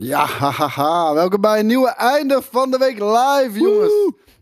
Ja, 0.00 0.26
hahaha. 0.26 1.14
Welkom 1.14 1.40
bij 1.40 1.58
een 1.58 1.66
nieuwe 1.66 1.88
Einde 1.88 2.42
van 2.50 2.70
de 2.70 2.78
Week 2.78 2.98
Live, 2.98 3.60
jongens. 3.60 3.92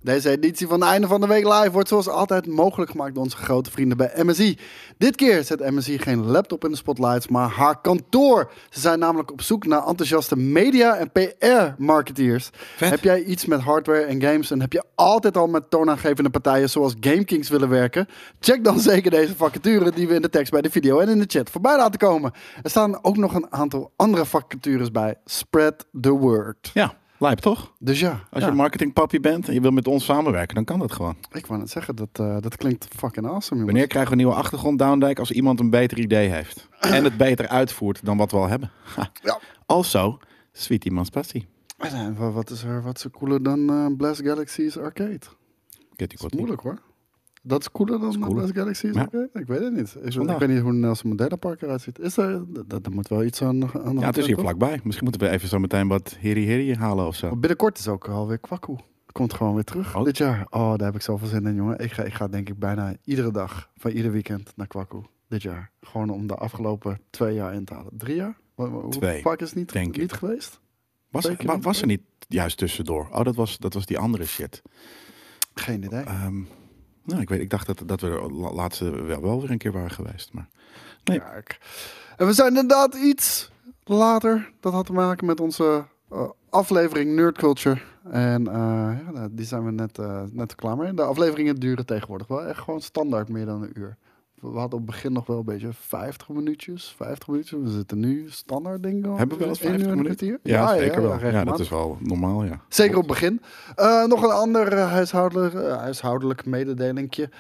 Deze 0.06 0.30
editie 0.30 0.66
van 0.66 0.82
Einde 0.82 1.06
van 1.06 1.20
de 1.20 1.26
Week 1.26 1.44
Live 1.44 1.70
wordt 1.70 1.88
zoals 1.88 2.08
altijd 2.08 2.46
mogelijk 2.46 2.90
gemaakt 2.90 3.14
door 3.14 3.22
onze 3.22 3.36
grote 3.36 3.70
vrienden 3.70 3.96
bij 3.96 4.12
MSI. 4.22 4.58
Dit 4.98 5.16
keer 5.16 5.44
zet 5.44 5.70
MSI 5.70 5.98
geen 5.98 6.24
laptop 6.26 6.64
in 6.64 6.70
de 6.70 6.76
spotlights, 6.76 7.28
maar 7.28 7.48
haar 7.48 7.80
kantoor. 7.80 8.50
Ze 8.70 8.80
zijn 8.80 8.98
namelijk 8.98 9.32
op 9.32 9.42
zoek 9.42 9.66
naar 9.66 9.86
enthousiaste 9.86 10.36
media- 10.36 10.96
en 10.96 11.10
PR-marketeers. 11.12 12.50
Heb 12.78 13.02
jij 13.02 13.22
iets 13.22 13.46
met 13.46 13.60
hardware 13.60 14.02
en 14.02 14.22
games 14.22 14.50
en 14.50 14.60
heb 14.60 14.72
je 14.72 14.84
altijd 14.94 15.36
al 15.36 15.46
met 15.46 15.70
toonaangevende 15.70 16.30
partijen 16.30 16.70
zoals 16.70 16.94
GameKings 17.00 17.48
willen 17.48 17.68
werken? 17.68 18.08
Check 18.40 18.64
dan 18.64 18.80
zeker 18.80 19.10
deze 19.10 19.36
vacature 19.36 19.90
die 19.90 20.08
we 20.08 20.14
in 20.14 20.22
de 20.22 20.30
tekst 20.30 20.52
bij 20.52 20.62
de 20.62 20.70
video 20.70 20.98
en 20.98 21.08
in 21.08 21.18
de 21.18 21.24
chat 21.28 21.50
voorbij 21.50 21.76
laten 21.76 21.98
komen. 21.98 22.32
Er 22.62 22.70
staan 22.70 23.04
ook 23.04 23.16
nog 23.16 23.34
een 23.34 23.52
aantal 23.52 23.92
andere 23.96 24.24
vacatures 24.24 24.90
bij. 24.90 25.14
Spread 25.46 25.86
the 26.00 26.10
word. 26.10 26.70
Ja, 26.74 26.94
lijp 27.18 27.38
toch? 27.38 27.72
Dus 27.78 28.00
ja, 28.00 28.20
Als 28.30 28.42
ja. 28.42 28.48
je 28.48 28.54
marketingpappie 28.54 29.20
bent 29.20 29.48
en 29.48 29.54
je 29.54 29.60
wil 29.60 29.70
met 29.70 29.88
ons 29.88 30.04
samenwerken, 30.04 30.54
dan 30.54 30.64
kan 30.64 30.78
dat 30.78 30.92
gewoon. 30.92 31.16
ik 31.32 31.46
wou 31.46 31.60
net 31.60 31.70
zeggen, 31.70 31.96
dat, 31.96 32.08
eh, 32.12 32.36
dat 32.40 32.56
klinkt 32.56 32.88
fucking 32.96 33.26
awesome, 33.26 33.60
jongens. 33.60 33.64
Wanneer 33.64 33.86
krijgen 33.86 34.10
we 34.12 34.16
een 34.16 34.24
nieuwe 34.24 34.40
achtergrond 34.40 34.78
Downdijk 34.78 35.18
als 35.18 35.30
iemand 35.30 35.60
een 35.60 35.70
beter 35.70 35.98
idee 35.98 36.28
heeft? 36.28 36.68
En 36.96 37.04
het 37.04 37.16
beter 37.16 37.48
uitvoert 37.48 38.04
dan 38.04 38.16
wat 38.16 38.30
we 38.30 38.36
al 38.36 38.48
hebben. 38.48 38.70
Ha. 38.94 39.10
Ja. 39.22 39.40
Also, 39.66 40.18
Sweet 40.52 40.86
Emancipatie. 40.86 41.46
En, 41.78 42.16
eh, 42.18 42.34
wat 42.34 42.50
is 42.50 42.62
er, 42.62 42.82
wat 42.82 42.96
is 42.96 43.04
er 43.04 43.10
cooler 43.10 43.42
dan 43.42 43.70
eh, 43.70 43.86
Blast 43.96 44.22
Galaxies 44.22 44.78
Arcade? 44.78 45.20
Dat 45.96 46.12
is 46.12 46.24
moeilijk 46.36 46.60
hoor. 46.60 46.78
Dat 47.46 47.60
is 47.60 47.70
cooler 47.72 48.00
dan 48.00 48.18
cooler. 48.20 48.54
Galaxies 48.54 48.94
Ja. 48.94 49.00
Arcade? 49.00 49.30
Ik 49.32 49.46
weet 49.46 49.60
het 49.60 49.72
niet. 49.74 49.96
Ik, 50.02 50.14
ik 50.14 50.38
weet 50.38 50.48
niet 50.48 50.60
hoe 50.60 50.72
Nelson 50.72 51.08
Mandela 51.08 51.36
Park 51.36 51.62
eruit 51.62 51.80
ziet. 51.80 51.98
Is 51.98 52.16
er, 52.16 52.44
dat, 52.52 52.68
dat 52.84 52.88
moet 52.92 53.08
wel 53.08 53.24
iets 53.24 53.42
aan, 53.42 53.62
aan 53.62 53.70
de 53.70 53.78
hand 53.78 54.00
Ja, 54.00 54.06
het 54.06 54.16
is 54.16 54.26
hier 54.26 54.38
vlakbij. 54.38 54.80
Misschien 54.84 55.04
moeten 55.08 55.28
we 55.28 55.34
even 55.34 55.48
zo 55.48 55.58
meteen 55.58 55.88
wat 55.88 56.16
heri 56.20 56.46
heri 56.46 56.74
halen 56.74 57.06
of 57.06 57.16
zo. 57.16 57.26
Maar 57.28 57.38
Binnenkort 57.38 57.78
is 57.78 57.88
ook 57.88 58.08
alweer 58.08 58.38
Kwakkoe. 58.38 58.78
Komt 59.12 59.34
gewoon 59.34 59.54
weer 59.54 59.64
terug 59.64 59.96
Oh. 59.96 60.04
dit 60.04 60.16
jaar. 60.16 60.46
Oh, 60.50 60.68
daar 60.76 60.86
heb 60.86 60.94
ik 60.94 61.00
zoveel 61.02 61.28
zin 61.28 61.46
in, 61.46 61.54
jongen. 61.54 61.78
Ik 61.78 61.92
ga, 61.92 62.02
ik 62.02 62.14
ga 62.14 62.28
denk 62.28 62.48
ik 62.48 62.58
bijna 62.58 62.94
iedere 63.04 63.30
dag 63.30 63.70
van 63.76 63.90
ieder 63.90 64.12
weekend 64.12 64.52
naar 64.56 64.66
Kwakkoe. 64.66 65.02
Dit 65.28 65.42
jaar. 65.42 65.70
Gewoon 65.80 66.10
om 66.10 66.26
de 66.26 66.34
afgelopen 66.34 67.00
twee 67.10 67.34
jaar 67.34 67.54
in 67.54 67.64
te 67.64 67.74
halen. 67.74 67.92
Drie 67.96 68.16
jaar? 68.16 68.36
Hoe- 68.54 68.88
Twee, 68.90 69.22
vaak 69.22 69.40
is 69.40 69.48
het 69.48 69.58
niet, 69.58 69.72
denk 69.72 69.94
ik. 69.94 70.00
niet 70.00 70.12
geweest? 70.12 70.60
Was, 71.10 71.22
Twee 71.24 71.36
keer 71.36 71.46
wa- 71.46 71.54
niet 71.54 71.64
was 71.64 71.80
er 71.80 71.86
niet 71.86 72.02
juist 72.28 72.56
tussendoor? 72.58 73.08
Oh, 73.12 73.24
dat 73.24 73.34
was, 73.34 73.58
dat 73.58 73.74
was 73.74 73.86
die 73.86 73.98
andere 73.98 74.24
shit. 74.26 74.62
Geen 75.54 75.82
idee. 75.84 76.00
Ehm, 76.04 76.42
nou, 77.06 77.20
ik, 77.20 77.28
weet, 77.28 77.40
ik 77.40 77.50
dacht 77.50 77.66
dat, 77.66 77.82
dat 77.86 78.00
we 78.00 78.08
de 78.08 78.32
la- 78.34 78.52
laatste 78.52 79.02
wel, 79.02 79.22
wel 79.22 79.40
weer 79.40 79.50
een 79.50 79.58
keer 79.58 79.72
waren 79.72 79.90
geweest. 79.90 80.32
Maar 80.32 80.48
nee. 81.04 81.20
En 82.16 82.26
we 82.26 82.32
zijn 82.32 82.48
inderdaad 82.48 82.94
iets 82.94 83.50
later. 83.84 84.52
Dat 84.60 84.72
had 84.72 84.86
te 84.86 84.92
maken 84.92 85.26
met 85.26 85.40
onze 85.40 85.84
eh, 86.10 86.28
aflevering 86.50 87.14
Nerd 87.14 87.38
Culture. 87.38 87.80
En 88.10 88.46
eh, 88.48 88.92
ja, 89.14 89.28
die 89.30 89.46
zijn 89.46 89.64
we 89.64 89.70
net, 89.70 89.98
eh, 89.98 90.22
net 90.30 90.54
klaar 90.54 90.76
mee. 90.76 90.94
De 90.94 91.02
afleveringen 91.02 91.56
duren 91.56 91.86
tegenwoordig 91.86 92.26
wel 92.26 92.44
echt 92.44 92.58
gewoon 92.60 92.80
standaard 92.80 93.28
meer 93.28 93.46
dan 93.46 93.62
een 93.62 93.78
uur. 93.78 93.96
We 94.52 94.58
hadden 94.58 94.78
op 94.78 94.86
het 94.86 94.94
begin 94.94 95.12
nog 95.12 95.26
wel 95.26 95.38
een 95.38 95.44
beetje 95.44 95.72
50 95.72 96.28
minuutjes. 96.28 96.94
50 96.96 97.28
minuutjes. 97.28 97.60
We 97.62 97.70
zitten 97.70 97.98
nu 97.98 98.30
standaard 98.30 98.82
denk 98.82 99.06
ik. 99.06 99.16
Hebben 99.16 99.38
we 99.38 99.44
wel 99.44 99.48
eens 99.48 99.60
één 99.60 99.72
uur 99.72 99.78
50 99.78 99.86
en 99.86 99.98
een 99.98 100.02
minuten? 100.02 100.26
kwartier. 100.26 100.52
Ja, 100.52 100.78
zeker 100.78 101.02
wel. 101.02 101.20
Ja, 101.20 101.44
dat 101.44 101.60
is 101.60 101.68
wel 101.68 101.98
normaal, 102.00 102.44
ja. 102.44 102.60
Zeker 102.68 102.96
op 102.96 103.02
het 103.02 103.10
begin. 103.10 103.40
Eh, 103.74 104.04
nog 104.04 104.22
een 104.22 104.30
ander 104.30 104.72
eh, 104.72 104.90
huishoudelijk, 104.90 105.54
eh, 105.54 105.76
huishoudelijk 105.76 106.46
mededelingje. 106.46 107.30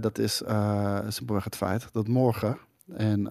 Dat 0.00 0.18
is 0.18 0.42
simpelweg 1.08 1.44
het 1.44 1.56
feit 1.56 1.88
dat 1.92 2.08
morgen, 2.08 2.58
en 2.96 3.22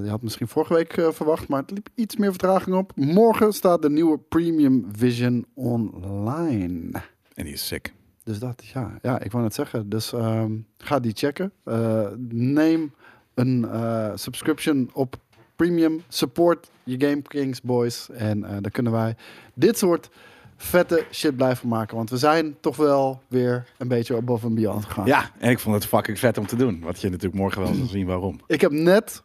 die 0.00 0.10
had 0.10 0.22
misschien 0.22 0.48
vorige 0.48 0.74
week 0.74 0.92
verwacht, 0.92 1.48
maar 1.48 1.60
het 1.60 1.70
liep 1.70 1.88
iets 1.94 2.16
meer 2.16 2.30
vertraging 2.30 2.76
op. 2.76 2.92
Morgen 2.94 3.52
staat 3.52 3.82
de 3.82 3.90
nieuwe 3.90 4.18
Premium 4.18 4.86
Vision 4.92 5.46
online. 5.54 7.02
En 7.34 7.44
die 7.44 7.52
is 7.52 7.66
sick. 7.66 7.92
Dus 8.28 8.38
dat, 8.38 8.64
ja, 8.74 8.98
ja 9.02 9.20
ik 9.20 9.32
wou 9.32 9.44
net 9.44 9.54
zeggen. 9.54 9.88
Dus 9.88 10.12
ehm, 10.12 10.52
ga 10.78 11.00
die 11.00 11.12
checken. 11.14 11.52
Eh, 11.64 12.06
neem 12.28 12.94
een 13.34 13.68
eh, 13.70 14.10
subscription 14.14 14.90
op 14.92 15.16
Premium. 15.56 16.02
Support 16.08 16.70
je 16.84 17.06
Game 17.06 17.22
Kings 17.22 17.62
boys. 17.62 18.10
En 18.10 18.44
eh 18.44 18.50
dan 18.60 18.70
kunnen 18.70 18.92
wij 18.92 19.16
dit 19.54 19.78
soort 19.78 20.10
vette 20.56 21.04
shit 21.10 21.36
blijven 21.36 21.68
maken. 21.68 21.96
Want 21.96 22.10
we 22.10 22.16
zijn 22.16 22.56
toch 22.60 22.76
wel 22.76 23.22
weer 23.28 23.66
een 23.78 23.88
beetje 23.88 24.16
above 24.16 24.46
and 24.46 24.54
beyond 24.54 24.84
gegaan. 24.84 25.06
Ja, 25.06 25.30
en 25.38 25.50
ik 25.50 25.58
vond 25.58 25.74
het 25.74 25.86
fucking 25.86 26.18
vet 26.18 26.38
om 26.38 26.46
te 26.46 26.56
doen. 26.56 26.80
Wat 26.80 27.00
je 27.00 27.08
natuurlijk 27.08 27.40
morgen 27.40 27.62
wel 27.62 27.74
zal 27.74 27.86
zien 27.86 28.06
waarom. 28.06 28.40
Ik 28.46 28.60
heb 28.60 28.70
net 28.70 29.22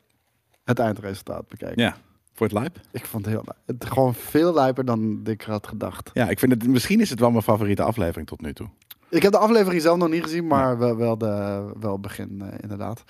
het 0.64 0.80
eindresultaat 0.80 1.48
bekeken. 1.48 1.82
Ja, 1.82 1.98
voor 2.34 2.46
het 2.48 2.56
lijp. 2.56 2.80
Ik 2.92 3.06
vond 3.06 3.26
het 3.26 3.34
heel 3.34 3.46
het 3.66 3.86
gewoon 3.86 4.16
veel 4.16 4.54
lijper 4.54 4.86
dan 4.86 5.22
ik 5.24 5.42
had 5.42 5.68
gedacht. 5.68 6.10
Ja, 6.14 6.30
ik 6.30 6.40
vind 6.40 6.52
het, 6.52 6.68
misschien 6.68 7.02
is 7.02 7.10
het 7.10 7.20
wel 7.20 7.32
mijn 7.32 7.44
favoriete 7.44 7.84
aflevering 7.84 8.28
tot 8.28 8.42
nu 8.42 8.54
toe. 8.54 8.70
Ik 9.14 9.22
heb 9.22 9.32
de 9.32 9.38
aflevering 9.38 9.82
zelf 9.82 9.98
nog 9.98 10.10
niet 10.10 10.24
gezien, 10.24 10.48
maar 10.48 10.78
wel, 10.78 10.98
wel, 10.98 11.18
de, 11.18 11.64
wel 11.80 12.00
begin 12.00 12.42
eh, 12.42 12.48
inderdaad. 12.62 13.04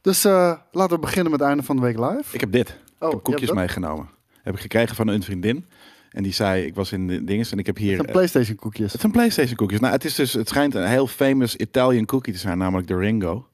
Dus 0.00 0.24
eh, 0.24 0.52
laten 0.72 0.94
we 0.94 1.00
beginnen 1.00 1.30
met 1.30 1.40
het 1.40 1.48
einde 1.48 1.62
van 1.62 1.76
de 1.76 1.82
week 1.82 1.98
live. 1.98 2.24
Ik 2.32 2.40
heb 2.40 2.52
dit. 2.52 2.78
oh, 2.98 3.08
ik 3.08 3.14
heb 3.14 3.22
koekjes 3.22 3.52
meegenomen. 3.52 4.08
Heb 4.42 4.54
ik 4.54 4.60
gekregen 4.60 4.96
van 4.96 5.08
een 5.08 5.22
vriendin. 5.22 5.66
En 6.10 6.22
die 6.22 6.32
zei, 6.32 6.64
ik 6.64 6.74
was 6.74 6.92
in 6.92 7.06
de 7.06 7.24
dinges 7.24 7.52
en 7.52 7.58
ik 7.58 7.66
heb 7.66 7.76
hier... 7.76 7.88
Het 7.88 7.96
zijn 7.96 8.08
eh, 8.08 8.14
PlayStation 8.14 8.56
koekjes. 8.56 8.92
het 8.92 9.00
zijn 9.00 9.12
PlayStation 9.12 9.56
koekjes. 9.56 9.80
Nou, 9.80 9.92
het, 9.92 10.04
is 10.04 10.14
dus, 10.14 10.32
het 10.32 10.48
schijnt 10.48 10.74
een 10.74 10.86
heel 10.86 11.06
famous 11.06 11.56
Italian 11.56 12.04
cookie 12.04 12.32
te 12.32 12.38
zijn, 12.38 12.58
namelijk 12.58 12.88
de 12.88 12.96
Ringo. 12.96 13.48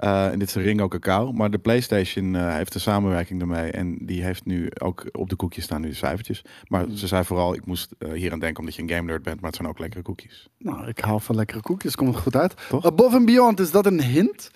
Eh, 0.00 0.26
en 0.32 0.38
dit 0.38 0.48
is 0.48 0.54
de 0.54 0.60
Ringo 0.60 0.88
cacao. 0.88 1.32
Maar 1.32 1.50
de 1.50 1.58
PlayStation 1.58 2.34
eh, 2.36 2.54
heeft 2.54 2.74
een 2.74 2.80
samenwerking 2.80 3.40
ermee. 3.40 3.70
En 3.70 3.98
die 4.00 4.22
heeft 4.22 4.44
nu 4.44 4.68
ook 4.78 5.06
op 5.12 5.28
de 5.28 5.36
koekjes 5.36 5.64
staan 5.64 5.80
nu 5.80 5.88
de 5.88 5.94
cijfertjes. 5.94 6.44
Maar 6.68 6.84
Hmm. 6.84 6.96
ze 6.96 7.06
zei 7.06 7.24
vooral, 7.24 7.54
ik 7.54 7.66
moest 7.66 7.94
eh, 7.98 8.12
hier 8.12 8.32
aan 8.32 8.38
denken 8.38 8.58
omdat 8.60 8.74
je 8.74 8.82
een 8.82 8.88
game 8.88 9.02
nerd 9.02 9.22
bent. 9.22 9.36
Maar 9.40 9.46
het 9.50 9.56
zijn 9.58 9.68
ook 9.68 9.78
lekkere 9.78 10.02
koekjes. 10.02 10.48
Nou, 10.58 10.88
ik 10.88 10.98
hou 10.98 11.20
van 11.20 11.34
lekkere 11.36 11.60
koekjes. 11.60 11.94
Komt 11.96 12.14
het 12.14 12.22
goed 12.22 12.36
uit. 12.36 12.54
Toch? 12.68 12.84
Above 12.84 13.16
and 13.16 13.26
Beyond, 13.26 13.60
is 13.60 13.70
dat 13.70 13.86
een 13.86 14.02
hint? 14.02 14.50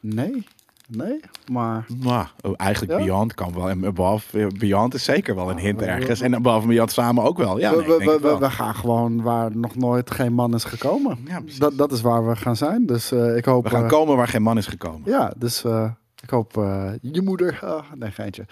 Nee. 0.00 0.46
Nee, 0.88 1.20
maar... 1.50 1.86
Nou, 2.02 2.26
oh, 2.42 2.52
eigenlijk 2.56 2.92
Ja? 2.92 3.04
Beyond 3.04 3.34
kan 3.34 3.54
wel. 3.54 3.68
En 3.68 3.86
Above 3.86 4.48
Beyond 4.58 4.94
is 4.94 5.04
zeker 5.04 5.34
wel 5.34 5.50
een 5.50 5.58
hint 5.58 5.82
ergens. 5.82 6.20
En 6.20 6.34
Above 6.34 6.60
en 6.60 6.68
Beyond 6.68 6.92
samen 6.92 7.24
ook 7.24 7.38
wel. 7.38 7.58
Ja, 7.58 7.70
we, 7.70 7.76
nee, 7.76 7.84
ik 7.84 7.92
we, 7.92 7.98
denk 7.98 8.08
we, 8.08 8.12
het 8.12 8.22
wel. 8.22 8.38
we 8.38 8.50
gaan 8.50 8.74
gewoon 8.74 9.22
waar 9.22 9.56
nog 9.56 9.76
nooit 9.76 10.10
geen 10.10 10.32
man 10.32 10.54
is 10.54 10.64
gekomen. 10.64 11.18
Ja, 11.24 11.40
dat, 11.58 11.78
dat 11.78 11.92
is 11.92 12.00
waar 12.00 12.28
we 12.28 12.36
gaan 12.36 12.56
zijn. 12.56 12.86
Dus 12.86 13.12
eh, 13.12 13.36
ik 13.36 13.44
hoop... 13.44 13.64
We 13.64 13.70
gaan 13.70 13.82
eh, 13.82 13.88
komen 13.88 14.16
waar 14.16 14.28
geen 14.28 14.42
man 14.42 14.58
is 14.58 14.66
gekomen. 14.66 15.02
Ja, 15.04 15.32
dus 15.36 15.64
eh, 15.64 15.90
ik 16.22 16.30
hoop 16.30 16.52
je 17.00 17.22
moeder... 17.22 17.58
ah, 17.62 17.82
nee, 17.94 18.10
geintje. 18.10 18.46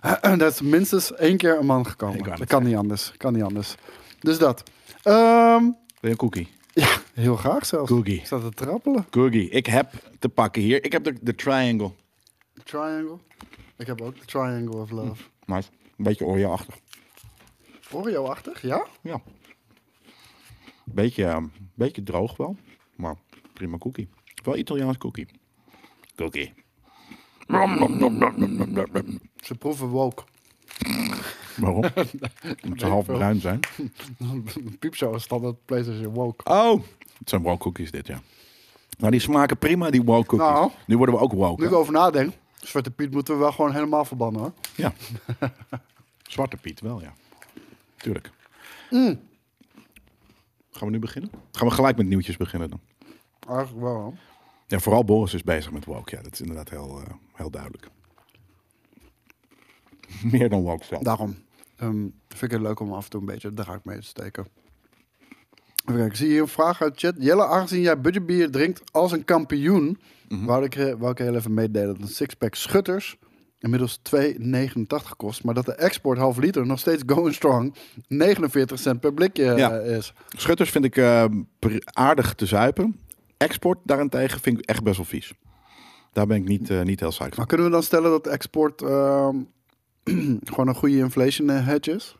dat 0.38 0.52
is 0.52 0.60
minstens 0.60 1.14
één 1.14 1.36
keer 1.36 1.58
een 1.58 1.66
man 1.66 1.86
gekomen. 1.86 2.24
Dat 2.24 2.44
kan 2.44 2.62
niet 2.62 2.76
anders. 2.76 3.12
Kan 3.16 3.32
niet 3.32 3.42
anders. 3.42 3.74
Dus 4.20 4.38
dat. 4.38 4.62
Ehm, 5.02 5.62
Wil 5.62 5.74
je 6.00 6.08
een 6.08 6.16
cookie? 6.16 6.48
ja, 6.72 6.88
heel 7.12 7.36
graag 7.36 7.66
zelfs. 7.66 7.90
Cookie. 7.90 8.18
Ik 8.18 8.26
sta 8.26 8.38
te 8.38 8.50
trappelen. 8.50 9.06
Cookie. 9.10 9.48
Ik 9.48 9.66
heb 9.66 9.92
te 10.18 10.28
pakken 10.28 10.62
hier. 10.62 10.84
Ik 10.84 10.92
heb 10.92 11.04
de, 11.04 11.18
de 11.20 11.34
triangle. 11.34 11.90
Triangle. 12.64 13.18
Ik 13.76 13.86
heb 13.86 14.00
ook 14.00 14.18
de 14.18 14.24
Triangle 14.24 14.76
of 14.80 14.90
Love. 14.90 15.22
Maar 15.44 15.64
een 15.96 16.04
beetje 16.04 16.24
Oreo-achtig. 16.24 16.78
Oreo-achtig, 17.90 18.62
ja? 18.62 18.86
Ja. 19.02 19.22
Beetje, 20.84 21.24
ehm, 21.24 21.46
beetje 21.74 22.02
droog 22.02 22.36
wel. 22.36 22.56
Maar 22.96 23.16
prima 23.52 23.78
cookie. 23.78 24.08
Wel 24.44 24.56
Italiaans 24.56 24.98
cookie. 24.98 25.26
Cookie. 26.14 26.52
Ze 29.36 29.54
proeven 29.58 29.86
woke. 29.88 30.22
Waarom? 31.62 31.84
Omdat 32.64 32.78
ze 32.78 32.86
half 32.86 33.06
bruin 33.06 33.40
zijn. 33.40 33.60
Piepshow 34.78 35.14
is 35.14 35.22
standaard 35.22 35.64
PlayStation 35.64 36.14
woke. 36.14 36.44
Oh! 36.44 36.82
Het 37.18 37.28
zijn 37.28 37.42
woke 37.42 37.62
cookies 37.62 37.90
dit, 37.90 38.06
ja. 38.06 38.22
Nou, 38.98 39.10
die 39.10 39.20
smaken 39.20 39.58
prima, 39.58 39.90
die 39.90 40.02
woke 40.02 40.26
cookies. 40.26 40.46
Nou. 40.46 40.70
nu 40.86 40.96
worden 40.96 41.14
we 41.14 41.20
ook 41.20 41.32
woke. 41.32 41.60
Nu 41.60 41.66
ik 41.66 41.74
over 41.74 41.92
nadenk, 41.92 42.32
Zwarte 42.60 42.90
Piet 42.90 43.10
moeten 43.10 43.34
we 43.34 43.40
wel 43.40 43.52
gewoon 43.52 43.72
helemaal 43.72 44.04
verbannen 44.04 44.40
hoor. 44.40 44.52
Ja. 44.74 44.92
Zwarte 46.22 46.56
Piet 46.56 46.80
wel, 46.80 47.00
ja. 47.00 47.14
Tuurlijk. 47.96 48.30
Mm. 48.90 49.20
Gaan 50.70 50.86
we 50.86 50.90
nu 50.90 50.98
beginnen? 50.98 51.30
Gaan 51.52 51.68
we 51.68 51.74
gelijk 51.74 51.96
met 51.96 52.06
nieuwtjes 52.06 52.36
beginnen 52.36 52.70
dan? 52.70 52.80
Eigenlijk 53.48 53.80
wel. 53.80 53.94
hoor. 53.94 54.14
Ja, 54.66 54.78
vooral 54.78 55.04
Boris 55.04 55.34
is 55.34 55.42
bezig 55.42 55.72
met 55.72 55.84
woke. 55.84 56.16
Ja, 56.16 56.22
dat 56.22 56.32
is 56.32 56.40
inderdaad 56.40 56.70
heel, 56.70 57.00
eh, 57.00 57.12
heel 57.32 57.50
duidelijk. 57.50 57.88
Meer 60.32 60.48
dan 60.48 60.62
woke 60.62 60.84
zelf. 60.84 61.02
Daarom 61.02 61.36
ehm, 61.82 62.00
vind 62.28 62.42
ik 62.42 62.50
het 62.50 62.60
leuk 62.60 62.80
om 62.80 62.92
af 62.92 63.04
en 63.04 63.10
toe 63.10 63.20
een 63.20 63.26
beetje 63.26 63.52
de 63.52 63.62
draak 63.62 63.84
mee 63.84 63.98
te 63.98 64.06
steken. 64.06 64.46
Even 65.84 65.84
kijken, 65.84 66.06
ik 66.06 66.16
zie 66.16 66.28
hier 66.28 66.40
een 66.40 66.48
vraag 66.48 66.82
uit 66.82 66.98
chat. 66.98 67.14
Jelle, 67.18 67.46
aangezien 67.46 67.80
jij 67.80 68.00
budgetbier 68.00 68.50
drinkt 68.50 68.82
als 68.92 69.12
een 69.12 69.24
kampioen, 69.24 69.98
wou, 70.28 70.64
ik, 70.64 70.74
eh, 70.74 70.94
wou 70.98 71.10
ik 71.12 71.18
heel 71.18 71.34
even 71.34 71.54
meedelen 71.54 71.86
dat 71.94 72.02
een 72.02 72.14
sixpack 72.14 72.54
Schutters 72.54 73.18
inmiddels 73.58 74.00
2,89 74.02 75.16
kost, 75.16 75.44
maar 75.44 75.54
dat 75.54 75.64
de 75.64 75.74
export 75.74 76.18
half 76.18 76.36
liter 76.36 76.66
nog 76.66 76.78
steeds 76.78 77.02
going 77.06 77.34
strong 77.34 77.74
49 78.08 78.78
cent 78.78 79.00
per 79.00 79.14
blikje 79.14 79.50
eh, 79.50 79.58
Ja. 79.58 79.78
is. 79.78 80.14
Schutters 80.28 80.70
vind 80.70 80.84
ik 80.84 80.96
eh, 80.96 81.24
aardig 81.84 82.34
te 82.34 82.46
zuipen. 82.46 83.00
Export 83.36 83.78
daarentegen 83.84 84.40
vind 84.40 84.58
ik 84.58 84.64
echt 84.64 84.82
best 84.82 84.96
wel 84.96 85.06
vies. 85.06 85.32
Daar 86.12 86.26
ben 86.26 86.36
ik 86.36 86.44
niet, 86.48 86.70
eh, 86.70 86.82
niet 86.82 87.00
heel 87.00 87.12
van. 87.12 87.30
Maar 87.36 87.46
kunnen 87.46 87.66
we 87.66 87.72
dan 87.72 87.82
stellen 87.82 88.10
dat 88.10 88.26
export 88.26 88.82
ehm, 88.82 89.36
gewoon 90.50 90.68
een 90.68 90.74
goede 90.74 90.96
inflation 90.96 91.50
eh, 91.50 91.66
hedge 91.66 91.90
is? 91.90 92.16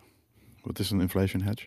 Wat 0.62 0.79
is 0.79 0.90
een 0.90 1.00
inflation 1.00 1.43
hedge? 1.43 1.67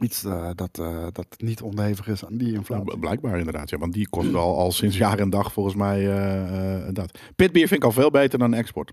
Iets 0.00 0.24
eh, 0.24 0.50
dat, 0.54 0.78
eh, 0.78 1.06
dat 1.12 1.26
niet 1.36 1.62
onderhevig 1.62 2.08
is 2.08 2.24
aan 2.24 2.36
die 2.36 2.52
inflatie. 2.52 2.98
Blijkbaar 2.98 3.38
inderdaad, 3.38 3.70
ja. 3.70 3.78
Want 3.78 3.92
die 3.92 4.08
kost 4.08 4.34
al, 4.34 4.58
al 4.58 4.72
sinds 4.72 4.96
jaar 4.96 5.18
en 5.18 5.30
dag 5.30 5.52
volgens 5.52 5.74
mij 5.74 6.10
eh, 6.10 6.88
dat. 6.92 7.18
Pitbier 7.36 7.68
vind 7.68 7.80
ik 7.80 7.86
al 7.86 7.92
veel 7.92 8.10
beter 8.10 8.38
dan 8.38 8.54
export. 8.54 8.92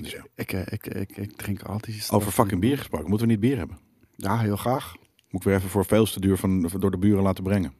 Dus 0.00 0.10
ja. 0.10 0.24
Ik, 0.34 0.52
ik, 0.52 0.86
ik, 0.86 1.16
ik 1.16 1.36
drink 1.36 1.62
altijd. 1.62 2.08
Over 2.10 2.32
fucking 2.32 2.60
bier 2.60 2.78
gesproken. 2.78 3.08
Moeten 3.08 3.26
we 3.26 3.32
niet 3.32 3.42
bier 3.42 3.56
hebben? 3.56 3.78
Ja, 4.16 4.38
heel 4.38 4.56
graag. 4.56 4.94
Moet 5.30 5.40
ik 5.40 5.46
weer 5.46 5.56
even 5.56 5.68
voor 5.68 5.84
veel 5.84 6.04
te 6.04 6.20
duur 6.20 6.36
van, 6.36 6.70
door 6.78 6.90
de 6.90 6.98
buren 6.98 7.22
laten 7.22 7.44
brengen. 7.44 7.72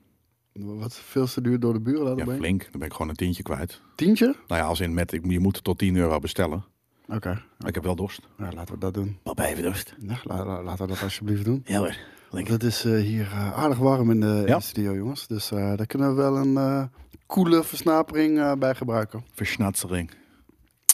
Wat 0.53 0.95
veel 0.95 1.27
te 1.27 1.41
duur 1.41 1.61
door 1.61 1.73
de 1.73 1.81
buren 1.81 2.03
laten 2.03 2.19
Ja, 2.19 2.25
brengen? 2.25 2.43
flink. 2.43 2.63
Dan 2.63 2.79
ben 2.81 2.89
ik 2.89 2.93
gewoon 2.93 3.09
een 3.09 3.17
tientje 3.17 3.43
kwijt. 3.43 3.81
Tientje? 3.95 4.35
Nou 4.47 4.61
ja, 4.61 4.67
als 4.67 4.81
in 4.81 4.95
met, 4.95 5.13
ik, 5.13 5.31
je 5.31 5.41
moet 5.41 5.65
tot 5.65 5.79
10 5.79 5.97
euro 5.97 6.19
bestellen. 6.19 6.65
Oké, 7.09 7.43
ik 7.67 7.75
heb 7.75 7.85
wel 7.85 7.97
dorst. 7.97 8.21
ja, 8.39 8.49
laten 8.53 8.75
we 8.75 8.81
dat 8.81 8.95
doen. 8.95 9.19
Papa 9.23 9.45
even 9.47 9.63
dorst. 9.63 9.95
Ja, 9.99 10.17
la- 10.25 10.45
la- 10.45 10.63
laten 10.63 10.87
we 10.87 10.93
dat 10.93 11.03
alsjeblieft 11.03 11.45
doen. 11.45 11.63
Ja 11.65 11.79
hoor. 11.79 11.97
Het 12.31 12.63
is 12.63 12.85
eh, 12.85 12.93
hier 13.01 13.27
eh, 13.33 13.59
aardig 13.59 13.79
warm 13.79 14.11
in 14.11 14.21
de, 14.21 14.27
in 14.27 14.47
Ja. 14.47 14.57
de 14.57 14.63
studio, 14.63 14.95
jongens. 14.95 15.27
Dus 15.27 15.51
eh, 15.51 15.77
daar 15.77 15.87
kunnen 15.87 16.09
we 16.09 16.15
wel 16.23 16.37
een 16.37 16.91
koele 17.27 17.65
versnapering 17.65 18.59
bij 18.59 18.75
gebruiken. 18.75 19.25
Versnatsering. 19.35 20.11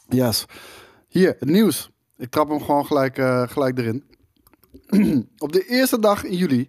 Yes. 0.08 0.44
Hier, 1.08 1.36
het 1.38 1.48
nieuws. 1.48 1.90
Ik 2.16 2.30
trap 2.30 2.48
hem 2.48 2.60
gewoon 2.60 2.86
gelijk, 2.86 3.14
gelijk 3.50 3.78
erin. 3.78 4.04
Op 5.38 5.52
de 5.52 5.64
eerste 5.66 5.98
dag 5.98 6.24
in 6.24 6.36
juli 6.36 6.68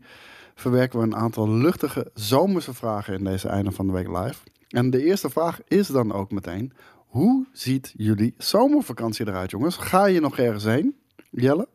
verwerken 0.55 0.99
we 0.99 1.05
een 1.05 1.15
aantal 1.15 1.49
luchtige 1.49 2.11
zomerse 2.13 2.73
vragen 2.73 3.13
in 3.17 3.23
deze 3.23 3.47
einde 3.47 3.71
van 3.71 3.87
de 3.87 3.93
week 3.93 4.07
live. 4.07 4.35
En 4.67 4.89
de 4.89 5.03
eerste 5.03 5.29
vraag 5.29 5.59
is 5.67 5.87
dan 5.87 6.11
ook 6.13 6.31
meteen: 6.31 6.73
hoe 7.09 7.45
ziet 7.51 7.93
jullie 7.97 8.33
zomervakantie 8.37 9.27
eruit, 9.27 9.51
jongens? 9.51 9.77
Ga 9.77 10.05
je 10.05 10.19
nog 10.19 10.37
ergens 10.37 10.63
heen, 10.63 10.95
Jelle? 11.31 11.67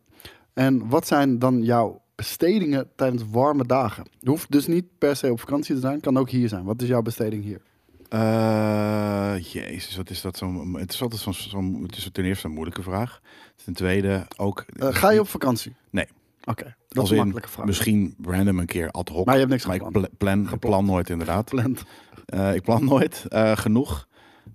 En 0.52 0.88
wat 0.88 1.06
zijn 1.06 1.38
dan 1.38 1.62
jouw 1.62 2.02
bestedingen 2.14 2.88
tijdens 2.96 3.22
warme 3.30 3.66
dagen? 3.66 4.06
Je 4.20 4.28
hoeft 4.30 4.50
dus 4.50 4.66
niet 4.66 4.84
per 4.98 5.16
se 5.16 5.30
op 5.30 5.40
vakantie 5.40 5.74
te 5.74 5.80
zijn, 5.80 6.00
kan 6.00 6.16
ook 6.16 6.30
hier 6.30 6.48
zijn. 6.48 6.64
Wat 6.64 6.82
is 6.82 6.88
jouw 6.88 7.02
besteding 7.02 7.42
hier? 7.44 7.60
Eh, 8.08 9.34
jezus, 9.52 9.96
wat 9.96 10.10
is 10.10 10.20
dat 10.20 10.36
zo'n... 10.36 10.74
Het 10.78 10.92
is 10.92 11.02
altijd 11.02 11.20
zo'n... 11.20 11.34
zo'n- 11.34 11.82
het 11.82 11.96
is 11.96 12.08
ten 12.12 12.24
eerste 12.24 12.46
een 12.46 12.52
moeilijke 12.52 12.82
vraag. 12.82 13.20
Ten 13.64 13.72
tweede 13.74 14.26
ook... 14.36 14.64
Eh, 14.78 14.88
ga 14.94 15.10
je 15.10 15.20
op 15.20 15.28
vakantie? 15.28 15.74
Nee. 15.90 16.06
Oké, 16.44 16.74
dat 16.88 16.98
Als 16.98 17.04
is 17.04 17.10
een 17.10 17.16
makkelijke 17.16 17.48
vraag. 17.48 17.66
Misschien 17.66 18.14
random 18.22 18.58
een 18.58 18.66
keer 18.66 18.90
ad 18.90 19.08
hoc. 19.08 19.24
Maar 19.24 19.34
je 19.34 19.40
hebt 19.40 19.52
niks 19.52 19.66
Maar 19.66 19.74
ik 19.76 19.82
gepland. 19.82 20.06
pla- 20.08 20.16
plan, 20.34 20.52
ik 20.52 20.58
plan 20.58 20.84
nooit 20.84 21.10
inderdaad. 21.10 21.48
Gepland. 21.50 21.82
Eh, 22.26 22.54
ik 22.54 22.62
plan 22.62 22.84
nooit 22.84 23.24
eh, 23.28 23.56
genoeg. 23.56 24.08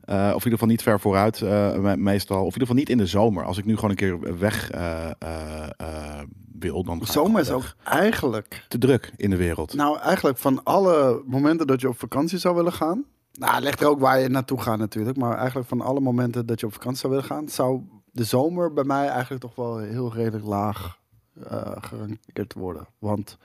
Eh, 0.10 0.16
of 0.18 0.26
in 0.28 0.34
ieder 0.34 0.52
geval 0.52 0.68
niet 0.68 0.82
ver 0.82 1.00
vooruit, 1.00 1.42
eh, 1.42 1.76
me- 1.76 1.98
meestal. 1.98 2.38
Of 2.38 2.56
in 2.56 2.62
ieder 2.62 2.62
geval 2.62 2.76
niet 2.76 2.90
in 2.90 2.98
de 2.98 3.06
zomer. 3.06 3.44
Als 3.46 3.58
ik 3.58 3.66
nu 3.66 3.76
gewoon 3.76 3.90
een 3.90 3.96
keer 3.96 4.38
weg 4.40 4.72
eh, 4.72 5.10
wil, 6.60 6.84
dan 6.84 7.02
Zomer 7.06 7.42
is 7.42 7.50
ook 7.52 7.76
eigenlijk 7.84 8.66
te 8.68 8.78
druk 8.78 9.12
in 9.16 9.30
de 9.30 9.36
wereld. 9.36 9.74
Nou, 9.74 10.00
eigenlijk 10.00 10.38
van 10.38 10.64
alle 10.64 11.24
momenten 11.26 11.68
dat 11.68 11.82
je 11.82 11.88
op 11.88 12.00
vakantie 12.00 12.38
zou 12.38 12.56
willen 12.56 12.74
gaan. 12.74 13.06
Nou, 13.34 13.62
ligt 13.62 13.82
er 13.82 13.88
ook 13.88 14.00
waar 14.00 14.20
je 14.20 14.30
naartoe 14.30 14.62
gaat 14.62 14.78
natuurlijk. 14.78 15.18
Maar 15.18 15.38
eigenlijk 15.38 15.68
van 15.68 15.82
alle 15.82 16.00
momenten 16.00 16.46
dat 16.46 16.60
je 16.60 16.66
op 16.66 16.74
vakantie 16.74 17.00
zou 17.00 17.14
willen 17.14 17.28
gaan, 17.28 17.50
zou 17.50 17.82
de 18.12 18.24
zomer 18.24 18.74
bij 18.74 18.84
mij 18.84 19.08
eigenlijk 19.08 19.42
toch 19.42 19.56
wel 19.56 19.78
heel 19.78 20.14
redelijk 20.14 20.46
laag 20.46 20.98
gerankeerd 21.80 22.54
worden. 22.54 22.88
Want 23.00 23.38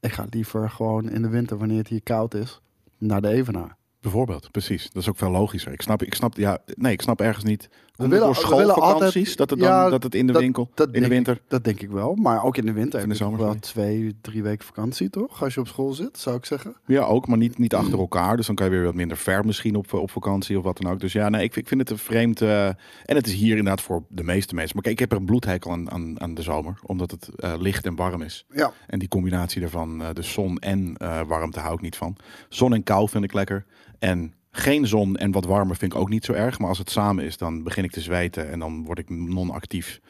ik 0.00 0.12
ga 0.12 0.26
liever 0.30 0.70
gewoon 0.70 1.08
in 1.08 1.22
de 1.22 1.28
winter, 1.28 1.58
wanneer 1.58 1.78
het 1.78 1.88
hier 1.88 2.02
koud 2.02 2.34
is, 2.34 2.60
naar 2.98 3.20
de 3.20 3.28
Evenaar. 3.28 3.77
Bijvoorbeeld, 4.00 4.50
precies. 4.50 4.90
Dat 4.90 5.02
is 5.02 5.08
ook 5.08 5.16
veel 5.16 5.30
logischer. 5.30 5.72
Ik 5.72 5.82
snap, 5.82 6.02
ik 6.02 6.14
snap, 6.14 6.36
ja, 6.36 6.58
nee, 6.66 6.92
ik 6.92 7.00
snap 7.02 7.20
ergens 7.20 7.44
niet. 7.44 7.68
Komt 7.98 8.10
willen- 8.10 8.26
door 8.26 8.34
we 8.34 8.40
schoolvakanties 8.40 9.16
altijd- 9.16 9.36
dat 9.36 9.50
het 9.50 9.58
dan 9.58 9.68
Ja, 9.68 9.88
dat 9.90 10.02
het 10.02 10.14
in 10.14 10.26
de 10.26 10.32
dat- 10.32 10.42
winkel, 10.42 10.70
Dat 10.74 10.88
in 10.92 11.02
de 11.02 11.08
winter. 11.08 11.34
Ik, 11.34 11.42
dat 11.48 11.64
denk 11.64 11.80
ik 11.80 11.90
wel. 11.90 12.14
Maar 12.14 12.44
ook 12.44 12.56
in 12.56 12.66
de 12.66 12.72
winter 12.72 13.00
in 13.00 13.08
de 13.08 13.14
zomer, 13.14 13.38
wel 13.38 13.54
twee, 13.58 14.16
drie 14.20 14.42
weken 14.42 14.66
vakantie, 14.66 15.10
toch? 15.10 15.42
Als 15.42 15.54
je 15.54 15.60
op 15.60 15.66
school 15.66 15.92
zit, 15.92 16.18
zou 16.18 16.36
ik 16.36 16.44
zeggen. 16.44 16.76
Ja, 16.86 17.02
ook, 17.02 17.26
maar 17.26 17.38
niet, 17.38 17.58
niet 17.58 17.74
achter 17.74 17.98
elkaar. 17.98 18.36
Dus 18.36 18.46
dan 18.46 18.54
kan 18.54 18.66
je 18.66 18.72
weer 18.72 18.84
wat 18.84 18.94
minder 18.94 19.16
ver 19.16 19.44
misschien 19.46 19.76
op, 19.76 19.92
op 19.92 20.10
vakantie 20.10 20.58
of 20.58 20.64
wat 20.64 20.78
dan 20.78 20.92
ook. 20.92 21.00
Dus 21.00 21.12
ja, 21.12 21.28
nee, 21.28 21.42
ik, 21.42 21.56
ik 21.56 21.68
vind 21.68 21.80
het 21.80 21.90
een 21.90 21.98
vreemd. 21.98 22.40
eh, 22.42 22.66
en 22.66 22.76
het 23.16 23.26
is 23.26 23.32
hier 23.32 23.56
inderdaad 23.56 23.80
voor 23.80 24.02
de 24.08 24.24
meeste 24.24 24.54
mensen. 24.54 24.72
Maar 24.74 24.82
kijk, 24.84 24.94
ik 24.94 25.00
heb 25.00 25.12
er 25.12 25.18
een 25.18 25.26
bloedhekel 25.26 25.70
aan, 25.70 25.90
aan, 25.90 26.20
aan 26.20 26.34
de 26.34 26.42
zomer, 26.42 26.78
omdat 26.86 27.10
het 27.10 27.28
eh, 27.36 27.52
licht 27.58 27.86
en 27.86 27.96
warm 27.96 28.22
is. 28.22 28.46
Ja, 28.50 28.72
En 28.86 28.98
die 28.98 29.08
combinatie 29.08 29.60
daarvan, 29.60 30.02
eh, 30.02 30.08
de 30.12 30.22
zon 30.22 30.58
en 30.58 30.96
warmte, 31.26 31.60
hou 31.60 31.74
ik 31.74 31.80
niet 31.80 31.96
van. 31.96 32.16
Zon 32.48 32.74
en 32.74 32.82
kou 32.82 33.08
vind 33.08 33.24
ik 33.24 33.32
lekker. 33.32 33.64
En 33.98 34.32
geen 34.58 34.86
zon 34.86 35.16
en 35.16 35.30
wat 35.30 35.44
warmer 35.44 35.76
vind 35.76 35.92
ik 35.92 35.98
ook 35.98 36.08
niet 36.08 36.24
zo 36.24 36.32
erg. 36.32 36.58
Maar 36.58 36.68
als 36.68 36.78
het 36.78 36.90
samen 36.90 37.24
is, 37.24 37.36
dan 37.36 37.62
begin 37.62 37.84
ik 37.84 37.90
te 37.90 38.00
zweten 38.00 38.50
en 38.50 38.58
dan 38.58 38.84
word 38.84 38.98
ik 38.98 39.10
non-actief. 39.10 40.00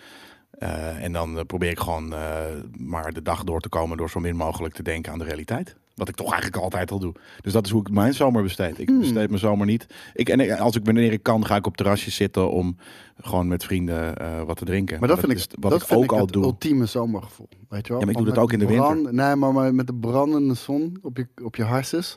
Eh, 0.50 1.04
en 1.04 1.12
dan 1.12 1.38
eh, 1.38 1.44
probeer 1.44 1.70
ik 1.70 1.78
gewoon 1.78 2.12
eh, 2.14 2.36
maar 2.76 3.12
de 3.12 3.22
dag 3.22 3.44
door 3.44 3.60
te 3.60 3.68
komen 3.68 3.96
door 3.96 4.10
zo 4.10 4.20
min 4.20 4.36
mogelijk 4.36 4.74
te 4.74 4.82
denken 4.82 5.12
aan 5.12 5.18
de 5.18 5.24
realiteit. 5.24 5.76
Wat 5.94 6.08
ik 6.08 6.14
toch 6.14 6.32
eigenlijk 6.32 6.62
altijd 6.62 6.90
al 6.90 6.98
doe. 6.98 7.12
Dus 7.40 7.52
dat 7.52 7.64
is 7.66 7.70
hoe 7.72 7.80
ik 7.80 7.90
mijn 7.90 8.14
zomer 8.14 8.42
besteed. 8.42 8.78
Ik 8.78 8.88
Hmm. 8.88 8.98
besteed 8.98 9.28
mijn 9.28 9.38
zomer 9.40 9.66
niet. 9.66 9.86
Ik, 10.14 10.28
en 10.28 10.58
als 10.58 10.76
ik 10.76 10.84
wanneer 10.84 11.12
ik 11.12 11.22
kan, 11.22 11.46
ga 11.46 11.56
ik 11.56 11.66
op 11.66 11.76
terrasjes 11.76 12.14
zitten 12.14 12.50
om 12.50 12.76
gewoon 13.20 13.48
met 13.48 13.64
vrienden 13.64 14.16
eh, 14.16 14.42
wat 14.42 14.56
te 14.56 14.64
drinken. 14.64 14.98
maar 15.00 15.08
dat, 15.08 15.18
vind 15.18 15.32
ik, 15.32 15.46
wat 15.60 15.70
dat 15.70 15.80
ik 15.80 15.86
vind 15.86 15.98
ook 15.98 16.04
ik 16.04 16.12
al 16.12 16.18
het 16.20 16.32
doe. 16.32 16.42
ultieme 16.44 16.86
zomergevoel. 16.86 17.48
Weet 17.68 17.86
je 17.86 17.92
wel? 17.92 17.98
Ja, 18.00 18.06
maar 18.06 18.14
ik 18.14 18.20
doe 18.24 18.34
dat 18.34 18.42
ook 18.42 18.52
in 18.52 18.58
de 18.58 18.66
winter. 18.66 18.86
brand- 19.00 19.12
Nee, 19.12 19.34
maar, 19.34 19.52
maar 19.52 19.74
met 19.74 19.86
de 19.86 19.94
brandende 19.94 20.54
zon 20.54 20.98
op 21.02 21.16
je, 21.16 21.26
op 21.42 21.56
je 21.56 21.62
harses. 21.64 22.16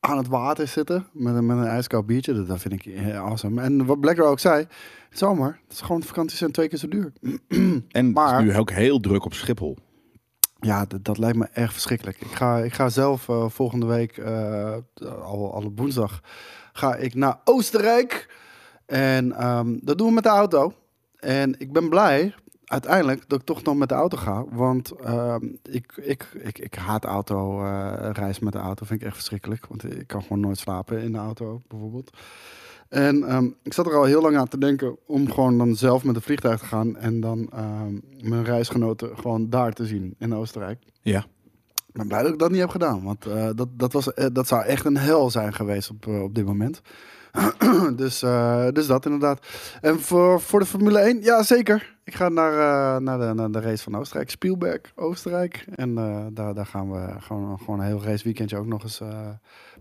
Aan 0.00 0.16
het 0.16 0.28
water 0.28 0.68
zitten 0.68 1.06
met 1.12 1.34
een, 1.34 1.46
met 1.46 1.56
een 1.56 1.66
ijskoud 1.66 2.06
biertje. 2.06 2.34
Dat, 2.34 2.46
dat 2.46 2.60
vind 2.60 2.74
ik 2.74 2.82
heel 2.82 3.12
awesome. 3.20 3.62
En 3.62 3.86
wat 3.86 4.00
Blacker 4.00 4.24
ook 4.24 4.38
zei. 4.38 4.66
Zomer, 5.10 5.60
het 5.64 5.72
is 5.72 5.80
gewoon 5.80 6.02
vakanties 6.02 6.38
zijn 6.38 6.52
twee 6.52 6.68
keer 6.68 6.78
zo 6.78 6.88
duur. 6.88 7.12
En 7.88 8.12
maar- 8.12 8.32
het 8.36 8.46
is 8.46 8.52
nu 8.52 8.58
ook 8.58 8.70
heel 8.70 9.00
druk 9.00 9.24
op 9.24 9.34
Schiphol. 9.34 9.76
Ja, 10.60 10.86
dat, 11.02 11.18
lijkt 11.18 11.36
me 11.36 11.48
echt 11.52 11.72
verschrikkelijk. 11.72 12.20
Ik 12.20 12.30
ga, 12.32 12.58
ik 12.58 12.72
ga 12.72 12.88
zelf 12.88 13.28
eh, 13.28 13.48
volgende 13.48 13.86
week, 13.86 14.18
eh, 14.18 14.76
al, 15.02 15.54
al 15.54 15.64
op 15.64 15.78
woensdag, 15.78 16.20
ga 16.72 16.96
ik 16.96 17.14
naar 17.14 17.40
Oostenrijk. 17.44 18.34
En 18.86 19.32
ehm, 19.32 19.78
dat 19.80 19.98
doen 19.98 20.06
we 20.06 20.12
met 20.12 20.22
de 20.22 20.28
auto. 20.28 20.72
En 21.16 21.60
ik 21.60 21.72
ben 21.72 21.88
blij 21.88 22.34
uiteindelijk 22.70 23.28
dat 23.28 23.40
ik 23.40 23.46
toch 23.46 23.62
nog 23.62 23.76
met 23.76 23.88
de 23.88 23.94
auto 23.94 24.16
ga. 24.16 24.44
Want 24.50 24.90
ehm, 24.90 25.44
ik, 25.62 25.92
ik, 25.96 26.28
ik, 26.42 26.58
ik 26.58 26.74
haat 26.74 27.04
auto, 27.04 27.64
eh 27.64 28.10
reis 28.12 28.38
met 28.38 28.52
de 28.52 28.58
auto. 28.58 28.86
Vind 28.86 29.00
ik 29.00 29.06
echt 29.06 29.16
verschrikkelijk. 29.16 29.66
Want 29.66 29.84
ik 29.84 30.06
kan 30.06 30.22
gewoon 30.22 30.40
nooit 30.40 30.58
slapen 30.58 31.02
in 31.02 31.12
de 31.12 31.18
auto, 31.18 31.60
bijvoorbeeld. 31.68 32.10
En 32.88 33.24
ehm, 33.24 33.48
ik 33.62 33.72
zat 33.72 33.86
er 33.86 33.96
al 33.96 34.04
heel 34.04 34.22
lang 34.22 34.36
aan 34.36 34.48
te 34.48 34.58
denken 34.58 34.96
om 35.06 35.30
gewoon 35.30 35.58
dan 35.58 35.76
zelf 35.76 36.04
met 36.04 36.16
een 36.16 36.22
vliegtuig 36.22 36.60
te 36.60 36.66
gaan. 36.66 36.96
En 36.96 37.20
dan 37.20 37.50
ehm, 37.52 37.94
mijn 38.20 38.44
reisgenoten 38.44 39.18
gewoon 39.18 39.50
daar 39.50 39.72
te 39.72 39.86
zien 39.86 40.14
in 40.18 40.34
Oostenrijk. 40.34 40.82
Ja. 41.02 41.26
Ik 41.86 41.96
ben 41.96 42.08
blij 42.08 42.22
dat 42.22 42.32
ik 42.32 42.38
dat 42.38 42.50
niet 42.50 42.60
heb 42.60 42.70
gedaan. 42.70 43.02
Want 43.02 43.26
eh, 43.26 43.50
dat, 43.54 43.68
dat, 43.72 43.92
was, 43.92 44.14
eh, 44.14 44.26
dat 44.32 44.48
zou 44.48 44.64
echt 44.64 44.84
een 44.84 44.96
hel 44.96 45.30
zijn 45.30 45.52
geweest 45.54 45.90
op, 45.90 46.06
op 46.06 46.34
dit 46.34 46.44
moment. 46.44 46.80
dus, 47.96 48.22
eh, 48.22 48.68
dus 48.72 48.86
dat 48.86 49.04
inderdaad. 49.04 49.46
En 49.80 50.00
voor, 50.00 50.40
voor 50.40 50.60
de 50.60 50.66
Formule 50.66 50.98
1, 50.98 51.22
ja 51.22 51.42
zeker. 51.42 51.96
Ik 52.04 52.14
ga 52.14 52.28
naar, 52.28 52.52
eh, 52.52 53.00
naar, 53.02 53.18
de, 53.18 53.34
naar 53.34 53.50
de 53.50 53.60
race 53.60 53.82
van 53.82 53.96
Oostenrijk. 53.96 54.30
Spielberg, 54.30 54.80
Oostenrijk. 54.94 55.64
En 55.74 55.98
eh, 55.98 56.26
daar, 56.32 56.54
daar 56.54 56.66
gaan 56.66 56.92
we 56.92 57.20
gewoon, 57.20 57.58
gewoon 57.58 57.80
een 57.80 57.86
heel 57.86 58.02
raceweekendje 58.02 58.56
ook 58.56 58.66
nog 58.66 58.82
eens 58.82 59.00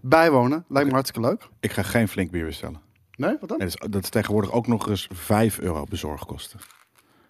bijwonen. 0.01 0.65
Lijkt 0.67 0.87
me 0.87 0.93
hartstikke 0.93 1.27
leuk. 1.27 1.47
Ik 1.59 1.71
ga 1.71 1.81
geen 1.81 2.07
flink 2.07 2.31
bier 2.31 2.45
bestellen. 2.45 2.79
Nee, 3.15 3.37
wat 3.39 3.49
dan? 3.49 3.57
Nee, 3.57 3.67
dat, 3.67 3.81
is, 3.83 3.91
dat 3.91 4.03
is 4.03 4.09
tegenwoordig 4.09 4.51
ook 4.51 4.67
nog 4.67 4.87
eens 4.87 5.07
5 5.13 5.59
euro 5.59 5.83
bezorgkosten. 5.89 6.59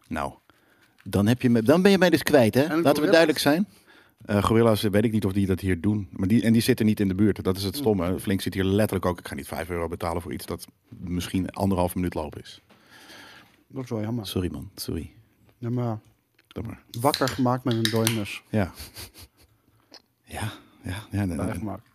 Nou, 0.08 0.34
dan, 1.04 1.28
heb 1.28 1.42
je 1.42 1.50
me, 1.50 1.64
dan 1.64 1.82
ben 1.82 1.92
je 1.92 1.98
mij 1.98 2.10
dus 2.10 2.24
kwijt, 2.24 2.54
hè? 2.54 2.64
En 2.64 2.82
Laten 2.82 3.04
we 3.04 3.10
duidelijk 3.10 3.40
zijn. 3.40 3.68
Eh 4.30 4.44
gorilla's, 4.44 4.82
weet 4.82 5.04
ik 5.04 5.12
niet 5.12 5.26
of 5.26 5.34
die 5.34 5.46
dat 5.46 5.60
hier 5.60 5.82
doen. 5.82 6.08
Maar 6.12 6.28
die, 6.28 6.44
en 6.44 6.54
die 6.54 6.62
zitten 6.62 6.86
niet 6.86 7.00
in 7.00 7.08
de 7.08 7.16
buurt. 7.16 7.44
Dat 7.44 7.58
is 7.58 7.64
het 7.64 7.76
stomme. 7.76 8.20
Flink 8.20 8.42
zit 8.42 8.54
hier 8.54 8.64
letterlijk 8.64 9.06
ook. 9.06 9.20
Ik 9.20 9.28
ga 9.28 9.36
niet 9.36 9.48
5 9.48 9.70
euro 9.70 9.88
betalen 9.88 10.22
voor 10.22 10.34
iets 10.34 10.46
dat 10.46 10.68
misschien 10.88 11.50
anderhalf 11.52 11.96
minuut 11.96 12.14
lopen 12.14 12.42
is. 12.42 12.62
Dat 13.68 13.84
is 13.84 13.90
wel 13.90 14.02
jammer. 14.02 14.28
Sorry 14.28 14.50
man, 14.52 14.70
sorry. 14.76 15.12
Ja, 15.58 15.70
maar 15.70 16.00
wakker 17.00 17.28
gemaakt 17.28 17.64
met 17.64 17.74
een 17.74 17.84
doinus. 17.84 18.44
Ja. 18.50 18.72
Ja, 20.24 20.52
ja, 20.84 20.96
ja. 21.12 21.26
nee, 21.26 21.26
nee. 21.26 21.46
Bijgemaakt. 21.46 21.88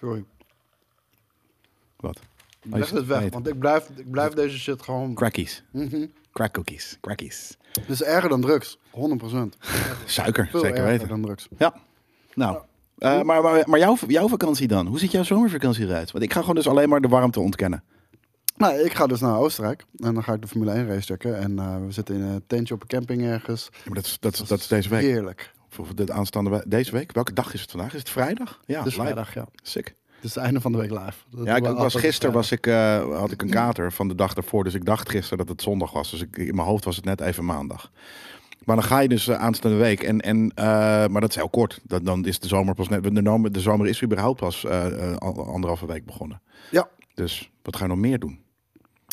Sorry. 0.00 0.24
Wat? 1.96 2.20
Leg 2.62 2.90
het 2.90 3.06
weg, 3.06 3.30
want 3.30 3.48
ik 3.48 3.58
blijf, 3.58 3.88
ik 3.88 4.10
blijf 4.10 4.32
deze 4.32 4.58
shit 4.58 4.82
gewoon... 4.82 5.14
Crackies. 5.14 5.62
Mhm. 5.70 6.06
Crack 6.32 6.52
cookies. 6.52 6.98
Crackies. 7.00 7.56
Het 7.80 7.88
is 7.90 8.02
erger 8.02 8.28
dan 8.28 8.40
drugs. 8.40 8.78
100%. 8.90 9.56
Suiker, 10.04 10.48
Veel 10.50 10.60
zeker 10.60 10.76
erger 10.76 10.90
weten. 10.92 11.08
dan 11.08 11.22
drugs. 11.22 11.48
Ja. 11.58 11.74
Nou, 12.34 12.58
eh, 12.98 13.22
maar, 13.22 13.42
maar, 13.42 13.62
maar 13.68 13.78
jouw, 13.78 13.96
jouw 14.06 14.28
vakantie 14.28 14.68
dan? 14.68 14.86
Hoe 14.86 14.98
ziet 14.98 15.10
jouw 15.12 15.22
zomervakantie 15.22 15.84
eruit? 15.86 16.10
Want 16.12 16.24
ik 16.24 16.32
ga 16.32 16.40
gewoon 16.40 16.54
dus 16.54 16.68
alleen 16.68 16.88
maar 16.88 17.00
de 17.00 17.08
warmte 17.08 17.40
ontkennen. 17.40 17.82
Nou, 18.56 18.74
ik 18.84 18.92
ga 18.94 19.06
dus 19.06 19.20
naar 19.20 19.36
Oostenrijk. 19.38 19.84
En 19.96 20.14
dan 20.14 20.22
ga 20.24 20.32
ik 20.32 20.40
de 20.42 20.48
Formule 20.48 20.72
1 20.72 20.86
race 20.86 21.06
checken. 21.06 21.38
En 21.38 21.58
eh, 21.58 21.76
we 21.86 21.92
zitten 21.92 22.14
in 22.14 22.20
een 22.22 22.42
tentje 22.46 22.74
op 22.74 22.80
een 22.82 22.88
camping 22.88 23.22
ergens. 23.22 23.68
Ja, 23.72 23.78
maar 23.84 23.94
dat 23.94 24.04
is, 24.04 24.16
dat, 24.20 24.32
is, 24.32 24.38
dat 24.48 24.58
is 24.58 24.66
deze 24.66 24.88
week. 24.88 25.00
Heerlijk. 25.00 25.52
Voor 25.68 25.86
de 25.94 26.12
aanstaande 26.12 26.50
we- 26.50 26.64
deze 26.66 26.92
week. 26.92 27.12
Welke 27.12 27.32
dag 27.32 27.54
is 27.54 27.60
het 27.60 27.70
vandaag? 27.70 27.92
Is 27.92 27.98
het 27.98 28.10
vrijdag? 28.10 28.60
Ja, 28.66 28.82
dus 28.82 28.92
live. 28.92 29.02
vrijdag, 29.04 29.34
ja. 29.34 29.46
Sick. 29.62 29.94
Het 30.20 30.28
is 30.28 30.34
het 30.34 30.44
einde 30.44 30.60
van 30.60 30.72
de 30.72 30.78
week 30.78 30.90
live. 30.90 31.12
Dat 31.30 31.46
Ja, 31.46 31.56
ik, 31.56 31.62
was 31.62 31.74
altijd 31.76 32.04
gisteren 32.04 32.34
was 32.34 32.46
vrijdag. 32.48 33.00
ik, 33.02 33.10
eh, 33.12 33.18
had 33.18 33.30
ik 33.30 33.42
een 33.42 33.50
kater 33.50 33.92
van 33.92 34.08
de 34.08 34.14
dag 34.14 34.34
daarvoor. 34.34 34.64
Dus 34.64 34.74
ik 34.74 34.84
dacht 34.84 35.08
gisteren 35.08 35.38
dat 35.38 35.48
het 35.48 35.62
zondag 35.62 35.92
was. 35.92 36.10
Dus 36.10 36.20
ik, 36.22 36.36
in 36.36 36.54
mijn 36.54 36.68
hoofd 36.68 36.84
was 36.84 36.96
het 36.96 37.04
net 37.04 37.20
even 37.20 37.44
maandag. 37.44 37.90
Maar 38.64 38.76
dan 38.76 38.84
ga 38.84 38.98
je 38.98 39.08
dus 39.08 39.28
eh, 39.28 39.36
aanstaande 39.40 39.76
week. 39.76 40.02
En, 40.02 40.20
en, 40.20 40.52
eh, 40.54 40.64
maar 41.06 41.20
dat 41.20 41.30
is 41.30 41.36
heel 41.36 41.48
kort. 41.48 41.80
Dat, 41.82 42.04
dan 42.04 42.24
is 42.24 42.38
de 42.38 42.48
zomer 42.48 42.74
pas 42.74 42.88
net. 42.88 43.02
De, 43.02 43.20
zomer- 43.24 43.52
de 43.52 43.60
zomer 43.60 43.86
is 43.86 44.02
überhaupt 44.02 44.40
pas 44.40 44.64
eh, 44.64 44.86
eh, 45.10 45.16
al- 45.16 45.46
anderhalve 45.46 45.86
week 45.86 46.04
begonnen. 46.06 46.40
Ja. 46.70 46.88
Dus 47.14 47.50
wat 47.62 47.76
ga 47.76 47.82
je 47.84 47.90
nog 47.90 47.98
meer 47.98 48.18
doen? 48.18 48.38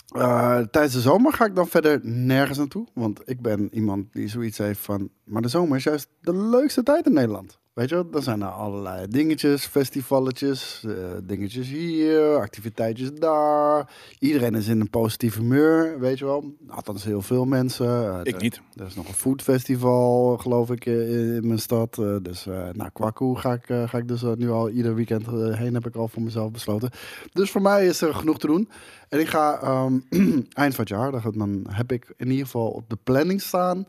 Eh, 0.08 0.60
tijdens 0.60 0.94
de 0.94 1.02
zomer 1.02 1.34
ga 1.34 1.46
ik 1.46 1.56
dan 1.56 1.68
verder 1.68 2.00
nergens 2.04 2.58
naartoe. 2.58 2.88
Want 2.94 3.22
ik 3.26 3.42
ben 3.42 3.70
iemand 3.74 4.14
die 4.14 4.28
zoiets 4.28 4.58
heeft 4.58 4.80
van... 4.80 5.10
Maar 5.24 5.42
de 5.42 5.48
zomer 5.48 5.78
is 5.78 5.84
juist 5.84 6.10
de 6.22 6.36
leukste 6.36 6.84
tijd 6.84 7.06
in 7.06 7.14
Nederland. 7.14 7.60
Weet 7.78 7.90
je 7.90 7.96
wel? 7.96 8.10
Dan 8.10 8.22
zijn 8.24 8.42
er 8.42 8.48
allerlei 8.48 9.08
dingetjes, 9.08 9.66
festivalletjes, 9.66 10.84
eh, 10.88 10.94
dingetjes 11.24 11.68
hier, 11.68 12.36
activiteitjes 12.36 13.12
daar. 13.14 13.92
Iedereen 14.20 14.56
is 14.56 14.68
in 14.68 14.80
een 14.80 14.90
positief 14.90 15.36
humeur, 15.36 16.00
weet 16.00 16.20
je 16.20 16.26
wel. 16.26 16.54
Althans 16.68 17.04
heel 17.04 17.22
veel 17.22 17.46
mensen. 17.46 17.88
Eh, 18.14 18.20
Ik 18.24 18.36
er- 18.36 18.42
niet. 18.42 18.62
Er 18.76 18.86
is 18.86 18.96
nog 18.96 19.08
een 19.08 19.14
foodfestival, 19.14 20.38
geloof 20.38 20.72
ik, 20.72 20.86
eh, 20.86 21.36
in 21.36 21.48
mijn 21.48 21.60
stad. 21.60 21.96
Dus 22.22 22.46
naar 22.72 22.92
Kwaku 22.92 23.36
ga 23.36 23.54
ik, 23.54 23.66
ga 23.66 23.98
ik 23.98 24.08
dus 24.08 24.22
nu 24.22 24.50
al 24.50 24.70
ieder 24.70 24.96
weekend 24.96 25.26
heen, 25.58 25.74
heb 25.74 25.86
ik 25.88 25.96
al 25.96 26.08
voor 26.08 26.22
mezelf 26.22 26.52
besloten. 26.52 26.90
Dus 27.34 27.52
voor 27.52 27.62
mij 27.62 27.86
is 27.88 28.02
er 28.02 28.14
genoeg 28.14 28.40
te 28.40 28.48
doen. 28.48 28.70
En 29.10 29.20
ik 29.20 29.28
ga 29.28 29.60
ehm, 29.62 30.00
eind 30.64 30.76
van 30.76 30.86
het 30.86 30.90
jaar, 30.90 31.32
dan, 31.32 31.66
heb 31.70 31.92
ik 31.92 32.14
in 32.18 32.30
ieder 32.30 32.46
geval 32.46 32.70
op 32.70 32.90
de 32.90 32.98
planning 33.04 33.42
staan 33.42 33.86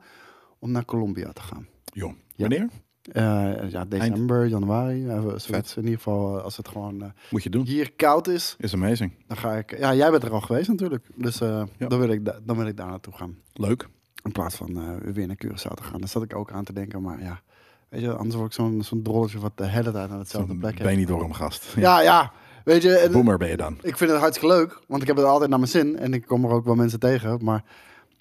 om 0.58 0.70
naar 0.70 0.84
Colombia 0.84 1.32
te 1.32 1.42
gaan. 1.42 1.66
Jong. 1.92 2.16
Wanneer? 2.36 2.68
Eh, 3.12 3.70
ja, 3.70 3.84
december, 3.84 4.46
januari. 4.46 5.04
zoiets. 5.06 5.46
Vet. 5.46 5.74
In 5.76 5.82
ieder 5.82 5.96
geval, 5.98 6.38
eh, 6.38 6.44
als 6.44 6.56
het 6.56 6.68
gewoon 6.68 7.02
eh, 7.02 7.08
Moet 7.30 7.42
je 7.42 7.50
doen. 7.50 7.64
hier 7.66 7.92
koud 7.92 8.28
is, 8.28 8.56
Is 8.58 8.74
amazing. 8.74 9.12
dan 9.26 9.36
ga 9.36 9.52
ik... 9.56 9.78
Ja, 9.78 9.94
jij 9.94 10.10
bent 10.10 10.22
er 10.22 10.30
al 10.32 10.40
geweest 10.40 10.68
natuurlijk. 10.68 11.06
Dus 11.14 11.38
Ja. 11.38 11.66
dan, 11.78 11.98
wil 11.98 12.08
ik 12.08 12.24
da- 12.24 12.38
dan 12.44 12.56
wil 12.56 12.66
ik 12.66 12.76
daar 12.76 12.86
naartoe 12.88 13.14
gaan. 13.14 13.36
Leuk. 13.52 13.88
In 14.24 14.32
plaats 14.32 14.54
van 14.56 15.00
weer 15.12 15.26
naar 15.26 15.36
Curaçao 15.44 15.74
te 15.74 15.82
gaan. 15.82 15.98
Daar 16.00 16.08
zat 16.08 16.22
ik 16.22 16.36
ook 16.36 16.52
aan 16.52 16.64
te 16.64 16.72
denken. 16.72 17.02
Maar 17.02 17.22
ja, 17.22 17.40
weet 17.88 18.00
je, 18.00 18.12
anders 18.14 18.34
word 18.34 18.46
ik 18.46 18.52
zo'n 18.52 18.82
zo'n 18.82 19.02
drolletje 19.02 19.38
wat 19.38 19.52
de 19.56 19.66
hele 19.66 19.92
tijd 19.92 20.10
aan 20.10 20.18
hetzelfde 20.18 20.56
plek 20.56 20.76
ben 20.76 20.86
heeft. 20.86 20.98
niet 20.98 21.08
door 21.08 21.20
hem 21.22 21.32
gast. 21.32 21.72
Ja, 21.76 22.00
ja. 22.00 22.32
Weet 22.64 22.82
je, 22.82 23.08
Boomer 23.12 23.38
ben 23.38 23.48
je 23.48 23.56
dan. 23.56 23.78
ik 23.82 23.96
vind 23.96 24.10
het 24.10 24.20
hartstikke 24.20 24.54
leuk. 24.54 24.80
Want 24.86 25.02
ik 25.02 25.08
heb 25.08 25.16
het 25.16 25.24
altijd 25.26 25.50
naar 25.50 25.58
mijn 25.58 25.70
zin. 25.70 25.96
En 25.98 26.14
ik 26.14 26.26
kom 26.26 26.44
er 26.44 26.50
ook 26.50 26.64
wel 26.64 26.74
mensen 26.74 27.00
tegen. 27.00 27.44
Maar 27.44 27.64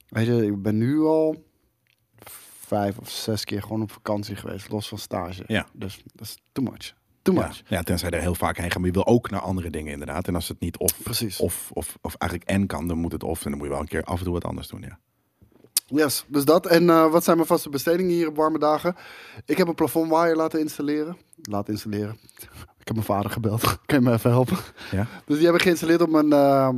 weet 0.10 0.26
je, 0.26 0.46
ik 0.46 0.62
ben 0.62 0.78
nu 0.78 1.00
al 1.02 1.44
vijf 2.68 2.98
of 2.98 3.10
zes 3.10 3.44
keer 3.44 3.62
gewoon 3.62 3.82
op 3.82 3.92
vakantie 3.92 4.36
geweest. 4.36 4.70
Los 4.70 4.88
van 4.88 4.98
stage. 4.98 5.44
Ja. 5.48 5.68
Dus 5.74 6.02
dat 6.14 6.28
is 6.28 6.38
too 6.52 6.64
much. 6.64 6.94
Too 7.22 7.36
much. 7.36 7.62
ja, 7.68 7.82
tenzij 7.82 8.10
er 8.10 8.22
heel 8.22 8.36
vaak 8.36 8.58
heen 8.58 8.72
gaat. 8.72 8.78
Maar 8.78 8.88
je 8.88 8.94
wil 8.94 9.08
ook 9.08 9.30
naar 9.30 9.42
andere 9.42 9.70
dingen 9.70 9.92
inderdaad. 9.92 10.28
En 10.28 10.36
als 10.36 10.48
het 10.48 10.60
niet 10.60 10.78
of, 10.78 11.04
Precies. 11.04 11.40
of, 11.40 11.70
of, 11.74 11.98
of 12.02 12.16
eigenlijk 12.16 12.52
en 12.52 12.68
kan, 12.68 12.88
dan 12.88 12.98
moet 12.98 13.12
het 13.12 13.24
of. 13.24 13.44
En 13.44 13.50
dan 13.50 13.60
moet 13.60 13.68
je 13.68 13.74
wel 13.74 13.82
een 13.82 13.88
keer 13.88 14.04
af 14.04 14.18
en 14.18 14.24
toe 14.24 14.34
wat 14.34 14.46
anders 14.46 14.68
doen. 14.68 14.82
Ja. 14.82 15.00
Yes, 15.86 16.26
dus 16.28 16.46
dat. 16.46 16.66
En 16.66 16.90
eh, 16.90 17.12
wat 17.12 17.24
zijn 17.24 17.36
mijn 17.36 17.48
vaste 17.48 17.70
bestedingen 17.70 18.12
hier 18.12 18.28
op 18.28 18.36
warme 18.36 18.60
dagen? 18.60 18.96
Ik 19.46 19.58
heb 19.58 19.68
een 19.68 19.76
plafondwaaier 19.76 20.36
laten 20.36 20.60
installeren. 20.60 21.18
Laten 21.42 21.74
installeren. 21.74 22.18
Ik 22.88 22.94
heb 22.96 23.06
mijn 23.06 23.18
vader 23.18 23.32
gebeld. 23.32 23.62
kan 23.86 24.00
je 24.00 24.06
me 24.06 24.14
even 24.14 24.30
helpen? 24.30 24.58
Ja? 24.92 25.08
Dus 25.26 25.38
die 25.38 25.46
heb 25.46 25.56
ik 25.56 25.62
geïnstalleerd 25.62 26.02
op 26.02 26.10
mijn, 26.10 26.34
eh, 26.34 26.70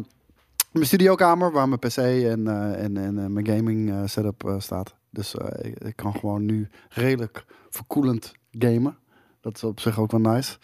mijn 0.71 0.85
studiokamer, 0.85 1.51
waar 1.51 1.67
mijn 1.67 1.79
PC 1.79 1.97
en, 1.97 2.47
eh, 2.47 2.83
en, 2.83 2.97
en 2.97 3.19
eh, 3.19 3.25
mijn 3.25 3.47
gaming 3.47 4.09
setup 4.09 4.55
staat. 4.57 4.95
Dus 5.09 5.35
eh, 5.35 5.71
ik, 5.71 5.79
ik 5.79 5.95
kan 5.95 6.15
gewoon 6.15 6.45
nu 6.45 6.69
redelijk 6.89 7.45
verkoelend 7.69 8.33
gamen. 8.51 8.97
Dat 9.41 9.55
is 9.55 9.63
op 9.63 9.79
zich 9.79 9.99
ook 9.99 10.11
wel 10.11 10.33
nice. 10.33 10.57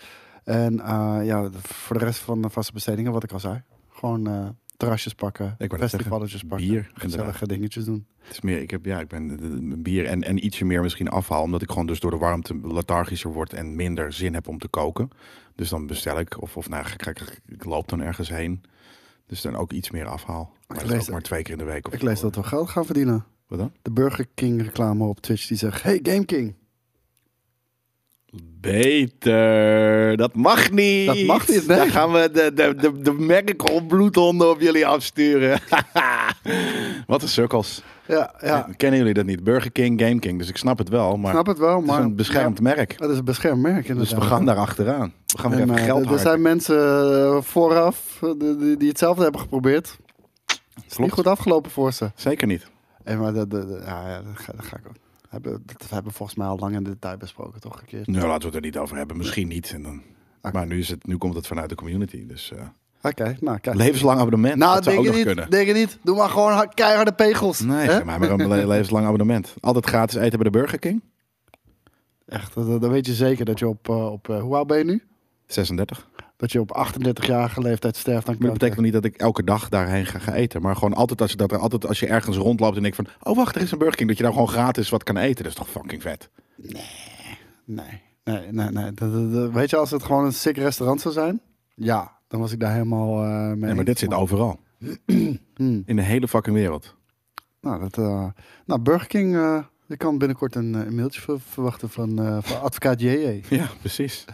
En 0.44 0.80
eh, 0.80 1.20
ja, 1.24 1.50
voor 1.52 1.98
de 1.98 2.06
rest 2.06 2.20
van 2.20 2.42
de 2.42 2.50
vaste 2.50 2.74
bestedingen, 2.74 3.12
wat 3.12 3.24
ik 3.24 3.32
al 3.32 3.40
zei. 3.40 3.64
Gewoon 3.90 4.28
eh, 4.28 4.48
terrasjes 4.78 5.14
pakken, 5.14 5.56
Ik 5.58 5.74
festivalletjes 5.78 6.44
pakken, 6.44 6.68
bier, 6.68 6.92
gezellige 6.94 7.20
inderdaad. 7.20 7.50
dingetjes 7.50 7.86
doen. 7.86 8.08
Het 8.18 8.32
is 8.32 8.42
meer, 8.42 8.62
ik 8.62 8.72
heb, 8.72 8.86
ja, 8.86 9.00
ik 9.00 9.08
ben 9.08 9.82
bier 9.82 10.06
en, 10.06 10.24
en 10.24 10.46
ietsje 10.46 10.66
meer 10.66 10.82
misschien 10.82 11.10
afhaal. 11.10 11.42
Omdat 11.42 11.62
ik 11.62 11.70
gewoon 11.70 11.86
dus 11.86 12.00
door 12.00 12.12
de 12.12 12.18
warmte 12.18 12.60
lethargischer 12.64 13.32
word 13.34 13.54
en 13.54 13.76
minder 13.76 14.14
zin 14.14 14.34
heb 14.34 14.48
om 14.48 14.60
te 14.60 14.68
koken. 14.68 15.10
Dus 15.56 15.70
dan 15.70 15.88
bestel 15.88 16.20
ik. 16.20 16.42
Of, 16.42 16.58
of 16.58 16.70
nou, 16.70 16.86
ik, 16.88 17.06
ik, 17.06 17.42
ik 17.48 17.64
loop 17.64 17.90
dan 17.90 18.02
ergens 18.02 18.30
heen. 18.30 18.64
Dus 19.28 19.42
dan 19.42 19.56
ook 19.56 19.72
iets 19.72 19.92
meer 19.92 20.06
afhaal. 20.06 20.54
Maar 20.68 20.84
is 20.84 20.90
lees 20.90 21.02
ook 21.02 21.10
maar 21.10 21.22
twee 21.22 21.44
keer 21.44 21.52
in 21.52 21.58
de 21.58 21.64
week. 21.64 21.88
Of 21.88 21.94
Ik 21.94 22.02
lees 22.02 22.20
dat 22.20 22.36
we 22.36 22.44
geld 22.44 22.70
gaan 22.70 22.86
verdienen. 22.86 23.26
Wat 23.48 23.60
dan? 23.60 23.72
De 23.82 23.92
Burger 23.92 24.26
King 24.34 24.62
reclame 24.62 25.04
op 25.04 25.20
Twitch 25.20 25.48
die 25.48 25.58
zegt: 25.58 25.84
Hey 25.84 26.00
Game 26.04 26.26
King. 26.26 26.56
Beter. 28.62 30.18
Dat 30.18 30.36
mag 30.36 30.72
niet. 30.72 31.08
Dat 31.08 31.24
mag 31.24 31.48
niet, 31.48 31.68
nee. 31.68 31.78
Dan 31.78 31.90
gaan 31.90 32.12
we 32.12 32.30
de, 32.32 32.54
de, 32.54 32.76
de, 32.76 33.02
de 33.02 33.84
bloedhonden 33.88 34.50
op 34.50 34.62
jullie 34.62 34.88
afsturen. 34.88 35.60
Wat 37.08 37.22
een 37.22 37.28
cirkels. 37.28 37.84
Ja, 38.08 38.34
ja. 38.42 38.70
Kennen 38.78 39.00
jullie 39.00 39.14
dat 39.14 39.26
niet? 39.26 39.44
Burger 39.44 39.72
King, 39.72 40.02
Game 40.02 40.20
King. 40.20 40.40
Dus 40.40 40.50
ik 40.50 40.58
snap 40.58 40.78
het 40.78 40.90
wel. 40.90 41.18
Maar 41.18 41.32
snap 41.32 41.46
het 41.46 41.58
wel, 41.58 41.76
het 41.76 41.84
is 41.84 41.90
maar 41.90 42.02
een 42.02 42.16
beschermd 42.16 42.62
merk. 42.62 42.98
Dat 42.98 43.10
is 43.10 43.18
een 43.18 43.26
beschermd 43.26 43.62
merk. 43.62 43.82
Dus 43.82 43.90
inderdaad. 43.90 44.20
we 44.20 44.26
gaan 44.26 44.46
daar 44.46 44.58
achteraan. 44.58 45.14
We 45.26 45.38
gaan 45.38 45.52
weer 45.52 45.62
even 45.62 45.78
eh, 45.78 45.84
geld 45.84 46.12
er 46.12 46.20
zijn 46.20 46.42
mensen 46.42 46.78
eh, 46.78 47.42
vooraf 47.42 48.20
eh, 48.22 48.30
die, 48.78 48.88
hetzelfde 48.88 49.24
hebben 49.24 49.42
geprobeerd. 49.42 49.98
Het 50.46 50.92
is 50.92 50.98
niet 50.98 51.12
goed 51.12 51.28
afgelopen 51.28 51.72
voor 51.72 51.94
ze. 51.94 52.12
Zeker 52.16 52.48
niet. 52.48 52.74
En 53.06 53.20
maar 53.20 53.34
de, 53.34 53.48
de, 53.48 53.66
de- 53.66 53.82
ja, 53.86 54.10
ja, 54.10 54.22
dat 54.22 54.38
ga, 54.40 54.54
dat 54.56 54.66
ga 54.66 54.78
ik 54.78 54.88
ook. 54.88 54.96
Hebben, 55.30 55.64
dat 55.66 55.90
hebben 55.90 56.12
we 56.12 56.18
volgens 56.18 56.38
mij 56.38 56.48
al 56.48 56.58
lang 56.58 56.76
in 56.76 56.84
detail 56.84 57.18
besproken, 57.18 57.62
toch? 57.62 57.80
Een 57.80 57.86
keer. 57.86 58.02
Nou, 58.06 58.28
laten 58.28 58.40
we 58.40 58.46
het 58.46 58.56
er 58.56 58.62
niet 58.62 58.78
over 58.78 58.98
hebben. 58.98 59.18
Misschien 59.18 59.48
niet. 59.48 59.72
En 59.74 59.82
dan... 59.84 60.02
Maar 60.54 60.68
nu, 60.68 60.80
is 60.80 60.90
het, 60.90 61.08
nu 61.08 61.18
komt 61.18 61.36
het 61.36 61.48
vanuit 61.48 61.70
de 61.70 61.76
community. 61.76 62.26
Dus 62.26 62.52
eh, 62.52 62.62
Oké, 63.02 63.38
nou 63.40 63.58
kijk. 63.60 63.76
levenslang 63.76 64.20
abonnement. 64.20 64.56
nou, 64.56 64.76
dat 64.76 64.84
zou 64.84 64.96
denk 64.96 65.08
ook 65.08 65.14
je 65.14 65.20
nog 65.20 65.28
niet. 65.28 65.36
kunnen. 65.36 65.52
Denk 65.66 65.68
je 65.68 65.74
niet. 65.86 65.98
Doe 66.04 66.16
maar 66.18 66.30
gewoon 66.30 66.52
hard- 66.52 66.74
keiharde 66.74 67.14
pegels. 67.14 67.60
Nee, 67.60 67.88
hè? 67.90 68.04
maar 68.04 68.22
een 68.22 68.48
le- 68.48 68.68
levenslang 68.74 69.06
abonnement. 69.06 69.54
Altijd 69.60 69.86
gratis 69.86 70.16
eten 70.16 70.40
bij 70.40 70.50
de 70.52 70.58
Burger 70.58 70.80
King. 70.80 71.02
Echt, 72.26 72.54
dan, 72.54 72.80
dan 72.80 72.90
weet 72.90 73.06
je 73.06 73.14
zeker 73.14 73.46
dat 73.46 73.60
je 73.60 73.68
op, 73.68 73.90
eh, 73.90 74.12
op 74.12 74.30
eh, 74.30 74.42
hoe 74.42 74.56
oud 74.56 74.68
ben 74.68 74.78
je 74.78 74.84
nu? 74.84 75.04
36. 75.48 76.10
Dat 76.38 76.52
je 76.52 76.60
op 76.60 76.88
38-jarige 76.92 77.62
leeftijd 77.62 77.96
sterft 77.96 78.28
Maar 78.28 78.36
dat 78.40 78.52
betekent 78.52 78.76
nog 78.76 78.86
niet 78.86 78.94
dat 78.94 79.06
ik 79.06 79.16
elke 79.18 79.44
dag 79.44 79.70
daarheen 79.70 80.06
ga, 80.06 80.20
gaan 80.20 80.34
eten. 80.34 80.62
Maar 80.62 80.76
gewoon 80.76 80.94
altijd 80.94 81.22
als, 81.22 81.32
je 81.32 81.38
dat 81.38 81.54
altijd 81.54 81.88
als 81.88 82.00
je 82.00 82.08
ergens 82.08 82.38
rondloopt 82.38 82.76
en 82.76 82.82
denkt 82.82 82.98
van... 82.98 83.08
Oh 83.24 83.36
wacht, 83.36 83.56
er 83.56 83.62
is 83.62 83.72
een 83.72 83.78
Burger 83.78 83.96
King. 83.98 84.08
Dat 84.10 84.18
je 84.18 84.24
daar 84.24 84.32
gewoon 84.32 84.48
gratis 84.48 84.90
wat 84.90 85.04
kan 85.04 85.18
eten. 85.18 85.44
Dat 85.44 85.52
is 85.52 85.58
toch 85.58 85.70
fucking 85.70 86.02
vet. 86.02 86.30
Nee, 87.66 88.02
nee, 88.24 88.52
nee, 88.52 88.70
nee. 88.70 88.92
Dat- 88.94 89.14
dat- 89.14 89.34
dat- 89.34 89.52
weet 89.52 89.70
je, 89.70 89.76
als 89.78 89.92
het 89.92 90.04
gewoon 90.04 90.26
een 90.26 90.34
sick 90.34 90.58
restaurant 90.58 91.02
zou 91.02 91.14
zijn, 91.14 91.42
ja, 91.76 92.12
dan 92.28 92.40
was 92.40 92.52
ik 92.52 92.60
daar 92.60 92.72
helemaal 92.72 93.24
eh 93.24 93.30
mee. 93.48 93.56
Nee, 93.56 93.74
maar 93.74 93.84
dit 93.86 94.00
zit 94.00 94.14
overal. 94.14 94.60
Hmm. 95.56 95.84
In 95.86 95.96
de 95.96 96.02
hele 96.02 96.28
fucking 96.28 96.56
wereld. 96.56 96.96
Nou, 97.62 97.80
dat, 97.80 97.98
eh, 97.98 98.26
nou, 98.66 98.82
Burger 98.82 99.08
King, 99.08 99.36
eh 99.36 99.64
je 99.88 99.98
kan 99.98 100.18
binnenkort 100.18 100.56
een, 100.56 100.76
eh, 100.76 100.86
een 100.86 100.96
mailtje 100.96 101.22
ver- 101.22 101.40
verwachten 101.50 101.90
van, 101.90 102.20
eh, 102.26 102.38
van 102.42 102.62
advocaat 102.62 103.02
JJ. 103.02 103.44
Ja, 103.50 103.70
precies. 103.80 104.26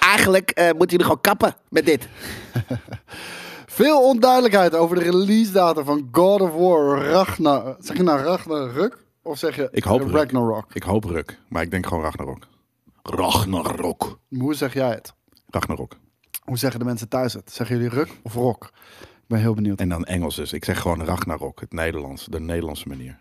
Eigenlijk 0.00 0.50
eh 0.50 0.64
moeten 0.64 0.88
jullie 0.88 1.04
gewoon 1.04 1.20
kappen 1.20 1.54
met 1.68 1.86
dit. 1.86 2.08
Veel 3.66 4.02
onduidelijkheid 4.08 4.74
over 4.74 4.96
de 4.96 5.02
release 5.02 5.52
datum 5.52 5.84
van 5.84 6.08
God 6.12 6.40
of 6.40 6.52
War 6.52 6.98
Ragnar. 7.04 7.76
Zeg 7.80 7.96
je 7.96 8.02
nou 8.02 8.20
Ragnarök? 8.20 9.04
Of 9.22 9.38
zeg 9.38 9.56
je 9.56 9.68
Ik 9.72 9.84
hoop 9.84 10.00
Ruk. 10.00 10.10
Ragnarok? 10.12 10.74
Ik 10.74 10.82
hoop 10.82 11.04
Ruk. 11.04 11.38
Maar 11.48 11.62
ik 11.62 11.70
denk 11.70 11.86
gewoon 11.86 12.02
Ragnarok. 12.04 12.46
Ragnarok. 13.02 14.18
Hoe 14.28 14.54
zeg 14.54 14.74
jij 14.74 14.88
het? 14.90 15.14
Ragnarok. 15.50 15.96
Hoe 16.44 16.58
zeggen 16.58 16.78
de 16.80 16.86
mensen 16.86 17.08
thuis 17.08 17.32
het? 17.32 17.52
Zeggen 17.52 17.76
jullie 17.76 17.90
Ruk 17.90 18.08
of 18.22 18.34
Rock? 18.34 18.64
Ik 19.00 19.32
ben 19.32 19.38
heel 19.40 19.54
benieuwd. 19.54 19.80
En 19.80 19.88
dan 19.88 20.04
Engels 20.04 20.36
dus. 20.36 20.52
Ik 20.52 20.64
zeg 20.64 20.80
gewoon 20.80 21.04
Ragnarok. 21.04 21.60
Het 21.60 21.72
Nederlands. 21.72 22.24
De 22.24 22.40
Nederlandse 22.40 22.88
manier. 22.88 23.18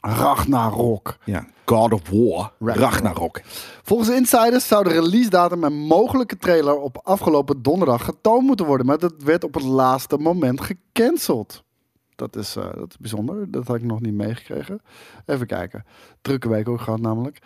Ragnarok. 0.00 1.16
Ja. 1.24 1.46
God 1.64 1.92
of 1.92 2.08
War. 2.08 2.52
Ragnarok. 2.58 2.92
Ragnarok. 2.92 3.40
Volgens 3.82 4.08
insiders 4.10 4.68
zou 4.68 4.84
de 4.84 4.90
release 4.90 5.30
datum 5.30 5.64
en 5.64 5.72
mogelijke 5.72 6.36
trailer 6.36 6.78
op 6.78 7.00
afgelopen 7.02 7.62
donderdag 7.62 8.04
getoond 8.04 8.46
moeten 8.46 8.66
worden. 8.66 8.86
Maar 8.86 8.98
dat 8.98 9.14
werd 9.18 9.44
op 9.44 9.54
het 9.54 9.62
laatste 9.62 10.16
moment 10.16 10.60
gecanceld. 10.60 11.62
Dat 12.14 12.36
is, 12.36 12.56
eh, 12.56 12.64
dat 12.74 12.90
is 12.90 12.98
bijzonder. 12.98 13.50
Dat 13.50 13.66
had 13.66 13.76
ik 13.76 13.82
nog 13.82 14.00
niet 14.00 14.14
meegekregen. 14.14 14.80
Even 15.26 15.46
kijken. 15.46 15.84
Drukke 16.22 16.48
week 16.48 16.68
ook 16.68 16.80
gehad 16.80 17.00
namelijk. 17.00 17.38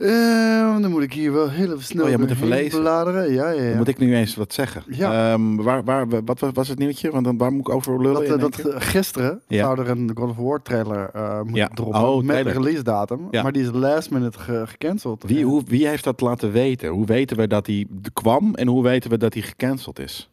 Eh, 0.00 0.80
dan 0.80 0.90
moet 0.90 1.02
ik 1.02 1.12
hier 1.12 1.32
wel 1.32 1.50
heel 1.50 1.66
even 1.72 1.82
snel 1.84 2.06
Oh, 2.06 2.16
moet 2.16 2.30
even 2.30 2.48
lezen. 2.48 2.80
bladeren. 2.80 3.32
Ja, 3.32 3.48
ja, 3.50 3.62
ja. 3.62 3.68
Dan 3.68 3.76
moet 3.76 3.88
ik 3.88 3.98
nu 3.98 4.16
eens 4.16 4.34
wat 4.36 4.52
zeggen. 4.52 4.82
Ja. 4.86 5.32
Ehm, 5.32 5.56
waar, 5.56 5.84
waar, 5.84 6.06
wat 6.24 6.40
was- 6.54 6.68
het 6.68 6.78
nieuwtje? 6.78 7.10
Want 7.10 7.24
dan, 7.24 7.38
waar 7.38 7.52
moet 7.52 7.68
ik 7.68 7.74
over 7.74 8.00
lullen? 8.02 8.28
dat, 8.28 8.36
eh, 8.36 8.40
dat 8.40 8.58
eh, 8.74 8.80
gisteren 8.80 9.40
Ja. 9.48 9.64
zou 9.64 9.80
er 9.80 9.88
een 9.90 10.10
God 10.14 10.30
of 10.30 10.36
War 10.36 10.62
trailer 10.62 11.10
eh 11.12 11.36
moeten 11.38 11.54
Ja. 11.54 11.68
droppen 11.68 12.00
Oh, 12.02 12.22
met 12.22 12.44
de 12.44 12.50
release 12.50 12.82
datum. 12.82 13.28
Maar 13.30 13.52
die 13.52 13.62
is 13.62 13.70
last 13.72 14.10
minute 14.10 14.38
ge- 14.38 14.62
gecanceld. 14.66 15.24
Wie, 15.26 15.44
hoe, 15.44 15.62
wie 15.66 15.88
heeft 15.88 16.04
dat 16.04 16.20
laten 16.20 16.52
weten? 16.52 16.88
Hoe 16.88 17.06
weten 17.06 17.36
we 17.36 17.46
dat 17.46 17.66
hij 17.66 17.86
kwam 18.12 18.54
en 18.54 18.66
hoe 18.68 18.82
weten 18.82 19.10
we 19.10 19.16
dat 19.18 19.32
hij 19.34 19.42
gecanceld 19.42 19.98
is? 19.98 20.30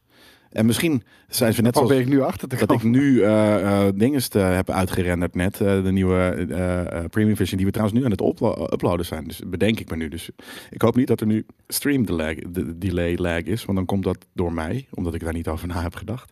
En 0.51 0.66
misschien 0.66 1.04
zijn 1.27 1.54
ze 1.54 1.62
net 1.62 1.74
ben 1.88 2.00
ik 2.00 2.08
nu 2.08 2.22
achter 2.22 2.48
te 2.48 2.56
dat 2.56 2.68
komen. 2.68 2.86
ik 2.86 2.92
nu 2.92 3.22
eh 3.22 3.86
eh 3.88 3.94
dinges 3.96 4.27
te 4.27 4.39
heb 4.39 4.70
uitgerenderd 4.70 5.36
net. 5.36 5.62
eh, 5.62 5.84
de 5.84 5.92
nieuwe 5.92 6.46
eh, 6.50 6.80
eh, 7.00 7.06
premium 7.10 7.36
version 7.36 7.58
die 7.58 7.66
we 7.66 7.72
trouwens 7.72 8.00
nu 8.00 8.06
aan 8.06 8.12
het 8.12 8.22
uplo- 8.22 8.68
uploaden 8.74 9.06
zijn. 9.06 9.24
Dus 9.24 9.42
bedenk 9.48 9.80
ik 9.80 9.89
me 9.89 9.96
nu. 9.96 10.08
Dus 10.10 10.30
ik 10.70 10.82
hoop 10.82 10.96
niet 10.96 11.08
dat 11.08 11.22
er 11.22 11.27
nu 11.27 11.46
stream 11.68 12.06
delay, 12.06 12.44
de- 12.50 12.77
delay 12.77 13.16
lag 13.18 13.42
is. 13.42 13.66
Want 13.66 13.77
dan 13.77 13.88
komt 13.88 14.04
dat 14.04 14.18
door 14.34 14.54
mij. 14.54 14.88
Omdat 14.94 15.13
ik 15.13 15.24
daar 15.24 15.34
niet 15.34 15.48
over 15.48 15.68
na 15.68 15.82
heb 15.82 15.96
gedacht. 15.96 16.32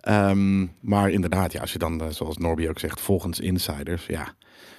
Ehm, 0.00 0.66
maar 0.80 1.10
inderdaad, 1.10 1.52
ja, 1.52 1.60
als 1.60 1.72
je 1.72 1.78
dan, 1.78 2.00
eh, 2.00 2.06
zoals 2.10 2.36
Norby 2.38 2.68
ook 2.68 2.78
zegt, 2.78 3.00
volgens 3.00 3.40
insiders. 3.40 4.06
Ja, 4.06 4.34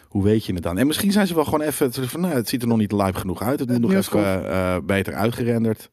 hoe 0.07 0.23
weet 0.23 0.45
je 0.45 0.53
het 0.53 0.63
dan? 0.63 0.77
En 0.77 0.87
misschien 0.87 1.11
zijn 1.11 1.27
ze 1.27 1.35
wel 1.35 1.43
gewoon 1.43 1.61
even 1.61 1.93
zo 1.93 2.01
van, 2.05 2.21
nou, 2.21 2.33
het 2.33 2.49
ziet 2.49 2.61
er 2.61 2.67
nog 2.67 2.77
niet 2.77 2.91
live 2.91 3.19
genoeg 3.19 3.41
uit. 3.41 3.59
Het 3.59 3.69
moet 3.69 3.79
nog 3.79 3.93
even 3.93 4.49
eh, 4.51 4.77
beter 4.83 5.13
uitgerenderd. 5.13 5.89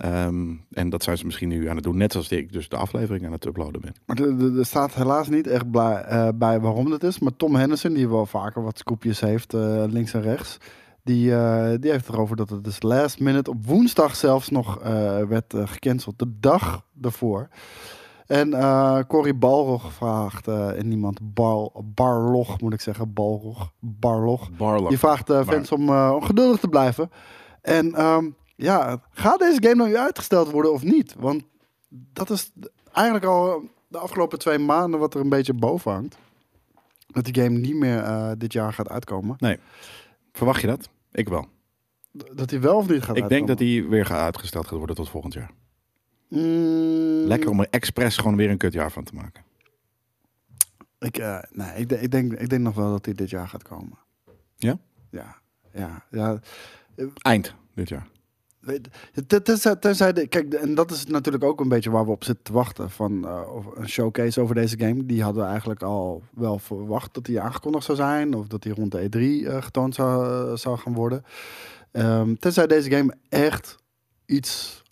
Ehm, 0.00 0.54
en 0.70 0.90
dat 0.90 1.02
zijn 1.02 1.16
ze 1.18 1.24
misschien 1.24 1.48
nu 1.48 1.68
aan 1.68 1.74
het 1.74 1.84
doen, 1.84 1.96
net 1.96 2.12
zoals 2.12 2.28
ik 2.28 2.52
dus 2.52 2.68
de 2.68 2.76
aflevering 2.76 3.26
aan 3.26 3.32
het 3.32 3.44
uploaden 3.44 3.80
ben. 3.80 3.94
Maar 4.06 4.18
er- 4.18 4.66
staat 4.66 4.94
helaas 4.94 5.28
niet 5.28 5.46
echt 5.46 5.70
blij- 5.70 6.02
eh, 6.02 6.28
bij 6.34 6.60
waarom 6.60 6.90
dat 6.90 7.02
is. 7.02 7.18
Maar 7.18 7.36
Tom 7.36 7.54
Henderson, 7.54 7.92
die 7.92 8.08
wel 8.08 8.26
vaker 8.26 8.62
wat 8.62 8.78
scoopjes 8.78 9.20
heeft, 9.20 9.54
eh, 9.54 9.84
links 9.88 10.14
en 10.14 10.22
rechts. 10.22 10.58
Die, 11.04 11.34
eh, 11.34 11.70
die 11.80 11.90
heeft 11.90 12.08
erover 12.08 12.36
dat 12.36 12.50
het 12.50 12.64
dus 12.64 12.82
last 12.82 13.20
minute 13.20 13.50
op 13.50 13.66
woensdag 13.66 14.16
zelfs 14.16 14.48
nog 14.48 14.78
eh, 14.80 15.22
werd 15.22 15.54
gecanceld. 15.64 16.18
De 16.18 16.32
dag 16.40 16.84
ervoor. 17.02 17.48
En 18.26 18.54
eh 18.54 18.98
Cory 19.08 19.38
Balrog 19.38 19.92
vraagt, 19.92 20.48
eh, 20.48 20.78
en 20.78 20.88
niemand, 20.88 21.20
Bar, 21.34 21.70
Barlog 21.84 22.60
moet 22.60 22.72
ik 22.72 22.80
zeggen, 22.80 23.12
Balrog, 23.12 23.72
Barlog. 23.80 24.50
Barlock. 24.56 24.88
Die 24.88 24.98
vraagt 24.98 25.30
eh, 25.30 25.46
fans 25.46 25.72
om, 25.72 25.88
eh, 25.88 26.12
om 26.14 26.22
geduldig 26.22 26.60
te 26.60 26.68
blijven. 26.68 27.10
En 27.62 27.94
ehm, 27.94 28.24
ja, 28.62 29.02
gaat 29.10 29.38
deze 29.38 29.62
game 29.62 29.74
nou 29.74 29.96
uitgesteld 29.96 30.50
worden 30.50 30.72
of 30.72 30.82
niet? 30.82 31.14
Want 31.18 31.42
dat 31.88 32.30
is 32.30 32.52
eigenlijk 32.92 33.24
al 33.26 33.68
de 33.88 33.98
afgelopen 33.98 34.38
twee 34.38 34.58
maanden 34.58 35.00
wat 35.00 35.14
er 35.14 35.20
een 35.20 35.28
beetje 35.28 35.54
boven 35.54 35.92
hangt. 35.92 36.16
Dat 37.06 37.24
die 37.24 37.42
game 37.42 37.58
niet 37.58 37.74
meer 37.74 37.98
eh, 37.98 38.30
dit 38.38 38.52
jaar 38.52 38.72
gaat 38.72 38.88
uitkomen. 38.88 39.36
Verwacht 40.32 40.60
je 40.60 40.66
dat? 40.66 40.88
Ik 41.12 41.28
wel. 41.28 41.48
Dat 42.12 42.50
hij 42.50 42.60
wel 42.60 42.76
of 42.76 42.88
niet 42.88 43.02
gaat 43.02 43.16
Ik 43.16 43.28
denk 43.28 43.46
dat 43.46 43.58
die 43.58 43.88
weer 43.88 44.06
gaat 44.06 44.20
uitgesteld 44.20 44.66
gaat 44.66 44.78
worden 44.78 44.96
tot 44.96 45.08
volgend 45.08 45.32
jaar. 45.32 45.50
Mm, 46.28 47.24
Lekker 47.26 47.50
om 47.50 47.60
er 47.60 47.66
expres 47.70 48.16
gewoon 48.16 48.36
weer 48.36 48.50
een 48.50 48.58
kutjaar 48.58 48.92
van 48.92 49.04
te 49.04 49.14
maken. 49.14 49.44
Ik, 50.98 51.18
eh, 51.18 51.38
nee, 51.50 51.74
ik, 51.74 51.90
ik, 51.90 52.10
denk, 52.10 52.32
ik 52.32 52.48
denk 52.48 52.62
nog 52.62 52.74
wel 52.74 52.90
dat 52.90 53.04
hij 53.04 53.14
dit 53.14 53.30
jaar 53.30 53.48
gaat 53.48 53.62
komen. 53.62 53.98
Ja? 54.56 54.78
Ja, 55.10 55.36
ja, 55.72 56.04
ja. 56.10 56.40
Eind 57.22 57.54
dit 57.74 57.88
jaar. 57.88 58.06
Tenzij, 59.42 59.76
tenzij 59.76 60.12
de, 60.12 60.26
kijk, 60.26 60.54
en 60.54 60.74
dat 60.74 60.90
is 60.90 61.06
natuurlijk 61.06 61.44
ook 61.44 61.60
een 61.60 61.68
beetje 61.68 61.90
waar 61.90 62.04
we 62.04 62.10
op 62.10 62.24
zitten 62.24 62.44
te 62.44 62.52
wachten. 62.52 62.90
Van 62.90 63.26
eh, 63.26 63.54
of 63.54 63.66
een 63.74 63.88
showcase 63.88 64.40
over 64.40 64.54
deze 64.54 64.78
game. 64.78 65.06
Die 65.06 65.22
hadden 65.22 65.42
we 65.42 65.48
eigenlijk 65.48 65.82
al 65.82 66.22
wel 66.30 66.58
verwacht 66.58 67.14
dat 67.14 67.24
die 67.24 67.40
aangekondigd 67.40 67.84
zou 67.84 67.98
zijn. 67.98 68.34
Of 68.34 68.46
dat 68.46 68.62
die 68.62 68.74
rond 68.74 68.92
de 68.92 69.08
E3 69.08 69.46
eh, 69.46 69.62
getoond 69.62 69.94
zou, 69.94 70.50
eh, 70.50 70.56
zou 70.56 70.78
gaan 70.78 70.94
worden. 70.94 71.24
Ehm, 71.92 72.34
tenzij 72.34 72.66
deze 72.66 72.90
game 72.90 73.14
echt 73.28 73.76
iets 74.26 74.82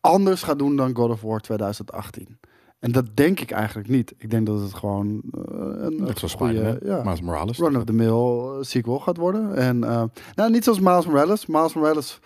anders 0.00 0.42
gaat 0.42 0.58
doen 0.58 0.76
dan 0.76 0.96
God 0.96 1.10
of 1.10 1.20
War 1.20 1.40
2018. 1.40 2.38
En 2.84 2.92
dat 2.92 3.16
denk 3.16 3.40
ik 3.40 3.50
eigenlijk 3.50 3.88
niet. 3.88 4.14
Ik 4.18 4.30
denk 4.30 4.46
dat 4.46 4.60
het 4.60 4.74
gewoon 4.74 5.22
eh, 5.32 5.40
een, 5.56 5.96
Net 5.96 6.18
zoals 6.18 6.34
goede, 6.34 6.54
Spider-Man, 6.54 6.96
ja, 6.96 7.02
Miles 7.02 7.20
Morales. 7.20 7.58
run-of-the-mill 7.58 8.10
eh, 8.10 8.56
sequel 8.60 8.98
gaat 8.98 9.16
worden. 9.16 9.54
En 9.54 9.76
uh, 9.76 10.02
nou, 10.34 10.50
niet 10.50 10.64
zoals 10.64 10.80
Miles 10.80 11.06
Morales. 11.06 11.46
Miles 11.46 11.74
Morales, 11.74 12.20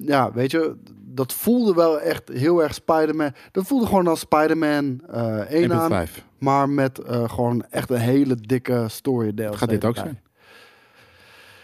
ja, 0.00 0.32
weet 0.32 0.50
je, 0.50 0.76
dat 1.14 1.32
voelde 1.32 1.74
wel 1.74 2.00
echt 2.00 2.28
heel 2.28 2.62
erg 2.62 2.74
Spider-Man. 2.74 3.32
Dat 3.52 3.66
voelde 3.66 3.86
gewoon 3.86 4.06
als 4.06 4.20
Spider-Man 4.20 5.00
uh, 5.14 5.50
1 5.50 5.72
aan, 5.72 6.06
1.5. 6.06 6.12
maar 6.38 6.68
met 6.68 7.00
uh, 7.08 7.28
gewoon 7.28 7.64
echt 7.70 7.90
een 7.90 7.96
hele 7.96 8.34
dikke 8.34 8.86
story 8.88 9.34
deel. 9.34 9.52
Gaat 9.52 9.68
dit 9.68 9.84
ook 9.84 9.96
zijn? 9.96 10.22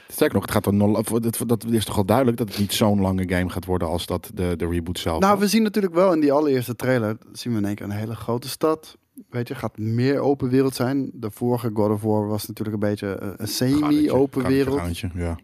Sterker 0.09 0.35
nog, 0.35 0.43
het 0.43 0.53
gaat 0.53 0.67
er 0.67 0.75
nog, 0.75 1.03
dat, 1.03 1.43
dat 1.47 1.65
is 1.65 1.85
toch 1.85 1.97
al 1.97 2.05
duidelijk 2.05 2.37
dat 2.37 2.49
het 2.49 2.59
niet 2.59 2.73
zo'n 2.73 3.01
lange 3.01 3.29
game 3.29 3.51
gaat 3.51 3.65
worden 3.65 3.89
als 3.89 4.07
dat 4.07 4.31
de, 4.35 4.57
de 4.57 4.69
reboot 4.69 4.99
zelf. 4.99 5.21
Nou, 5.21 5.33
was. 5.33 5.43
we 5.43 5.49
zien 5.49 5.63
natuurlijk 5.63 5.95
wel 5.95 6.13
in 6.13 6.21
die 6.21 6.33
allereerste 6.33 6.77
trailer, 6.77 7.17
zien 7.33 7.53
we 7.53 7.59
in 7.59 7.65
één 7.65 7.75
keer 7.75 7.85
een 7.85 7.91
hele 7.91 8.15
grote 8.15 8.49
stad. 8.49 8.97
Weet 9.31 9.49
je, 9.49 9.55
gaat 9.55 9.79
meer 9.79 10.19
open 10.21 10.49
wereld 10.49 10.75
zijn. 10.75 11.11
De 11.15 11.31
vorige 11.31 11.71
God 11.75 11.91
of 11.91 12.03
War 12.03 12.27
was 12.27 12.47
natuurlijk 12.47 12.83
een 12.83 12.89
beetje 12.91 13.15
eh, 13.15 13.29
een 13.37 13.49
semi-open 13.49 14.47
wereld. 14.47 14.99
Ja. 15.15 15.39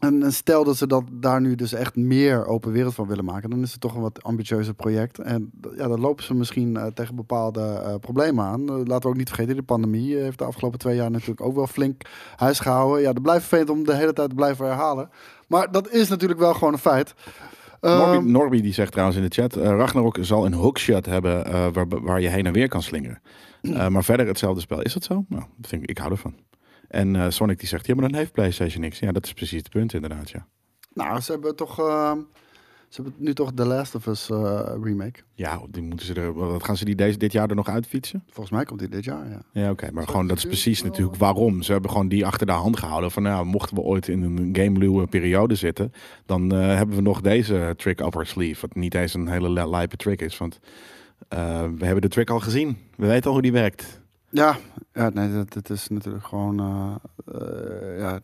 En, 0.00 0.22
en, 0.22 0.32
stel 0.32 0.64
dat 0.64 0.76
ze 0.76 0.86
dat 0.86 1.04
daar 1.12 1.40
nu 1.40 1.54
dus 1.54 1.72
echt 1.72 1.96
meer 1.96 2.46
open 2.46 2.72
wereld 2.72 2.94
van 2.94 3.06
willen 3.06 3.24
maken, 3.24 3.50
dan 3.50 3.62
is 3.62 3.72
het 3.72 3.80
toch 3.80 3.94
een 3.94 4.00
wat 4.00 4.22
ambitieuzer 4.22 4.74
project. 4.74 5.18
En 5.18 5.50
ja, 5.76 5.88
dan 5.88 6.00
lopen 6.00 6.24
ze 6.24 6.34
misschien 6.34 6.74
uh, 6.74 6.86
tegen 6.86 7.14
bepaalde 7.14 7.60
uh, 7.60 7.94
problemen 7.94 8.44
aan. 8.44 8.60
Uh, 8.60 8.68
laten 8.68 9.00
we 9.00 9.08
ook 9.08 9.16
niet 9.16 9.28
vergeten, 9.28 9.56
de 9.56 9.62
pandemie 9.62 10.16
heeft 10.16 10.38
de 10.38 10.44
afgelopen 10.44 10.78
twee 10.78 10.96
jaar 10.96 11.10
natuurlijk 11.10 11.40
ook 11.40 11.54
wel 11.54 11.66
flink 11.66 12.02
huis 12.36 12.60
gehouden. 12.60 13.02
Ja, 13.02 13.12
dat 13.12 13.22
blijft 13.22 13.46
vervelend 13.46 13.70
om 13.70 13.84
de 13.84 13.94
hele 13.94 14.12
tijd 14.12 14.28
te 14.28 14.34
blijven 14.34 14.66
herhalen. 14.66 15.10
Maar 15.48 15.72
dat 15.72 15.90
is 15.90 16.08
natuurlijk 16.08 16.40
wel 16.40 16.54
gewoon 16.54 16.72
een 16.72 16.78
feit. 16.78 17.14
Norby, 17.80 18.16
um, 18.16 18.30
Norby 18.30 18.60
die 18.60 18.72
zegt 18.72 18.90
trouwens 18.90 19.18
in 19.18 19.24
de 19.28 19.34
chat, 19.34 19.54
Ragnarok 19.54 20.18
zal 20.20 20.46
een 20.46 20.52
hookshot 20.52 21.06
hebben 21.06 21.44
waar, 21.72 21.86
waar 21.88 22.20
je 22.20 22.28
heen 22.28 22.46
en 22.46 22.52
weer 22.52 22.68
kan 22.68 22.82
slingeren. 22.82 23.20
Maar 23.92 24.04
verder 24.04 24.26
hetzelfde 24.26 24.60
spel. 24.60 24.82
Is 24.82 24.92
dat 24.92 25.04
zo? 25.04 25.24
Nou, 25.28 25.44
dat 25.56 25.68
vind 25.68 25.82
ik, 25.82 25.90
ik 25.90 25.98
hou 25.98 26.10
ervan. 26.10 26.34
En 26.90 27.14
uh, 27.14 27.26
Sonic 27.28 27.58
die 27.58 27.68
zegt, 27.68 27.86
ja, 27.86 27.94
maar 27.94 28.08
dan 28.08 28.18
heeft 28.18 28.32
PlayStation 28.32 28.80
niks. 28.80 28.98
Ja, 28.98 29.12
dat 29.12 29.24
is 29.24 29.32
precies 29.32 29.58
het 29.58 29.70
punt 29.70 29.94
inderdaad, 29.94 30.30
ja. 30.30 30.46
Nou, 30.94 31.20
ze 31.20 31.32
hebben 31.32 31.56
toch, 31.56 31.80
uh, 31.80 32.12
ze 32.88 33.02
hebben 33.02 33.14
nu 33.16 33.34
toch 33.34 33.52
The 33.54 33.64
Last 33.64 33.94
of 33.94 34.06
Us 34.06 34.30
uh, 34.30 34.60
remake. 34.82 35.20
Ja, 35.34 35.60
die 35.68 35.82
moeten 35.82 36.06
ze 36.06 36.14
er, 36.14 36.32
wat 36.32 36.64
gaan 36.64 36.76
ze 36.76 36.84
die 36.84 36.94
deze, 36.94 37.18
dit 37.18 37.32
jaar 37.32 37.48
er 37.48 37.54
nog 37.54 37.68
uitfietsen? 37.68 38.24
Volgens 38.26 38.50
mij 38.50 38.64
komt 38.64 38.78
die 38.78 38.88
dit 38.88 39.04
jaar, 39.04 39.28
ja. 39.28 39.42
Ja, 39.52 39.62
oké, 39.62 39.70
okay, 39.70 39.90
maar 39.90 40.06
gewoon 40.06 40.26
dat 40.26 40.36
is 40.36 40.44
precies 40.44 40.82
natuurlijk 40.82 41.16
waarom. 41.16 41.62
Ze 41.62 41.72
hebben 41.72 41.90
gewoon 41.90 42.08
die 42.08 42.26
achter 42.26 42.46
de 42.46 42.52
hand 42.52 42.78
gehouden 42.78 43.10
van, 43.10 43.22
nou, 43.22 43.44
mochten 43.44 43.76
we 43.76 43.82
ooit 43.82 44.08
in 44.08 44.22
een 44.22 44.56
game 44.56 45.06
periode 45.06 45.54
zitten, 45.54 45.92
dan 46.26 46.54
uh, 46.54 46.60
hebben 46.60 46.96
we 46.96 47.02
nog 47.02 47.20
deze 47.20 47.74
trick 47.76 48.00
up 48.00 48.14
our 48.14 48.26
sleeve, 48.26 48.60
wat 48.60 48.74
niet 48.74 48.94
eens 48.94 49.14
een 49.14 49.28
hele 49.28 49.68
lijpe 49.68 49.96
trick 49.96 50.20
is, 50.20 50.38
want 50.38 50.60
uh, 51.34 51.62
we 51.76 51.84
hebben 51.84 52.02
de 52.02 52.08
trick 52.08 52.30
al 52.30 52.40
gezien. 52.40 52.78
We 52.96 53.06
weten 53.06 53.26
al 53.26 53.32
hoe 53.32 53.42
die 53.42 53.52
werkt. 53.52 53.99
Ja, 54.30 54.56
ja 54.92 55.08
nee, 55.08 55.32
dat, 55.32 55.52
dat 55.52 55.70
is 55.70 55.88
natuurlijk 55.88 56.24
gewoon. 56.24 56.60
Uh, 56.60 57.98
ja. 57.98 58.20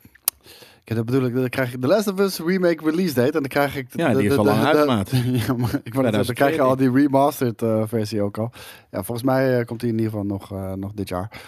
Kijk, 0.84 0.98
dat 0.98 1.04
bedoel 1.04 1.24
ik. 1.24 1.34
Dan 1.34 1.48
krijg 1.48 1.72
ik 1.72 1.80
de 1.80 1.86
Last 1.86 2.08
of 2.08 2.18
Us 2.18 2.38
remake 2.38 2.84
release 2.84 3.14
date. 3.14 3.32
En 3.32 3.40
dan 3.40 3.48
krijg 3.48 3.76
ik. 3.76 3.86
Ja, 3.92 4.12
de, 4.12 4.18
die 4.18 4.30
is 4.30 4.36
al 4.36 4.44
lang 4.44 4.64
uit, 4.64 4.86
maat. 4.86 5.10
ja, 5.46 5.54
maar 5.54 5.80
ik 5.82 5.94
wou 5.94 6.10
dan 6.10 6.24
krijg 6.24 6.54
je 6.54 6.60
al 6.60 6.76
die 6.76 6.90
remastered 6.90 7.62
uh, 7.62 7.82
versie 7.86 8.22
ook 8.22 8.38
al. 8.38 8.50
Ja, 8.90 9.02
volgens 9.02 9.26
mij 9.26 9.64
komt 9.64 9.80
die 9.80 9.88
in 9.88 9.98
ieder 9.98 10.10
geval 10.10 10.26
nog, 10.26 10.52
uh, 10.52 10.72
nog 10.72 10.92
dit 10.92 11.08
jaar. 11.08 11.42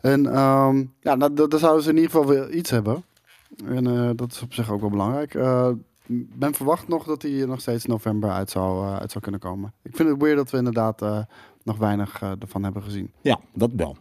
En 0.00 0.38
um, 0.38 0.92
ja, 1.00 1.14
nou, 1.14 1.34
dan 1.34 1.58
zouden 1.58 1.82
ze 1.82 1.90
in 1.90 1.96
ieder 1.96 2.10
geval 2.10 2.26
weer 2.26 2.50
iets 2.50 2.70
hebben. 2.70 3.04
En 3.64 4.16
dat 4.16 4.32
is 4.32 4.42
op 4.42 4.52
zich 4.52 4.70
ook 4.70 4.80
wel 4.80 4.90
belangrijk. 4.90 5.34
Men 6.34 6.54
verwacht 6.54 6.88
nog 6.88 7.04
dat 7.04 7.22
hij 7.22 7.44
nog 7.46 7.60
steeds 7.60 7.86
november 7.86 8.30
uit 8.30 8.50
zou, 8.50 8.94
uit 8.94 9.10
zou 9.10 9.22
kunnen 9.22 9.40
komen. 9.40 9.72
Ik 9.82 9.96
vind 9.96 10.08
het 10.08 10.22
weird 10.22 10.36
dat 10.36 10.50
we 10.50 10.56
inderdaad 10.56 11.26
nog 11.68 11.78
weinig 11.78 12.22
uh, 12.22 12.32
ervan 12.38 12.62
hebben 12.62 12.82
gezien. 12.82 13.12
Ja, 13.20 13.40
dat 13.54 13.70
wel. 13.76 13.96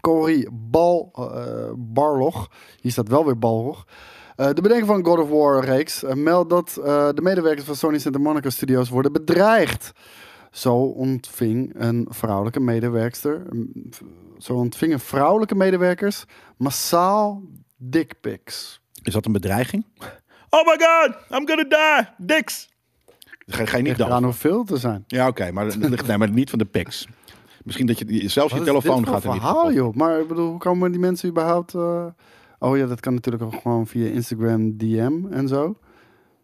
Cory 0.00 0.48
Bal, 0.52 1.12
uh, 1.18 1.72
Barlog, 1.76 2.50
hier 2.80 2.92
staat 2.92 3.08
wel 3.08 3.24
weer 3.24 3.38
Balrog. 3.38 3.86
Uh, 4.36 4.46
de 4.52 4.60
bedenker 4.60 4.86
van 4.86 5.04
God 5.04 5.18
of 5.18 5.28
War 5.28 5.64
reeks 5.64 6.04
uh, 6.04 6.12
meldt 6.12 6.50
dat 6.50 6.70
de 7.14 7.22
medewerkers 7.22 7.66
van 7.66 7.74
Sony 7.74 7.98
Santa 7.98 8.18
Monica 8.18 8.50
Studios 8.50 8.88
worden 8.88 9.12
bedreigd. 9.12 9.92
Zo 10.50 10.74
ontving 10.76 11.72
een 11.74 12.06
vrouwelijke 12.10 12.60
medewerkster, 12.60 13.46
zo 14.38 14.54
ontvingen 14.54 15.00
vrouwelijke 15.00 15.54
medewerkers 15.54 16.24
massaal 16.56 17.42
dickpics. 17.76 18.80
Is 19.02 19.12
dat 19.12 19.26
een 19.26 19.32
bedreiging? 19.32 19.86
Oh 20.50 20.64
my 20.66 20.76
god, 20.78 21.40
I'm 21.40 21.48
gonna 21.48 21.64
die. 21.64 22.08
Dicks. 22.26 22.68
Ga, 23.48 23.66
ga 23.66 23.76
je 23.76 23.82
niet 23.82 23.96
dood? 23.96 24.22
hoeveel 24.22 24.64
te 24.64 24.76
zijn. 24.76 25.04
Ja, 25.06 25.28
oké, 25.28 25.30
okay, 25.30 25.50
maar, 25.50 25.78
nee, 26.06 26.18
maar 26.18 26.30
niet 26.30 26.50
van 26.50 26.58
de 26.58 26.64
pics. 26.64 27.06
Misschien 27.64 27.86
dat 27.86 27.98
je 27.98 28.28
zelfs 28.28 28.54
je 28.54 28.62
telefoon 28.62 29.06
gaat 29.06 29.24
er 29.24 29.30
niet 29.30 29.40
verhaal, 29.40 29.72
joh. 29.72 29.94
Maar 29.94 30.20
ik 30.20 30.28
bedoel, 30.28 30.50
hoe 30.50 30.58
komen 30.58 30.90
die 30.90 31.00
mensen 31.00 31.28
überhaupt... 31.28 31.74
Uh... 31.74 32.06
Oh 32.58 32.76
ja, 32.76 32.86
dat 32.86 33.00
kan 33.00 33.14
natuurlijk 33.14 33.44
ook 33.44 33.60
gewoon 33.62 33.86
via 33.86 34.06
Instagram 34.06 34.76
DM 34.76 35.12
en 35.30 35.48
zo. 35.48 35.76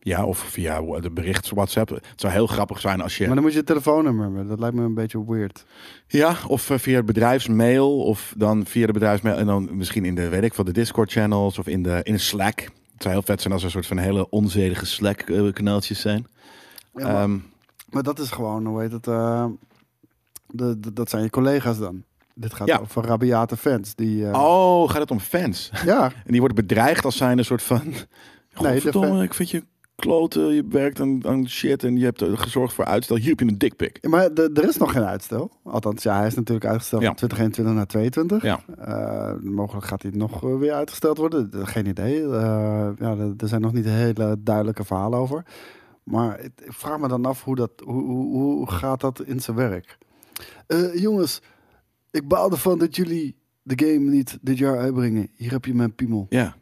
Ja, 0.01 0.25
of 0.25 0.38
via 0.38 0.81
de 1.01 1.11
bericht 1.11 1.51
WhatsApp. 1.51 1.88
Het 1.88 2.03
zou 2.17 2.33
heel 2.33 2.47
grappig 2.47 2.81
zijn 2.81 3.01
als 3.01 3.17
je... 3.17 3.27
Maar 3.27 3.35
dan 3.35 3.43
moet 3.43 3.53
je 3.53 3.59
het 3.59 3.67
telefoonnummer 3.67 4.25
hebben. 4.25 4.47
Dat 4.47 4.59
lijkt 4.59 4.77
me 4.77 4.83
een 4.83 4.95
beetje 4.95 5.25
weird. 5.25 5.64
Ja, 6.07 6.37
of 6.49 6.71
uh, 6.71 6.79
via 6.79 6.97
het 6.97 7.07
bedrijfsmail. 7.07 7.99
Of 7.99 8.35
dan 8.37 8.67
via 8.67 8.87
de 8.87 8.93
bedrijfsmail. 8.93 9.37
En 9.37 9.47
dan 9.47 9.77
misschien 9.77 10.05
in 10.05 10.14
de, 10.14 10.29
weet 10.29 10.43
ik 10.43 10.55
van 10.55 10.64
de 10.64 10.73
Discord 10.73 11.12
channels. 11.12 11.59
Of 11.59 11.67
in 11.67 11.83
de, 11.83 12.01
in 12.03 12.12
de 12.12 12.19
Slack. 12.19 12.61
Het 12.61 13.03
zou 13.03 13.14
heel 13.14 13.23
vet 13.23 13.40
zijn 13.40 13.53
als 13.53 13.62
er 13.62 13.69
een 13.69 13.75
soort 13.75 13.87
van 13.87 13.99
hele 13.99 14.31
onzedige 14.31 14.87
Slack 14.87 15.29
uh, 15.29 15.53
kanaaltjes 15.53 16.01
zijn. 16.01 16.27
Ja, 16.95 17.13
maar, 17.13 17.23
um, 17.23 17.45
maar, 17.91 18.03
dat 18.03 18.19
is 18.19 18.31
gewoon, 18.31 18.67
hoe 18.67 18.81
heet 18.81 18.93
het... 18.93 19.07
Uh, 19.07 19.47
de, 20.47 20.81
de, 20.81 20.93
dat 20.93 21.11
zijn 21.11 21.23
je 21.23 21.31
collega's 21.31 21.79
dan. 21.79 22.05
Dit 22.35 22.55
gaat 22.55 22.69
ja. 22.69 22.79
over 22.79 23.05
rabiate 23.05 23.57
fans. 23.57 23.95
Die, 23.95 24.25
uh... 24.25 24.33
Oh, 24.33 24.91
gaat 24.91 25.01
het 25.01 25.11
om 25.11 25.21
fans? 25.21 25.71
Ja. 25.85 26.05
en 26.27 26.31
die 26.31 26.41
worden 26.41 26.67
bedreigd 26.67 27.05
als 27.05 27.17
zijn 27.17 27.39
een 27.39 27.45
soort 27.45 27.63
van... 27.63 27.83
Nee, 28.61 28.81
fan... 28.81 29.23
ik 29.23 29.35
vind 29.35 29.51
je 29.51 29.63
kloten, 29.95 30.55
je 30.55 30.65
werkt 30.69 31.01
aan, 31.01 31.27
aan, 31.27 31.49
shit 31.49 31.85
en 31.85 31.97
je 31.97 32.05
hebt 32.05 32.23
gezorgd 32.23 32.75
voor 32.75 32.85
uitstel. 32.85 33.17
Hier 33.17 33.29
heb 33.29 33.41
je 33.41 33.47
een 33.47 33.59
dikpik. 33.59 33.99
Ja, 34.01 34.09
maar 34.09 34.35
de, 34.35 34.51
er 34.55 34.69
is 34.69 34.77
nog 34.77 34.93
geen 34.93 35.05
uitstel. 35.05 35.51
Althans, 35.63 36.03
ja, 36.03 36.17
hij 36.17 36.27
is 36.27 36.35
natuurlijk 36.35 36.67
uitgesteld 36.67 37.03
ja. 37.03 37.09
van 37.09 37.17
2021 37.17 37.75
naar 37.75 37.87
22. 37.87 38.43
Ja. 38.43 38.61
Uh, 38.89 39.51
mogelijk 39.53 39.87
gaat 39.87 40.03
hij 40.03 40.11
nog 40.15 40.41
weer 40.41 40.73
uitgesteld 40.73 41.19
worden. 41.19 41.51
Geen 41.67 41.87
idee. 41.87 42.21
Uh, 42.21 42.89
ja, 42.99 43.17
er 43.37 43.49
zijn 43.49 43.61
nog 43.61 43.73
niet 43.73 43.85
hele 43.85 44.37
duidelijke 44.39 44.85
verhalen 44.85 45.19
over. 45.19 45.45
Maar 46.05 46.40
ik 46.40 46.53
vraag 46.67 46.99
me 46.99 47.09
dan 47.09 47.25
af 47.25 47.45
hoe, 47.45 47.55
dat, 47.57 47.71
hoe, 47.85 48.03
hoe, 48.03 48.37
hoe 48.37 48.71
gaat 48.71 49.01
dat 49.01 49.23
in 49.25 49.40
zijn 49.40 49.57
werk? 49.57 49.99
Uh, 50.69 50.95
jongens, 51.01 51.40
ik 52.11 52.29
baal 52.29 52.51
ervan 52.51 52.79
dat 52.79 52.97
jullie 52.97 53.37
de 53.62 53.87
game 53.87 54.11
niet 54.11 54.38
dit 54.40 54.59
jaar 54.59 54.79
uitbrengen. 54.79 55.29
Hier 55.37 55.51
heb 55.51 55.64
je 55.64 55.75
mijn 55.75 55.95
piemel. 55.95 56.27
Ja, 56.29 56.57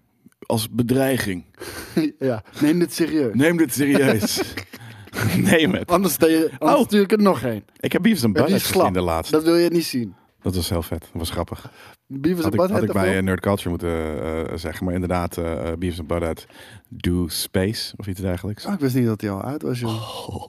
als 0.47 0.71
bedreiging. 0.71 1.45
ja, 2.19 2.43
neem 2.61 2.79
dit 2.79 2.93
serieus. 2.93 3.35
Neem 3.35 3.57
dit 3.57 3.73
serieus. 3.75 4.43
Neem 5.51 5.75
het. 5.75 5.91
Anders, 5.91 6.17
je, 6.17 6.51
anders 6.59 6.81
Oh. 6.81 6.87
stuur 6.87 7.03
ik 7.03 7.13
er 7.13 7.23
nog 7.23 7.43
een. 7.43 7.65
Ik 7.81 7.93
heb 7.93 8.03
Beavis 8.03 8.25
and 8.25 8.37
En 8.37 8.43
die 8.43 8.53
Butthead 8.53 8.61
is 8.61 8.67
slap. 8.67 8.81
gezien 8.87 8.93
de 8.93 9.01
laatste. 9.11 9.35
Dat 9.37 9.45
wil 9.45 9.57
je 9.57 9.71
niet 9.71 9.85
zien. 9.85 10.15
Dat 10.43 10.55
was 10.55 10.69
heel 10.69 10.83
vet. 10.83 11.01
Dat 11.01 11.11
was 11.13 11.31
grappig. 11.31 11.73
Beavis 12.07 12.45
Had 12.45 12.55
ik, 12.55 12.61
had 12.61 12.83
ik 12.83 12.93
bij 12.93 13.17
eh, 13.17 13.23
Nerd 13.23 13.41
Culture 13.41 13.69
moeten 13.69 14.23
eh, 14.49 14.57
zeggen. 14.57 14.85
Maar 14.85 14.95
inderdaad, 14.95 15.37
eh 15.37 15.45
uh, 15.45 15.61
Beavis 15.61 15.99
and 15.99 16.09
Butthead 16.09 16.47
Do 16.89 17.29
Space 17.29 17.95
of 17.97 18.07
iets 18.07 18.21
dergelijks. 18.21 18.67
Oh, 18.67 18.73
ik 18.73 18.81
wist 18.81 18.95
niet 18.95 19.07
dat 19.07 19.21
hij 19.21 19.31
al 19.31 19.43
uit 19.43 19.63
was, 19.63 19.81
joh. 19.81 20.47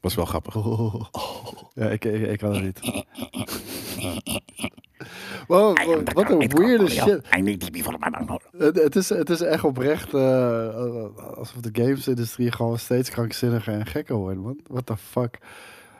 Was 0.00 0.14
wel 0.14 0.24
grappig. 0.24 0.54
Ja, 1.74 1.88
ik, 1.88 2.04
ik, 2.04 2.28
ik 2.28 2.40
had 2.40 2.54
het 2.54 2.62
niet. 2.62 3.04
Wow, 5.46 5.84
wat, 5.86 6.12
wat 6.12 6.30
een 6.30 6.48
weirde 6.48 6.88
shit. 6.88 7.28
Het, 8.58 8.76
het, 8.76 8.96
is, 8.96 9.08
het 9.08 9.30
is 9.30 9.40
echt 9.40 9.64
oprecht 9.64 10.14
eh, 10.14 11.06
alsof 11.36 11.60
de 11.60 11.82
games-industrie 11.82 12.52
gewoon 12.52 12.78
steeds 12.78 13.10
krankzinniger 13.10 13.74
en 13.74 13.86
gekker 13.86 14.16
wordt, 14.16 14.38
man. 14.38 14.60
What 14.66 14.86
the 14.86 14.96
fuck. 14.96 15.38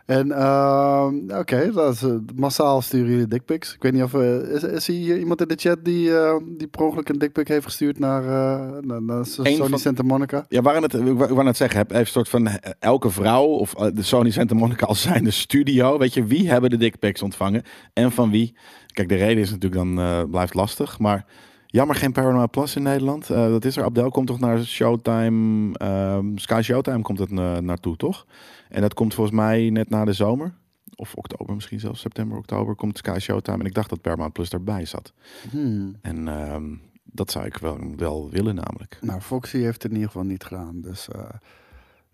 En 0.07 0.33
ehm, 0.33 1.15
oké, 1.39 1.71
dat 1.73 1.95
is, 1.95 2.03
eh, 2.03 2.15
massaal 2.35 2.83
sturen 2.83 3.11
jullie 3.11 3.27
dickpics. 3.27 3.75
Ik 3.75 3.83
weet 3.83 3.93
niet 3.93 4.03
of... 4.03 4.15
eh, 4.15 4.37
is, 4.39 4.63
is 4.63 4.87
hier 4.87 5.19
iemand 5.19 5.41
in 5.41 5.49
de 5.49 5.55
chat 5.57 5.85
die, 5.85 6.17
eh, 6.19 6.37
die 6.57 6.67
per 6.67 6.81
ongeluk 6.83 7.09
een 7.09 7.19
dickpic 7.19 7.49
heeft 7.49 7.65
gestuurd 7.65 7.99
naar, 7.99 8.23
eh 8.23 8.79
naar, 8.81 9.03
naar 9.03 9.27
Sony 9.27 9.57
van- 9.57 9.79
Santa 9.79 10.03
Monica? 10.03 10.45
Ja, 10.49 10.63
waren 10.63 10.83
het, 10.83 10.95
ik 10.95 11.17
wou 11.19 11.45
net 11.45 11.57
zeggen, 11.57 11.79
heb 11.79 11.91
even 11.91 12.01
een 12.01 12.07
soort 12.07 12.29
van 12.29 12.47
eh, 12.47 12.71
elke 12.79 13.11
vrouw 13.11 13.45
of 13.45 13.75
de 13.75 14.03
Sony 14.03 14.31
Santa 14.31 14.55
Monica 14.55 14.87
als 14.87 15.03
zijnde 15.03 15.31
studio. 15.31 15.99
Weet 15.99 16.15
je, 16.15 16.25
wie 16.25 16.51
hebben 16.51 16.71
de 16.71 16.77
dickpics 16.77 17.23
ontvangen 17.23 17.63
en 17.93 18.13
van 18.13 18.31
wie? 18.31 18.55
Kijk, 18.87 19.09
de 19.09 19.15
reden 19.17 19.43
is 19.43 19.51
natuurlijk 19.51 19.83
dan 19.95 20.31
blijft 20.31 20.55
lastig, 20.55 20.99
maar 20.99 21.25
jammer 21.73 21.97
geen 21.97 22.13
Paramount 22.13 22.51
Plus 22.51 22.77
in 22.77 22.83
Nederland. 22.83 23.31
Eh, 23.31 23.47
dat 23.49 23.65
is 23.65 23.77
er. 23.77 23.85
Abdel 23.85 24.11
komt 24.11 24.27
toch 24.27 24.41
naar 24.41 24.63
Showtime, 24.65 25.75
ehm, 25.79 26.37
Sky 26.37 26.61
Showtime 26.63 27.03
komt 27.03 27.19
het 27.19 27.31
na- 27.31 27.61
naartoe, 27.61 27.97
toch? 27.97 28.27
En 28.69 28.81
dat 28.81 28.95
komt 28.95 29.15
volgens 29.15 29.37
mij 29.37 29.71
net 29.71 29.91
na 29.91 30.05
de 30.05 30.13
zomer. 30.13 30.55
Of 30.95 31.15
oktober 31.15 31.55
misschien 31.55 31.81
zelfs, 31.81 32.01
september, 32.01 32.39
oktober 32.39 32.75
komt 32.75 32.99
Sky 32.99 33.19
Showtime. 33.21 33.59
En 33.59 33.67
ik 33.67 33.75
dacht 33.75 33.89
dat 33.91 34.01
Paramount 34.01 34.33
Plus 34.33 34.51
erbij 34.51 34.85
zat. 34.85 35.13
Hmm. 35.51 35.97
En 36.03 36.29
ehm, 36.29 36.65
dat 37.05 37.31
zou 37.31 37.45
ik 37.47 37.57
wel, 37.57 37.79
wel 37.97 38.31
willen 38.31 38.55
namelijk. 38.55 38.99
Nou, 39.01 39.21
Foxy 39.21 39.59
heeft 39.59 39.83
het 39.83 39.91
in 39.93 39.97
ieder 39.99 40.11
geval 40.11 40.27
niet 40.27 40.45
gedaan. 40.45 40.81
Dus 40.81 41.09
eh, 41.09 41.21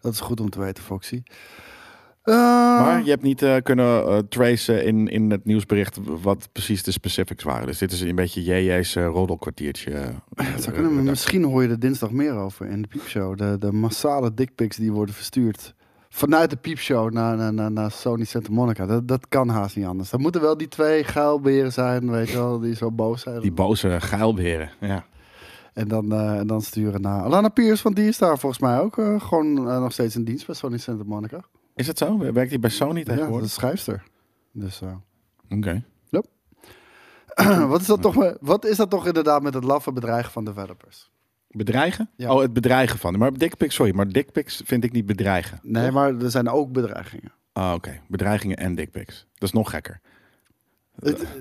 dat 0.01 0.13
is 0.13 0.21
goed 0.21 0.41
om 0.41 0.51
te 0.51 0.61
weten, 0.61 0.83
Foxy. 0.85 1.23
Eh, 2.29 2.35
Maar 2.81 3.05
je 3.05 3.11
hebt 3.11 3.23
niet 3.23 3.43
eh, 3.43 3.57
kunnen 3.63 4.07
eh, 4.07 4.19
tracen 4.19 4.85
in, 4.85 5.09
in 5.09 5.31
het 5.31 5.45
nieuwsbericht 5.45 5.99
wat 6.23 6.49
precies 6.53 6.83
de 6.83 6.91
specifics 6.91 7.45
waren. 7.45 7.67
Dus 7.67 7.79
dit 7.79 7.93
is 7.93 8.01
een 8.01 8.15
beetje 8.15 8.43
JJ's 8.43 8.95
uh, 8.95 9.07
roddelkwartiertje. 9.07 9.93
kunnen, 10.73 11.03
misschien 11.03 11.45
hoor 11.45 11.63
je 11.63 11.69
er 11.69 11.79
dinsdag 11.79 12.11
meer 12.11 12.35
over 12.35 12.67
in 12.67 12.83
de 12.83 12.89
piepshow. 12.89 13.39
De, 13.39 13.57
de 13.59 13.73
massale 13.73 14.35
dickpics 14.35 14.77
die 14.77 14.93
worden 14.93 15.15
verstuurd 15.15 15.75
vanuit 16.09 16.51
de 16.51 16.57
piepshow 16.57 17.13
naar, 17.13 17.37
naar, 17.37 17.55
naar, 17.55 17.73
naar 17.73 17.91
Sony 17.91 18.25
Santa 18.25 18.53
Monica. 18.53 18.87
Dat, 18.87 19.09
dat 19.09 19.29
kan 19.29 19.49
haast 19.49 19.77
niet 19.77 19.87
anders. 19.87 20.11
Dat 20.11 20.21
moeten 20.21 20.41
wel 20.41 20.57
die 20.57 20.69
twee 20.69 21.05
geilberen 21.05 21.73
zijn, 21.73 22.11
weet 22.11 22.29
je 22.29 22.37
wel, 22.37 22.59
die 22.59 22.77
zo 22.77 22.91
boos 22.91 23.23
zijn. 23.23 23.41
Die 23.41 23.53
boze 23.53 24.01
geilberen. 24.01 24.71
Ja. 24.81 25.05
En 25.73 25.89
dan, 25.89 26.13
eh, 26.13 26.39
en 26.39 26.47
dan 26.47 26.63
sturen 26.63 27.01
naar 27.01 27.23
Alana 27.23 27.49
Pierce, 27.49 27.83
want 27.83 27.97
die 27.97 28.09
is 28.09 28.19
daar 28.19 28.39
volgens 28.39 28.61
mij 28.61 28.81
ook 28.81 28.95
gewoon 29.19 29.53
nog 29.63 29.93
steeds 29.93 30.17
in 30.17 30.25
dienst 30.25 30.47
bij 30.47 30.55
Sony 30.55 30.79
Santa 30.79 31.05
Monica. 31.07 31.41
Is 31.79 31.87
dat 31.87 31.99
zo? 31.99 32.19
Werkt 32.19 32.51
hij 32.51 32.59
bij 32.61 32.71
Sony 32.71 32.99
Ja, 32.99 33.05
dat 33.05 33.15
tegenwoordig? 33.15 33.47
is 33.49 33.55
schrijfster. 33.55 34.03
Dus, 34.53 34.81
eh, 34.81 34.95
Oké. 35.51 35.85
wat, 37.69 37.81
is 37.81 37.87
dat 37.87 38.03
toch, 38.03 38.37
wat 38.41 38.65
is 38.65 38.77
dat 38.77 38.91
toch 38.91 39.07
inderdaad 39.07 39.43
met 39.43 39.55
het 39.55 39.65
laffe 39.65 39.93
bedreigen 39.93 40.33
van 40.33 40.45
developers? 40.45 41.11
Bedreigen? 41.49 42.11
Ja. 42.17 42.33
Oh, 42.35 42.41
het 42.41 42.53
bedreigen 42.53 42.99
van. 42.99 43.19
Maar 43.19 43.33
dickpics, 43.33 43.75
sorry, 43.75 43.95
maar 43.95 44.09
dickpics 44.09 44.63
vind 44.65 44.85
ik 44.85 44.93
niet 44.93 45.07
bedreigen. 45.07 45.59
Nee, 45.63 45.91
maar 45.91 46.17
er 46.17 46.31
zijn 46.31 46.49
ook 46.49 46.73
bedreigingen. 46.73 47.33
Ah, 47.53 47.73
oké. 47.75 48.01
Bedreigingen 48.09 48.57
en 48.57 48.75
dickpics. 48.75 49.27
Dat 49.35 49.49
is 49.49 49.55
nog 49.55 49.71
gekker. 49.71 50.01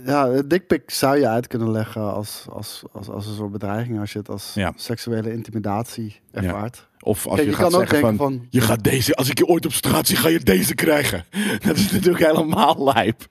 Ja, 0.05 0.29
het 0.29 0.49
dickpic 0.49 0.91
zou 0.91 1.17
je 1.17 1.27
uit 1.27 1.47
kunnen 1.47 1.71
leggen 1.71 2.13
als, 2.13 2.45
als, 2.49 2.83
als, 2.91 3.09
als 3.09 3.27
een 3.27 3.35
soort 3.35 3.51
bedreiging 3.51 3.99
als 3.99 4.11
je 4.13 4.19
het 4.19 4.29
als 4.29 4.51
Ja. 4.53 4.73
seksuele 4.75 5.31
intimidatie 5.31 6.19
ervaart. 6.31 6.87
Of 6.99 7.25
als 7.27 7.35
Kijk, 7.35 7.47
je, 7.47 7.55
je 7.55 7.61
gaat 7.61 7.71
kan 7.71 7.79
zeggen 7.87 8.15
van, 8.17 8.47
je 8.49 8.61
gaat 8.61 8.83
deze, 8.83 9.15
als 9.15 9.29
ik 9.29 9.37
je 9.37 9.45
ooit 9.45 9.65
op 9.65 9.73
straat 9.73 10.07
zie, 10.07 10.17
ga 10.17 10.27
je 10.27 10.39
deze 10.39 10.75
krijgen. 10.75 11.25
Dat 11.65 11.75
is 11.75 11.91
natuurlijk 11.91 12.25
helemaal 12.25 12.83
lijp. 12.93 13.25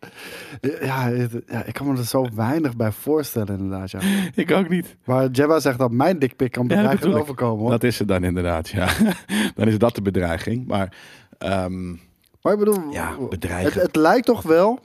Ja, 0.80 1.06
ja, 1.46 1.64
ik 1.64 1.72
kan 1.72 1.86
me 1.92 1.98
er 1.98 2.04
zo 2.04 2.26
weinig 2.34 2.76
bij 2.76 2.92
voorstellen 2.92 3.58
inderdaad. 3.58 3.90
Ja. 3.90 4.00
Ik 4.34 4.50
ook 4.50 4.68
niet. 4.68 4.96
Maar 5.04 5.28
Jebba 5.30 5.60
zegt 5.60 5.78
dat 5.78 5.90
mijn 5.90 6.18
dickpic 6.18 6.52
kan 6.52 6.70
ik. 6.70 7.04
overkomen. 7.04 7.58
Hoor. 7.60 7.70
Dat 7.70 7.82
is 7.82 7.98
het 7.98 8.08
dan 8.08 8.24
inderdaad, 8.24 8.68
ja. 8.68 8.88
dan 9.56 9.68
is 9.68 9.78
dat 9.78 9.94
de 9.94 10.02
bedreiging. 10.02 10.66
Maar 10.66 10.96
ehm, 11.38 11.90
maar 12.42 12.52
ik 12.52 12.58
bedoel, 12.58 12.90
Ja, 12.90 13.16
het, 13.20 13.28
bedreigen. 13.28 13.80
het 13.80 13.96
lijkt 13.96 14.26
toch 14.26 14.42
wel... 14.42 14.80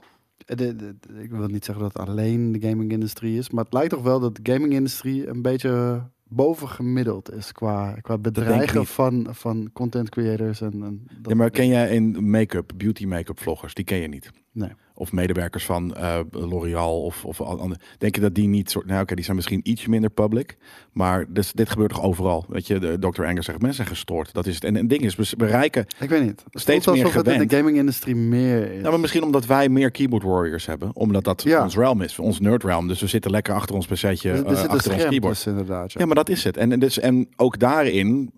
de- 0.46 0.54
de- 0.56 0.76
de- 0.76 1.22
ik 1.22 1.30
wil 1.30 1.46
niet 1.46 1.64
zeggen 1.64 1.84
dat 1.84 1.92
het 1.98 2.08
alleen 2.08 2.52
de 2.52 2.68
gaming-industrie 2.68 3.38
is, 3.38 3.50
maar 3.50 3.64
het 3.64 3.72
lijkt 3.72 3.90
toch 3.90 4.02
wel 4.02 4.20
dat 4.20 4.36
de 4.42 4.52
gaming-industrie 4.52 5.26
een 5.28 5.42
beetje 5.42 6.02
bovengemiddeld 6.28 7.32
is 7.32 7.52
qua, 7.52 7.92
qua 8.00 8.18
bedreigen 8.18 8.86
van, 8.86 9.26
van 9.30 9.70
content 9.72 10.08
creators. 10.08 10.60
En, 10.60 10.72
en 10.72 11.02
dat- 11.20 11.30
ja, 11.32 11.34
maar 11.34 11.50
ken 11.50 11.66
jij 11.66 11.90
in 11.94 12.30
make-up, 12.30 12.72
beauty 12.76 13.06
make-up 13.06 13.40
vloggers? 13.40 13.74
Die 13.74 13.84
ken 13.84 13.98
je 13.98 14.08
niet. 14.08 14.30
Nee. 14.52 14.70
Of 15.02 15.12
medewerkers 15.12 15.64
van 15.64 15.94
eh, 15.94 16.18
L'Oreal 16.30 17.02
of, 17.02 17.24
of 17.24 17.40
andere. 17.40 17.80
Denk 17.98 18.14
je 18.14 18.20
dat 18.20 18.34
die 18.34 18.48
niet 18.48 18.70
soort. 18.70 18.86
Nou, 18.86 19.02
oké, 19.02 19.14
die 19.14 19.24
zijn 19.24 19.36
misschien 19.36 19.60
iets 19.62 19.86
minder 19.86 20.10
public. 20.10 20.56
Maar 20.92 21.24
dus, 21.28 21.52
dit 21.52 21.70
gebeurt 21.70 21.90
toch 21.90 22.02
overal? 22.02 22.44
Weet 22.48 22.66
je, 22.66 22.78
de 22.78 22.98
Dr. 22.98 23.22
Engels 23.22 23.44
zegt 23.44 23.58
mensen 23.58 23.76
zijn 23.76 23.88
gestoord. 23.88 24.32
Dat 24.32 24.46
is 24.46 24.54
het. 24.54 24.64
En 24.64 24.76
een 24.76 24.88
ding 24.88 25.02
is, 25.02 25.14
we 25.16 25.36
bereiken. 25.36 25.86
Ik 26.00 26.08
weet 26.08 26.22
niet. 26.22 26.44
Het 26.50 26.60
Steeds 26.60 26.86
meer 26.86 26.94
alsof 27.04 27.12
het 27.14 27.26
in 27.26 27.32
gewend. 27.32 27.50
de 27.50 27.56
gaming-industrie 27.56 28.14
meer 28.16 28.72
is. 28.72 28.78
Nou, 28.80 28.90
maar 28.90 29.00
misschien 29.00 29.22
omdat 29.22 29.46
wij 29.46 29.68
meer 29.68 29.90
keyboard 29.90 30.22
warriors 30.22 30.66
hebben. 30.66 30.90
Omdat 30.96 31.24
dat 31.24 31.42
Ja. 31.42 31.62
ons 31.62 31.76
realm 31.76 32.00
is, 32.02 32.18
ons 32.18 32.40
nerd 32.40 32.64
realm. 32.64 32.88
Dus 32.88 33.00
we 33.00 33.06
zitten 33.06 33.30
lekker 33.30 33.54
achter 33.54 33.74
ons 33.74 33.86
pc'tje, 33.86 34.06
zit 34.16 34.38
een 34.38 34.46
achter 34.68 34.92
ons 34.92 35.04
keyboard. 35.04 35.46
inderdaad. 35.46 35.92
Ja. 35.92 36.00
Ja, 36.00 36.06
maar 36.06 36.14
dat 36.14 36.28
is 36.28 36.44
het. 36.44 36.56
En, 36.56 36.72
en, 36.72 36.78
dus, 36.80 36.98
en 36.98 37.28
ook 37.36 37.58
daarin 37.58 38.30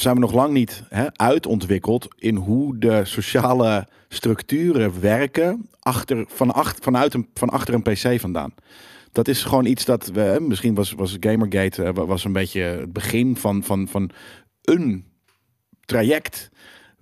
zijn 0.00 0.14
we 0.14 0.20
nog 0.20 0.32
lang 0.32 0.52
niet 0.52 0.82
hè, 0.88 1.16
uitontwikkeld 1.16 2.08
in 2.18 2.36
hoe 2.36 2.78
de 2.78 3.04
sociale 3.04 3.86
structuren 4.08 5.00
werken 5.00 5.68
achter, 5.80 6.24
van, 6.28 6.52
acht, 6.52 6.84
vanuit 6.84 7.14
een, 7.14 7.28
van 7.34 7.48
achter 7.48 7.74
een 7.74 7.82
PC 7.82 8.20
vandaan. 8.20 8.54
Dat 9.12 9.28
is 9.28 9.44
gewoon 9.44 9.64
iets 9.64 9.84
dat 9.84 10.06
we, 10.06 10.36
misschien 10.40 10.74
was, 10.74 10.92
was 10.92 11.16
Gamergate 11.20 11.84
eh, 11.84 11.94
was 11.94 12.24
een 12.24 12.32
beetje 12.32 12.60
het 12.60 12.92
begin 12.92 13.36
van, 13.36 13.62
van, 13.62 13.88
van 13.88 14.10
een 14.62 15.04
traject. 15.84 16.50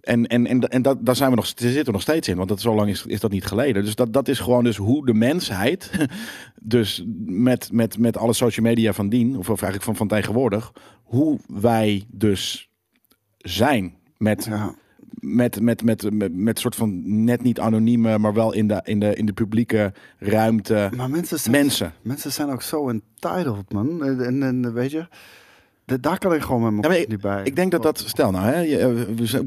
En, 0.00 0.26
en, 0.26 0.46
en, 0.46 0.61
en 0.61 0.83
dat, 0.83 1.07
daar 1.07 1.16
zijn 1.16 1.30
we 1.30 1.37
nog, 1.37 1.46
zitten 1.46 1.85
we 1.85 1.90
nog 1.90 2.02
steeds 2.02 2.28
in, 2.28 2.37
want 2.37 2.48
dat, 2.48 2.61
zo 2.61 2.74
lang 2.74 2.90
is, 2.90 3.07
is 3.07 3.20
dat 3.20 3.30
niet 3.30 3.44
geleden. 3.44 3.85
Dus 3.85 3.94
dat, 3.94 4.12
dat 4.12 4.28
is 4.28 4.38
gewoon 4.38 4.64
dus 4.64 4.76
hoe 4.76 5.07
de 5.07 5.14
mensheid, 5.14 5.90
dus 6.61 7.04
met, 7.24 7.72
met, 7.72 7.98
met 7.98 8.16
alle 8.16 8.33
social 8.33 8.66
media 8.66 8.92
van 8.92 9.09
dien, 9.09 9.30
of, 9.30 9.50
of 9.50 9.62
eigenlijk 9.62 9.83
van, 9.83 9.96
van 9.96 10.09
tegenwoordig, 10.09 10.72
hoe 11.02 11.38
wij 11.46 12.04
dus 12.09 12.68
zijn 13.44 13.94
met, 14.18 14.44
Ja. 14.44 14.74
met, 15.18 15.61
met, 15.61 15.83
met, 15.85 16.12
met, 16.12 16.37
met 16.37 16.59
soort 16.59 16.74
van 16.76 17.24
net 17.24 17.42
niet 17.42 17.61
anonieme, 17.61 18.18
maar 18.18 18.33
wel 18.35 18.52
in 18.52 18.68
de, 18.68 18.80
in 18.85 19.00
de, 19.00 19.14
in 19.14 19.26
de 19.26 19.33
publieke 19.33 19.92
ruimte 20.18 20.90
Maar 20.96 21.11
mensen 21.11 21.38
zijn, 21.40 21.57
mensen. 21.57 21.92
mensen 22.02 22.33
zijn 22.33 22.50
ook 22.50 22.62
zo 22.62 22.88
entitled, 22.88 23.72
man. 23.72 24.04
En, 24.04 24.42
en, 24.42 24.72
weet 24.72 24.90
je, 24.90 25.07
da- 25.85 25.96
daar 26.00 26.18
kan 26.18 26.35
ik 26.35 26.40
gewoon 26.42 26.62
met 26.62 26.87
mijn 26.88 27.00
Ja, 27.00 27.07
niet 27.09 27.20
bij. 27.20 27.42
Ik 27.44 27.57
denk 27.57 27.70
dat 27.70 27.83
dat, 27.83 27.98
stel 27.98 28.30
nou, 28.30 28.44
hè, 28.46 28.59
je, 28.61 28.78
eh, 28.78 28.88
we 29.16 29.26
zijn 29.26 29.46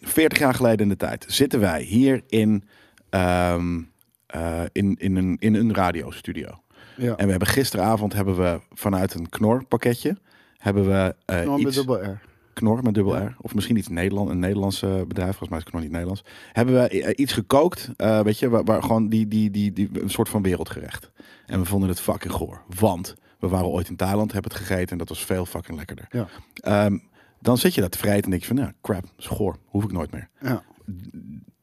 40 0.00 0.38
jaar 0.38 0.54
geleden 0.54 0.78
in 0.78 0.88
de 0.88 0.96
tijd 0.96 1.24
zitten 1.28 1.60
wij 1.60 1.82
hier 1.82 2.22
in, 2.26 2.64
ehm, 3.10 3.80
eh, 4.26 4.62
in, 4.72 4.96
in, 4.98 5.16
een, 5.16 5.36
in 5.38 5.54
een 5.54 5.74
radiostudio. 5.74 6.48
Ja. 6.96 7.16
En 7.16 7.24
we 7.24 7.30
hebben 7.30 7.48
gisteravond 7.48 8.12
hebben 8.12 8.36
we 8.36 8.60
vanuit 8.72 9.14
een 9.14 9.28
knor 9.28 9.64
pakketje 9.64 10.16
hebben 10.56 10.84
we 10.86 11.14
met 11.26 11.58
iets 11.60 11.76
dubbel 11.76 12.02
R. 12.02 12.20
knor 12.58 12.82
met 12.82 12.94
dubbel. 12.94 13.16
R 13.16 13.36
of 13.40 13.54
misschien 13.54 13.76
iets 13.76 13.88
Nederland, 13.88 14.30
een 14.30 14.38
Nederlands 14.38 14.82
eh, 14.82 14.90
bedrijf, 14.90 15.36
volgens 15.36 15.48
mij 15.48 15.58
is 15.58 15.64
knor 15.64 15.80
niet 15.80 15.90
Nederlands. 15.90 16.24
Hebben 16.52 16.74
we 16.74 16.88
eh, 16.88 17.12
iets 17.16 17.32
gekookt, 17.32 17.90
eh, 17.96 18.20
weet 18.20 18.38
je, 18.38 18.48
waar, 18.48 18.64
waar 18.64 18.82
gewoon 18.82 19.08
die, 19.08 19.28
die, 19.28 19.50
die, 19.50 19.72
die 19.72 19.88
een 19.92 20.10
soort 20.10 20.28
van 20.28 20.42
wereldgerecht. 20.42 21.10
En 21.46 21.60
we 21.60 21.66
vonden 21.66 21.88
het 21.88 22.00
fucking 22.00 22.32
goor, 22.32 22.62
want 22.78 23.14
we 23.38 23.48
waren 23.48 23.68
ooit 23.68 23.88
in 23.88 23.96
Thailand, 23.96 24.32
hebben 24.32 24.50
het 24.50 24.60
gegeten 24.60 24.88
en 24.88 24.98
dat 24.98 25.08
was 25.08 25.24
veel 25.24 25.46
fucking 25.46 25.76
lekkerder. 25.76 26.06
Ja. 26.10 26.28
Ehm, 26.54 26.98
dan 27.40 27.58
zit 27.58 27.74
je 27.74 27.80
dat 27.80 27.96
vreten 27.96 28.22
en 28.24 28.30
denk 28.30 28.42
je 28.42 28.48
van, 28.48 28.56
nou, 28.56 28.72
crap, 28.82 29.04
is 29.18 29.26
goor, 29.26 29.56
hoef 29.66 29.84
ik 29.84 29.92
nooit 29.92 30.10
meer. 30.10 30.28
Ja. 30.40 30.62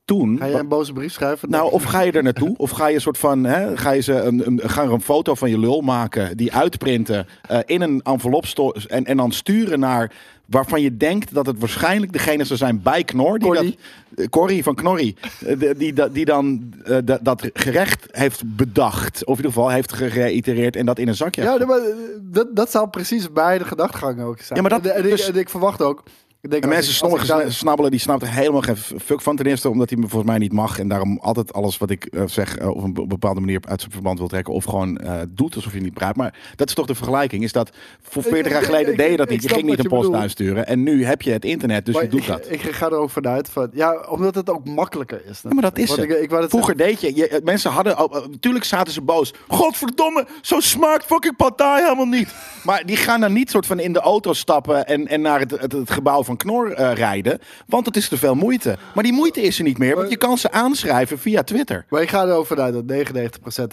Toen, 0.05 0.37
Ga 0.37 0.47
jij 0.47 0.59
een 0.59 0.67
boze 0.67 0.93
brief 0.93 1.13
schrijven? 1.13 1.49
nou, 1.49 1.71
of 1.71 1.83
ga 1.83 2.01
je 2.01 2.11
er 2.11 2.23
naartoe? 2.23 2.57
Of 2.57 2.69
ga 2.69 2.87
je 2.87 2.95
een 2.95 3.01
soort 3.01 3.17
van, 3.17 3.43
hè, 3.43 3.77
ga 3.77 3.91
je 3.91 4.01
ze 4.01 4.13
een, 4.13 4.47
een, 4.47 4.69
ga 4.69 4.83
er 4.83 4.91
een 4.91 5.01
foto 5.01 5.35
van 5.35 5.49
je 5.49 5.59
lul 5.59 5.81
maken, 5.81 6.37
die 6.37 6.53
uitprinten, 6.53 7.27
eh, 7.41 7.59
in 7.65 7.81
een 7.81 8.01
envelop 8.01 8.45
en, 8.87 9.05
en 9.05 9.17
dan 9.17 9.31
sturen 9.31 9.79
naar 9.79 10.11
waarvan 10.45 10.81
je 10.81 10.97
denkt 10.97 11.33
dat 11.33 11.45
het 11.45 11.59
waarschijnlijk 11.59 12.13
degene 12.13 12.43
zou 12.43 12.59
zijn 12.59 12.81
bij 12.81 13.03
Knor. 13.03 13.39
Die 13.39 13.47
Corrie. 13.47 13.77
dat, 14.09 14.19
eh, 14.25 14.29
Corrie 14.29 14.63
van 14.63 14.75
Knorrie. 14.75 15.15
eh, 15.45 15.59
die, 15.59 15.73
die, 15.93 16.11
die 16.11 16.25
dan 16.25 16.73
eh, 16.83 16.97
dat- 17.03 17.19
dat 17.23 17.49
gerecht 17.53 18.05
heeft 18.11 18.55
bedacht. 18.55 19.25
Of 19.25 19.37
in 19.37 19.43
ieder 19.43 19.51
geval 19.51 19.69
heeft 19.69 19.93
gereitereerd 19.93 20.75
en 20.75 20.85
dat 20.85 20.99
in 20.99 21.07
een 21.07 21.15
zakje 21.15 21.41
Ja, 21.43 21.65
maar, 21.65 21.79
dat, 22.21 22.47
dat 22.55 22.71
zou 22.71 22.87
precies 22.89 23.31
bij 23.31 23.57
de 23.57 23.65
gedachtegang 23.65 24.21
ook 24.21 24.39
zijn. 24.39 24.61
Ja, 24.63 24.69
maar 24.69 24.81
dat- 24.81 24.91
en, 24.91 24.97
en 24.97 25.03
ik, 25.03 25.09
dus- 25.09 25.27
en 25.29 25.35
ik 25.35 25.49
verwacht 25.49 25.81
ook... 25.81 26.03
Denk 26.49 26.63
En 26.63 26.69
mensen, 26.69 27.27
daar- 27.27 27.51
snabbelen, 27.51 27.91
die 27.91 27.99
snapt 27.99 28.21
er 28.21 28.29
helemaal 28.31 28.61
geen 28.61 28.77
fuck 28.77 29.21
van. 29.21 29.35
Ten 29.35 29.45
eerste 29.45 29.69
omdat 29.69 29.89
hij 29.89 29.99
me 29.99 30.07
volgens 30.07 30.31
mij 30.31 30.39
niet 30.39 30.53
mag. 30.53 30.79
En 30.79 30.87
daarom 30.87 31.19
altijd 31.21 31.53
alles 31.53 31.77
wat 31.77 31.89
ik 31.89 32.05
eh, 32.05 32.23
zeg 32.25 32.57
eh, 32.57 32.67
op 32.69 32.83
een 32.83 32.93
be- 32.93 33.07
bepaalde 33.07 33.39
manier 33.39 33.59
uit 33.67 33.79
zijn 33.79 33.91
verband 33.91 34.19
wil 34.19 34.27
trekken. 34.27 34.53
Of 34.53 34.63
gewoon 34.63 34.97
eh, 34.97 35.13
doet 35.29 35.55
alsof 35.55 35.73
je 35.73 35.81
niet 35.81 35.93
praat. 35.93 36.15
Maar 36.15 36.33
dat 36.55 36.67
is 36.67 36.73
toch 36.73 36.85
de 36.85 36.95
vergelijking. 36.95 37.43
Is 37.43 37.51
dat 37.51 37.69
voor 38.01 38.23
40 38.23 38.51
jaar 38.51 38.61
geleden 38.63 38.91
ik- 38.91 38.97
deed 38.97 39.11
je 39.11 39.17
dat 39.17 39.29
niet. 39.29 39.43
Je 39.43 39.49
ging 39.49 39.63
niet 39.65 39.79
een 39.79 39.87
post 39.89 40.13
uitsturen. 40.13 40.67
En 40.67 40.83
nu 40.83 41.05
heb 41.05 41.21
je 41.21 41.31
het 41.31 41.45
internet, 41.45 41.85
dus 41.85 41.93
maar 41.93 42.03
je 42.03 42.09
doet 42.09 42.19
ik, 42.21 42.27
dat. 42.27 42.45
Ik 42.49 42.61
ga 42.61 42.85
er 42.85 42.95
ook 42.97 43.09
vanuit 43.09 43.49
van... 43.49 43.69
Ja, 43.73 44.05
omdat 44.09 44.35
het 44.35 44.49
ook 44.49 44.65
makkelijker 44.65 45.21
is. 45.29 45.39
Ja, 45.43 45.49
maar 45.53 45.63
dat 45.63 45.77
is 45.77 45.87
Want 45.87 45.99
het. 46.01 46.21
Ik, 46.21 46.29
dat 46.29 46.49
Vroeger 46.49 46.77
deed 46.77 47.01
je, 47.01 47.15
je, 47.15 47.41
mensen 47.43 47.71
hadden, 47.71 47.95
natuurlijk 48.31 48.65
zaten 48.65 48.93
ze 48.93 49.01
boos. 49.01 49.33
Godverdomme, 49.47 50.27
zo 50.41 50.59
smaakt 50.59 51.05
fucking 51.05 51.35
partij 51.35 51.81
helemaal 51.83 52.05
niet. 52.05 52.33
Maar 52.63 52.85
die 52.85 52.97
gaan 52.97 53.19
dan 53.21 53.33
niet 53.33 53.49
soort 53.49 53.65
van 53.65 53.79
in 53.79 53.93
de 53.93 53.99
auto 53.99 54.33
stappen 54.33 54.85
en, 54.87 55.07
en 55.07 55.21
naar 55.21 55.39
het, 55.39 55.51
het, 55.51 55.71
het 55.71 55.89
gebouw 55.91 56.23
van 56.23 56.34
Knor 56.37 56.71
eh, 56.71 56.93
rijden. 56.93 57.39
Want 57.67 57.85
het 57.85 57.95
is 57.95 58.09
te 58.09 58.17
veel 58.17 58.35
moeite. 58.35 58.77
Maar 58.93 59.03
die 59.03 59.13
moeite 59.13 59.41
is 59.41 59.57
er 59.57 59.63
niet 59.63 59.77
meer, 59.77 59.95
want 59.95 60.09
je 60.09 60.17
kan 60.17 60.37
ze 60.37 60.51
aanschrijven 60.51 61.19
via 61.19 61.43
Twitter. 61.43 61.85
Maar 61.89 62.01
ik 62.01 62.09
ga 62.09 62.25
er 62.25 62.33
ook 62.33 62.45
vanuit 62.45 62.73
dat 62.73 63.07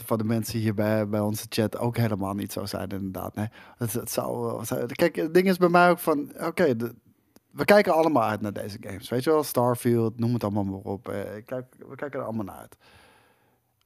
99% 0.03 0.05
van 0.05 0.19
de 0.19 0.25
mensen 0.25 0.59
hier 0.59 0.75
bij, 0.75 1.09
bij 1.09 1.21
onze 1.21 1.47
chat 1.49 1.79
ook 1.79 1.97
helemaal 1.97 2.35
niet 2.35 2.53
zo 2.53 2.65
zijn, 2.65 2.89
inderdaad. 2.89 3.35
Nee, 3.35 3.49
het, 3.79 3.93
het 3.93 4.11
zou. 4.11 4.63
Kijk, 4.93 5.17
het 5.17 5.35
ding 5.35 5.49
is 5.49 5.57
bij 5.57 5.69
mij 5.69 5.91
ook 5.91 5.99
van, 5.99 6.33
oké, 6.41 6.77
we 7.53 7.65
kijken 7.65 7.93
allemaal 7.93 8.23
uit 8.23 8.41
naar 8.41 8.53
deze 8.53 8.77
games. 8.81 9.09
Weet 9.09 9.25
je 9.25 9.31
wel, 9.31 9.43
Starfield, 9.43 10.19
noem 10.19 10.33
het 10.33 10.45
allemaal 10.45 10.65
maar 10.65 10.93
op. 10.93 11.09
Eh, 11.09 11.21
kijk, 11.45 11.75
we 11.89 11.95
kijken 11.95 12.21
er 12.21 12.27
allemaal 12.27 12.45
naar 12.45 12.57
uit. 12.57 12.77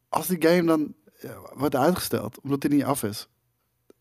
Als 0.09 0.27
die 0.27 0.49
game 0.49 0.65
dan 0.65 0.95
eh, 1.21 1.31
wordt 1.55 1.77
uitgesteld, 1.77 2.41
omdat 2.41 2.61
die 2.61 2.71
niet 2.71 2.85
af 2.85 3.03
is. 3.03 3.29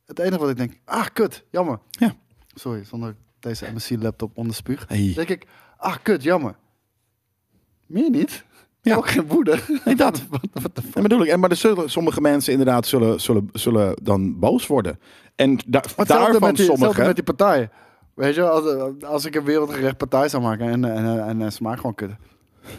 Het 0.05 0.19
enige 0.19 0.39
wat 0.39 0.49
ik 0.49 0.57
denk, 0.57 0.79
ah, 0.85 1.05
kut, 1.13 1.45
jammer. 1.49 1.79
Ja. 1.89 2.15
Sorry, 2.53 2.83
zonder 2.83 3.15
deze 3.45 3.65
MSC-laptop 3.73 4.31
onder 4.37 4.55
spuug. 4.55 4.85
Hey. 4.87 5.11
denk 5.15 5.29
ik, 5.29 5.47
ah, 5.77 5.95
kut, 6.03 6.23
jammer. 6.23 6.55
Meer 7.85 8.09
niet. 8.09 8.43
Ja. 8.81 8.95
Ook 8.95 9.09
geen 9.09 9.27
woede. 9.27 9.59
Nee, 9.85 9.95
dat. 9.95 10.23
Wat- 10.61 10.81
En 10.93 11.01
bedoel 11.01 11.21
ik, 11.21 11.27
en 11.29 11.39
maar 11.39 11.49
er 11.49 11.55
zullen, 11.55 11.89
sommige 11.89 12.21
mensen 12.21 12.51
inderdaad 12.51 12.87
zullen, 12.87 13.21
zullen, 13.21 13.49
zullen 13.53 13.95
dan 14.03 14.39
boos 14.39 14.67
worden. 14.67 14.99
En 15.35 15.57
da, 15.67 15.81
daarvan 15.95 16.39
met, 16.39 16.55
die, 16.55 16.65
sommigen... 16.65 17.05
met 17.05 17.15
die 17.15 17.23
partijen. 17.23 17.71
Weet 18.13 18.35
je, 18.35 18.49
als, 18.49 19.03
als 19.03 19.25
ik 19.25 19.35
een 19.35 19.43
wereldgerecht 19.43 19.97
partij 19.97 20.29
zou 20.29 20.43
maken 20.43 20.67
en, 20.67 20.85
en, 20.85 21.27
en, 21.27 21.41
en 21.41 21.51
ze 21.51 21.63
maken 21.63 21.79
gewoon 21.79 21.95
kut. 21.95 22.11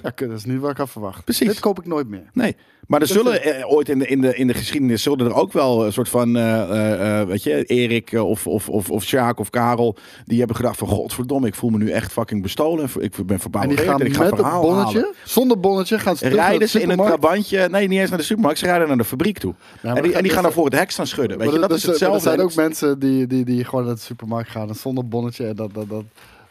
Ja, 0.02 0.12
dat 0.26 0.30
is 0.38 0.44
niet 0.44 0.60
wat 0.60 0.70
ik 0.70 0.76
had 0.76 0.90
verwacht. 0.90 1.24
Precies. 1.24 1.48
Dit 1.48 1.60
koop 1.60 1.78
ik 1.78 1.86
nooit 1.86 2.08
meer. 2.08 2.30
Nee, 2.32 2.56
maar 2.86 3.00
er 3.00 3.06
zullen 3.06 3.42
eh, 3.42 3.70
ooit 3.72 3.88
in 3.88 3.98
de, 3.98 4.06
in, 4.06 4.20
de, 4.20 4.36
in 4.36 4.46
de 4.46 4.54
geschiedenis 4.54 5.02
zullen 5.02 5.26
er 5.26 5.34
ook 5.34 5.52
wel 5.52 5.86
een 5.86 5.92
soort 5.92 6.08
van, 6.08 6.36
eh, 6.36 7.22
weet 7.22 7.42
je, 7.42 7.64
Erik 7.64 8.12
of, 8.12 8.46
of, 8.46 8.68
of, 8.68 8.90
of 8.90 9.04
Sjaak 9.04 9.38
of 9.38 9.50
Karel, 9.50 9.96
die 10.24 10.38
hebben 10.38 10.56
gedacht 10.56 10.78
van, 10.78 10.88
godverdomme, 10.88 11.46
ik 11.46 11.54
voel 11.54 11.70
me 11.70 11.78
nu 11.78 11.90
echt 11.90 12.12
fucking 12.12 12.42
bestolen. 12.42 12.88
Ik 12.98 13.26
ben 13.26 13.38
verbouwd 13.40 13.64
En 13.64 13.68
die 13.70 13.78
gaan 13.78 14.00
ik 14.00 14.14
ga 14.14 14.22
met 14.22 14.38
een 14.38 14.60
bonnetje, 14.60 14.98
halen. 14.98 15.14
zonder 15.24 15.60
bonnetje, 15.60 15.98
gaan 15.98 16.16
ze 16.16 16.28
Rijden 16.28 16.68
ze 16.68 16.80
in 16.82 16.90
een 16.90 16.96
trabantje, 16.96 17.68
nee, 17.68 17.88
niet 17.88 17.98
eens 18.00 18.08
naar 18.08 18.18
de 18.18 18.24
supermarkt, 18.24 18.58
ze 18.58 18.64
rijden 18.66 18.88
naar 18.88 18.96
de 18.96 19.04
fabriek 19.04 19.38
toe. 19.38 19.54
en 19.82 19.94
die, 19.94 20.02
dat 20.02 20.04
en 20.04 20.10
die 20.12 20.22
gaat- 20.22 20.32
gaan 20.32 20.42
dan 20.42 20.52
voor 20.52 20.64
het 20.64 20.74
hek 20.74 20.90
staan 20.90 21.06
schudden. 21.06 21.38
Weet 21.38 21.52
je, 21.52 21.58
dat 21.58 21.70
is 21.70 21.82
hetzelfde. 21.86 22.16
Er 22.30 22.34
zijn 22.36 22.40
ook 22.46 22.54
mensen 22.54 22.98
die, 22.98 23.26
die, 23.26 23.44
die 23.44 23.64
gewoon 23.64 23.84
naar 23.84 23.94
de 23.94 24.00
supermarkt 24.00 24.50
gaan 24.50 24.68
en 24.68 24.74
zonder 24.74 25.08
bonnetje. 25.08 25.46
En 25.46 25.56
dat, 25.56 25.74
dat, 25.74 25.88
dat 25.88 26.04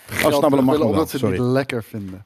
geld 0.06 0.34
snappen, 0.34 0.52
dat 0.58 0.62
mag 0.66 0.76
willen 0.76 0.90
omdat 0.92 1.10
ze 1.10 1.18
het 1.18 1.30
niet 1.30 1.40
lekker 1.40 1.84
vinden. 1.84 2.26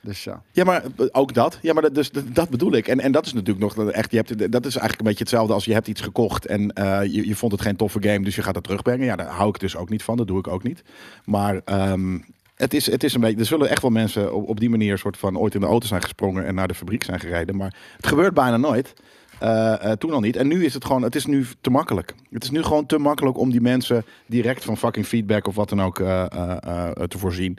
Dus 0.00 0.24
ja. 0.24 0.64
Maar 0.64 0.82
ook 1.12 1.34
dat. 1.34 1.58
Ja, 1.62 1.72
maar 1.72 1.82
dat, 1.82 1.94
dus, 1.94 2.10
dat, 2.10 2.24
dat 2.34 2.48
bedoel 2.48 2.72
ik. 2.72 2.88
En, 2.88 3.00
en 3.00 3.12
dat 3.12 3.26
is 3.26 3.32
natuurlijk 3.32 3.76
nog 3.76 3.90
echt. 3.90 4.10
Je 4.10 4.16
hebt, 4.16 4.52
dat 4.52 4.66
is 4.66 4.76
eigenlijk 4.76 4.98
een 4.98 5.06
beetje 5.06 5.24
hetzelfde 5.24 5.52
als 5.52 5.64
je 5.64 5.72
hebt 5.72 5.88
iets 5.88 6.00
gekocht 6.00 6.46
en 6.46 6.72
eh, 6.72 7.02
je, 7.02 7.26
je 7.26 7.36
vond 7.36 7.52
het 7.52 7.60
geen 7.60 7.76
toffe 7.76 8.02
game, 8.02 8.24
dus 8.24 8.34
je 8.34 8.42
gaat 8.42 8.54
het 8.54 8.64
terugbrengen. 8.64 9.06
Ja, 9.06 9.16
daar 9.16 9.26
hou 9.26 9.48
ik 9.48 9.60
dus 9.60 9.76
ook 9.76 9.88
niet 9.88 10.02
van. 10.02 10.16
Dat 10.16 10.26
doe 10.26 10.38
ik 10.38 10.48
ook 10.48 10.62
niet. 10.62 10.82
Maar 11.24 11.60
ehm, 11.64 12.18
het, 12.54 12.74
is, 12.74 12.90
het 12.90 13.04
is 13.04 13.14
een 13.14 13.20
beetje. 13.20 13.38
Er 13.38 13.44
zullen 13.44 13.68
echt 13.68 13.82
wel 13.82 13.90
mensen 13.90 14.34
op, 14.34 14.48
op 14.48 14.60
die 14.60 14.70
manier 14.70 14.98
soort 14.98 15.16
van 15.16 15.38
ooit 15.38 15.54
in 15.54 15.60
de 15.60 15.66
auto 15.66 15.86
zijn 15.86 16.02
gesprongen 16.02 16.46
en 16.46 16.54
naar 16.54 16.68
de 16.68 16.74
fabriek 16.74 17.04
zijn 17.04 17.20
gereden. 17.20 17.56
Maar 17.56 17.74
het 17.96 18.06
gebeurt 18.06 18.34
bijna 18.34 18.56
nooit. 18.56 18.94
Eh, 19.38 19.84
eh, 19.84 19.92
toen 19.92 20.12
al 20.12 20.20
niet. 20.20 20.36
En 20.36 20.48
nu 20.48 20.64
is 20.64 20.74
het 20.74 20.84
gewoon, 20.84 21.02
het 21.02 21.14
is 21.14 21.26
nu 21.26 21.46
te 21.60 21.70
makkelijk. 21.70 22.14
Het 22.30 22.42
is 22.42 22.50
nu 22.50 22.62
gewoon 22.62 22.86
te 22.86 22.98
makkelijk 22.98 23.38
om 23.38 23.50
die 23.50 23.60
mensen 23.60 24.04
direct 24.26 24.64
van 24.64 24.76
fucking 24.76 25.06
feedback 25.06 25.46
of 25.46 25.54
wat 25.54 25.68
dan 25.68 25.82
ook 25.82 25.96
te 25.96 27.18
voorzien. 27.18 27.58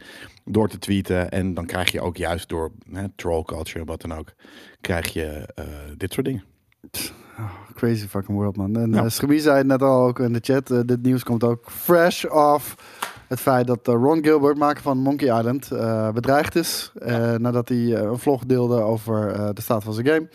Door 0.52 0.68
te 0.70 0.78
tweeten. 0.80 1.30
En 1.32 1.54
dan 1.54 1.66
krijg 1.66 1.92
je 1.92 2.02
ook 2.02 2.18
juist 2.18 2.50
door 2.50 2.72
hè, 2.92 3.04
troll 3.16 3.44
culture 3.44 3.80
en 3.80 3.86
wat 3.86 4.02
dan 4.02 4.14
ook, 4.14 4.34
krijg 4.82 5.14
je 5.14 5.46
eh, 5.56 5.66
dit 5.98 6.14
soort 6.14 6.26
dingen. 6.26 6.44
Crazy 7.74 8.08
fucking 8.08 8.38
world, 8.38 8.56
man. 8.58 8.76
En 8.76 8.92
Ja. 8.92 9.04
eh, 9.04 9.38
zei 9.40 9.58
het 9.58 9.66
net 9.68 9.82
al 9.82 10.08
ook 10.08 10.20
in 10.20 10.34
de 10.34 10.40
chat. 10.42 10.72
eh, 10.72 10.80
dit 10.86 11.02
nieuws 11.02 11.24
komt 11.24 11.44
ook 11.44 11.72
fresh 11.72 12.26
off 12.26 12.76
het 13.28 13.40
feit 13.40 13.68
dat 13.68 13.88
Ron 13.88 14.24
Gilbert, 14.24 14.58
maker 14.58 14.82
van 14.84 14.98
Monkey 14.98 15.38
Island, 15.38 15.70
bedreigd 16.14 16.56
is. 16.56 16.92
nadat 17.38 17.70
hij 17.70 17.96
een 17.96 18.20
vlog 18.20 18.46
deelde 18.46 18.82
over 18.82 19.34
de 19.56 19.62
staat 19.62 19.84
van 19.84 19.94
zijn 19.94 20.08
game. 20.08 20.30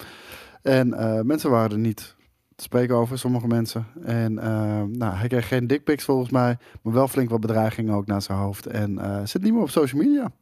En 0.62 0.88
mensen 1.26 1.50
waren 1.50 1.70
er 1.70 1.78
niet 1.78 2.14
te 2.54 2.62
spreken 2.62 2.94
over, 2.94 3.18
sommige 3.18 3.46
mensen. 3.46 3.86
En 4.04 4.38
eh, 4.38 4.82
nou, 4.82 5.14
hij 5.14 5.28
kreeg 5.28 5.48
geen 5.48 5.66
dickpics 5.66 6.04
volgens 6.04 6.30
mij, 6.30 6.58
maar 6.82 6.92
wel 6.92 7.08
flink 7.08 7.30
wat 7.30 7.40
bedreigingen 7.40 7.94
ook 7.94 8.06
naar 8.06 8.22
zijn 8.22 8.38
hoofd. 8.38 8.66
En 8.66 8.98
eh, 8.98 9.20
zit 9.24 9.42
niet 9.42 9.52
meer 9.52 9.62
op 9.62 9.70
social 9.70 10.02
media. 10.02 10.32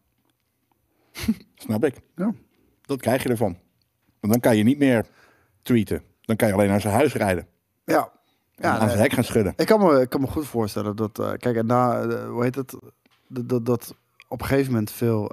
Snap 1.54 1.84
ik. 1.84 2.00
Ja. 2.16 2.32
Dat 2.82 3.00
krijg 3.00 3.22
je 3.22 3.28
ervan. 3.28 3.56
Want 4.20 4.32
dan 4.32 4.42
kan 4.42 4.56
je 4.56 4.62
niet 4.62 4.78
meer 4.78 5.06
tweeten. 5.62 6.02
Dan 6.20 6.36
kan 6.36 6.48
je 6.48 6.54
alleen 6.54 6.68
naar 6.68 6.80
zijn 6.80 6.94
huis 6.94 7.14
rijden. 7.14 7.46
Ja. 7.84 8.12
En 8.54 8.68
Ja, 8.68 8.78
aan 8.78 8.88
zijn 8.88 9.00
hek 9.00 9.12
gaan 9.12 9.24
schudden. 9.24 9.52
Ik 9.56 9.66
kan 9.66 9.80
me, 9.80 10.00
ik 10.00 10.08
kan 10.08 10.20
me 10.20 10.26
goed 10.26 10.46
voorstellen 10.46 10.96
dat, 10.96 11.18
eh, 11.18 11.32
kijk, 11.36 11.56
en 11.56 11.66
na, 11.66 12.08
hoe 12.26 12.42
heet 12.42 12.54
het, 12.54 12.76
dat, 13.28 13.48
dat, 13.48 13.66
dat 13.66 13.94
op 14.28 14.40
een 14.40 14.46
gegeven 14.46 14.72
moment 14.72 14.90
veel 14.90 15.30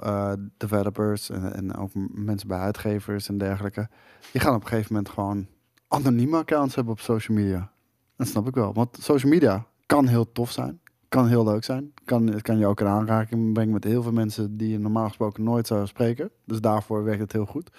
developers 0.56 1.30
en, 1.30 1.54
en 1.54 1.76
ook 1.76 1.90
mensen 2.12 2.48
bij 2.48 2.58
uitgevers 2.58 3.28
en 3.28 3.38
dergelijke, 3.38 3.88
die 4.32 4.40
gaan 4.40 4.54
op 4.54 4.62
een 4.62 4.68
gegeven 4.68 4.94
moment 4.94 5.12
gewoon 5.12 5.46
anonieme 5.90 6.36
accounts 6.36 6.74
hebben 6.74 6.92
op 6.92 7.00
social 7.00 7.36
media. 7.36 7.72
Dat 8.16 8.26
snap 8.26 8.46
ik 8.46 8.54
wel, 8.54 8.72
want 8.72 8.96
social 9.00 9.32
media 9.32 9.66
kan 9.86 10.06
heel 10.06 10.32
tof 10.32 10.50
zijn, 10.50 10.80
kan 11.08 11.28
heel 11.28 11.44
leuk 11.44 11.64
zijn, 11.64 11.92
kan, 12.04 12.26
het 12.26 12.42
kan 12.42 12.58
je 12.58 12.66
ook 12.66 12.80
in 12.80 12.86
aanraking 12.86 13.52
brengen 13.52 13.72
met 13.72 13.84
heel 13.84 14.02
veel 14.02 14.12
mensen 14.12 14.56
die 14.56 14.68
je 14.68 14.78
normaal 14.78 15.06
gesproken 15.06 15.42
nooit 15.42 15.66
zou 15.66 15.86
spreken. 15.86 16.30
Dus 16.44 16.60
daarvoor 16.60 17.04
werkt 17.04 17.20
het 17.20 17.32
heel 17.32 17.46
goed. 17.46 17.70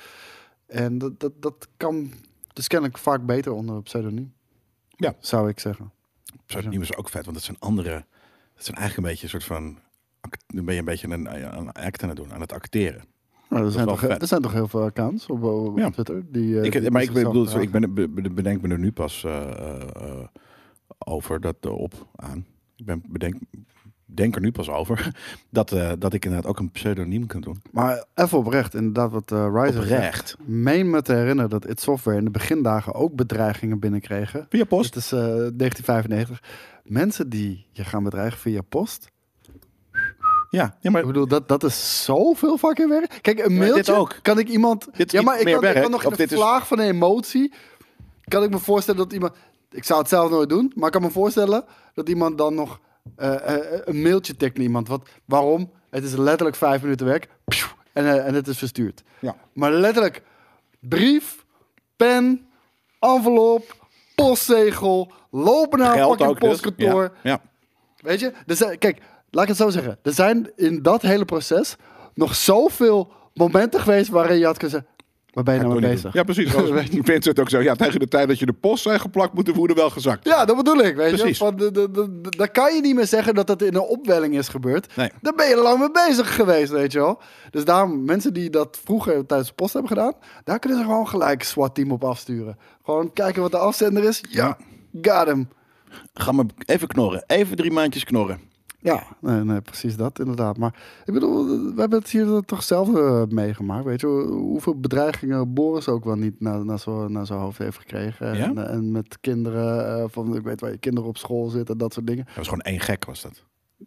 En 0.66 0.98
dat, 0.98 1.20
dat, 1.20 1.42
dat 1.42 1.68
kan 1.78 2.12
dus 2.54 2.68
kennelijk 2.68 2.98
vaak 2.98 3.26
beter 3.26 3.52
onder 3.52 3.76
een 3.76 3.84
pseudoniem. 3.84 4.34
Ja. 4.90 5.16
Zou 5.20 5.50
ik 5.50 5.60
zeggen. 5.60 5.92
Pseudoniem 6.46 6.82
is 6.82 6.96
ook 6.96 7.10
vet, 7.10 7.24
want 7.24 7.36
dat 7.36 7.46
zijn 7.46 7.60
andere. 7.60 8.06
Dat 8.56 8.66
zijn 8.66 8.78
eigenlijk 8.78 9.08
een 9.08 9.14
beetje 9.14 9.24
een 9.24 9.42
soort 9.42 9.44
van. 9.44 9.78
Dan 10.48 10.66
ben 10.66 10.74
je 10.74 10.80
een 10.80 10.86
beetje 10.86 11.08
een, 11.08 11.58
een 11.58 11.72
act 11.72 12.04
aan 12.04 12.10
het 12.10 12.18
doen, 12.18 12.34
aan 12.34 12.42
het 12.42 12.54
acteren. 12.54 13.04
Nou, 13.52 13.66
er, 13.66 13.72
zijn 13.72 13.88
toch, 13.88 14.00
vet. 14.00 14.22
er 14.22 14.28
zijn 14.28 14.42
toch 14.42 14.54
heel 14.54 14.68
veel 14.68 14.82
accounts 14.84 15.28
op, 15.28 15.44
op 15.44 15.78
Ja. 15.78 15.90
Twitter? 15.90 16.24
Die, 16.32 16.60
eh, 16.60 16.64
ik, 16.66 16.72
die 16.82 16.92
maar 16.92 17.02
ik 17.02 17.12
bedoel, 17.14 17.60
ik 17.62 17.72
ben, 17.72 17.94
be- 17.94 18.10
be- 18.10 18.30
bedenk 18.32 18.62
me 18.62 18.68
er 18.70 18.80
nu 18.80 18.92
pas 18.92 19.24
eh, 19.24 19.42
eh, 19.42 19.82
eh, 19.96 20.24
over 20.98 21.42
dat 21.42 21.56
eh, 21.62 21.72
op 21.78 22.08
aan. 22.16 22.46
Ik 22.76 22.86
ben 22.86 23.04
bedenk, 23.10 23.36
denk 24.06 24.36
er 24.36 24.42
nu 24.42 24.52
pas 24.52 24.70
over 24.70 25.12
dat, 25.50 25.72
eh, 25.72 25.92
dat 26.00 26.14
ik 26.14 26.26
inderdaad 26.26 26.50
ook 26.50 26.60
een 26.60 26.72
pseudoniem 26.72 27.28
kan 27.28 27.42
doen. 27.42 27.62
Maar 27.72 28.06
even 28.16 28.38
oprecht, 28.38 28.74
inderdaad 28.74 29.12
wat 29.12 29.32
uh, 29.32 29.46
Oprecht. 29.46 29.88
zegt. 29.88 30.38
Meen 30.46 30.90
me 30.90 31.02
te 31.02 31.14
herinneren 31.14 31.50
dat 31.50 31.70
it 31.70 31.80
Software 31.82 32.18
in 32.18 32.24
de 32.26 32.32
begindagen 32.32 32.94
ook 32.94 33.16
bedreigingen 33.16 33.80
binnenkregen. 33.80 34.46
Via 34.50 34.64
post. 34.66 34.96
Het 34.96 35.04
is 35.04 35.12
eh, 35.12 35.20
1995. 35.20 36.44
Mensen 36.84 37.30
die 37.30 37.66
je 37.72 37.84
gaan 37.84 38.04
bedreigen 38.04 38.40
via 38.40 38.62
post. 38.62 39.12
Ja, 40.52 40.78
ja 40.80 40.92
maar 40.92 41.02
Ik 41.02 41.08
bedoel, 41.08 41.28
dat, 41.28 41.48
dat 41.48 41.64
is 41.64 42.04
zoveel 42.04 42.58
fucking 42.58 42.90
werk. 42.90 43.20
Kijk, 43.22 43.40
een 43.40 43.58
mailtje 43.58 43.94
ook. 43.94 44.20
kan 44.22 44.40
ik 44.40 44.48
iemand... 44.48 44.88
Dit 44.94 45.12
ja, 45.12 45.22
maar 45.22 45.40
ik 45.40 45.46
kan, 45.46 45.66
ik 45.66 45.82
kan 45.82 45.92
nog 45.92 46.04
in 46.04 46.18
is- 46.18 46.32
vlaag 46.34 46.68
van 46.68 46.80
een 46.80 46.88
emotie... 46.88 47.54
kan 48.24 48.44
ik 48.44 48.50
me 48.50 48.60
voorstellen 48.60 49.00
dat 49.00 49.14
iemand... 49.14 49.34
Ik 49.72 49.84
zou 49.84 50.00
het 50.00 50.10
zelf 50.10 50.30
nooit 50.30 50.50
doen, 50.50 50.72
maar 50.76 50.86
ik 50.86 50.92
kan 50.92 51.02
me 51.02 51.10
voorstellen 51.10 51.66
dat 51.94 52.10
iemand 52.10 52.38
dan 52.38 52.56
nog 52.56 52.80
eh, 53.16 53.56
eh, 53.56 53.82
een 53.86 54.02
mailtje 54.02 54.36
tikt 54.36 54.56
naar 54.58 54.66
iemand. 54.66 54.88
Wat, 54.88 55.10
waarom? 55.26 55.72
Het 55.90 56.04
is 56.04 56.16
letterlijk 56.16 56.56
vijf 56.58 56.82
minuten 56.82 57.06
werk 57.06 57.28
en, 57.94 58.06
eh, 58.06 58.28
en 58.28 58.34
het 58.34 58.48
is 58.48 58.58
verstuurd. 58.58 59.04
Ja. 59.20 59.36
Maar 59.54 59.72
letterlijk 59.72 60.22
brief, 60.80 61.46
pen, 61.96 62.50
envelop, 63.00 63.76
postzegel, 64.16 65.12
lopen 65.30 65.80
naar 65.80 65.98
een 65.98 66.08
fucking 66.10 66.38
dus. 66.40 66.50
postkantoor. 66.50 67.12
Ja, 67.24 67.30
ja. 67.32 67.42
Weet 67.98 68.20
je? 68.20 68.34
Zijn, 68.46 68.78
kijk, 68.78 69.02
laat 69.32 69.44
ik 69.44 69.50
het 69.50 69.58
zo 69.58 69.70
zeggen. 69.70 70.00
Er 70.04 70.14
zijn 70.14 70.52
in 70.56 70.82
dat 70.82 71.02
hele 71.02 71.26
proces 71.26 71.76
nog 72.14 72.36
zoveel 72.36 73.12
momenten 73.34 73.80
geweest 73.80 74.10
waarin 74.10 74.38
je 74.38 74.46
had 74.46 74.58
kunnen 74.58 74.72
zeggen... 74.72 75.00
Waar 75.32 75.44
ben 75.44 75.54
je 75.56 75.62
nou 75.62 75.80
mee 75.80 75.90
bezig? 75.90 76.14
Ja, 76.14 76.24
precies. 76.24 76.52
Zoals 76.52 76.70
Vincent 77.02 77.40
ook 77.40 77.50
zo. 77.50 77.62
Ja, 77.62 77.76
tegen 77.76 78.00
de 78.00 78.08
tijd 78.08 78.28
dat 78.28 78.40
je 78.40 78.46
de 78.46 78.54
post 78.54 78.84
zijn 78.84 79.00
geplakt, 79.00 79.34
moet 79.34 79.46
de 79.46 79.54
woede 79.54 79.74
wel 79.74 79.90
gezakt. 79.90 80.28
Ja, 80.28 80.46
dat 80.46 80.56
bedoel 80.56 80.78
ik. 80.78 80.96
Weet 80.96 81.10
je? 81.10 81.18
Precies. 81.18 81.40
Dan 82.38 82.52
kan 82.52 82.76
je 82.76 82.82
niet 82.82 82.96
meer 82.96 83.08
zeggen 83.08 83.36
dat 83.36 83.48
het 83.48 83.62
in 83.62 83.76
een 83.76 83.82
opwelling 83.82 84.38
is 84.38 84.48
gebeurd. 84.48 84.96
Nee. 84.96 85.10
Daar 85.22 85.36
ben 85.36 85.50
je 85.50 85.56
lang 85.56 85.80
mee 85.80 85.92
bezig 85.92 86.36
geweest, 86.36 86.72
weet 86.72 86.92
je 86.92 87.00
wel. 87.00 87.22
Dus 87.50 87.66
daarom, 87.66 88.06
mensen 88.06 88.34
die 88.34 88.50
dat 88.50 88.80
vroeger 88.84 89.26
tijdens 89.26 89.50
de 89.50 89.56
post 89.56 89.74
hebben 89.74 89.92
gedaan, 89.92 90.14
daar 90.44 90.60
kunnen 90.60 90.80
ze 90.80 90.86
gewoon 90.86 91.08
gelijk 91.08 91.44
SWAT-team 91.44 91.92
op 91.92 92.04
afsturen. 92.04 92.58
Gewoon 92.84 93.14
kijken 93.14 93.42
wat 93.42 93.52
de 93.52 93.58
afzender 93.58 94.04
is. 94.04 94.24
Ja, 94.30 94.58
got 95.02 95.28
him. 95.28 95.50
Ga 96.14 96.32
maar 96.32 96.46
even 96.66 96.88
knorren. 96.88 97.24
Even 97.28 97.56
drie 97.56 97.72
maandjes 97.72 98.04
knorren. 98.04 98.51
Ja, 98.84 99.04
nee, 99.20 99.44
nee, 99.44 99.62
precies 99.62 99.96
dat, 99.98 100.20
inderdaad. 100.20 100.58
Maar 100.58 100.76
ik 101.06 101.14
bedoel, 101.14 101.46
we 101.46 101.80
hebben 101.80 102.00
het 102.00 102.10
hier 102.10 102.42
toch 102.46 102.64
zelf 102.64 102.96
eh, 102.96 103.24
meegemaakt. 103.30 103.86
Weet 103.86 104.02
je, 104.02 104.08
hoeveel 104.30 104.80
bedreigingen 104.80 105.54
Boris 105.54 105.88
ook 105.88 106.04
wel 106.04 106.16
niet 106.16 106.40
naar, 106.40 106.66
naar 106.66 107.26
zijn 107.26 107.40
hoofd 107.40 107.58
heeft 107.58 107.78
gekregen. 107.78 108.38
Ja? 108.38 108.44
En, 108.46 108.70
en 108.70 108.92
met 108.92 109.18
kinderen, 109.20 110.00
eh, 110.00 110.06
van 110.08 110.36
ik 110.36 110.44
weet 110.44 110.62
waar 110.62 110.72
je 110.72 110.78
kinderen 110.78 111.10
op 111.10 111.18
school 111.18 111.50
zitten, 111.50 111.78
dat 111.78 111.94
soort 111.94 112.08
dingen. 112.08 112.26
Dat 112.26 112.36
was 112.36 112.48
gewoon 112.48 112.64
één 112.64 112.80
gek, 112.80 113.06
was 113.06 113.22
dat. 113.22 113.44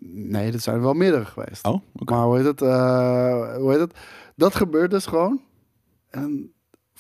Nee, 0.09 0.51
dat 0.51 0.61
zijn 0.61 0.77
er 0.77 0.83
wel 0.83 0.95
meerdere 0.95 1.25
geweest. 1.25 1.67
Oh. 1.67 1.81
Maar 1.93 2.25
hoe 2.25 2.37
heet 2.37 2.47
het? 2.47 2.63
eh, 2.63 3.57
hoe 3.57 3.71
heet 3.71 3.81
het? 3.81 3.95
Dat 4.37 4.55
gebeurt 4.55 4.91
dus 4.91 5.07
gewoon. 5.07 5.41
En 6.11 6.54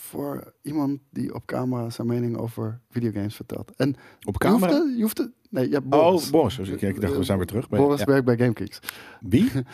voor 0.05 0.53
iemand 0.63 1.01
die 1.11 1.35
op 1.35 1.45
camera 1.47 1.91
zijn 1.91 2.07
mening 2.07 2.37
over 2.37 2.81
videogames 2.91 3.35
vertelt. 3.37 3.71
En 3.77 3.89
Op 3.89 3.97
je 4.43 4.49
hoeft 4.49 4.65
camera? 4.67 4.93
je 4.97 5.03
hoeft 5.03 5.19
het, 5.19 5.31
nee, 5.51 5.69
ja, 5.71 5.79
Oh, 5.79 5.89
Boris. 5.89 6.31
Boris. 6.31 6.57
Dus 6.57 6.69
ik, 6.69 6.81
ik 6.83 7.01
dacht, 7.01 7.17
we 7.17 7.23
zijn 7.25 7.39
weer 7.39 7.47
terug. 7.47 7.69
bij- 7.69 7.79
Boris 7.79 7.99
ja. 8.01 8.05
werkt 8.07 8.25
bij 8.25 8.37
GameKings. 8.37 8.79
Wie? 9.21 9.51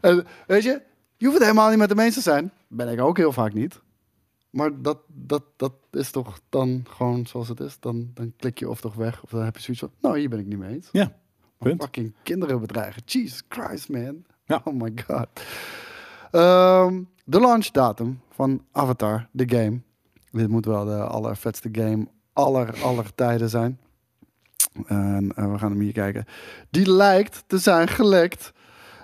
En 0.00 0.26
weet 0.46 0.62
je, 0.62 0.82
je 1.16 1.24
hoeft 1.26 1.38
het 1.38 1.46
helemaal 1.48 1.68
niet 1.70 1.78
met 1.78 1.88
de 1.88 1.94
mensen 1.94 2.22
te 2.22 2.30
zijn. 2.30 2.52
Ben 2.68 2.88
ik 2.88 3.00
ook 3.00 3.16
heel 3.16 3.32
vaak 3.32 3.52
niet. 3.54 3.80
Maar 4.50 4.82
dat, 4.82 4.98
dat, 5.08 5.42
dat 5.56 5.72
is 5.90 6.10
toch 6.10 6.40
dan 6.48 6.84
gewoon 6.88 7.26
zoals 7.26 7.48
het 7.48 7.60
is. 7.60 7.76
Dan, 7.80 8.10
dan 8.14 8.32
klik 8.36 8.58
je 8.58 8.68
of 8.68 8.80
toch 8.80 8.94
weg. 8.94 9.22
Of 9.22 9.30
dan 9.30 9.44
heb 9.44 9.56
je 9.56 9.62
zoiets 9.62 9.82
van, 9.82 9.92
nou, 10.00 10.18
hier 10.18 10.28
ben 10.28 10.38
ik 10.38 10.46
niet 10.46 10.58
mee 10.58 10.74
eens. 10.74 10.88
Ja, 10.92 11.12
punt. 11.58 11.82
Fucking 11.82 12.14
kinderen 12.22 12.60
bedreigen. 12.60 13.02
Jesus 13.06 13.42
Christ, 13.48 13.88
man. 13.88 14.24
Ja. 14.44 14.60
Oh 14.64 14.74
my 14.80 14.92
god. 15.06 15.28
Ehm, 16.32 17.02
de 17.24 17.40
launchdatum 17.40 18.20
van 18.30 18.64
Avatar, 18.72 19.28
de 19.30 19.56
game. 19.56 19.80
Dit 20.30 20.48
moet 20.48 20.64
wel 20.64 20.84
de 20.84 21.04
allervetste 21.04 21.68
game 21.72 22.06
aller, 22.32 22.82
aller 22.82 23.14
tijden 23.14 23.48
zijn. 23.48 23.80
En 24.86 25.32
eh, 25.36 25.52
we 25.52 25.58
gaan 25.58 25.70
hem 25.70 25.80
hier 25.80 25.92
kijken. 25.92 26.24
Die 26.70 26.90
lijkt 26.90 27.44
te 27.46 27.58
zijn 27.58 27.88
gelekt. 27.88 28.52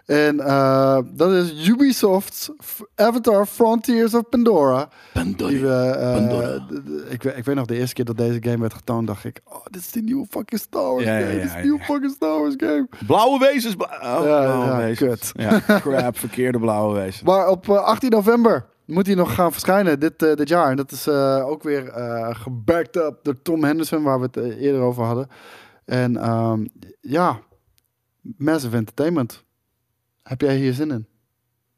En 0.08 0.40
eh, 0.40 0.98
dat 1.14 1.32
is 1.32 1.68
Ubisoft's 1.68 2.50
Avatar 2.94 3.46
Frontiers 3.46 4.14
of 4.14 4.28
Pandora. 4.28 4.88
Die 5.36 5.60
we, 5.60 5.74
eh, 5.98 6.12
Pandora. 6.14 6.66
ik, 7.08 7.24
ik 7.24 7.44
weet 7.44 7.54
nog 7.54 7.66
de 7.66 7.76
eerste 7.76 7.94
keer 7.94 8.04
dat 8.04 8.16
deze 8.16 8.38
game 8.42 8.58
werd 8.58 8.74
getoond, 8.74 9.06
dacht 9.06 9.24
ik, 9.24 9.40
oh, 9.44 9.64
dit 9.70 9.80
is 9.80 9.90
die 9.90 10.02
nieuwe 10.02 10.26
fucking 10.30 10.60
Star 10.60 10.82
Wars 10.92 11.04
Ja, 11.04 11.18
game. 11.20 11.26
ja, 11.32 11.32
dit 11.34 11.44
is 11.44 11.50
ja, 11.50 11.56
de 11.56 11.62
nieuwe 11.62 11.78
ja. 11.78 11.84
fucking 11.84 12.12
Star 12.12 12.40
Wars 12.40 12.54
game. 12.56 12.88
Blauwe 13.06 13.38
wezens. 13.38 13.74
bla- 13.74 13.96
Oh, 14.18 14.24
Ja, 14.26 14.42
blauwe 14.42 14.66
ja, 14.66 14.76
wezens. 14.76 15.32
kut. 15.32 15.44
Ja, 15.44 15.60
crap. 15.80 16.18
Verkeerde 16.26 16.58
blauwe 16.58 16.94
wezens. 16.94 17.22
Maar 17.22 17.48
op 17.48 17.68
eh, 17.68 17.76
18 17.84 18.10
november 18.10 18.66
moet 18.84 19.06
hij 19.06 19.14
nog 19.14 19.34
gaan 19.34 19.52
verschijnen 19.52 20.00
dit, 20.00 20.22
eh, 20.22 20.34
dit 20.34 20.48
jaar. 20.48 20.70
En 20.70 20.76
dat 20.76 20.92
is 20.92 21.06
eh, 21.06 21.46
ook 21.48 21.62
weer 21.62 21.88
eh 21.88 22.28
gebacked 22.34 22.96
up 22.96 23.18
door 23.22 23.42
Tom 23.42 23.64
Henderson, 23.64 24.02
waar 24.02 24.18
we 24.20 24.24
het 24.32 24.36
eh, 24.36 24.60
eerder 24.62 24.80
over 24.80 25.04
hadden. 25.04 25.28
En 25.84 26.16
ehm, 26.16 26.64
ja, 27.00 27.38
Massive 28.20 28.76
Entertainment. 28.76 29.46
Heb 30.28 30.40
jij 30.40 30.56
hier 30.56 30.72
zin 30.72 30.90
in? 30.90 31.06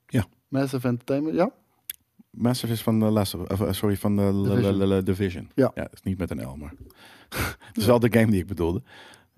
Ja. 0.07 0.25
Massive 0.49 0.89
Entertainment, 0.89 1.37
ja? 1.37 1.51
Massive 2.31 2.73
is 2.73 2.83
van 2.83 2.99
de 3.01 3.05
Last 3.05 3.35
of, 3.35 3.61
eh, 3.61 3.73
sorry, 3.73 3.97
van 3.97 4.17
de 4.17 4.43
Division. 4.45 5.05
Division. 5.05 5.51
Ja. 5.55 5.71
ja, 5.75 5.89
is 5.93 6.03
niet 6.03 6.19
met 6.19 6.31
een 6.31 6.43
L, 6.43 6.57
maar 6.57 6.73
het 7.69 7.77
is 7.77 7.87
wel 7.87 7.99
de 8.01 8.13
game 8.13 8.31
die 8.31 8.41
ik 8.41 8.47
bedoelde. 8.47 8.83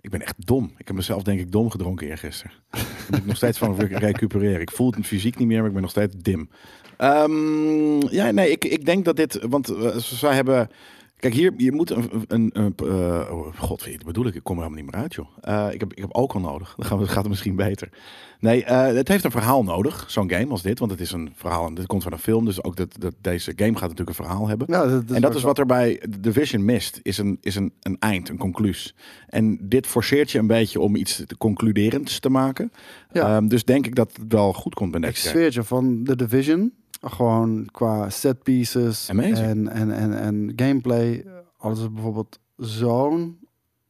Ik 0.01 0.11
ben 0.11 0.21
echt 0.23 0.47
dom. 0.47 0.73
Ik 0.77 0.87
heb 0.87 0.97
mezelf 0.97 1.23
denk 1.23 1.41
ik 1.41 1.53
dom 1.53 1.71
gedronken 1.71 2.07
eergisteren. 2.07 2.53
Daar 2.71 2.87
moet 3.11 3.19
ik 3.19 3.27
nog 3.27 3.37
steeds 3.37 3.59
van 3.59 3.77
re- 3.77 3.99
recupereren. 4.09 4.61
Ik 4.61 4.71
voel 4.71 4.93
het 4.93 5.07
fysiek 5.07 5.39
niet 5.39 5.49
meer, 5.49 5.59
maar 5.59 5.67
ik 5.67 5.73
ben 5.73 5.83
nog 5.83 5.91
steeds 5.91 6.15
dim. 6.19 6.49
Ehm, 6.97 8.01
ja, 8.09 8.31
nee, 8.31 8.51
ik, 8.51 8.65
ik 8.65 8.85
denk 8.85 9.05
dat 9.05 9.17
dit, 9.17 9.39
want 9.49 9.69
eh, 9.69 9.97
zij 9.97 10.35
hebben. 10.35 10.69
Kijk, 11.23 11.35
hier, 11.35 11.53
je 11.57 11.73
moet 11.73 11.91
een, 11.91 12.11
een, 12.29 12.51
een 12.53 12.75
eh, 12.77 13.33
oh, 13.33 13.57
god, 13.57 13.87
wat 13.87 14.05
bedoel 14.05 14.27
ik? 14.27 14.35
Ik 14.35 14.43
kom 14.43 14.57
er 14.57 14.63
helemaal 14.63 14.85
niet 14.85 14.93
meer 14.93 15.03
uit, 15.03 15.15
joh. 15.15 15.27
Eh, 15.41 15.69
ik, 15.73 15.81
heb, 15.81 15.93
ik 15.93 15.99
heb 15.99 16.13
alcohol 16.13 16.51
nodig. 16.51 16.75
Dan 16.77 16.87
gaan 16.87 16.99
we, 16.99 17.07
gaat 17.07 17.17
het 17.17 17.29
misschien 17.29 17.57
beter. 17.57 17.89
Nee, 18.41 18.65
eh, 18.65 18.95
het 18.95 19.09
heeft 19.09 19.25
een 19.25 19.31
verhaal 19.31 19.65
nodig, 19.65 20.05
zo'n 20.09 20.31
game 20.31 20.51
als 20.51 20.63
dit. 20.63 20.79
Want 20.79 20.91
het 20.91 21.01
is 21.01 21.13
een 21.13 21.33
verhaal 21.35 21.67
en 21.67 21.75
dit 21.75 21.87
komt 21.87 22.03
van 22.03 22.13
een 22.13 22.19
film. 22.19 22.45
Dus 22.45 22.63
ook 22.65 22.77
dat, 22.77 22.95
dat 22.99 23.15
deze 23.21 23.53
game 23.57 23.73
gaat 23.73 23.89
natuurlijk 23.89 24.09
een 24.09 24.25
verhaal 24.25 24.49
hebben. 24.49 24.67
Ja, 24.71 24.87
dat, 24.87 25.11
en 25.11 25.21
dat 25.21 25.35
is 25.35 25.43
wat 25.43 25.59
er 25.59 25.67
bij 25.67 25.97
The 26.11 26.21
Division 26.21 26.65
mist, 26.65 27.01
is 27.03 27.19
een, 27.19 27.39
is 27.41 27.55
een, 27.55 27.73
een 27.83 27.97
eind, 27.99 28.29
een 28.29 28.39
concluus. 28.39 28.95
En 29.29 29.59
dit 29.69 29.87
forceert 29.87 30.31
je 30.31 30.39
een 30.39 30.47
beetje 30.47 30.81
om 30.81 30.97
iets 30.97 31.23
te 31.27 31.37
concluderends 31.37 32.19
te 32.21 32.29
maken. 32.29 32.73
Ja. 33.13 33.37
Ehm, 33.37 33.49
dus 33.49 33.65
denk 33.65 33.87
ik 33.87 33.95
dat 33.95 34.13
het 34.13 34.33
wel 34.33 34.53
goed 34.53 34.75
komt 34.75 34.91
bij 34.91 35.13
zweer 35.13 35.45
het 35.45 35.55
je, 35.55 35.63
van 35.63 36.01
The 36.05 36.17
Division, 36.17 36.73
gewoon 37.03 37.69
qua 37.71 38.11
set 38.11 38.43
pieces 38.43 39.09
en, 39.09 39.69
en, 39.69 39.91
en, 39.91 40.19
en 40.19 40.53
gameplay, 40.57 41.25
hadden 41.57 41.81
ze 41.83 41.91
bijvoorbeeld 41.91 42.39
zo'n 42.57 43.39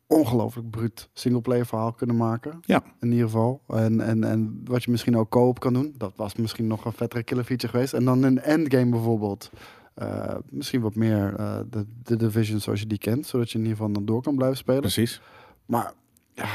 ongelooflijk 0.06 0.70
bruut 0.70 1.08
singleplayer 1.12 1.66
verhaal 1.66 1.92
kunnen 1.92 2.16
maken. 2.16 2.58
Ja. 2.60 2.82
In 3.00 3.10
ieder 3.10 3.24
geval. 3.24 3.62
En, 3.68 4.00
en, 4.00 4.24
en 4.24 4.60
wat 4.64 4.84
je 4.84 4.90
misschien 4.90 5.16
ook 5.16 5.30
co-op 5.30 5.60
kan 5.60 5.72
doen, 5.72 5.94
dat 5.96 6.12
was 6.16 6.34
misschien 6.34 6.66
nog 6.66 6.84
een 6.84 6.92
vettere 6.92 7.22
killer 7.22 7.44
feature 7.44 7.72
geweest. 7.72 7.92
En 7.92 8.04
dan 8.04 8.22
een 8.22 8.40
endgame 8.40 8.90
bijvoorbeeld. 8.90 9.50
Eh, 9.94 10.34
misschien 10.50 10.80
wat 10.80 10.94
meer 10.94 11.34
eh, 11.36 11.58
de, 11.70 11.86
de 12.02 12.16
Division 12.16 12.60
zoals 12.60 12.80
je 12.80 12.86
die 12.86 12.98
kent, 12.98 13.26
zodat 13.26 13.50
je 13.50 13.58
in 13.58 13.64
ieder 13.64 13.76
geval 13.76 13.92
dan 13.92 14.04
door 14.04 14.22
kan 14.22 14.36
blijven 14.36 14.56
spelen. 14.56 14.80
Precies. 14.80 15.20
Maar 15.66 15.92
ja, 16.32 16.48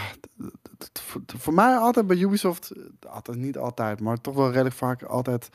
voor, 0.94 1.22
voor 1.26 1.54
mij 1.54 1.76
altijd 1.76 2.08
bij 2.08 2.18
Ubisoft, 2.18 2.72
eh, 2.72 3.12
altijd 3.12 3.38
niet 3.38 3.58
altijd, 3.58 4.02
maar 4.02 4.22
toch 4.22 4.36
wel 4.36 4.50
redelijk 4.50 4.76
vaak 4.76 5.04
altijd. 5.04 5.50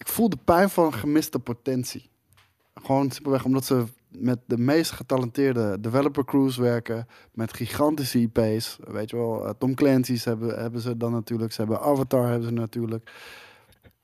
Ik 0.00 0.08
voel 0.08 0.28
de 0.28 0.38
pijn 0.44 0.70
van 0.70 0.92
gemiste 0.92 1.38
potentie. 1.38 2.10
Gewoon 2.74 3.10
simpelweg 3.10 3.44
omdat 3.44 3.64
ze 3.64 3.84
met 4.08 4.38
de 4.46 4.58
meest 4.58 4.90
getalenteerde 4.90 5.80
developer 5.80 6.24
crews 6.24 6.56
werken, 6.56 7.06
met 7.32 7.52
gigantische 7.52 8.18
IP's. 8.18 8.78
Weet 8.84 9.10
je 9.10 9.16
wel, 9.16 9.46
eh, 9.46 9.52
Tom 9.58 9.74
Clancy's 9.74 10.24
hebben, 10.24 10.60
hebben 10.60 10.80
ze 10.80 10.96
dan 10.96 11.12
natuurlijk, 11.12 11.52
ze 11.52 11.60
hebben 11.60 11.80
Avatar 11.80 12.28
hebben 12.28 12.48
ze 12.48 12.54
natuurlijk. 12.54 13.12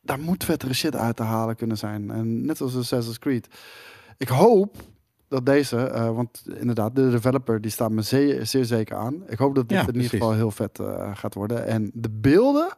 Daar 0.00 0.20
moet 0.20 0.44
vettere 0.44 0.74
shit 0.74 0.96
uit 0.96 1.16
te 1.16 1.22
halen 1.22 1.56
kunnen 1.56 1.78
zijn. 1.78 2.10
En 2.10 2.44
net 2.46 2.60
als 2.60 2.76
Assassin's 2.76 3.18
Creed. 3.18 3.48
Ik 4.18 4.28
hoop 4.28 4.76
dat 5.28 5.46
deze, 5.46 5.76
eh, 5.76 6.14
want 6.14 6.42
inderdaad, 6.58 6.96
de 6.96 7.10
developer 7.10 7.60
die 7.60 7.70
staat 7.70 7.90
me 7.90 8.02
zeer, 8.02 8.46
zeer 8.46 8.64
zeker 8.64 8.96
aan. 8.96 9.22
Ik 9.28 9.38
hoop 9.38 9.54
dat 9.54 9.68
dit 9.68 9.78
Ja, 9.78 9.86
in 9.86 9.94
ieder 9.94 10.10
geval 10.10 10.32
heel 10.32 10.50
vet 10.50 10.78
eh, 10.78 11.16
gaat 11.16 11.34
worden. 11.34 11.66
En 11.66 11.90
de 11.94 12.10
beelden 12.10 12.68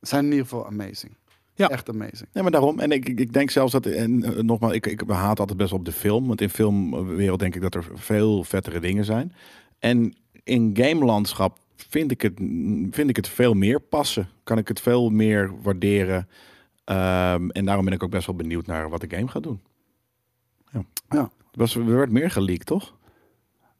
zijn 0.00 0.24
in 0.24 0.30
ieder 0.30 0.46
geval 0.46 0.66
amazing. 0.66 1.16
Ja. 1.54 1.68
Echt 1.68 1.88
amazing. 1.88 2.28
Nee, 2.32 2.42
maar 2.42 2.52
daarom. 2.52 2.80
En 2.80 2.90
ik, 2.90 3.08
ik- 3.08 3.32
denk 3.32 3.50
zelfs 3.50 3.72
dat, 3.72 3.86
en 3.86 4.22
eh, 4.22 4.42
nogmaals, 4.42 4.72
ik, 4.72 4.86
ik 4.86 5.02
haat 5.06 5.40
altijd 5.40 5.58
best 5.58 5.70
wel 5.70 5.78
op 5.78 5.84
de 5.84 5.92
film. 5.92 6.26
Want 6.26 6.40
in 6.40 6.50
filmwereld 6.50 7.38
denk 7.38 7.54
ik 7.54 7.62
dat 7.62 7.74
er 7.74 7.84
veel 7.94 8.44
vettere 8.44 8.80
dingen 8.80 9.04
zijn. 9.04 9.32
En 9.78 10.14
in 10.44 10.70
gamelandschap 10.76 11.58
vind 11.76 12.10
ik 12.10 12.20
het, 12.22 12.32
vind 12.90 13.08
ik 13.08 13.16
het 13.16 13.28
veel 13.28 13.54
meer 13.54 13.80
passen. 13.80 14.28
Kan 14.44 14.58
ik 14.58 14.68
het 14.68 14.80
veel 14.80 15.10
meer 15.10 15.52
waarderen. 15.62 16.28
Ehm, 16.84 17.48
en 17.50 17.64
daarom 17.64 17.84
ben 17.84 17.94
ik 17.94 18.02
ook 18.02 18.10
best 18.10 18.26
wel 18.26 18.36
benieuwd 18.36 18.66
naar 18.66 18.88
wat 18.88 19.00
de 19.00 19.16
game 19.16 19.28
gaat 19.28 19.42
doen. 19.42 19.60
Ja. 20.72 20.84
Ja. 21.08 21.20
Er 21.20 21.30
Was, 21.60 21.76
er 21.76 21.86
werd 21.96 22.10
meer 22.10 22.30
geleakt, 22.30 22.66
toch? 22.66 22.94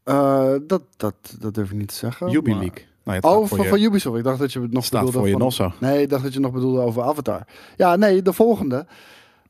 Eh, 0.02 0.54
dat, 0.66 0.82
dat, 0.96 1.36
dat 1.40 1.54
durf 1.54 1.70
ik 1.70 1.76
niet 1.76 1.88
te 1.88 1.94
zeggen. 1.94 2.32
Ubi 2.34 2.70
Leak. 3.04 3.22
Nou, 3.22 3.42
Oh, 3.42 3.48
van, 3.48 3.80
je, 3.80 3.86
Ubisoft. 3.86 4.18
Ik 4.18 4.24
dacht 4.24 4.38
dat 4.38 4.52
je 4.52 4.60
het 4.60 4.72
nog 4.72 4.84
staat 4.84 5.04
bedoelde 5.04 5.18
voor 5.18 5.26
je 5.26 5.32
van... 5.32 5.42
Nosso. 5.42 5.72
Nee, 5.80 6.02
ik 6.02 6.08
dacht 6.08 6.22
dat 6.22 6.32
je 6.32 6.40
nog 6.40 6.52
bedoelde 6.52 6.80
over 6.80 7.02
Avatar. 7.02 7.46
Ja, 7.76 7.96
nee, 7.96 8.22
de 8.22 8.32
volgende. 8.32 8.86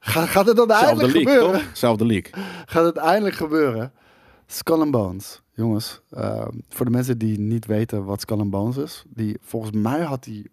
Ga, 0.01 0.27
gaat 0.27 0.47
het 0.47 0.57
dan 0.57 0.69
Zelfde 0.69 0.87
eindelijk 0.87 1.15
leak, 1.15 1.29
gebeuren? 1.29 1.61
toch? 1.61 1.77
Zelfde 1.77 2.07
leak. 2.07 2.31
Gaat 2.67 2.85
het 2.85 2.97
eindelijk 2.97 3.35
gebeuren? 3.35 3.93
Skull 4.47 4.81
and 4.81 4.91
Bones. 4.91 5.43
Jongens, 5.53 6.01
eh, 6.11 6.47
voor 6.69 6.85
de 6.85 6.91
mensen 6.93 7.19
die 7.19 7.39
niet 7.39 7.67
weten 7.67 8.05
wat 8.05 8.21
Skull 8.21 8.39
and 8.39 8.51
Bones 8.51 8.77
is. 8.77 9.05
Die, 9.09 9.37
volgens 9.41 9.73
mij 9.73 10.01
had 10.01 10.25
die 10.25 10.51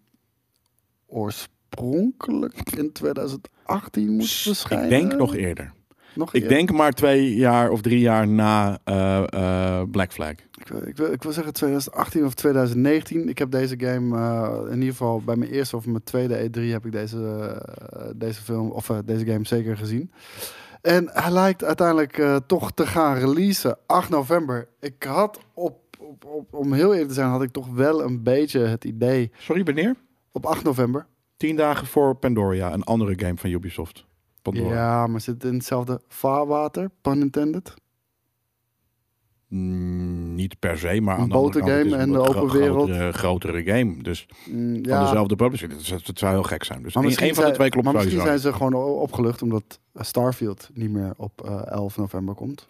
oorspronkelijk 1.06 2.70
in 2.76 2.92
2018 2.92 4.10
moeten 4.10 4.28
verschijnen. 4.28 4.84
Ik 4.84 4.90
denk 4.90 5.14
nog 5.20 5.34
eerder. 5.34 5.72
Nog 6.14 6.34
Ik 6.34 6.48
denk 6.48 6.72
maar 6.72 6.92
twee 6.92 7.34
jaar 7.34 7.70
of 7.70 7.80
drie 7.80 7.98
jaar 8.00 8.28
na 8.28 8.78
eh, 8.84 9.24
eh, 9.32 9.82
Black 9.90 10.12
Flag. 10.12 10.30
Ik, 10.30 10.68
wil- 10.68 10.86
ik, 10.86 10.96
wil, 10.96 11.12
ik 11.12 11.22
wil 11.22 11.32
zeggen 11.32 11.52
2018 11.52 12.24
of 12.24 12.34
2019. 12.34 13.28
Ik 13.28 13.38
heb 13.38 13.50
deze 13.50 13.74
game 13.78 14.16
eh, 14.18 14.58
in 14.72 14.74
ieder 14.78 14.90
geval 14.90 15.20
bij 15.24 15.36
mijn 15.36 15.50
eerste 15.50 15.76
of 15.76 15.86
mijn 15.86 16.04
tweede 16.04 16.48
E3 16.50 16.60
heb 16.72 16.86
ik 16.86 16.92
deze, 16.92 17.56
deze 18.16 18.42
film 18.42 18.70
of 18.70 18.86
deze 19.04 19.24
game 19.26 19.46
zeker 19.46 19.76
gezien. 19.76 20.10
En 20.82 21.08
hij 21.12 21.30
lijkt 21.32 21.64
uiteindelijk 21.64 22.22
toch 22.46 22.72
te 22.72 22.86
gaan 22.86 23.16
releasen 23.18 23.78
8 23.86 24.08
november. 24.08 24.68
Ik 24.80 25.02
had 25.02 25.38
op, 25.54 25.78
op, 25.98 26.24
op, 26.24 26.54
om 26.54 26.72
heel 26.72 26.90
eerlijk 26.92 27.08
te 27.08 27.14
zijn, 27.14 27.28
had 27.28 27.42
ik 27.42 27.50
toch 27.52 27.68
wel 27.68 28.02
een 28.04 28.22
beetje 28.22 28.60
het 28.60 28.84
idee 28.84 29.30
Sorry, 29.38 29.64
wanneer? 29.64 29.94
op 30.32 30.46
8 30.46 30.64
november. 30.64 31.06
Tien 31.36 31.56
dagen 31.56 31.86
voor 31.86 32.14
Pandoria, 32.14 32.72
een 32.72 32.84
andere 32.84 33.12
game 33.16 33.36
van 33.36 33.50
Ubisoft. 33.50 34.04
Pandora. 34.42 34.74
Ja, 34.74 35.06
maar 35.06 35.20
zit 35.20 35.34
het 35.34 35.44
in 35.44 35.54
hetzelfde 35.54 36.00
vaarwater, 36.08 36.90
pun 37.00 37.20
intended? 37.20 37.74
Mm, 39.52 40.34
niet 40.34 40.58
per 40.58 40.78
se, 40.78 41.00
maar 41.00 41.16
aan 41.16 41.28
de 41.28 41.34
andere 41.34 41.58
kant, 41.58 41.84
is 41.84 41.92
en 41.92 42.12
de 42.12 42.18
open 42.18 42.50
wereld. 42.50 42.88
Grotere, 42.88 43.12
grotere 43.12 43.62
game, 43.62 44.02
dus 44.02 44.26
Mm, 44.50 44.72
van 44.74 44.82
ja, 44.82 45.02
dezelfde 45.04 45.36
publisher. 45.36 45.68
Dat, 46.04 46.18
zou 46.18 46.32
heel 46.32 46.42
gek 46.42 46.64
zijn. 46.64 46.82
Dus 46.82 46.94
maar 46.94 47.04
één 47.04 47.34
van 47.34 47.44
de 47.44 47.50
twee 47.50 47.68
klopt 47.68 47.86
maar 47.86 47.94
misschien 47.94 48.20
zijn 48.20 48.38
ze 48.38 48.52
gewoon 48.52 48.74
opgelucht 48.74 49.42
omdat 49.42 49.80
eh, 49.92 50.02
Starfield 50.02 50.70
niet 50.74 50.90
meer 50.90 51.12
op 51.16 51.44
eh, 51.44 51.66
11 51.66 51.96
november 51.96 52.34
komt. 52.34 52.66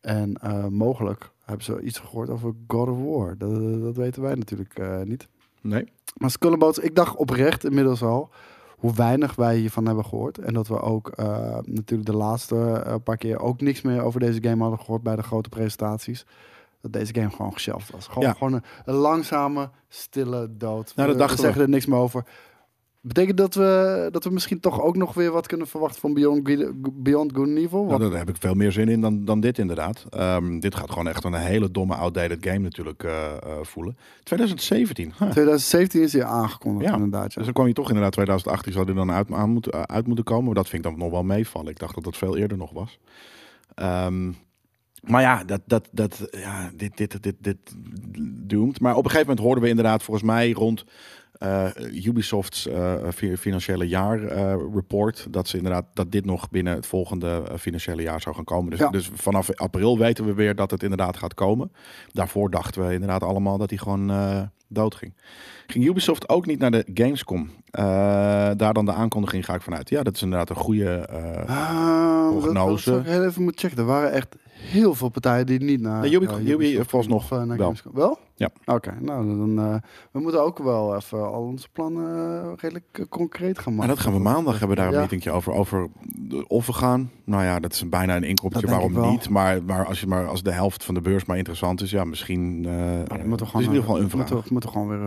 En 0.00 0.34
eh, 0.34 0.66
mogelijk 0.66 1.30
hebben 1.44 1.64
ze 1.64 1.80
iets 1.80 1.98
gehoord 1.98 2.30
over 2.30 2.52
God 2.66 2.88
of 2.88 2.98
War. 2.98 3.38
Dat, 3.38 3.82
dat 3.82 3.96
weten 3.96 4.22
wij 4.22 4.34
natuurlijk 4.34 5.04
niet. 5.04 5.28
Nee. 5.60 5.84
Maar 6.16 6.30
Sculleboats, 6.30 6.78
ik 6.78 6.94
dacht 6.94 7.16
oprecht 7.16 7.64
inmiddels 7.64 8.02
al 8.02 8.30
hoe 8.80 8.94
weinig 8.94 9.34
wij 9.34 9.56
hiervan 9.56 9.86
hebben 9.86 10.04
gehoord. 10.04 10.38
En 10.38 10.54
dat 10.54 10.68
we 10.68 10.80
ook 10.80 11.08
eh, 11.08 11.26
natuurlijk 11.64 12.08
de 12.10 12.16
laatste 12.16 12.82
eh, 12.86 12.94
paar 13.04 13.16
keer 13.16 13.40
ook 13.40 13.60
niks 13.60 13.82
meer 13.82 14.02
over 14.02 14.20
deze 14.20 14.42
game 14.42 14.62
hadden 14.62 14.80
gehoord 14.80 15.02
bij 15.02 15.16
de 15.16 15.22
grote 15.22 15.48
presentaties. 15.48 16.26
Dat 16.80 16.92
deze 16.92 17.14
game 17.14 17.30
gewoon 17.30 17.52
geshelft 17.52 17.90
was. 17.90 18.06
Gewoon, 18.06 18.28
Ja. 18.28 18.32
gewoon 18.32 18.52
een, 18.52 18.62
een 18.84 18.94
langzame, 18.94 19.70
stille 19.88 20.48
dood. 20.56 20.92
Nou, 20.96 21.08
dat 21.08 21.16
we, 21.16 21.22
dachten 21.22 21.36
we. 21.36 21.42
zeggen 21.42 21.62
er 21.62 21.68
niks 21.68 21.86
meer 21.86 21.98
over. 21.98 22.24
Betekent 23.02 23.36
dat 23.36 23.54
we, 23.54 24.08
dat 24.10 24.24
we 24.24 24.30
misschien 24.30 24.60
toch 24.60 24.80
ook 24.82 24.96
nog 24.96 25.14
weer 25.14 25.30
wat 25.32 25.46
kunnen 25.46 25.66
verwachten 25.66 26.00
van 26.00 26.14
Beyond, 26.14 26.42
Beyond 27.02 27.32
Good 27.34 27.46
and 27.48 27.56
Evil? 27.56 27.84
Nou, 27.84 28.00
daar 28.10 28.18
heb 28.18 28.28
ik 28.28 28.36
veel 28.38 28.54
meer 28.54 28.72
zin 28.72 28.88
in 28.88 29.00
dan, 29.00 29.24
dan 29.24 29.40
dit 29.40 29.58
inderdaad. 29.58 30.06
Ehm, 30.10 30.58
dit 30.58 30.74
gaat 30.74 30.88
gewoon 30.90 31.08
echt 31.08 31.24
een 31.24 31.34
hele 31.34 31.70
domme 31.70 31.94
outdated 31.94 32.38
game 32.40 32.58
natuurlijk 32.58 33.02
eh, 33.02 33.26
eh, 33.26 33.38
voelen. 33.62 33.96
2017. 34.22 35.04
huh. 35.18 35.30
2017 35.30 36.02
is 36.02 36.12
hier 36.12 36.24
aangekondigd 36.24 36.86
Ja. 36.88 36.94
inderdaad. 36.94 37.28
Ja. 37.28 37.34
Dus 37.34 37.44
dan 37.44 37.52
kwam 37.52 37.66
je 37.66 37.72
toch 37.72 37.88
inderdaad 37.88 38.12
2018 38.12 38.72
zou 38.72 38.88
er 38.88 38.94
dan 38.94 39.10
uit, 39.12 39.32
aan 39.32 39.50
moeten, 39.50 39.88
uit 39.88 40.06
moeten 40.06 40.24
komen. 40.24 40.44
Maar 40.44 40.54
dat 40.54 40.68
vind 40.68 40.84
ik 40.84 40.90
dan 40.90 40.98
nog 40.98 41.10
wel 41.10 41.22
meevallen. 41.24 41.70
Ik 41.70 41.78
dacht 41.78 41.94
dat 41.94 42.04
dat 42.04 42.16
veel 42.16 42.36
eerder 42.36 42.56
nog 42.56 42.70
was. 42.72 42.98
Ehm, 43.74 44.32
maar 45.02 45.20
ja, 45.22 45.44
dat, 45.44 45.60
dat, 45.64 45.88
dat, 45.92 46.28
ja 46.30 46.70
dit, 46.76 46.96
dit, 46.96 47.22
dit, 47.22 47.34
dit 47.38 47.56
doomt. 48.50 48.80
Maar 48.80 48.92
op 48.96 49.04
een 49.04 49.10
gegeven 49.10 49.26
moment 49.28 49.44
hoorden 49.44 49.62
we 49.64 49.70
inderdaad 49.70 50.02
volgens 50.02 50.26
mij 50.26 50.50
rond 50.52 50.84
eh, 50.84 50.88
Ubisoft's 52.04 52.66
eh, 52.66 52.94
fi- 53.14 53.36
financiële 53.36 53.88
jaar 53.88 54.22
eh, 54.24 54.54
report 54.74 55.26
dat 55.30 55.48
ze 55.48 55.56
inderdaad 55.56 55.84
dat 55.94 56.12
dit 56.12 56.24
nog 56.24 56.50
binnen 56.50 56.74
het 56.74 56.86
volgende 56.86 57.42
eh, 57.50 57.56
financiële 57.58 58.02
jaar 58.02 58.20
zou 58.20 58.34
gaan 58.34 58.44
komen. 58.44 58.70
Dus, 58.70 58.78
Ja. 58.80 58.88
dus 58.90 59.10
vanaf 59.14 59.54
april 59.54 59.98
weten 59.98 60.24
we 60.24 60.34
weer 60.34 60.54
dat 60.54 60.70
het 60.70 60.82
inderdaad 60.82 61.16
gaat 61.16 61.34
komen. 61.34 61.72
Daarvoor 62.12 62.50
dachten 62.50 62.86
we 62.86 62.92
inderdaad 62.92 63.22
allemaal 63.22 63.58
dat 63.58 63.70
hij 63.70 63.78
gewoon 63.78 64.10
eh 64.10 64.42
dood 64.72 64.94
ging. 64.94 65.12
Ging 65.66 65.84
Ubisoft 65.86 66.28
ook 66.28 66.46
niet 66.46 66.58
naar 66.58 66.70
de 66.70 66.84
Gamescom? 66.94 67.50
Eh, 67.70 67.84
daar 68.56 68.72
dan 68.72 68.84
de 68.84 68.92
aankondiging 68.92 69.44
ga 69.44 69.54
ik 69.54 69.62
vanuit. 69.62 69.88
Ja, 69.90 70.02
dat 70.02 70.14
is 70.14 70.22
inderdaad 70.22 70.50
een 70.50 70.56
goede. 70.56 70.88
eh, 70.94 71.48
Ah, 71.48 72.24
dat- 72.24 72.32
dat 72.32 72.52
Prognose. 72.52 72.96
ik 72.96 73.04
heel 73.06 73.24
even 73.24 73.42
moeten 73.42 73.60
checken. 73.60 73.78
Er 73.78 73.90
waren 73.90 74.12
echt 74.12 74.36
heel 74.60 74.94
veel 74.94 75.08
partijen 75.08 75.46
die 75.46 75.60
niet 75.60 75.80
naar. 75.80 76.00
Nee, 76.00 76.12
Ubi- 76.14 76.26
Ubi 76.40 76.52
Ubisoft 76.52 76.88
vooralsnog 76.90 77.24
of, 77.24 77.30
eh, 77.30 77.38
naar 77.44 77.56
wel. 77.56 77.66
Gamescom. 77.66 77.92
Wel? 77.94 78.18
Ja. 78.34 78.48
Oké, 78.64 78.94
nou 79.00 79.26
dan. 79.38 79.58
eh, 79.58 79.74
we 80.12 80.20
moeten 80.20 80.42
ook 80.44 80.58
wel 80.58 80.96
even 80.96 81.32
al 81.32 81.42
onze 81.42 81.68
plannen 81.72 82.42
eh, 82.42 82.52
redelijk 82.56 82.84
eh, 82.92 83.04
concreet 83.08 83.58
gaan 83.58 83.74
maken. 83.74 83.88
dat 83.88 83.98
gaan 83.98 84.12
we 84.12 84.18
maandag 84.18 84.58
hebben 84.58 84.76
daar 84.76 84.86
een 84.86 84.92
Ja. 84.92 85.00
meetingje 85.00 85.30
over. 85.30 85.52
Over 85.52 85.88
de- 86.28 86.44
of 86.48 86.66
we 86.66 86.72
gaan. 86.72 87.10
Nou 87.24 87.42
ja, 87.44 87.60
dat 87.60 87.72
is 87.72 87.88
bijna 87.88 88.16
een 88.16 88.24
inkoppertje. 88.24 88.68
Denk 88.68 88.92
Waarom 88.92 89.10
niet? 89.10 89.28
Maar, 89.28 89.62
maar, 89.62 89.86
als 89.86 90.00
je 90.00 90.06
maar 90.06 90.26
als 90.28 90.42
de 90.42 90.52
helft 90.52 90.84
van 90.84 90.94
de 90.94 91.00
beurs 91.00 91.24
maar 91.24 91.36
interessant 91.36 91.80
is, 91.82 91.90
ja, 91.90 92.04
misschien. 92.04 92.60
Nou, 92.60 92.76
het 92.76 93.08
moeten 93.08 93.28
we 93.28 93.42
is 93.42 93.48
gewoon, 93.50 93.62
in 93.62 93.68
ieder 93.68 93.80
geval 93.82 94.00
een 94.00 94.08
vraag. 94.10 94.14
moeten, 94.30 94.36
we- 94.36 94.52
moeten 94.52 94.70
we 94.70 94.76
gewoon 94.76 94.88
weer 94.88 95.00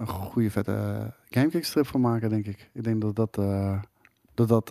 een 0.00 0.06
goede 0.08 0.50
vette 0.50 1.12
Gamekick 1.30 1.64
strip 1.64 1.86
van 1.86 2.00
maken, 2.00 2.28
denk 2.28 2.46
ik. 2.46 2.70
Ik 2.74 2.84
denk 2.84 3.00
dat 3.00 3.16
dat, 3.16 3.34
dat, 4.34 4.48
dat 4.48 4.66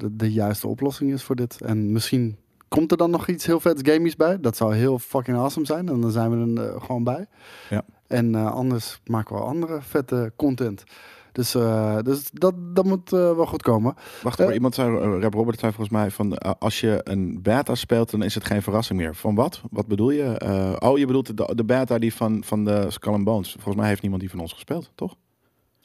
de, 0.00 0.08
de 0.16 0.32
juiste 0.32 0.68
oplossing 0.68 1.12
is 1.12 1.22
voor 1.22 1.36
dit. 1.36 1.60
En 1.60 1.92
misschien 1.92 2.36
komt 2.70 2.90
er 2.90 2.96
dan 2.96 3.10
nog 3.10 3.28
iets 3.28 3.46
heel 3.46 3.60
vets 3.60 3.82
gamies 3.84 4.16
bij. 4.16 4.40
Dat 4.40 4.56
zou 4.56 4.74
heel 4.74 4.98
fucking 4.98 5.36
awesome 5.36 5.66
zijn. 5.66 5.88
En 5.88 6.00
dan 6.00 6.10
zijn 6.10 6.54
we 6.54 6.60
er 6.60 6.68
eh, 6.68 6.82
gewoon 6.82 7.04
bij. 7.04 7.26
Ja. 7.70 7.82
En 8.06 8.34
eh, 8.34 8.52
anders 8.52 9.00
maken 9.04 9.36
we 9.36 9.42
andere 9.42 9.78
vette 9.82 10.32
content. 10.36 10.84
Dus, 11.32 11.54
eh, 11.54 11.98
dus 12.02 12.30
dat, 12.32 12.54
dat 12.74 12.84
moet 12.84 13.10
wel 13.10 13.46
goed 13.46 13.62
komen. 13.62 13.94
Wacht, 14.22 14.38
maar 14.38 14.54
iemand 14.54 14.74
zei, 14.74 15.18
Rap 15.20 15.34
Robert 15.34 15.58
zei 15.58 15.72
volgens 15.72 15.96
mij 15.96 16.10
van 16.10 16.38
als 16.38 16.80
je 16.80 17.00
een 17.04 17.42
beta 17.42 17.74
speelt, 17.74 18.10
dan 18.10 18.22
is 18.22 18.34
het 18.34 18.44
geen 18.44 18.62
verrassing 18.62 18.98
meer. 18.98 19.14
Van 19.14 19.34
wat? 19.34 19.62
Wat 19.70 19.86
bedoel 19.86 20.10
je? 20.10 20.76
Oh, 20.78 20.98
je 20.98 21.06
bedoelt 21.06 21.36
de, 21.36 21.54
de 21.54 21.64
beta 21.64 21.98
die 21.98 22.14
van, 22.14 22.44
van 22.44 22.64
de 22.64 22.86
Skull 22.88 23.12
and 23.12 23.24
Bones. 23.24 23.52
Volgens 23.52 23.76
mij 23.76 23.88
heeft 23.88 24.00
niemand 24.00 24.22
die 24.22 24.30
van 24.30 24.40
ons 24.40 24.52
gespeeld, 24.52 24.92
toch? 24.94 25.14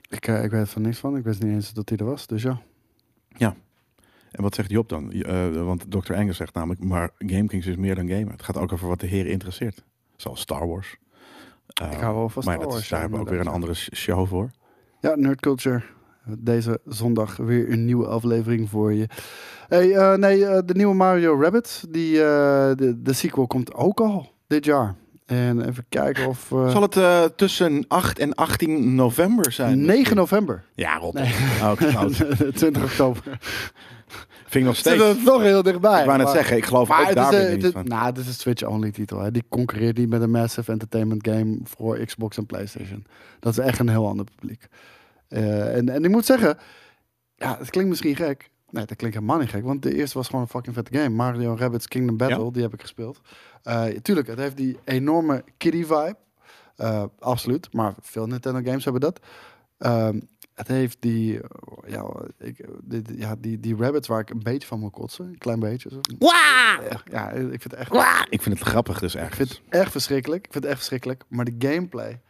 Ik, 0.10 0.28
ik 0.28 0.52
weet 0.52 0.62
er 0.62 0.68
van 0.68 0.82
niks 0.82 0.98
van. 0.98 1.18
Ik 1.18 1.24
wist 1.24 1.44
niet 1.44 1.54
eens 1.54 1.74
dat 1.74 1.90
hij 1.90 1.98
er 1.98 2.06
was. 2.06 2.28
Dus 2.28 2.46
ja. 3.38 3.56
En 4.36 4.44
wat 4.44 4.56
zegt 4.56 4.70
Job 4.70 4.90
dan? 4.90 5.12
Eh, 5.12 5.64
want 5.64 5.86
Dr. 5.92 6.14
Engels 6.14 6.38
zegt 6.38 6.54
namelijk, 6.54 6.84
maar 6.84 7.10
GameKings 7.18 7.66
is 7.66 7.76
meer 7.76 7.96
dan 7.96 8.08
gamen. 8.10 8.32
Het 8.32 8.44
gaat 8.44 8.58
ook 8.58 8.72
over 8.74 8.88
wat 8.88 9.00
de 9.00 9.08
heer 9.08 9.26
interesseert. 9.28 9.84
Zoals 10.16 10.40
Star 10.40 10.68
Wars. 10.68 10.96
Eh, 11.68 11.92
Ik 11.92 11.98
hou 12.00 12.16
wel 12.16 12.30
van 12.30 12.44
maar 12.46 12.54
Star 12.54 12.58
dat 12.66 12.68
is, 12.68 12.74
Wars, 12.74 12.90
daar 12.90 13.00
hebben 13.00 13.20
we 13.20 13.26
ook 13.26 13.32
weer 13.32 13.40
een 13.40 13.48
andere 13.48 13.74
sh- 13.74 13.90
show 13.94 14.28
voor. 14.28 14.50
Ja, 15.02 15.16
Nerd 15.16 15.40
Culture. 15.42 15.82
Deze 16.40 16.80
zondag 16.86 17.38
weer 17.38 17.72
een 17.72 17.86
nieuwe 17.86 18.06
aflevering 18.08 18.70
voor 18.70 18.94
je. 18.94 19.08
Hey, 19.68 19.92
eh, 19.96 20.14
nee, 20.18 20.46
eh, 20.46 20.60
de 20.66 20.74
nieuwe 20.74 20.96
Mario 20.96 21.42
Rabbit, 21.42 21.86
die, 21.90 22.12
eh, 22.24 22.26
de, 22.76 23.02
de 23.02 23.14
sequel 23.14 23.48
komt 23.48 23.74
ook 23.74 24.00
al 24.00 24.32
dit 24.48 24.66
jaar. 24.66 24.96
En 25.26 25.68
even 25.68 25.86
kijken 25.90 26.28
of... 26.28 26.52
eh, 26.52 26.70
Zal 26.70 26.82
het 26.82 26.98
eh, 26.98 27.24
tussen 27.24 27.86
8 27.88 28.20
en 28.20 28.36
18 28.36 28.96
november 28.96 29.52
zijn? 29.52 29.86
9 29.86 30.16
november. 30.16 30.64
Ja, 30.76 30.98
rot. 30.98 31.14
Nee. 31.14 31.34
Oh, 31.62 31.72
ik 31.80 31.88
fout. 31.88 32.26
20 32.56 32.84
oktober. 32.92 33.40
Vind 34.48 34.56
ik 34.56 34.64
nog 34.64 34.76
Zit 34.76 34.86
steeds. 34.86 35.18
er 35.20 35.24
toch 35.24 35.41
heel 35.41 35.64
dichtbij. 35.64 36.00
Ik 36.00 36.06
wou 36.06 36.18
net 36.18 36.26
maar- 36.28 36.36
zeggen, 36.36 36.58
ik 36.58 36.66
geloof 36.66 36.91
ook 36.91 37.14
daar 37.16 37.32
weer 37.32 37.52
niet 37.54 37.64
het, 37.64 37.72
van. 37.74 37.86
nou, 37.88 38.06
het 38.06 38.18
is 38.18 38.28
een 38.28 38.34
Switch-only 38.34 38.91
titel. 38.91 39.20
Hè. 39.20 39.32
Die 39.32 39.43
concurreert 39.50 39.98
niet 39.98 40.10
met 40.10 40.22
een 40.22 40.32
massive 40.32 40.72
entertainment 40.72 41.28
game 41.28 41.58
voor 41.64 41.98
Xbox 42.06 42.38
en 42.38 42.46
PlayStation. 42.46 43.06
Dat 43.39 43.52
is 43.58 43.60
echt 43.66 43.80
een 43.80 43.89
heel 43.89 44.08
ander 44.08 44.26
publiek. 44.36 44.68
Eh, 45.28 45.76
en, 45.76 45.89
en 45.89 46.04
ik 46.04 46.10
moet 46.10 46.26
zeggen, 46.26 46.58
ja, 47.36 47.58
het 47.60 47.70
klinkt 47.70 47.89
misschien 47.89 48.16
gek. 48.16 48.50
Nee, 48.70 48.86
dat 48.86 48.98
klinkt 48.98 49.16
helemaal 49.18 49.39
niet 49.39 49.50
gek. 49.50 49.64
Want 49.64 49.82
de 49.82 49.96
eerste 49.96 50.18
was 50.18 50.28
gewoon 50.28 50.41
een 50.41 50.48
fucking 50.48 50.76
vette 50.76 50.98
game. 50.98 51.10
Mario 51.10 51.56
Rabbids 51.60 51.88
Kingdom 51.88 52.18
Battle, 52.18 52.43
Ja. 52.46 52.52
die 52.52 52.62
heb 52.62 52.74
ik 52.74 52.82
gespeeld. 52.82 53.20
Eh 53.64 53.84
tuurlijk, 53.86 54.28
het 54.28 54.39
heeft 54.39 54.58
die 54.58 54.78
enorme 54.84 55.43
kiddie 55.58 55.86
vibe. 55.86 56.16
Eh, 56.76 57.04
absoluut. 57.20 57.74
Maar 57.74 57.93
veel 58.02 58.26
Nintendo 58.26 58.62
games 58.64 58.84
hebben 58.84 59.02
dat. 59.02 59.20
Ehm, 59.78 60.20
het 60.56 60.68
heeft 60.68 60.97
die, 60.99 61.41
eh, 61.41 61.91
ja, 61.91 62.06
ik, 62.38 62.66
die, 62.84 63.03
ja, 63.18 63.36
die, 63.39 63.60
die 63.60 63.76
rabbits 63.76 64.08
waar 64.08 64.20
ik 64.20 64.30
een 64.30 64.43
beetje 64.43 64.68
van 64.68 64.80
moet 64.80 64.91
kotsen. 64.91 65.26
Een 65.26 65.38
klein 65.38 65.60
beetje. 65.60 65.89
Zo. 65.89 65.99
Ja, 67.12 67.30
ik 67.32 67.62
vind 67.62 67.64
het 67.64 67.74
echt 67.74 67.89
Wah! 67.89 68.22
Ik 68.30 68.41
vind 68.41 68.60
het 68.60 68.68
grappig 68.68 68.99
dus 68.99 69.16
ik 69.16 69.22
echt. 69.22 69.36
vind 69.36 69.49
het 69.49 69.62
echt 69.70 69.91
verschrikkelijk. 69.91 70.45
Ik 70.45 70.51
vind 70.51 70.64
het 70.64 70.72
echt 70.74 70.82
verschrikkelijk. 70.82 71.24
Maar 71.28 71.45
de 71.45 71.56
gameplay, 71.60 72.22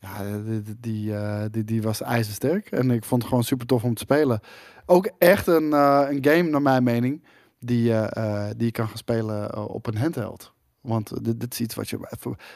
ja, 0.00 0.40
die, 0.42 0.62
die, 0.62 0.76
die, 0.80 1.14
eh, 1.16 1.44
die, 1.50 1.64
die 1.64 1.82
was 1.82 2.00
ijzersterk. 2.02 2.70
En 2.70 2.90
ik 2.90 3.04
vond 3.04 3.20
het 3.20 3.30
gewoon 3.30 3.44
super 3.44 3.66
tof 3.66 3.84
om 3.84 3.94
te 3.94 4.02
spelen. 4.02 4.40
Ook 4.86 5.10
echt 5.18 5.46
een, 5.46 5.72
eh, 5.72 6.06
een 6.08 6.24
game, 6.24 6.42
naar 6.50 6.62
mijn 6.62 6.84
mening, 6.84 7.24
die, 7.60 7.92
eh, 7.92 8.46
eh, 8.46 8.50
die 8.56 8.66
je 8.66 8.72
kan 8.72 8.88
gaan 8.88 8.96
spelen 8.96 9.68
op 9.68 9.86
een 9.86 9.96
handheld. 9.96 10.54
Want 10.86 11.10
eh, 11.10 11.18
dit, 11.22 11.40
dit 11.40 11.52
is 11.52 11.60
iets 11.60 11.74
wat 11.74 11.88
je... 11.88 11.98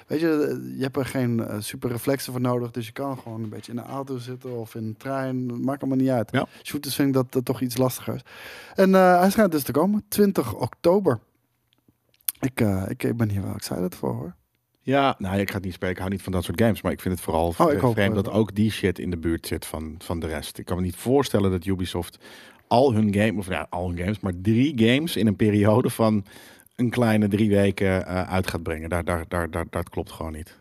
Weet 0.07 0.21
je, 0.21 0.29
eh, 0.29 0.77
je 0.77 0.83
hebt 0.83 0.97
er 0.97 1.07
geen 1.07 1.41
eh, 1.41 1.57
super 1.61 1.91
reflexen 1.91 2.33
voor 2.33 2.41
nodig. 2.41 2.71
Dus 2.71 2.87
je 2.87 2.93
kan 2.93 3.19
gewoon 3.19 3.43
een 3.43 3.49
beetje 3.49 3.73
in 3.73 3.79
een 3.79 3.85
auto 3.85 4.19
zitten 4.19 4.59
of 4.59 4.75
in 4.75 4.85
een 4.85 4.97
trein. 4.97 5.65
Maakt 5.65 5.81
allemaal 5.81 5.99
niet 5.99 6.09
uit. 6.09 6.29
Ja. 6.33 6.47
Shooters 6.63 6.95
vind 6.95 7.09
ik 7.09 7.15
dat 7.15 7.37
eh, 7.37 7.43
toch 7.43 7.61
iets 7.61 7.77
lastiger 7.77 8.15
is. 8.15 8.23
En 8.75 8.95
eh, 8.95 9.19
hij 9.21 9.31
schijnt 9.31 9.53
dus 9.53 9.63
te 9.63 9.73
komen. 9.73 10.05
20 10.09 10.55
oktober. 10.55 11.19
Ik, 12.41 12.61
eh, 12.61 12.85
ik, 12.89 13.03
ik 13.03 13.17
ben 13.17 13.31
hier 13.31 13.43
wel 13.43 13.55
excited 13.55 13.95
voor 13.95 14.15
hoor. 14.15 14.35
Ja, 14.81 15.15
nou, 15.19 15.39
ik 15.39 15.49
ga 15.49 15.55
het 15.55 15.65
niet 15.65 15.75
spelen. 15.75 15.93
Ik 15.93 15.99
hou 15.99 16.11
niet 16.11 16.23
van 16.23 16.33
dat 16.33 16.45
soort 16.45 16.61
games. 16.61 16.83
Maar 16.83 16.93
ik 16.93 17.01
vind 17.01 17.15
het 17.15 17.25
vooral 17.25 17.49
Oh, 17.49 17.81
hoop, 17.81 17.93
vreemd 17.93 18.15
dat 18.15 18.31
ook 18.31 18.55
die 18.55 18.71
shit 18.71 18.99
in 18.99 19.11
de 19.11 19.19
buurt 19.19 19.47
zit 19.47 19.67
van, 19.67 19.95
van 19.99 20.21
de 20.21 20.27
rest. 20.27 20.59
Ik 20.59 20.65
kan 20.65 20.77
me 20.77 20.83
niet 20.83 20.97
voorstellen 20.97 21.51
dat 21.51 21.65
Ubisoft 21.65 22.19
al 22.67 22.93
hun 22.93 23.15
game, 23.15 23.39
of 23.39 23.49
ja, 23.49 23.67
al 23.71 23.89
hun 23.89 23.99
games, 23.99 24.21
maar 24.21 24.33
drie 24.43 24.73
games 24.77 25.17
in 25.17 25.27
een 25.27 25.37
periode 25.37 25.91
van 25.91 26.25
een 26.81 26.91
kleine 26.91 27.29
drie 27.29 27.51
weken 27.51 28.07
eh, 28.07 28.23
uit 28.23 28.47
gaat 28.47 28.63
brengen. 28.63 28.89
Daar, 28.89 29.05
daar, 29.05 29.25
daar, 29.29 29.51
daar, 29.51 29.67
dat 29.71 29.89
klopt 29.89 30.13
gewoon 30.13 30.33
niet. 30.33 30.59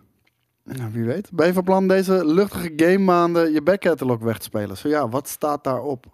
Nou, 0.64 0.92
wie 0.92 1.04
weet. 1.04 1.30
Ben 1.32 1.48
je 1.48 1.54
van 1.54 1.64
plan 1.64 1.88
deze 1.88 2.26
luchtige 2.26 2.74
game 2.76 2.98
maanden 2.98 3.52
je 3.52 3.62
backcatalog 3.62 4.20
weg 4.20 4.38
te 4.38 4.44
spelen? 4.44 4.78
Zo 4.78 4.88
ja, 4.88 5.10
wat 5.10 5.28
staat 5.28 5.64
daarop? 5.64 6.06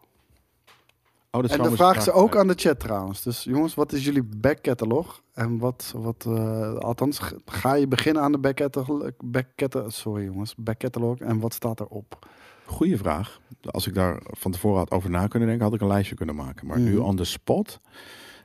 Oh, 1.31 1.41
dat 1.41 1.51
En 1.51 1.61
me 1.61 1.75
vraag 1.75 2.01
ze 2.01 2.11
ook 2.11 2.35
aan 2.35 2.47
de 2.47 2.53
chat 2.55 2.79
trouwens. 2.79 3.23
Dus 3.23 3.43
jongens, 3.43 3.73
wat 3.73 3.93
is 3.93 4.05
jullie 4.05 4.23
backcatalog? 4.23 5.21
En 5.33 5.57
wat, 5.57 5.93
wat 5.97 6.25
eh, 6.27 6.75
althans, 6.75 7.19
ga 7.45 7.73
je 7.73 7.87
beginnen 7.87 8.23
aan 8.23 8.31
de 8.31 8.37
backcatalog? 8.37 9.11
backcatalog 9.23 9.93
sorry 9.93 10.23
jongens, 10.23 10.55
backcatalog. 10.55 11.19
En 11.19 11.39
wat 11.39 11.53
staat 11.53 11.79
erop? 11.79 12.27
Goeie 12.65 12.97
vraag. 12.97 13.39
Als 13.61 13.87
ik 13.87 13.93
daar 13.93 14.21
van 14.25 14.51
tevoren 14.51 14.77
had 14.77 14.91
over 14.91 15.09
na 15.09 15.27
kunnen 15.27 15.47
denken, 15.47 15.65
had 15.65 15.75
ik 15.75 15.81
een 15.81 15.87
lijstje 15.87 16.15
kunnen 16.15 16.35
maken. 16.35 16.67
Maar 16.67 16.79
nu 16.79 16.93
Mhm. 16.93 17.03
on 17.03 17.15
the 17.15 17.23
spot 17.23 17.79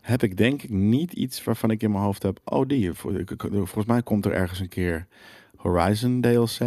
heb 0.01 0.22
ik 0.22 0.36
denk 0.36 0.62
ik 0.62 0.70
niet 0.70 1.12
iets 1.12 1.44
waarvan 1.44 1.70
ik 1.70 1.82
in 1.82 1.90
mijn 1.90 2.05
hoofd 2.05 2.22
heb. 2.22 2.40
Oh, 2.44 2.68
die. 2.68 2.92
Volgens 2.92 3.84
mij 3.84 4.03
komt 4.03 4.24
er 4.24 4.32
ergens 4.32 4.61
een 4.61 4.68
keer 4.68 5.07
Horizon 5.57 6.20
DLC. 6.20 6.59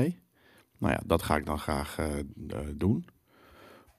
Nou 0.78 0.94
ja, 0.94 1.02
dat 1.06 1.24
ga 1.24 1.36
ik 1.36 1.46
dan 1.46 1.60
graag 1.60 1.98
eh, 1.98 2.20
eh, 2.20 2.58
doen. 2.76 3.06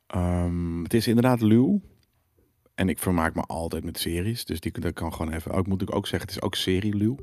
Ehm, 0.07 0.83
het 0.83 0.95
is 0.95 1.07
inderdaad 1.07 1.41
luw. 1.41 1.81
En 2.75 2.89
ik 2.89 2.99
vermaak 2.99 3.35
me 3.35 3.43
altijd 3.43 3.85
met 3.85 3.99
series. 3.99 4.45
Dus 4.45 4.61
die 4.61 4.81
dat 4.81 4.93
kan 4.93 5.13
gewoon 5.13 5.33
even. 5.33 5.53
Ook 5.53 5.67
moet 5.67 5.83
ik 5.83 5.95
ook 5.95 6.07
zeggen, 6.07 6.29
het 6.29 6.37
is 6.37 6.43
ook 6.43 6.55
serieluw. 6.55 7.17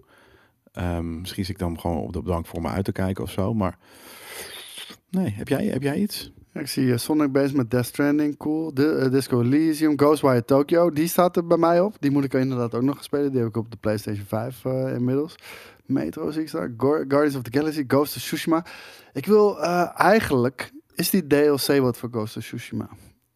Ehm 0.72 1.20
misschien 1.20 1.46
zit 1.46 1.54
ik 1.54 1.62
dan 1.62 1.80
gewoon 1.80 1.98
op 1.98 2.14
de 2.14 2.22
bank 2.22 2.46
voor 2.46 2.62
me 2.62 2.68
uit 2.68 2.86
te 2.86 2.92
kijken 2.92 3.24
of 3.24 3.32
zo. 3.32 3.54
Maar 3.54 3.78
nee, 5.10 5.30
heb 5.30 5.48
jij, 5.48 5.66
heb 5.66 5.82
jij 5.82 6.00
iets? 6.00 6.32
Ik 6.54 6.68
zie 6.68 6.92
eh, 6.92 6.98
Sonic 6.98 7.32
bezig 7.32 7.54
met 7.54 7.72
Death 7.72 7.86
Stranding, 7.86 8.38
cool. 8.38 8.74
De, 8.74 8.92
eh, 8.96 9.12
Disco 9.12 9.42
Elysium, 9.42 9.98
Ghostwire 10.00 10.46
Tokyo, 10.46 10.90
die 10.90 11.08
staat 11.08 11.36
er 11.36 11.48
bij 11.48 11.58
mij 11.58 11.82
op. 11.82 11.96
Die 12.00 12.12
moet 12.12 12.24
ik 12.24 12.34
inderdaad 12.34 12.76
ook 12.76 12.82
nog 12.82 13.04
spelen. 13.04 13.32
Die 13.32 13.40
heb 13.40 13.50
ik 13.50 13.58
op 13.58 13.72
de 13.72 13.78
PlayStation 13.78 14.26
5 14.26 14.66
eh, 14.66 14.94
inmiddels. 14.94 15.36
Metro 15.86 16.32
zie 16.32 16.42
ik 16.42 16.48
staan. 16.48 16.74
Guardians 16.78 17.36
of 17.36 17.42
the 17.42 17.58
Galaxy, 17.58 17.84
Ghost 17.88 18.16
of 18.16 18.22
Tsushima. 18.22 18.66
Ik 19.14 19.26
wil 19.26 19.62
eigenlijk, 19.96 20.72
is 20.96 21.10
die 21.10 21.28
DLC 21.28 21.80
wat 21.80 21.98
voor 21.98 22.10
Ghost 22.12 22.38
of 22.38 22.44
Tsushima? 22.44 22.90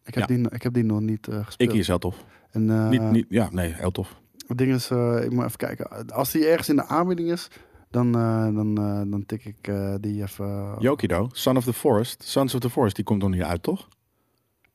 Ik 0.04 0.14
heb, 0.14 0.28
Ja. 0.28 0.36
die, 0.36 0.50
ik 0.50 0.62
heb 0.62 0.72
die 0.72 0.84
nog 0.84 1.00
niet 1.00 1.28
gespeeld. 1.30 1.70
Ik 1.72 1.78
is 1.78 1.86
heel 1.86 1.98
tof. 1.98 2.24
En, 2.50 2.88
niet, 2.88 3.10
niet, 3.10 3.26
ja, 3.28 3.48
nee, 3.52 3.72
heel 3.74 3.90
tof. 3.90 4.20
Het 4.46 4.58
ding 4.58 4.72
is, 4.74 4.90
ik 5.24 5.30
moet 5.30 5.44
even 5.44 5.56
kijken. 5.56 6.10
Als 6.12 6.32
die 6.32 6.46
ergens 6.46 6.68
in 6.68 6.76
de 6.76 6.86
aanbieding 6.86 7.30
is, 7.32 7.48
dan, 7.90 8.14
eh, 8.14 8.54
dan, 8.54 8.78
eh, 8.78 9.10
dan 9.10 9.26
tik 9.26 9.44
ik 9.44 9.68
eh, 9.68 9.94
die 10.00 10.22
even. 10.22 10.76
Yokido, 10.78 11.28
Son 11.32 11.56
of 11.56 11.64
the 11.64 11.72
Forest. 11.72 12.22
Sons 12.22 12.54
of 12.54 12.60
the 12.60 12.70
Forest, 12.70 12.96
die 12.96 13.04
komt 13.04 13.22
nog 13.22 13.30
niet 13.30 13.42
uit, 13.42 13.62
toch? 13.62 13.88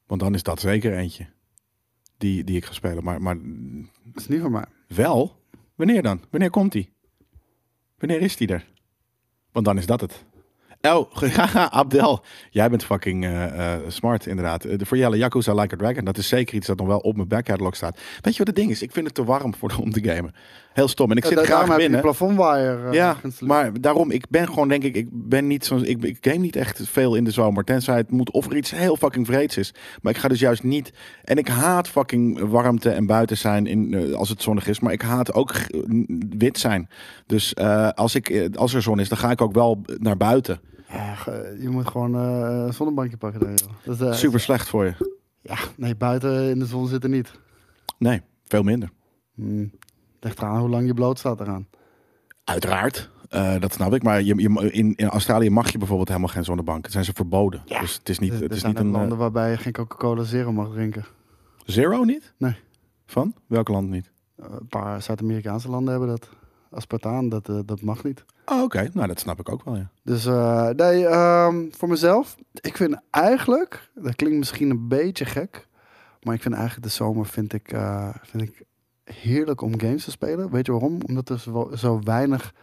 Want 0.07 0.21
dan 0.21 0.33
is 0.33 0.43
dat 0.43 0.59
zeker 0.59 0.97
eentje. 0.97 1.25
Die, 2.17 2.43
die 2.43 2.55
ik 2.55 2.65
ga 2.65 2.73
spelen. 2.73 3.03
Maar, 3.03 3.21
maar 3.21 3.35
Dat 4.03 4.21
is 4.21 4.27
niet 4.27 4.41
voor 4.41 4.51
mij. 4.51 4.65
wel? 4.87 5.39
Wanneer 5.75 6.01
dan? 6.01 6.21
Wanneer 6.29 6.49
komt 6.49 6.71
die? 6.71 6.93
Wanneer 7.97 8.21
is 8.21 8.35
die 8.35 8.47
er? 8.47 8.67
Want 9.51 9.65
dan 9.65 9.77
is 9.77 9.85
dat 9.85 10.01
het. 10.01 10.25
Oh, 10.81 11.11
Abdel. 11.79 12.23
Jij 12.49 12.69
bent 12.69 12.83
fucking 12.85 13.27
smart, 13.87 14.25
inderdaad. 14.25 14.61
De 14.61 14.85
voor 14.85 14.97
Jelle 14.97 15.17
Yakuza 15.17 15.53
Like 15.53 15.73
a 15.73 15.77
Dragon. 15.77 16.05
Dat 16.05 16.17
is 16.17 16.27
zeker 16.27 16.55
iets 16.55 16.67
dat 16.67 16.77
nog 16.77 16.87
wel 16.87 16.99
op 16.99 17.15
mijn 17.15 17.27
backlog 17.27 17.75
staat. 17.75 17.99
Weet 18.21 18.33
je 18.33 18.37
wat 18.37 18.47
het 18.47 18.55
ding 18.55 18.69
is? 18.69 18.81
Ik 18.81 18.91
vind 18.91 19.05
het 19.05 19.15
te 19.15 19.23
warm 19.23 19.55
voor 19.55 19.75
om 19.79 19.91
te 19.91 20.03
gamen. 20.03 20.33
Heel 20.73 20.87
stom. 20.87 21.11
En 21.11 21.17
ik 21.17 21.23
Ja, 21.23 21.29
zit 21.29 21.39
graag 21.39 21.67
heb 21.67 21.77
binnen. 21.77 22.01
plafondwire. 22.01 22.87
eh, 22.87 22.93
Ja, 22.93 23.13
geïnstalleerd. 23.13 23.61
maar 23.71 23.81
daarom, 23.81 24.11
ik 24.11 24.25
ben 24.29 24.47
gewoon 24.47 24.67
denk 24.67 24.83
ik, 24.83 24.95
ik 24.95 25.07
ben 25.11 25.47
niet 25.47 25.65
zo, 25.65 25.77
ik, 25.77 26.03
ik 26.03 26.17
game 26.21 26.37
niet 26.37 26.55
echt 26.55 26.87
veel 26.89 27.15
in 27.15 27.23
de 27.23 27.31
zomer. 27.31 27.63
Tenzij 27.63 27.95
het 27.97 28.11
moet 28.11 28.31
of 28.31 28.45
er 28.49 28.57
iets 28.57 28.71
heel 28.71 28.95
fucking 28.95 29.25
vreeds 29.25 29.57
is. 29.57 29.73
Maar 30.01 30.11
ik 30.13 30.17
ga 30.19 30.27
dus 30.27 30.39
juist 30.39 30.63
niet, 30.63 30.93
en 31.23 31.37
ik 31.37 31.47
haat 31.47 31.87
fucking 31.87 32.39
warmte 32.39 32.89
en 32.89 33.05
buiten 33.05 33.37
zijn 33.37 33.65
in, 33.67 33.93
eh, 33.93 34.13
als 34.13 34.29
het 34.29 34.41
zonnig 34.41 34.67
is. 34.67 34.79
Maar 34.79 34.91
ik 34.93 35.01
haat 35.01 35.33
ook 35.33 35.53
wit 36.37 36.57
zijn. 36.59 36.89
Dus 37.25 37.53
eh, 37.53 37.89
als, 37.89 38.15
ik, 38.15 38.49
als 38.55 38.73
er 38.73 38.81
zon 38.81 38.99
is, 38.99 39.09
dan 39.09 39.17
ga 39.17 39.31
ik 39.31 39.41
ook 39.41 39.53
wel 39.53 39.81
naar 39.97 40.17
buiten. 40.17 40.59
Ja, 40.89 41.15
je 41.61 41.69
moet 41.69 41.87
gewoon 41.87 42.13
een 42.13 42.73
zonnebankje 42.73 43.17
pakken. 43.17 43.39
Daar, 43.39 43.53
joh. 43.55 43.97
Dat 43.97 44.13
is, 44.13 44.19
Super 44.19 44.39
slecht 44.39 44.69
voor 44.69 44.85
je. 44.85 44.93
Ja, 45.41 45.55
nee, 45.77 45.95
buiten 45.95 46.49
in 46.49 46.59
de 46.59 46.65
zon 46.65 46.87
zitten 46.87 47.09
niet. 47.11 47.31
Nee, 47.97 48.21
veel 48.47 48.63
minder. 48.63 48.89
Hmm. 49.35 49.71
Ligt 50.23 50.37
eraan 50.39 50.59
hoe 50.59 50.69
lang 50.69 50.85
je 50.87 50.93
bloot 50.93 51.19
staat 51.19 51.39
eraan. 51.39 51.67
Uiteraard. 52.43 53.09
Eh, 53.29 53.59
dat 53.59 53.73
snap 53.73 53.93
ik. 53.93 54.03
Maar 54.03 54.21
je, 54.21 54.35
je, 54.35 54.71
in, 54.71 54.95
in 54.95 55.07
Australië 55.09 55.49
mag 55.49 55.71
je 55.71 55.77
bijvoorbeeld 55.77 56.07
helemaal 56.07 56.29
geen 56.29 56.43
zonnebank. 56.43 56.83
Het 56.83 56.91
zijn 56.91 57.05
ze 57.05 57.13
verboden. 57.13 57.61
Ja. 57.65 57.79
Dus 57.79 57.93
het 57.95 58.09
is 58.09 58.19
niet, 58.19 58.33
er 58.33 58.41
het 58.41 58.51
is 58.53 58.63
niet 58.63 58.79
een... 58.79 58.85
eh, 58.85 58.91
landen 58.91 59.17
waarbij 59.17 59.49
je 59.51 59.57
geen 59.57 59.73
Coca-Cola 59.73 60.23
Zero 60.23 60.51
mag 60.51 60.69
drinken. 60.71 61.05
zero 61.65 62.03
niet? 62.03 62.33
Nee. 62.37 62.55
Van? 63.05 63.33
Welk 63.47 63.67
land 63.67 63.89
niet? 63.89 64.11
Eh, 64.35 64.45
een 64.59 64.67
paar 64.67 65.01
Zuid-Amerikaanse 65.01 65.69
landen 65.69 65.91
hebben 65.91 66.09
dat. 66.09 66.29
Aspartaan, 66.71 67.29
dat, 67.29 67.45
dat 67.65 67.81
mag 67.81 68.03
niet. 68.03 68.25
Oh, 68.45 68.61
oké. 68.61 68.89
Nou, 68.93 69.07
dat 69.07 69.19
snap 69.19 69.39
ik 69.39 69.49
ook 69.51 69.63
wel, 69.63 69.75
ja. 69.75 69.89
Dus 70.03 70.25
eh, 70.25 70.69
nee, 70.69 71.07
ehm, 71.07 71.65
voor 71.71 71.89
mezelf, 71.89 72.35
ik 72.53 72.77
vind 72.77 73.01
eigenlijk, 73.09 73.89
dat 73.95 74.15
klinkt 74.15 74.37
misschien 74.37 74.69
een 74.69 74.87
beetje 74.87 75.25
gek, 75.25 75.67
maar 76.23 76.35
ik 76.35 76.41
vind 76.41 76.53
eigenlijk 76.55 76.83
de 76.83 76.91
zomer 76.93 77.25
vind 77.25 77.53
ik, 77.53 77.71
eh, 77.71 78.09
vind 78.21 78.43
ik 78.43 78.63
heerlijk 79.13 79.61
om 79.61 79.79
games 79.79 80.03
te 80.03 80.11
spelen. 80.11 80.51
Weet 80.51 80.65
je 80.65 80.71
waarom? 80.71 80.97
Omdat 81.07 81.29
er 81.29 81.39
zo, 81.39 81.71
zo 81.75 81.99
weinig 82.03 82.53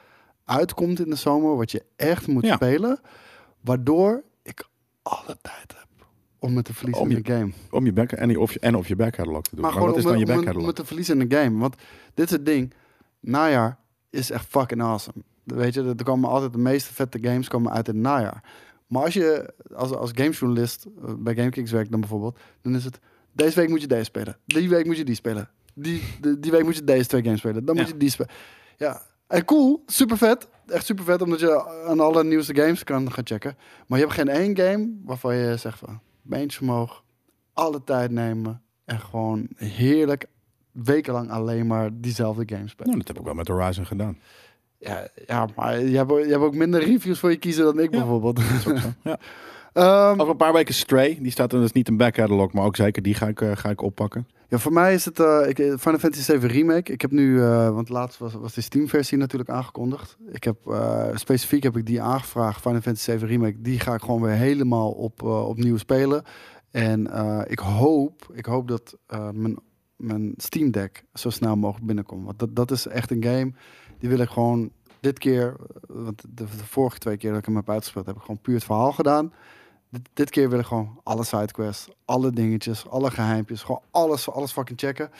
uitkomt 0.44 1.00
in 1.00 1.10
de 1.10 1.16
zomer 1.16 1.56
wat 1.56 1.70
je 1.70 1.82
echt 1.96 2.26
moet 2.26 2.44
Ja. 2.44 2.54
spelen, 2.54 3.00
waardoor 3.60 4.22
ik 4.42 4.68
alle 5.02 5.36
tijd 5.42 5.74
heb 5.78 5.86
om 6.38 6.52
me 6.52 6.62
te 6.62 6.74
verliezen 6.74 7.02
Om 7.04 7.10
in 7.10 7.22
de 7.22 7.32
game. 7.32 7.52
Om 7.70 7.84
je 7.84 7.92
back 7.92 8.12
en, 8.12 8.36
of 8.38 8.52
je, 8.52 8.58
en 8.60 8.74
of 8.74 8.88
je 8.88 8.96
backcatalog 8.96 9.42
te 9.42 9.54
doen. 9.54 9.64
Maar 9.64 9.74
Maar, 9.74 9.84
wat 9.84 9.96
is 9.96 10.04
om, 10.04 10.10
dan 10.10 10.18
je 10.18 10.26
me- 10.26 10.32
om, 10.32 10.36
me- 10.36 10.40
om 10.40 10.44
backcatalog? 10.44 10.66
me 10.66 10.82
te 10.82 10.84
verliezen 10.86 11.20
in 11.20 11.28
de 11.28 11.36
game. 11.36 11.58
Want 11.58 11.74
dit 12.14 12.24
is 12.24 12.30
het 12.30 12.46
ding. 12.46 12.74
Najaar 13.20 13.78
is 14.10 14.30
echt 14.30 14.46
fucking 14.46 14.82
awesome. 14.82 15.22
Weet 15.44 15.74
je, 15.74 15.94
er 15.96 16.04
komen 16.04 16.28
altijd 16.30 16.52
de 16.52 16.58
meeste 16.58 16.94
vette 16.94 17.18
games 17.22 17.48
komen 17.48 17.72
uit 17.72 17.86
het 17.86 17.96
najaar. 17.96 18.42
Maar 18.86 19.02
als 19.04 19.14
je 19.14 19.54
als, 19.74 19.92
als 19.92 20.10
gamejournalist 20.14 20.86
eh, 21.04 21.12
bij 21.18 21.34
GameKings 21.34 21.70
werkt 21.70 21.90
dan 21.90 22.00
bijvoorbeeld, 22.00 22.38
dan 22.62 22.74
is 22.74 22.84
het 22.84 22.98
deze 23.32 23.54
week 23.60 23.68
moet 23.68 23.80
je 23.80 23.86
deze 23.86 24.04
spelen. 24.04 24.36
Die 24.46 24.68
week 24.68 24.86
moet 24.86 24.96
je 24.96 25.04
die 25.04 25.14
spelen. 25.14 25.50
Die, 25.82 26.02
die, 26.20 26.38
die 26.40 26.50
week 26.50 26.64
moet 26.64 26.76
je 26.76 26.84
deze 26.84 27.06
twee 27.08 27.22
games 27.22 27.38
spelen. 27.38 27.64
Dan 27.64 27.76
moet 27.76 27.88
je 27.88 27.96
die 27.96 28.10
spelen. 28.10 28.30
Ja, 28.76 29.02
en 29.26 29.44
cool, 29.44 29.82
super 29.86 30.16
vet. 30.18 30.48
Echt 30.66 30.86
super 30.86 31.04
vet, 31.04 31.22
omdat 31.22 31.40
je 31.40 31.64
aan 31.86 32.00
alle 32.00 32.24
nieuwste 32.24 32.54
games 32.54 32.84
kan 32.84 33.12
gaan 33.12 33.26
checken. 33.26 33.56
Maar 33.86 33.98
je 33.98 34.04
hebt 34.04 34.16
geen 34.16 34.28
één 34.28 34.56
game 34.56 34.88
waarvan 35.04 35.36
je 35.36 35.56
zegt 35.56 35.78
van 35.78 36.00
beentje 36.22 36.60
omhoog, 36.60 37.04
alle 37.52 37.84
tijd 37.84 38.10
nemen 38.10 38.62
en 38.84 39.00
gewoon 39.00 39.48
heerlijk 39.56 40.26
wekenlang 40.72 41.30
alleen 41.30 41.66
maar 41.66 41.90
diezelfde 41.92 42.42
games 42.54 42.70
spelen. 42.70 42.86
Nou, 42.92 42.98
dat 42.98 43.08
heb 43.08 43.18
ik 43.18 43.24
wel 43.24 43.34
met 43.34 43.48
Horizon 43.48 43.86
gedaan. 43.86 44.18
Ja, 44.78 45.08
ja 45.26 45.48
maar 45.56 45.80
je 45.80 45.96
hebt, 45.96 46.10
ook- 46.12 46.18
je 46.24 46.30
hebt 46.30 46.42
ook 46.42 46.54
minder 46.54 46.84
reviews 46.84 47.18
voor 47.18 47.30
je 47.30 47.36
kiezen 47.36 47.64
dan 47.64 47.78
ik 47.78 47.90
Ja. 47.92 47.98
bijvoorbeeld. 47.98 48.36
Dat 48.36 48.44
is 48.44 48.66
ook 48.68 48.78
zo. 48.78 48.88
Ja. 49.02 49.18
Ehm, 49.72 50.12
Over 50.20 50.28
een 50.30 50.36
paar 50.36 50.52
weken 50.52 50.74
Stray. 50.74 51.18
Die 51.22 51.30
staat 51.30 51.52
er, 51.52 51.62
is 51.62 51.72
niet 51.72 51.88
een 51.88 51.96
backcatalog, 51.96 52.52
maar 52.52 52.64
ook 52.64 52.76
zeker 52.76 53.02
die 53.02 53.14
ga 53.14 53.26
ik, 53.28 53.40
eh, 53.40 53.56
ga 53.56 53.70
ik 53.70 53.82
oppakken. 53.82 54.28
Ja, 54.48 54.58
voor 54.58 54.72
mij 54.72 54.94
is 54.94 55.04
het 55.04 55.20
eh, 55.20 55.48
ik, 55.48 55.56
Final 55.56 55.98
Fantasy 55.98 56.22
7 56.22 56.48
Remake. 56.48 56.92
Ik 56.92 57.00
heb 57.00 57.10
nu, 57.10 57.42
eh, 57.42 57.70
want 57.70 57.88
laatst 57.88 58.18
was, 58.18 58.34
was 58.34 58.54
de 58.54 58.60
Steam-versie 58.60 59.18
natuurlijk 59.18 59.50
aangekondigd. 59.50 60.16
Ik 60.30 60.44
heb 60.44 60.66
eh, 60.66 61.06
specifiek 61.14 61.62
heb 61.62 61.76
ik 61.76 61.86
die 61.86 62.02
aangevraagd, 62.02 62.60
Final 62.60 62.80
Fantasy 62.80 63.04
7 63.04 63.28
Remake. 63.28 63.60
Die 63.60 63.80
ga 63.80 63.94
ik 63.94 64.00
gewoon 64.00 64.22
weer 64.22 64.34
helemaal 64.34 64.90
op, 64.90 65.22
eh, 65.22 65.48
opnieuw 65.48 65.76
spelen. 65.76 66.24
En 66.70 67.10
eh, 67.12 67.40
ik 67.46 67.58
hoop, 67.58 68.30
ik 68.32 68.46
hoop 68.46 68.68
dat 68.68 68.98
eh, 69.06 69.30
mijn, 69.30 69.58
mijn 69.96 70.34
Steam 70.36 70.70
Deck 70.70 71.04
zo 71.14 71.30
snel 71.30 71.56
mogelijk 71.56 71.86
binnenkomt. 71.86 72.24
Want 72.24 72.38
dat, 72.38 72.56
dat 72.56 72.70
is 72.70 72.86
echt 72.86 73.10
een 73.10 73.22
game, 73.22 73.52
die 73.98 74.08
wil 74.08 74.18
ik 74.18 74.28
gewoon 74.28 74.70
dit 75.00 75.18
keer, 75.18 75.56
eh, 75.58 75.76
want 75.86 76.22
de, 76.22 76.44
de 76.44 76.64
vorige 76.64 76.98
twee 76.98 77.16
keer 77.16 77.30
dat 77.30 77.38
ik 77.38 77.44
hem 77.44 77.56
heb 77.56 77.70
uitgespeeld, 77.70 78.06
heb 78.06 78.16
ik 78.16 78.20
gewoon 78.20 78.40
puur 78.40 78.54
het 78.54 78.64
verhaal 78.64 78.92
gedaan. 78.92 79.32
Dit, 79.90 80.08
dit 80.12 80.30
keer 80.30 80.50
wil 80.50 80.58
ik 80.58 80.66
gewoon 80.66 81.00
alle 81.02 81.24
sidequests, 81.24 81.88
alle 82.04 82.30
dingetjes, 82.30 82.88
alle 82.88 83.10
geheimpjes, 83.10 83.62
gewoon 83.62 83.82
alles, 83.90 84.30
alles 84.30 84.52
fucking 84.52 84.78
checken. 84.78 85.10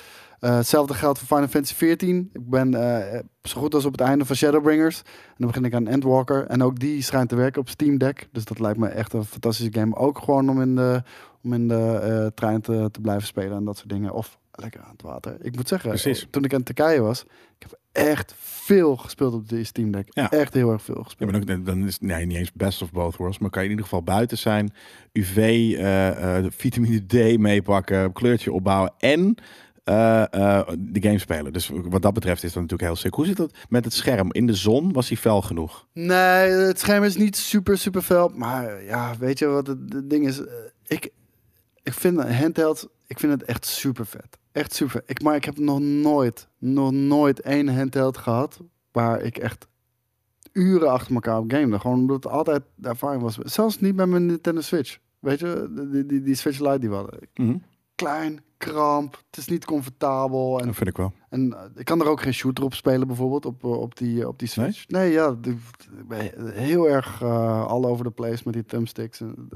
Eh, 0.41 0.57
hetzelfde 0.57 0.95
geldt 0.95 1.19
voor 1.19 1.27
Final 1.27 1.49
Fantasy 1.49 1.75
14. 1.75 2.31
Ik 2.33 2.51
ben 2.51 2.75
eh, 2.75 3.21
zo 3.43 3.61
goed 3.61 3.75
als 3.75 3.85
op 3.85 3.93
het 3.93 4.01
einde 4.01 4.25
van 4.25 4.37
Shadowbringers. 4.37 4.99
En 5.03 5.35
dan 5.37 5.47
begin 5.47 5.65
ik 5.65 5.75
aan 5.75 5.87
Endwalker. 5.87 6.47
En 6.47 6.63
ook 6.63 6.79
die 6.79 7.03
schijnt 7.03 7.29
te 7.29 7.37
werken 7.37 7.61
op 7.61 7.69
Steam 7.69 7.99
Deck. 7.99 8.29
Dus 8.33 8.45
dat 8.45 8.59
lijkt 8.59 8.79
me 8.79 8.89
echt 8.89 9.13
een 9.13 9.25
fantastische 9.25 9.73
game. 9.73 9.97
Ook 9.97 10.19
gewoon 10.19 10.51
om 10.51 10.61
in 10.61 10.77
de, 10.77 11.03
om 11.43 11.53
in 11.53 11.69
de 11.69 11.99
eh, 12.03 12.27
trein 12.27 12.61
te, 12.61 12.89
te 12.93 13.01
blijven 13.01 13.27
spelen 13.27 13.57
en 13.57 13.65
dat 13.65 13.77
soort 13.77 13.89
dingen. 13.89 14.13
Of 14.13 14.39
lekker 14.53 14.81
aan 14.81 14.93
het 14.93 15.03
water. 15.03 15.37
Ik 15.41 15.57
moet 15.57 15.69
zeggen, 15.69 15.91
Precies. 15.91 16.27
toen 16.31 16.45
ik 16.45 16.53
in 16.53 16.63
Turkije 16.63 17.01
was, 17.01 17.23
ik 17.59 17.67
heb 17.71 17.79
echt 17.99 18.35
veel 18.39 18.97
gespeeld 18.97 19.35
op 19.35 19.49
de 19.49 19.65
Steam 19.65 19.91
Deck. 19.91 20.07
Ja. 20.11 20.31
Echt 20.31 20.55
heel 20.55 20.71
erg 20.73 20.83
veel 20.83 20.95
Ja, 20.97 21.03
gespeeld. 21.03 21.31
maar 21.31 21.45
dan, 21.45 21.65
dan 21.65 21.87
is 21.87 21.99
nee, 21.99 22.27
niet 22.27 22.37
eens 22.37 22.53
best 22.53 22.83
of 22.83 22.93
both 22.93 23.17
worlds. 23.17 23.39
Maar 23.39 23.51
kan 23.51 23.63
je 23.63 23.69
in 23.69 23.75
ieder 23.75 23.89
geval 23.89 24.05
buiten 24.05 24.39
zijn. 24.39 24.73
UV, 25.13 25.37
eh, 25.37 26.37
eh, 26.39 26.45
vitamine 26.51 27.07
D 27.07 27.39
meepakken. 27.39 28.13
Kleurtje 28.13 28.53
opbouwen. 28.53 28.93
En 28.99 29.35
eh, 29.85 30.23
de 30.79 31.03
game 31.03 31.19
spelen. 31.19 31.53
Dus 31.53 31.71
wat 31.75 32.03
dat 32.03 32.15
betreft 32.15 32.43
is 32.43 32.53
dat 32.53 32.63
natuurlijk 32.63 32.89
heel 32.91 32.99
sick. 33.01 33.15
Hoe 33.15 33.27
zit 33.27 33.37
dat 33.37 33.55
met 33.69 33.85
het 33.85 33.95
scherm? 33.95 34.33
In 34.33 34.47
de 34.47 34.55
zon 34.55 34.93
was 34.93 35.09
hij 35.09 35.17
fel 35.17 35.43
genoeg. 35.43 35.87
Nee, 35.93 36.51
het 36.51 36.79
scherm 36.79 37.05
is 37.05 37.17
niet 37.17 37.37
super, 37.37 37.79
super 37.79 38.03
fel. 38.03 38.31
Maar 38.35 38.85
ja, 38.85 39.15
weet 39.19 39.39
je 39.39 39.47
wat 39.47 39.67
het, 39.67 39.79
het 39.89 40.11
ding 40.11 40.27
is? 40.27 40.41
Ik, 40.87 41.11
ik 41.83 41.93
vind 41.93 42.23
handheld, 42.23 42.89
ik 43.09 43.19
vind 43.19 43.33
het 43.33 43.43
echt 43.43 43.67
super 43.67 44.07
vet. 44.07 44.39
Echt 44.53 44.75
super. 44.75 45.03
Ik, 45.07 45.23
maar 45.23 45.35
ik 45.37 45.45
heb 45.45 45.59
nog 45.59 45.81
nooit, 45.81 46.49
nog 46.59 46.93
nooit 46.93 47.41
één 47.41 47.77
handheld 47.77 48.17
gehad 48.17 48.61
waar 48.93 49.21
ik 49.21 49.37
echt 49.39 49.67
uren 50.53 50.91
achter 50.91 51.15
elkaar 51.15 51.39
op 51.39 51.51
gamede. 51.51 51.79
Gewoon 51.81 51.99
omdat 51.99 52.23
het 52.25 52.33
altijd 52.33 52.63
de 52.75 52.89
ervaring 52.89 53.23
was. 53.23 53.35
Zelfs 53.37 53.81
niet 53.81 53.95
met 53.95 54.09
mijn 54.09 54.27
Nintendo 54.27 54.61
Switch. 54.61 54.99
Weet 55.19 55.39
je, 55.39 55.87
die, 55.93 56.07
die, 56.07 56.23
die 56.23 56.35
Switch 56.35 56.59
Lite 56.59 56.79
die 56.79 56.89
we 56.89 56.95
hadden. 56.95 57.21
Mhm. 57.35 57.57
Klein, 57.95 58.41
kramp, 58.57 59.23
het 59.27 59.37
is 59.39 59.47
niet 59.49 59.65
comfortabel. 59.65 60.59
En 60.61 60.67
Dat 60.67 60.77
vind 60.77 60.89
ik 60.89 60.97
wel. 60.97 61.13
en 61.29 61.53
eh, 61.53 61.65
ik 61.75 61.85
kan 61.85 62.01
er 62.01 62.07
ook 62.07 62.21
geen 62.21 62.35
shooter 62.35 62.65
op 62.65 62.75
spelen, 62.75 63.07
bijvoorbeeld, 63.07 63.47
op, 63.47 63.65
eh, 63.65 63.71
op, 63.71 63.97
die, 63.97 64.21
eh, 64.23 64.29
op 64.29 64.39
die 64.39 64.49
Switch. 64.49 64.89
Nee, 64.89 65.13
ja, 65.13 65.31
de- 65.41 65.51
ik 65.99 66.09
ben 66.09 66.53
heel 66.53 66.89
erg 66.89 67.23
all 67.23 67.85
over 67.85 68.05
the 68.05 68.11
place 68.11 68.43
met 68.45 68.55
die 68.55 68.65
thumbsticks. 68.65 69.21
En 69.21 69.49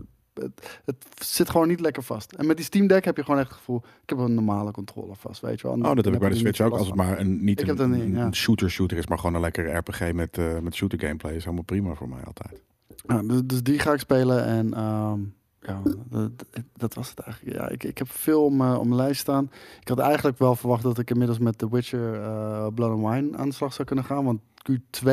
het, 0.85 1.07
zit 1.19 1.51
gewoon 1.51 1.69
niet 1.69 1.81
lekker 1.81 2.03
vast. 2.03 2.33
En 2.33 2.47
met 2.47 2.57
die 2.57 2.65
Steam 2.65 2.87
Deck 2.87 3.05
heb 3.05 3.17
je 3.17 3.25
gewoon 3.25 3.41
echt 3.41 3.49
het 3.49 3.59
gevoel, 3.59 3.83
ik 4.03 4.09
heb 4.09 4.19
een 4.19 4.35
normale 4.35 4.71
controller 4.71 5.17
vast, 5.17 5.41
weet 5.41 5.61
je 5.61 5.67
wel. 5.67 5.77
Oh, 5.77 5.95
dat 5.95 6.05
heb 6.05 6.15
ik 6.15 6.21
bij 6.21 6.29
de 6.29 6.37
Switch 6.37 6.61
ook. 6.61 6.73
Als 6.73 6.87
het 6.87 6.97
maar 6.97 7.19
een, 7.19 7.45
niet 7.45 7.69
een, 7.69 8.15
ja. 8.15 8.33
shooter 8.33 8.71
shooter 8.71 8.99
is, 8.99 9.07
maar 9.07 9.19
gewoon 9.19 9.35
een 9.35 9.41
lekker 9.41 9.77
RPG 9.77 10.13
met, 10.13 10.39
eh, 10.39 10.59
met 10.59 10.75
shooter 10.75 11.01
gameplay 11.01 11.35
is 11.35 11.45
helemaal 11.45 11.65
prima 11.65 11.95
voor 11.95 12.09
mij 12.09 12.23
altijd. 12.25 12.63
Ja, 13.07 13.23
dus, 13.23 13.41
dus 13.45 13.63
die 13.63 13.79
ga 13.79 13.93
ik 13.93 13.99
spelen 13.99 14.45
en 14.45 14.75
ehm, 14.75 15.21
ja, 15.61 15.83
dat, 16.09 16.31
dat 16.73 16.95
was 16.95 17.11
het 17.11 17.19
eigenlijk. 17.19 17.57
Ja, 17.57 17.69
ik, 17.69 17.85
ik 17.85 17.99
heb 17.99 18.11
veel 18.11 18.45
om, 18.45 18.61
om 18.61 18.89
mijn 18.89 19.01
lijst 19.01 19.21
staan. 19.21 19.51
Ik 19.81 19.89
had 19.89 19.99
eigenlijk 19.99 20.39
wel 20.39 20.57
verwacht 20.57 20.83
dat 20.83 20.99
ik 20.99 21.11
inmiddels 21.11 21.39
met 21.39 21.59
The 21.59 21.71
Witcher 21.71 22.23
eh, 22.23 22.67
Blood 22.75 22.91
and 22.91 23.09
Wine 23.09 23.37
aan 23.37 23.49
de 23.49 23.55
slag 23.55 23.73
zou 23.73 23.87
kunnen 23.87 24.05
gaan. 24.05 24.25
Want 24.25 24.41
Q2 24.71 25.11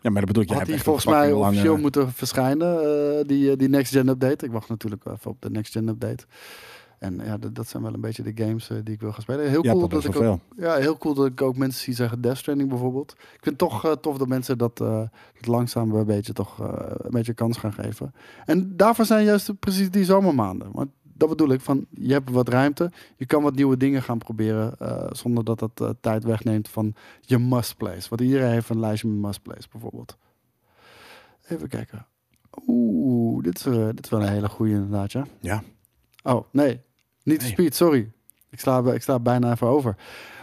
Ja, 0.00 0.10
maar 0.10 0.12
dat 0.12 0.24
bedoel 0.24 0.42
ik, 0.42 0.48
jij 0.48 0.58
had 0.58 0.66
die 0.66 0.82
volgens 0.82 1.06
mij 1.06 1.32
officieel 1.32 1.64
lange... 1.64 1.80
moeten 1.80 2.12
verschijnen, 2.12 2.80
eh, 2.80 3.26
die, 3.26 3.50
eh, 3.50 3.56
die 3.56 3.68
Next 3.68 3.92
Gen 3.92 4.08
update. 4.08 4.44
Ik 4.44 4.52
wacht 4.52 4.68
natuurlijk 4.68 5.04
even 5.04 5.30
op 5.30 5.42
de 5.42 5.50
Next 5.50 5.72
Gen 5.72 5.88
update. 5.88 6.24
En 7.00 7.20
ja, 7.24 7.36
dat, 7.52 7.68
zijn 7.68 7.82
wel 7.82 7.94
een 7.94 8.00
beetje 8.00 8.22
de 8.22 8.44
games 8.44 8.70
eh, 8.70 8.76
die 8.84 8.94
ik 8.94 9.00
wil 9.00 9.12
gaan 9.12 9.22
spelen. 9.22 9.48
Heel 9.48 9.64
Ja, 9.64 9.72
cool 9.72 9.88
dat 9.88 10.04
ik 10.04 10.16
ook, 10.16 10.38
ja, 10.56 10.74
heel 10.74 10.98
cool 10.98 11.14
dat 11.14 11.26
ik 11.26 11.42
ook 11.42 11.56
mensen 11.56 11.82
zie 11.82 11.94
zeggen 11.94 12.20
Death 12.20 12.36
Stranding 12.36 12.68
bijvoorbeeld. 12.68 13.12
Ik 13.12 13.38
vind 13.40 13.60
het 13.60 13.70
toch 13.70 13.84
eh, 13.84 13.92
tof 13.92 14.18
dat 14.18 14.28
mensen 14.28 14.58
dat, 14.58 14.76
dat 14.76 15.10
langzaam 15.46 15.94
een 15.94 16.06
beetje 16.06 16.32
toch 16.32 16.58
een 16.58 17.10
beetje 17.10 17.34
kans 17.34 17.56
gaan 17.56 17.72
geven. 17.72 18.14
En 18.44 18.76
daarvoor 18.76 19.04
zijn 19.04 19.24
juist 19.24 19.58
precies 19.58 19.90
die 19.90 20.04
zomermaanden. 20.04 20.68
Want 20.72 20.90
dat 21.20 21.28
bedoel 21.28 21.52
ik 21.52 21.60
van 21.60 21.86
je 21.90 22.12
hebt 22.12 22.30
wat 22.30 22.48
ruimte, 22.48 22.92
je 23.16 23.26
kan 23.26 23.42
wat 23.42 23.54
nieuwe 23.54 23.76
dingen 23.76 24.02
gaan 24.02 24.18
proberen 24.18 24.78
eh, 24.78 25.06
zonder 25.10 25.44
dat 25.44 25.58
dat 25.58 25.80
eh, 25.80 25.90
tijd 26.00 26.24
wegneemt 26.24 26.68
van 26.68 26.94
je 27.20 27.38
must 27.38 27.76
plays. 27.76 28.08
Want 28.08 28.20
iedereen 28.20 28.50
heeft 28.50 28.68
een 28.68 28.80
lijstje 28.80 29.08
met 29.08 29.26
must 29.26 29.42
plays 29.42 29.68
bijvoorbeeld. 29.68 30.16
Even 31.48 31.68
kijken. 31.68 32.06
Oeh, 32.66 33.42
dit 33.42 33.58
is, 33.58 33.66
eh, 33.66 33.86
dit 33.86 34.04
is 34.04 34.10
wel 34.10 34.22
een 34.22 34.28
hele 34.28 34.48
goede 34.48 34.72
inderdaad, 34.72 35.12
ja. 35.12 35.26
Ja. 35.40 35.62
Oh, 36.22 36.44
nee. 36.52 36.80
Niet 37.22 37.40
Nee. 37.40 37.50
Speed, 37.50 37.74
sorry. 37.74 38.12
Ik 38.50 38.60
sla, 38.60 38.92
ik 38.92 39.02
sla 39.02 39.18
bijna 39.18 39.52
even 39.52 39.66
over. 39.66 39.96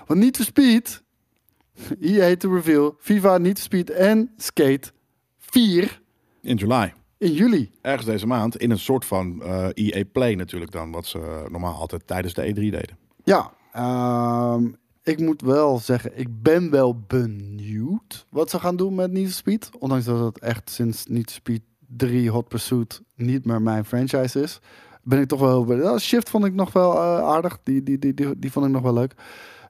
Want 0.05 0.19
Need 0.19 0.35
for 0.35 0.45
Speed, 0.45 1.03
EA 1.99 2.35
to 2.35 2.53
reveal, 2.53 2.95
FIFA, 2.99 3.39
for 3.39 3.57
Speed 3.57 3.89
en 3.89 4.31
Skate 4.37 4.91
4 5.37 6.01
In 6.41 6.55
July. 6.55 6.93
In 7.17 7.33
juli. 7.33 7.71
Ergens 7.81 8.05
deze 8.05 8.27
maand. 8.27 8.57
In 8.57 8.71
een 8.71 8.79
soort 8.79 9.05
van 9.05 9.41
eh 9.41 9.67
EA 9.73 10.03
Play 10.11 10.35
natuurlijk 10.35 10.71
dan. 10.71 10.91
Wat 10.91 11.05
ze 11.05 11.45
normaal 11.49 11.75
altijd 11.75 12.07
tijdens 12.07 12.33
de 12.33 12.49
E3 12.49 12.53
deden. 12.53 12.97
Ja, 13.23 13.51
ehm, 13.71 14.67
ik 15.03 15.19
moet 15.19 15.41
wel 15.41 15.79
zeggen, 15.79 16.19
ik 16.19 16.41
ben 16.41 16.69
wel 16.69 17.03
benieuwd 17.07 18.25
wat 18.29 18.49
ze 18.49 18.59
gaan 18.59 18.75
doen 18.75 18.95
met 18.95 19.11
Need 19.11 19.25
for 19.25 19.33
Speed. 19.33 19.69
Ondanks 19.79 20.05
dat 20.05 20.25
het 20.25 20.39
echt 20.39 20.69
sinds 20.69 21.05
Need 21.05 21.31
for 21.31 21.39
Speed 21.39 21.61
3 21.87 22.29
Hot 22.29 22.47
Pursuit 22.47 23.01
niet 23.15 23.45
meer 23.45 23.61
mijn 23.61 23.85
franchise 23.85 24.41
is. 24.41 24.59
Ben 25.03 25.19
ik 25.19 25.27
toch 25.27 25.39
wel... 25.39 25.75
Ja, 25.75 25.97
Shift 25.97 26.29
vond 26.29 26.45
ik 26.45 26.53
nog 26.53 26.73
wel 26.73 26.93
eh, 26.93 27.19
aardig. 27.19 27.59
Die, 27.63 27.83
die, 27.83 27.99
die, 27.99 28.13
die, 28.13 28.39
die 28.39 28.51
vond 28.51 28.65
ik 28.65 28.71
nog 28.71 28.81
wel 28.81 28.93
leuk. 28.93 29.13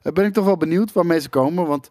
Eh, 0.02 0.12
ben 0.12 0.24
ik 0.24 0.32
toch 0.32 0.44
wel 0.44 0.56
benieuwd 0.56 0.92
waarmee 0.92 1.20
ze 1.20 1.28
komen. 1.28 1.66
Want 1.66 1.88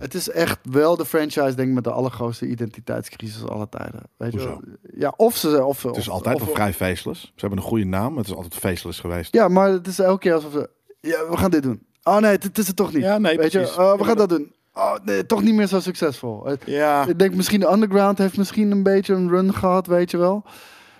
het 0.00 0.14
is 0.14 0.30
echt 0.30 0.58
wel 0.62 0.96
de 0.96 1.04
franchise, 1.04 1.54
denk 1.54 1.68
ik, 1.68 1.74
met 1.74 1.84
de 1.84 1.90
allergrootste 1.92 2.46
identiteitscrisis 2.46 3.44
aller 3.46 3.68
tijden. 3.68 4.02
Weet 4.16 4.32
je 4.32 4.38
wel? 4.38 4.46
Hoezo? 4.48 4.60
Ja, 4.94 5.12
of 5.16 5.36
ze... 5.36 5.64
Of, 5.64 5.82
Het 5.82 5.96
is 5.96 6.08
of- 6.08 6.14
altijd 6.14 6.34
of- 6.40 6.44
wel 6.44 6.54
vrij 6.54 6.72
faceless. 6.72 7.20
Ze 7.22 7.30
hebben 7.40 7.58
een 7.58 7.64
goede 7.64 7.84
naam. 7.84 8.16
Het 8.16 8.26
is 8.26 8.34
altijd 8.34 8.54
faceless 8.54 9.00
geweest. 9.00 9.34
Ja, 9.34 9.48
maar 9.48 9.68
het 9.70 9.86
is 9.86 9.98
elke 9.98 10.18
keer 10.18 10.34
alsof 10.34 10.52
ze... 10.52 10.70
Ja, 11.00 11.28
we 11.30 11.36
gaan 11.36 11.50
dit 11.50 11.62
doen. 11.62 11.82
Oh 12.02 12.16
nee, 12.18 12.30
het, 12.30 12.58
is 12.58 12.66
het 12.66 12.76
toch 12.76 12.92
niet. 12.92 13.02
Ja, 13.02 13.18
nee, 13.18 13.36
Weet 13.36 13.52
je, 13.52 13.60
uh, 13.60 13.74
Ja, 13.76 13.96
we 13.96 14.04
gaan 14.04 14.16
dat 14.16 14.28
doen. 14.28 14.52
Oh 14.74 14.94
nee, 15.04 15.26
toch 15.26 15.42
niet 15.42 15.54
meer 15.54 15.66
zo 15.66 15.80
succesvol. 15.80 16.46
Ja. 16.64 17.06
Ik 17.06 17.18
denk 17.18 17.34
misschien 17.34 17.60
de 17.60 17.70
Underground 17.72 18.18
heeft 18.18 18.36
misschien 18.36 18.70
een 18.70 18.82
beetje 18.82 19.14
een 19.14 19.28
run 19.28 19.54
gehad, 19.54 19.86
weet 19.86 20.10
je 20.10 20.16
wel. 20.16 20.44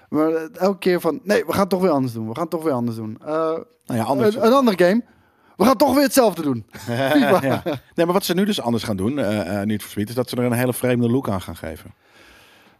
Maar 0.09 0.28
eh, 0.32 0.42
elke 0.55 0.78
keer 0.78 1.01
van, 1.01 1.20
nee, 1.22 1.44
we 1.46 1.51
gaan 1.53 1.61
het 1.61 1.68
toch 1.68 1.80
weer 1.80 1.90
anders 1.90 2.12
doen. 2.12 2.28
We 2.28 2.32
gaan 2.34 2.42
het 2.42 2.51
toch 2.51 2.62
weer 2.62 2.72
anders 2.72 2.96
doen. 2.96 3.18
Eh, 3.20 3.26
Nou 3.26 3.62
ja, 3.86 4.03
anders. 4.03 4.34
een, 4.36 4.44
een 4.46 4.53
andere 4.53 4.84
game. 4.84 5.03
We 5.61 5.66
gaan 5.66 5.76
toch 5.76 5.94
weer 5.94 6.02
hetzelfde 6.02 6.42
doen. 6.42 6.64
ja. 6.88 7.62
Nee, 7.94 8.06
maar 8.06 8.12
wat 8.12 8.24
ze 8.24 8.34
nu 8.34 8.44
dus 8.44 8.61
anders 8.61 8.84
gaan 8.84 8.96
doen, 8.96 9.18
eh 9.18 9.62
niet 9.62 9.82
voor 9.82 10.02
is 10.02 10.14
dat 10.14 10.28
ze 10.28 10.36
er 10.36 10.44
een 10.44 10.52
hele 10.52 10.72
vreemde 10.72 11.11
look 11.11 11.28
aan 11.28 11.40
gaan 11.40 11.56
geven. 11.56 11.94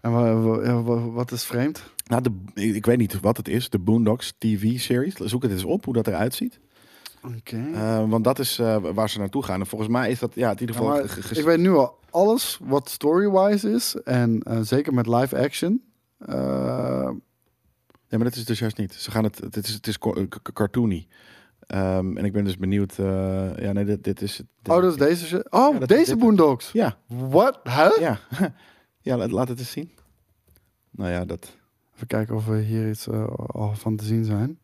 En 0.01 1.13
wat 1.13 1.33
is 1.33 1.45
vreemd? 1.45 1.83
Nou, 2.07 2.23
de, 2.23 2.63
ik 2.63 2.87
weet 2.87 2.99
niet 2.99 3.21
wat 3.21 3.37
het 3.37 3.49
is, 3.49 3.71
de 3.71 3.79
Boondocks 3.79 4.35
TV-series. 4.39 5.15
Zoek 5.15 5.43
het 5.43 5.51
eens 5.51 5.65
op 5.65 5.85
hoe 5.85 5.95
dat 5.95 6.07
eruit 6.07 6.35
ziet. 6.35 6.61
Oké. 7.37 7.71
Eh, 7.75 8.09
want 8.09 8.25
dat 8.25 8.39
is 8.39 8.59
eh, 8.59 8.77
waar 8.95 9.11
ze 9.11 9.19
naartoe 9.19 9.43
gaan. 9.43 9.61
En 9.61 9.67
volgens 9.67 9.91
mij 9.91 10.11
is 10.11 10.19
dat 10.19 10.33
ja, 10.35 10.51
in 10.51 10.61
ieder 10.61 10.77
geval. 10.77 11.05
ik 11.31 11.45
weet 11.45 11.59
nu 11.59 11.71
al 11.71 11.99
alles 12.11 12.59
wat 12.63 12.89
story-wise 12.89 13.71
is. 13.71 13.95
En 14.05 14.43
eh, 14.43 14.59
zeker 14.61 14.95
met 14.95 15.07
live 15.07 15.39
action. 15.39 15.83
Nee, 18.09 18.19
maar 18.19 18.31
dat 18.31 18.39
is 18.39 18.45
dus 18.45 18.59
juist 18.59 18.77
niet. 18.77 18.95
Ze 18.95 19.11
gaan 19.11 19.25
het, 19.25 19.39
het 19.39 19.57
is, 19.57 19.69
het 19.69 19.87
is 19.87 19.99
cartoony. 20.53 21.07
Ehm, 21.71 22.17
en 22.17 22.25
ik 22.25 22.33
ben 22.33 22.45
dus 22.45 22.57
benieuwd. 22.57 22.99
eh, 22.99 23.57
ja, 23.57 23.73
nee, 23.73 23.85
dit, 23.85 24.05
dit 24.05 24.23
is 24.23 24.37
dit- 24.37 24.75
oh, 24.75 24.83
dat 24.83 24.91
is 24.93 24.97
deze. 25.19 25.47
Oh, 25.51 25.73
Ja, 25.73 25.79
dat 25.79 25.91
is 25.91 25.97
deze 25.97 26.11
dit. 26.11 26.19
Boondocks. 26.19 26.73
Ja, 26.73 26.97
Wat? 27.07 27.61
Huh? 27.65 27.91
ja. 27.99 28.19
ja, 29.01 29.29
laat, 29.29 29.49
het 29.49 29.59
eens 29.59 29.71
zien. 29.71 29.91
Nou 30.91 31.11
ja, 31.11 31.25
dat. 31.25 31.57
Even 31.95 32.07
kijken 32.07 32.35
of 32.35 32.47
we 32.47 32.59
hier 32.59 32.89
iets 32.91 33.07
eh, 33.09 33.25
al 33.47 33.73
van 33.75 33.97
te 33.97 34.05
zien 34.05 34.25
zijn. 34.25 34.59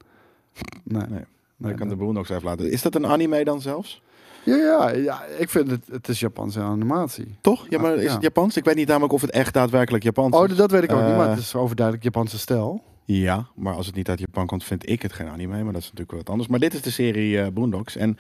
Nee. 0.85 1.03
Nee. 1.09 1.25
Nee, 1.57 1.71
ik 1.73 1.79
kan 1.79 1.89
de 1.89 1.97
Boondocks 1.97 2.29
even 2.29 2.45
laten. 2.45 2.71
Is 2.71 2.83
dat 2.83 2.95
een 2.95 3.07
anime 3.07 3.45
dan 3.45 3.61
zelfs? 3.61 4.03
Ja, 4.45 4.57
ja, 4.57 4.89
ja, 4.91 5.25
ik 5.25 5.51
vind 5.51 5.71
het, 5.71 5.87
het 5.91 6.09
is 6.09 6.21
Japanse 6.21 6.61
animatie. 6.61 7.37
Toch? 7.41 7.67
Ja, 7.69 7.79
maar 7.81 7.91
Ah, 7.93 7.97
is 7.99 8.03
ja. 8.05 8.13
het 8.13 8.23
Japans? 8.23 8.57
Ik 8.57 8.65
weet 8.65 8.75
niet 8.77 8.89
namelijk 8.89 9.13
of 9.13 9.21
het 9.21 9.31
echt 9.31 9.55
daadwerkelijk 9.55 10.05
Japans 10.05 10.37
Oh, 10.37 10.49
is. 10.51 10.57
dat 10.57 10.71
weet 10.71 10.83
ik 10.83 10.93
ook 10.93 11.05
niet, 11.07 11.17
maar 11.17 11.25
Eh, 11.25 11.31
het 11.31 11.39
is 11.39 11.55
overduidelijk 11.55 12.05
Japanse 12.05 12.39
stijl. 12.39 12.83
Ja, 13.07 13.47
maar 13.55 13.75
als 13.75 13.87
het 13.87 13.95
niet 13.95 14.09
uit 14.09 14.19
Japan 14.19 14.47
komt, 14.47 14.65
vind 14.65 14.89
ik 14.89 15.03
het 15.03 15.13
geen 15.13 15.29
anime. 15.29 15.63
Maar 15.63 15.73
dat 15.73 15.83
is 15.83 15.91
natuurlijk 15.91 16.19
wat 16.19 16.31
anders. 16.31 16.49
Maar 16.49 16.59
dit 16.59 16.75
is 16.75 16.83
de 16.83 16.91
serie 16.91 17.41
eh 17.41 17.47
Boondocks. 17.53 17.97
En 17.97 18.19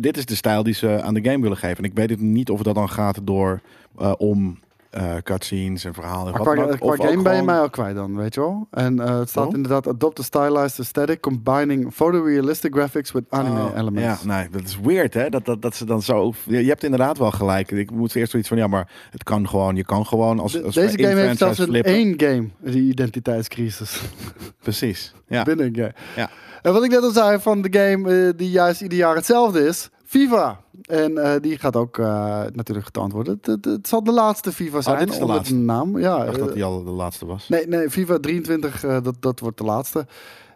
dit 0.00 0.16
is 0.16 0.26
de 0.26 0.34
stijl 0.34 0.62
die 0.62 0.74
ze 0.74 1.02
aan 1.02 1.14
de 1.14 1.24
game 1.24 1.42
willen 1.42 1.56
geven. 1.56 1.76
En 1.76 1.90
ik 1.90 1.94
weet 1.94 2.20
niet 2.20 2.50
of 2.50 2.62
dat 2.62 2.74
dan 2.74 2.88
gaat 2.88 3.20
door 3.22 3.60
eh, 3.98 4.12
om 4.18 4.58
eh 4.90 5.14
cutscenes 5.22 5.84
en 5.84 5.94
verhalen. 5.94 6.34
en 6.34 6.42
Maar 6.44 6.54
qua, 6.56 6.76
qua 6.94 7.06
game 7.06 7.22
ben 7.22 7.36
je 7.36 7.42
mij 7.42 7.58
al 7.58 7.70
kwijt 7.70 7.94
dan, 7.94 8.16
weet 8.16 8.34
je 8.34 8.40
wel? 8.40 8.66
En 8.70 9.00
eh, 9.00 9.18
het 9.18 9.28
staat 9.28 9.46
Oh? 9.46 9.54
inderdaad 9.54 9.86
adopt 9.88 10.18
a 10.18 10.22
stylized 10.22 10.78
aesthetic 10.78 11.20
combining 11.20 11.94
photorealistic 11.94 12.74
graphics 12.74 13.12
with 13.12 13.24
anime 13.28 13.60
Oh, 13.64 13.76
elements. 13.76 14.22
Ja, 14.22 14.36
nee, 14.36 14.48
dat 14.50 14.62
is 14.62 14.78
weird 14.80 15.14
hè. 15.14 15.28
Dat, 15.28 15.44
dat, 15.44 15.62
dat 15.62 15.74
ze 15.74 15.84
dan 15.84 16.02
zo. 16.02 16.32
Je 16.44 16.62
je 16.62 16.68
hebt 16.68 16.84
inderdaad 16.84 17.18
wel 17.18 17.30
gelijk. 17.30 17.70
Ik 17.70 17.90
moet 17.90 18.14
eerst 18.14 18.30
zoiets 18.30 18.48
van 18.48 18.58
ja, 18.58 18.66
maar 18.66 18.88
het 19.10 19.22
kan 19.22 19.48
gewoon. 19.48 19.76
Je 19.76 19.84
kan 19.84 20.06
gewoon 20.06 20.38
als. 20.38 20.52
De- 20.52 20.62
als 20.62 20.74
deze 20.74 20.98
game 21.02 21.20
heeft 21.20 21.38
zelfs 21.38 21.58
in 21.58 21.66
flippen. 21.66 21.92
één 21.92 22.14
game 22.16 22.48
die 22.60 22.82
identiteitscrisis 22.82 24.00
Precies. 24.62 25.14
Ja. 25.28 25.42
binnen 25.42 25.66
een 25.66 25.74
game. 25.74 25.92
Ja. 26.16 26.30
En 26.62 26.72
wat 26.72 26.84
ik 26.84 26.90
net 26.90 27.02
al 27.02 27.10
zei 27.10 27.38
van 27.40 27.62
de 27.62 27.78
game 27.78 28.26
eh, 28.26 28.32
die 28.36 28.50
juist 28.50 28.80
ieder 28.80 28.98
jaar 28.98 29.14
hetzelfde 29.14 29.66
is, 29.66 29.90
FIFA. 30.10 30.60
En 30.82 31.18
eh, 31.18 31.40
die 31.40 31.58
gaat 31.58 31.76
ook 31.76 31.98
eh, 31.98 32.42
natuurlijk 32.52 32.86
getoond 32.86 33.12
worden. 33.12 33.34
Het, 33.34 33.46
het, 33.46 33.64
het 33.64 33.88
zal 33.88 34.04
de 34.04 34.12
laatste 34.12 34.52
FIFA 34.52 34.80
zijn 34.80 34.94
Oh, 34.94 35.00
dit 35.00 35.12
is 35.12 35.18
de 35.18 35.24
laatste. 35.26 35.54
naam. 35.54 35.98
Ja, 35.98 36.18
Ik 36.18 36.24
dacht 36.24 36.38
eh, 36.38 36.44
dat 36.44 36.54
die 36.54 36.64
al 36.64 36.84
de 36.84 36.90
laatste 36.90 37.26
was. 37.26 37.48
Nee, 37.48 37.66
nee, 37.66 37.90
FIFA 37.90 38.18
23, 38.18 38.84
eh, 38.84 39.02
dat, 39.02 39.16
dat 39.20 39.40
wordt 39.40 39.58
de 39.58 39.64
laatste. 39.64 40.06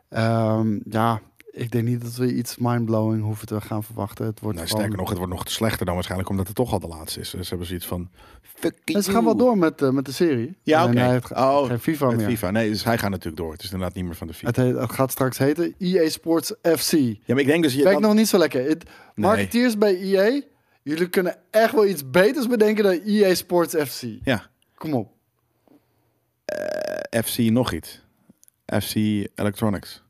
Ehm, 0.09 0.79
ja, 0.91 1.21
ik 1.51 1.71
denk 1.71 1.85
niet 1.89 2.03
dat 2.03 2.15
we 2.15 2.35
iets 2.35 2.57
mindblowing 2.59 3.23
hoeven 3.23 3.47
te 3.47 3.61
gaan 3.61 3.83
verwachten. 3.83 4.27
Het 4.27 4.41
wordt 4.41 4.57
Nou, 4.57 4.69
gewoon- 4.69 4.83
sterker 4.83 5.01
nog, 5.01 5.09
het 5.09 5.19
wordt 5.19 5.33
nog 5.33 5.51
slechter 5.51 5.85
dan 5.87 5.95
waarschijnlijk 5.95 6.31
omdat 6.31 6.47
het 6.47 6.57
toch 6.57 6.73
al 6.73 6.81
de 6.81 6.87
laatste 6.89 7.21
is. 7.21 7.31
Dus 7.31 7.43
ze 7.43 7.49
hebben 7.49 7.67
zoiets 7.67 7.87
van. 7.87 8.09
Fucking 8.55 9.05
ze 9.05 9.11
gaan 9.11 9.25
wel 9.25 9.37
door 9.37 9.59
met, 9.59 9.83
eh, 9.83 9.91
met 9.91 10.05
de 10.05 10.13
serie. 10.13 10.57
Ja, 10.63 10.85
oké. 10.87 10.99
hij 10.99 11.11
heeft 11.11 11.31
Oh, 11.33 11.67
geen 11.67 11.79
FIFA 11.79 12.07
Met 12.07 12.17
meer. 12.17 12.27
FIFA. 12.27 12.51
Nee, 12.51 12.71
dus 12.71 12.85
hij 12.85 12.99
gaat 12.99 13.11
natuurlijk 13.11 13.37
door. 13.37 13.53
Het 13.53 13.63
is 13.63 13.71
inderdaad 13.73 13.95
niet 13.97 14.05
meer 14.05 14.15
van 14.15 14.27
de 14.27 14.33
FIFA. 14.35 14.47
Het, 14.47 14.57
heet- 14.57 14.75
het 14.77 14.93
gaat 14.93 15.11
straks 15.11 15.39
heten 15.39 15.75
EA 15.79 16.09
Sports 16.09 16.55
FC. 16.63 16.93
Ja, 16.93 17.17
maar 17.27 17.39
ik 17.39 17.47
denk 17.47 17.63
dus 17.63 17.75
je. 17.75 17.83
Dan- 17.83 18.01
nog 18.01 18.15
niet 18.15 18.29
zo 18.29 18.39
lekker. 18.39 18.63
Nee. 18.65 18.77
marketeers 19.15 19.79
bij 19.79 19.97
EA, 20.01 20.41
jullie 20.83 21.09
kunnen 21.09 21.37
echt 21.51 21.73
wel 21.73 21.87
iets 21.87 22.11
beters 22.11 22.47
bedenken 22.47 22.85
dan 22.85 23.01
EA 23.05 23.35
Sports 23.35 23.75
FC. 23.75 24.03
Ja, 24.25 24.51
Kom 24.75 24.95
op. 24.95 25.13
FC 27.25 27.39
nog 27.39 27.73
iets. 27.73 28.03
FC 28.83 28.95
Electronics. 29.35 30.04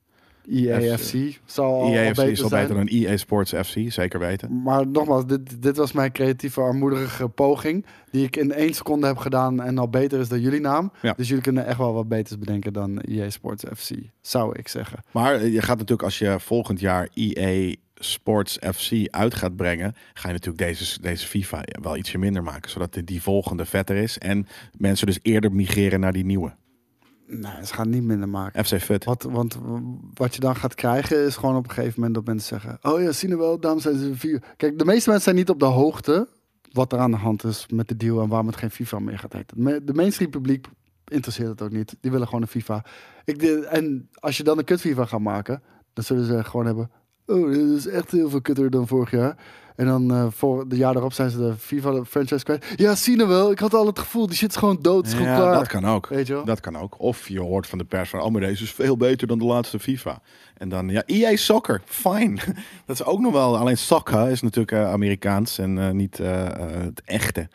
EA 0.51 0.97
FC. 0.97 1.03
FC 1.03 1.41
zal 1.45 1.83
al, 1.83 1.93
EA 1.93 2.09
al 2.09 2.09
beter 2.09 2.31
is 2.31 2.43
al 2.43 2.49
beter 2.49 2.75
dan 2.75 2.87
EA 2.87 3.17
Sports 3.17 3.53
FC, 3.53 3.77
zeker 3.93 4.19
weten. 4.19 4.63
Maar 4.63 4.87
nogmaals, 4.87 5.27
dit, 5.27 5.63
dit 5.63 5.77
was 5.77 5.93
mijn 5.93 6.13
creatieve 6.13 6.61
armoedige 6.61 7.29
poging. 7.29 7.87
Die 8.11 8.25
ik 8.25 8.37
in 8.37 8.53
één 8.53 8.75
seconde 8.75 9.07
heb 9.07 9.17
gedaan 9.17 9.63
en 9.63 9.79
al 9.79 9.89
beter 9.89 10.21
is 10.21 10.29
dan 10.29 10.41
jullie 10.41 10.61
naam. 10.61 10.93
Ja. 11.03 11.15
Dus 11.17 11.29
jullie 11.29 11.43
kunnen 11.43 11.67
echt 11.67 11.79
wel 11.79 11.93
wat 11.93 12.09
beters 12.09 12.39
bedenken 12.39 12.73
dan 12.73 12.99
EA 12.99 13.31
Sports 13.31 13.65
FC. 13.77 13.91
Zou 14.21 14.59
ik 14.59 14.69
zeggen. 14.69 14.99
Maar 15.11 15.35
eh, 15.35 15.53
je 15.53 15.63
gaat 15.63 15.77
natuurlijk 15.77 16.03
als 16.03 16.19
je 16.19 16.37
volgend 16.39 16.81
jaar 16.81 17.09
EA 17.15 17.75
Sports 17.95 18.59
FC 18.75 19.09
uit 19.11 19.35
gaat 19.35 19.57
brengen, 19.57 19.95
ga 20.13 20.29
je 20.29 20.35
natuurlijk 20.35 20.65
deze, 20.65 21.01
deze 21.01 21.27
FIFA 21.27 21.63
wel 21.83 21.97
ietsje 21.97 22.19
minder 22.19 22.43
maken, 22.43 22.71
zodat 22.71 22.99
die 23.05 23.23
volgende 23.23 23.65
vetter 23.65 23.97
is 23.97 24.19
en 24.19 24.47
mensen 24.79 25.07
dus 25.07 25.19
eerder 25.23 25.53
migreren 25.53 26.01
naar 26.01 26.13
die 26.13 26.25
nieuwe. 26.25 26.53
Nee, 27.27 27.67
ze 27.67 27.75
gaan 27.75 27.91
niet 27.91 28.03
minder 28.03 28.29
maken. 28.29 28.65
FC 28.65 28.81
Fut. 28.81 29.05
Wat, 29.05 29.23
want 29.23 29.59
wat 30.15 30.35
je 30.35 30.41
dan 30.41 30.57
gaat 30.57 30.75
krijgen 30.75 31.25
is 31.25 31.37
gewoon 31.37 31.57
op 31.57 31.65
een 31.65 31.71
gegeven 31.71 31.95
moment 31.95 32.15
dat 32.15 32.25
mensen 32.27 32.49
zeggen... 32.61 32.79
Oh 32.83 33.01
ja, 33.01 33.13
zien 33.13 33.31
we 33.31 33.37
wel, 33.37 33.61
daarom 33.61 33.81
zijn 33.81 33.99
ze 33.99 34.15
vier. 34.15 34.43
Kijk, 34.57 34.79
de 34.79 34.85
meeste 34.85 35.09
mensen 35.09 35.25
zijn 35.25 35.37
niet 35.37 35.51
op 35.51 35.61
de 35.61 35.65
hoogte 35.65 36.29
wat 36.73 36.93
er 36.93 36.99
aan 36.99 37.11
de 37.11 37.17
hand 37.17 37.45
is 37.45 37.67
met 37.73 37.89
de 37.89 37.97
deal 37.97 38.23
en 38.23 38.29
waarom 38.29 38.47
het 38.47 38.57
geen 38.57 38.71
FIFA 38.71 38.99
meer 38.99 39.19
gaat 39.19 39.33
heten. 39.33 39.85
De 39.87 39.95
mainstream 39.95 40.31
publiek 40.31 40.67
interesseert 41.05 41.49
het 41.49 41.63
ook 41.63 41.71
niet. 41.71 41.97
Die 42.01 42.11
willen 42.11 42.27
gewoon 42.27 42.43
een 42.43 42.49
FIFA. 42.49 42.85
Ik, 43.25 43.43
en 43.43 44.09
als 44.15 44.37
je 44.37 44.43
dan 44.43 44.59
een 44.59 44.65
kut 44.65 44.81
FIFA 44.81 45.05
gaat 45.05 45.21
maken, 45.21 45.63
dan 45.93 46.05
zullen 46.05 46.25
ze 46.25 46.45
gewoon 46.45 46.67
hebben... 46.67 46.91
oh, 47.27 47.51
dit 47.51 47.69
is 47.69 47.87
echt 47.87 48.11
heel 48.11 48.31
veel 48.31 48.41
kutter 48.41 48.71
dan 48.71 48.87
vorig 48.87 49.11
jaar. 49.11 49.37
En 49.77 49.87
dan 49.87 50.11
eh, 50.11 50.27
voor 50.31 50.69
de 50.69 50.77
jaar 50.77 50.93
daarop 50.93 51.13
zijn 51.13 51.31
ze 51.31 51.39
de 51.39 51.55
FIFA 51.59 52.05
franchise 52.05 52.45
kwijt. 52.45 52.73
Ja, 52.77 52.95
zie 52.95 53.19
je 53.19 53.27
wel. 53.27 53.51
Ik 53.51 53.59
had 53.59 53.75
al 53.75 53.87
het 53.87 53.99
gevoel, 53.99 54.27
die 54.27 54.37
shit 54.37 54.51
is 54.51 54.57
gewoon 54.57 54.79
dood. 54.81 55.07
Is 55.07 55.13
gewoon 55.13 55.29
Ja, 55.29 55.37
klaar. 55.37 55.55
dat 55.55 55.67
kan 55.69 55.87
ook. 55.87 56.07
Weet 56.07 56.27
je 56.27 56.33
wel? 56.33 56.45
Dat 56.45 56.61
kan 56.61 56.77
ook. 56.77 57.01
Of 57.01 57.29
je 57.29 57.41
hoort 57.41 57.67
van 57.67 57.79
de 57.79 57.85
pers 57.85 58.11
van, 58.11 58.21
oh, 58.21 58.31
maar 58.31 58.41
deze 58.41 58.63
is 58.63 58.73
veel 58.73 58.97
beter 58.97 59.27
dan 59.27 59.39
de 59.39 59.45
laatste 59.45 59.79
FIFA. 59.79 60.21
En 60.57 60.69
dan, 60.69 60.89
ja, 60.89 61.03
EA 61.07 61.37
Soccer, 61.37 61.83
fine. 61.85 62.35
dat 62.87 63.01
is 63.01 63.05
ook 63.05 63.21
nog 63.21 63.33
wel, 63.33 63.57
alleen 63.59 63.79
soccer 63.79 64.29
is 64.29 64.43
natuurlijk 64.43 64.73
eh, 64.73 64.93
Amerikaans 64.93 65.59
en 65.59 65.79
eh, 65.79 65.91
niet 65.91 66.19
het 66.19 67.03
echte 67.05 67.49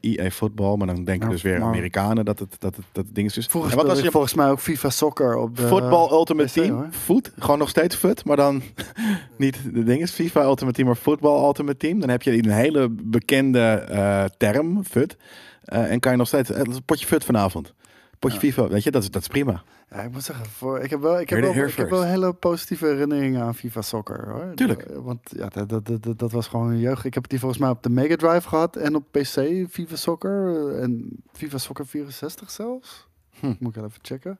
EA 0.00 0.30
voetbal. 0.30 0.76
Maar 0.76 0.86
dan 0.86 1.04
denken 1.04 1.26
Ja, 1.26 1.32
dus 1.32 1.42
weer 1.42 1.62
Amerikanen 1.62 2.24
dat 2.24 2.38
het, 2.38 2.56
dat 2.58 2.76
het, 2.76 2.84
dat 2.92 3.04
het 3.04 3.14
ding 3.14 3.28
is. 3.28 3.34
Dus, 3.34 3.46
Vroeger 3.46 3.70
en 3.70 3.76
wat 3.76 3.88
als 3.88 4.00
je 4.00 4.10
volgens 4.10 4.34
mij 4.34 4.50
ook 4.50 4.60
FIFA 4.60 4.90
Soccer 4.90 5.36
op 5.36 5.56
de... 5.56 5.66
Football 5.66 6.10
Ultimate 6.10 6.48
PC, 6.48 6.52
Team, 6.52 6.76
hoor. 6.76 6.88
voet, 6.90 7.32
gewoon 7.38 7.58
nog 7.58 7.68
steeds 7.68 7.96
foot, 7.96 8.24
maar 8.24 8.36
dan 8.36 8.62
niet 9.36 9.58
de 9.74 9.82
ding 9.82 10.02
is 10.02 10.10
FIFA 10.10 10.42
Ultimate 10.42 10.76
Team, 10.76 10.86
maar 10.86 10.96
Football 10.96 11.44
Ultimate 11.44 11.76
Team. 11.76 12.00
Dan 12.00 12.08
heb 12.08 12.22
je 12.22 12.32
een 12.32 12.50
hele 12.50 12.88
bekende 12.90 13.60
eh, 13.60 14.24
term, 14.38 14.84
fut. 14.84 15.16
Eh, 15.64 15.90
en 15.90 16.00
kan 16.00 16.12
je 16.12 16.18
nog 16.18 16.26
steeds, 16.26 16.48
het 16.48 16.84
potje 16.84 17.06
fut 17.06 17.24
vanavond. 17.24 17.74
Potje 18.20 18.38
FIFA, 18.38 18.68
weet 18.68 18.82
je, 18.82 18.90
dat 18.90 19.02
is, 19.02 19.10
dat 19.10 19.22
is 19.22 19.28
prima. 19.28 19.62
Ja, 19.90 19.96
ik 20.02 20.12
moet 20.12 20.22
zeggen, 20.22 20.46
voor, 20.46 20.78
ik 20.80 20.90
heb 20.90 21.00
wel, 21.00 21.20
ik 21.20 21.28
heb 21.30 21.40
wel, 21.40 21.64
ik 21.66 21.74
heb 21.74 21.90
wel 21.90 22.02
hele 22.02 22.32
positieve 22.32 22.86
herinneringen 22.86 23.42
aan 23.42 23.54
FIFA 23.54 23.82
Soccer. 23.82 24.28
Hoor. 24.30 24.54
Tuurlijk. 24.54 24.82
Eh, 24.82 24.96
Want 24.98 25.20
ja, 25.36 25.48
dat, 25.48 25.68
dat, 25.68 26.02
dat, 26.02 26.18
dat- 26.18 26.32
was 26.32 26.46
gewoon 26.48 26.70
een 26.70 26.78
jeugd. 26.78 27.04
Ik 27.04 27.14
heb 27.14 27.28
die 27.28 27.38
volgens 27.38 27.60
mij 27.60 27.70
op 27.70 27.82
de 27.82 27.90
Mega 27.90 28.16
Drive 28.16 28.48
gehad 28.48 28.76
en 28.76 28.94
op 28.94 29.04
PC 29.10 29.66
FIFA 29.70 29.96
Soccer. 29.96 30.68
eh, 30.76 30.82
En 30.82 31.10
FIFA 31.32 31.58
Soccer 31.58 31.86
64 31.86 32.50
zelfs. 32.50 33.08
Hm. 33.40 33.46
Moet 33.58 33.68
ik 33.68 33.74
wel 33.74 33.84
even 33.84 33.98
checken. 34.02 34.38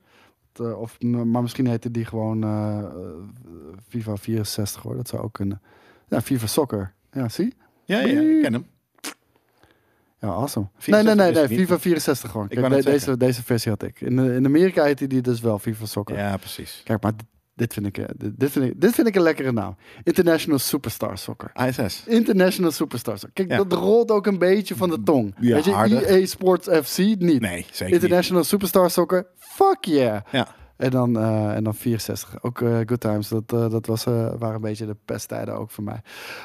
Eh, 0.53 0.79
Of, 0.79 1.01
maar 1.01 1.41
misschien 1.41 1.67
heette 1.67 1.91
die 1.91 2.05
gewoon 2.05 2.43
eh, 2.43 2.85
FIFA 3.87 4.15
64 4.15 4.81
hoor. 4.81 4.95
Dat 4.95 5.07
zou 5.07 5.21
ook 5.23 5.33
kunnen. 5.33 5.61
Ja, 6.07 6.21
FIFA 6.21 6.47
Soccer. 6.47 6.93
Ja, 7.11 7.29
zie? 7.29 7.53
Ja, 7.85 7.99
ja, 7.99 8.19
ik 8.21 8.41
ken 8.41 8.53
hem. 8.53 8.65
Ja, 10.21 10.27
awesome. 10.27 10.69
64 10.77 11.03
nee, 11.15 11.15
nee, 11.33 11.33
nee, 11.33 11.47
nee. 11.57 11.57
FIFA 11.67 11.79
64 11.79 12.31
gewoon. 12.31 12.47
Kijk, 12.47 12.69
de- 12.69 12.83
deze, 12.83 13.17
deze 13.17 13.43
versie 13.43 13.71
had 13.71 13.83
ik. 13.83 14.01
In, 14.01 14.15
de- 14.15 14.33
in 14.33 14.45
Amerika 14.45 14.83
heette 14.83 15.07
die 15.07 15.21
dus 15.21 15.41
wel 15.41 15.59
FIFA 15.59 15.85
Soccer. 15.85 16.17
Ja, 16.17 16.37
precies. 16.37 16.81
Kijk, 16.83 17.01
maar 17.03 17.11
dit, 17.55 17.73
vind 17.73 17.85
ik, 17.85 17.97
eh, 17.97 18.05
dit, 18.35 18.51
vind 18.51 18.65
ik, 18.65 18.81
dit 18.81 18.93
vind 18.93 19.07
ik 19.07 19.15
een 19.15 19.21
lekkere 19.21 19.51
naam. 19.51 19.75
International 20.03 20.59
Superstar 20.59 21.17
Soccer. 21.17 21.51
ISS. 21.67 22.03
International 22.07 22.71
Superstar 22.71 23.13
Soccer. 23.17 23.33
Kijk, 23.33 23.49
Ja. 23.49 23.57
dat 23.63 23.73
rolt 23.79 24.11
ook 24.11 24.27
een 24.27 24.37
beetje 24.37 24.75
van 24.75 24.89
de 24.89 25.03
tong. 25.03 25.35
Ja, 25.39 25.55
Weet 25.55 25.65
je. 25.65 26.07
EA 26.07 26.25
Sports 26.25 26.67
FC 26.83 26.97
niet. 26.97 27.41
Nee, 27.41 27.65
zeker 27.71 27.93
International 27.93 28.43
Superstar 28.43 28.89
Soccer, 28.91 29.27
fuck 29.37 29.85
yeah. 29.85 30.21
Ja. 30.31 30.47
En 30.81 30.89
dan, 30.89 31.17
eh, 31.17 31.55
en 31.55 31.63
dan 31.63 31.75
64. 31.75 32.43
Ook 32.43 32.61
eh, 32.61 32.77
Good 32.85 32.99
Times. 32.99 33.27
Dat, 33.27 33.53
eh, 33.53 33.69
dat 33.69 33.85
was, 33.85 34.03
waren 34.03 34.53
een 34.53 34.61
beetje 34.61 34.85
de 34.85 34.95
pesttijden 35.05 35.53
ook 35.53 35.71
voor 35.71 35.83
mij. 35.83 36.01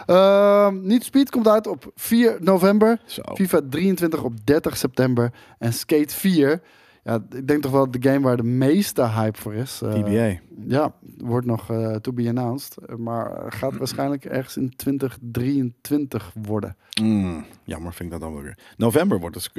Ehm 0.06 0.86
Need 0.86 1.04
Speed 1.04 1.30
komt 1.30 1.48
uit 1.48 1.66
op 1.66 1.90
4 1.94 2.36
november. 2.40 3.00
Zo. 3.04 3.22
FIFA 3.34 3.60
23 3.68 4.22
op 4.22 4.46
30 4.46 4.76
september. 4.76 5.32
En 5.58 5.72
Skate 5.72 6.14
4. 6.14 6.62
Ja, 7.04 7.24
ik 7.30 7.48
denk 7.48 7.62
toch 7.62 7.72
wel 7.72 7.90
de 7.90 8.10
game 8.10 8.20
waar 8.20 8.36
de 8.36 8.42
meeste 8.42 9.08
hype 9.08 9.38
voor 9.38 9.54
is. 9.54 9.76
TBA. 9.78 10.38
ja, 10.66 10.94
wordt 11.18 11.46
nog 11.46 11.66
to 12.00 12.12
be 12.12 12.28
announced. 12.28 12.98
Maar 12.98 13.52
gaat 13.52 13.76
waarschijnlijk 13.82 14.24
ergens 14.24 14.56
in 14.56 14.76
2023 14.76 16.32
worden. 16.42 16.76
Mm, 17.00 17.44
jammer 17.64 17.92
vind 17.92 18.12
ik 18.12 18.20
dat 18.20 18.20
dan 18.20 18.34
wel 18.34 18.42
weer. 18.42 18.58
November 18.76 19.20
wordt 19.20 19.36
het, 19.36 19.50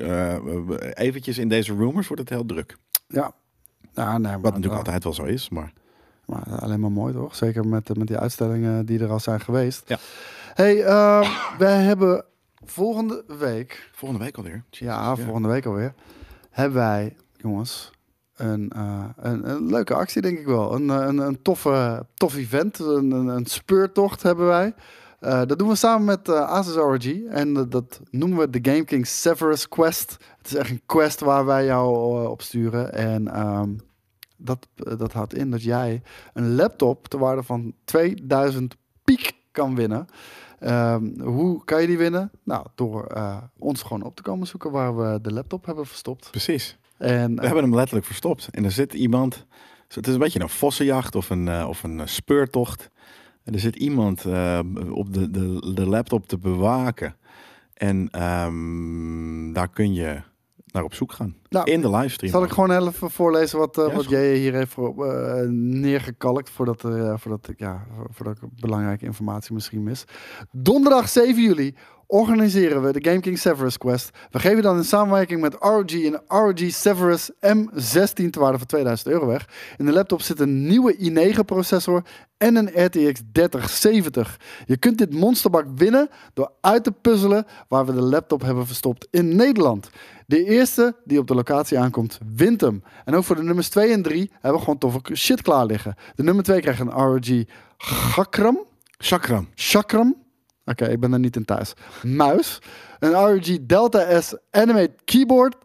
eventjes 0.98 1.38
in 1.38 1.50
deze 1.50 1.76
rumors 1.76 2.08
wordt 2.08 2.22
het 2.22 2.32
heel 2.32 2.46
druk. 2.46 2.78
Ja. 3.08 3.34
Ja, 3.98 4.18
nee, 4.18 4.32
maar, 4.32 4.42
Wat 4.42 4.54
natuurlijk 4.54 4.72
eh, 4.72 4.78
altijd 4.78 5.04
wel 5.04 5.14
zo 5.14 5.24
is, 5.24 5.50
maar... 5.50 5.74
maar 6.26 6.60
alleen 6.60 6.80
maar 6.80 6.92
mooi 6.92 7.14
toch? 7.14 7.36
Zeker 7.36 7.68
met, 7.68 7.98
met 7.98 8.08
die 8.08 8.18
uitstellingen 8.18 8.86
die 8.86 9.00
er 9.00 9.10
al 9.10 9.20
zijn 9.20 9.40
geweest. 9.40 9.84
Ja. 9.86 9.98
Hey, 10.54 10.84
ehm, 10.84 11.30
wij 11.66 11.84
hebben 11.84 12.26
volgende 12.66 13.24
week, 13.40 13.90
Volgende 13.94 14.24
week 14.24 14.38
alweer. 14.38 14.64
Jezus, 14.70 14.88
ja, 14.88 15.16
volgende 15.16 15.48
week 15.48 15.66
alweer, 15.66 15.94
hebben 16.50 16.78
wij, 16.78 17.16
jongens, 17.36 17.92
een, 18.36 18.70
eh, 18.70 19.06
een, 19.16 19.50
een 19.50 19.66
leuke 19.66 19.94
actie 19.94 20.22
denk 20.22 20.40
ik 20.40 20.46
wel. 20.46 20.76
Een, 20.76 20.90
eh, 20.90 21.06
een, 21.08 21.18
een 21.18 21.42
toffe, 21.42 22.06
tof 22.14 22.36
event, 22.36 22.80
een, 22.80 23.12
een, 23.12 23.28
een 23.28 23.46
speurtocht 23.46 24.24
hebben 24.24 24.48
wij. 24.48 24.74
Eh, 25.20 25.42
dat 25.46 25.60
doen 25.60 25.68
we 25.68 25.76
samen 25.76 26.06
met 26.06 26.30
eh 26.30 26.50
Asus 26.50 26.76
ROG 26.76 27.06
en 27.30 27.54
dat- 27.54 27.72
dat 27.72 28.02
noemen 28.10 28.38
we 28.38 28.50
de 28.50 28.72
Game 28.72 28.84
King 28.84 29.08
Severus 29.08 29.68
Quest. 29.68 30.18
Het 30.38 30.48
is 30.48 30.54
echt 30.56 30.70
een 30.70 30.82
quest 30.86 31.20
waar 31.20 31.46
wij 31.46 31.66
jou 31.66 32.22
eh, 32.24 32.30
op 32.30 32.42
sturen 32.42 32.94
en 32.94 33.28
ehm, 33.28 33.70
dat, 34.38 34.68
eh, 34.76 34.98
dat 34.98 35.14
houdt 35.14 35.34
in 35.34 35.52
dat 35.52 35.64
jij 35.64 36.02
een 36.34 36.56
laptop 36.56 37.08
ter 37.08 37.20
waarde 37.20 37.44
van 37.44 37.74
2000 37.86 38.76
piek 39.04 39.32
kan 39.52 39.76
winnen. 39.76 40.08
Ehm, 40.60 41.20
hoe 41.22 41.64
kan 41.66 41.82
je 41.82 41.88
die 41.88 41.98
winnen? 41.98 42.32
Nou, 42.44 42.66
door 42.76 43.06
eh, 43.06 43.38
ons 43.60 43.82
gewoon 43.84 44.04
op 44.04 44.16
te 44.16 44.22
komen 44.22 44.48
zoeken 44.48 44.72
waar 44.72 44.98
we 44.98 45.20
de 45.22 45.34
laptop 45.34 45.66
hebben 45.66 45.86
verstopt. 45.86 46.32
Precies. 46.32 46.78
En 46.98 47.36
We 47.36 47.40
eh, 47.42 47.46
hebben 47.46 47.64
hem 47.64 47.76
letterlijk 47.76 48.06
verstopt. 48.06 48.48
En 48.52 48.64
er 48.64 48.72
zit 48.72 48.94
iemand... 48.94 49.46
Het 49.88 50.08
is 50.08 50.14
een 50.14 50.20
beetje 50.20 50.40
een 50.42 50.50
vossenjacht 50.50 51.16
of 51.16 51.30
een, 51.30 51.48
eh, 51.48 51.66
of 51.70 51.84
een 51.84 52.00
eh, 52.00 52.06
speurtocht. 52.08 52.90
En 53.48 53.54
er 53.54 53.60
zit 53.60 53.76
iemand 53.76 54.26
eh, 54.26 54.60
op 54.92 55.14
de, 55.14 55.32
de, 55.32 55.72
de 55.74 55.86
laptop 55.86 56.28
te 56.28 56.38
bewaken. 56.38 57.16
En 57.74 58.10
ehm, 58.12 59.54
daar 59.54 59.70
kun 59.70 59.94
je 59.94 60.22
naar 60.66 60.84
op 60.84 60.94
zoek 60.94 61.12
gaan. 61.12 61.36
Nou, 61.50 61.72
in 61.72 61.82
de 61.82 61.90
livestream. 61.90 62.32
zal 62.34 62.44
ik 62.44 62.52
gewoon 62.52 62.88
even 62.88 63.12
voorlezen 63.12 63.60
wat, 63.60 63.78
eh, 63.78 63.88
Ja, 63.88 63.94
wat 63.94 64.10
jij 64.10 64.36
hier 64.36 64.54
heeft 64.54 64.72
voor, 64.72 65.06
eh, 65.06 65.48
neergekalkt 65.50 66.50
voordat, 66.50 66.84
eh, 66.84 67.14
voordat, 67.18 67.50
ik, 67.50 67.60
ja, 67.60 67.86
voordat 68.10 68.38
ik 68.38 68.50
belangrijke 68.60 69.06
informatie 69.06 69.54
misschien 69.54 69.84
mis. 69.84 70.04
Donderdag 70.52 71.10
7 71.10 71.44
juli 71.44 71.76
organiseren 72.08 72.82
we 72.82 72.92
de 72.92 73.10
Game 73.10 73.22
King 73.22 73.40
Severus 73.40 73.78
Quest. 73.78 74.10
We 74.32 74.40
geven 74.40 74.64
dan 74.64 74.78
in 74.78 74.84
samenwerking 74.84 75.42
met 75.42 75.56
ROG 75.60 75.92
een 75.92 76.20
ROG 76.28 76.72
Severus 76.72 77.32
M16 77.32 78.30
te 78.30 78.40
waarde 78.40 78.58
van 78.58 78.68
2000 78.68 79.10
euro 79.10 79.26
weg. 79.26 79.50
In 79.78 79.86
de 79.86 79.92
laptop 79.92 80.22
zit 80.22 80.40
een 80.40 80.68
nieuwe 80.68 80.96
i9 80.96 81.46
processor 81.46 82.04
en 82.38 82.56
een 82.56 82.86
RTX 82.86 83.22
3070. 83.32 84.40
Je 84.66 84.78
kunt 84.78 84.98
dit 84.98 85.14
monsterbak 85.14 85.66
winnen 85.76 86.10
door 86.34 86.52
uit 86.62 86.84
te 86.84 86.92
puzzelen 86.92 87.46
waar 87.68 87.86
we 87.86 87.94
de 87.94 88.02
laptop 88.02 88.42
hebben 88.42 88.68
verstopt 88.68 89.08
in 89.12 89.36
Nederland. 89.36 89.90
De 90.26 90.44
eerste 90.44 90.96
die 91.06 91.20
op 91.20 91.28
de 91.28 91.36
locatie 91.38 91.80
aankomt, 91.80 92.20
wint 92.36 92.62
hem. 92.62 92.84
En 93.06 93.16
ook 93.16 93.24
voor 93.24 93.36
de 93.36 93.44
nummers 93.44 93.70
2 93.70 93.92
en 93.92 94.02
3 94.02 94.30
hebben 94.32 94.52
we 94.52 94.60
gewoon 94.60 94.78
toffe 94.78 95.16
shit 95.16 95.42
klaar 95.42 95.66
liggen. 95.66 95.96
De 96.16 96.24
nummer 96.24 96.44
2 96.44 96.62
krijgt 96.62 96.80
een 96.80 96.92
ROG 96.92 97.46
Gakram. 97.78 98.66
Chakram. 98.98 99.48
Chakram. 99.56 100.16
Oké, 100.66 100.86
ik 100.86 101.00
ben 101.00 101.14
er 101.14 101.20
niet 101.20 101.36
in 101.36 101.46
thuis. 101.46 101.74
Muis. 102.04 102.62
Een 103.00 103.12
ROG 103.12 103.58
Delta 103.62 104.22
S 104.22 104.36
Animate 104.52 104.96
Keyboard. 105.06 105.56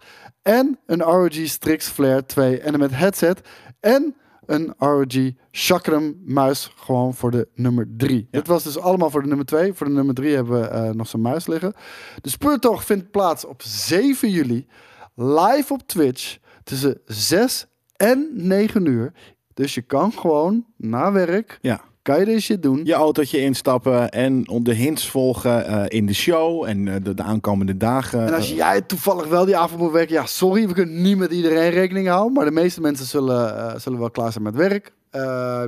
En 0.43 0.79
een 0.87 1.03
ROG 1.03 1.35
Strix 1.35 1.89
Flare 1.89 2.27
2 2.27 2.66
Animate 2.66 2.95
Headset. 2.95 3.41
En 3.81 4.16
een 4.47 4.75
ROG 4.79 5.33
Chakram 5.51 6.16
muis 6.25 6.73
gewoon 6.77 7.14
voor 7.14 7.31
de 7.31 7.49
nummer 7.55 7.89
3. 7.97 8.29
Dit 8.31 8.47
was 8.47 8.62
dus 8.62 8.79
allemaal 8.79 9.11
voor 9.11 9.23
de 9.23 9.29
nummer 9.29 9.47
2. 9.47 9.73
Voor 9.73 9.87
de 9.87 9.93
nummer 9.93 10.14
3 10.14 10.35
hebben 10.35 10.61
we 10.61 10.66
eh, 10.66 10.91
nog 10.91 11.09
zo'n 11.09 11.20
muis 11.20 11.47
liggen. 11.47 11.75
De 12.20 12.31
speurtocht 12.31 12.85
vindt 12.87 13.11
plaats 13.11 13.45
op 13.45 13.62
7 13.62 14.31
juli. 14.31 14.66
Live 15.15 15.73
op 15.73 15.83
Twitch. 15.87 16.37
Tussen 16.65 17.01
6 17.07 17.67
en 17.97 18.29
9 18.33 18.87
uur. 18.87 19.13
Dus 19.55 19.75
je 19.75 19.83
kan 19.83 20.13
gewoon 20.13 20.65
na 20.77 21.13
werk 21.13 21.59
Ja. 21.61 21.81
kan 22.03 22.19
je 22.19 22.25
deze 22.25 22.41
shit 22.41 22.63
doen. 22.63 22.85
Je 22.85 22.93
autootje 22.93 23.39
instappen 23.41 24.11
en 24.11 24.49
om 24.49 24.65
de 24.65 24.75
hints 24.75 25.11
volgen 25.11 25.67
eh, 25.67 25.85
in 25.99 26.07
de 26.07 26.13
show 26.15 26.65
en 26.65 26.89
eh, 26.89 26.95
de, 27.03 27.15
de 27.15 27.23
aankomende 27.23 27.77
dagen. 27.77 28.27
En 28.27 28.35
als 28.35 28.51
Eh, 28.51 28.57
jij 28.57 28.81
toevallig 28.83 29.27
wel 29.27 29.45
die 29.45 29.57
avond 29.57 29.81
moet 29.81 29.93
werken, 29.93 30.15
ja, 30.15 30.27
sorry, 30.27 30.69
we 30.69 30.75
kunnen 30.75 31.03
niet 31.03 31.17
met 31.19 31.33
iedereen 31.33 31.71
rekening 31.71 32.09
houden. 32.09 32.33
Maar 32.33 32.45
de 32.45 32.51
meeste 32.51 32.81
mensen 32.81 33.07
zullen, 33.07 33.81
zullen 33.81 33.99
wel 33.99 34.11
klaar 34.11 34.33
zijn 34.33 34.45
met 34.45 34.55
werk. 34.57 34.93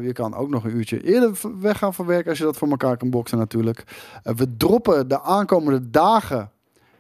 Je 0.03 0.11
kan 0.13 0.35
ook 0.35 0.49
nog 0.51 0.65
een 0.65 0.77
uurtje 0.77 1.03
eerder 1.03 1.37
v- 1.37 1.45
weg 1.61 1.79
gaan 1.79 1.95
van 1.95 2.07
werk 2.07 2.29
als 2.29 2.39
je 2.39 2.45
dat 2.45 2.57
voor 2.57 2.69
elkaar 2.69 2.97
kan 2.97 3.11
boksen 3.11 3.39
natuurlijk. 3.39 3.85
We 4.23 4.57
droppen 4.57 5.09
de 5.09 5.23
aankomende 5.23 5.91
dagen 5.91 6.51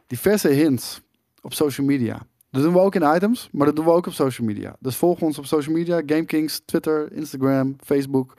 diverse 0.07 0.49
hints 0.49 1.01
op 1.43 1.53
social 1.55 1.87
media. 1.87 2.27
Dat 2.55 2.63
doen 2.63 2.73
we 2.73 2.79
ook 2.79 2.95
in 2.95 3.15
items, 3.15 3.49
maar 3.53 3.67
dat 3.67 3.77
doen 3.77 3.85
we 3.85 3.91
ook 3.91 4.07
op 4.07 4.13
social 4.13 4.47
media. 4.47 4.77
Dus 4.81 4.97
volg 4.97 5.21
ons 5.21 5.39
op 5.39 5.45
social 5.47 5.75
media, 5.75 6.03
GameKings, 6.07 6.63
Twitter, 6.65 7.13
Instagram, 7.13 7.77
Facebook. 7.85 8.35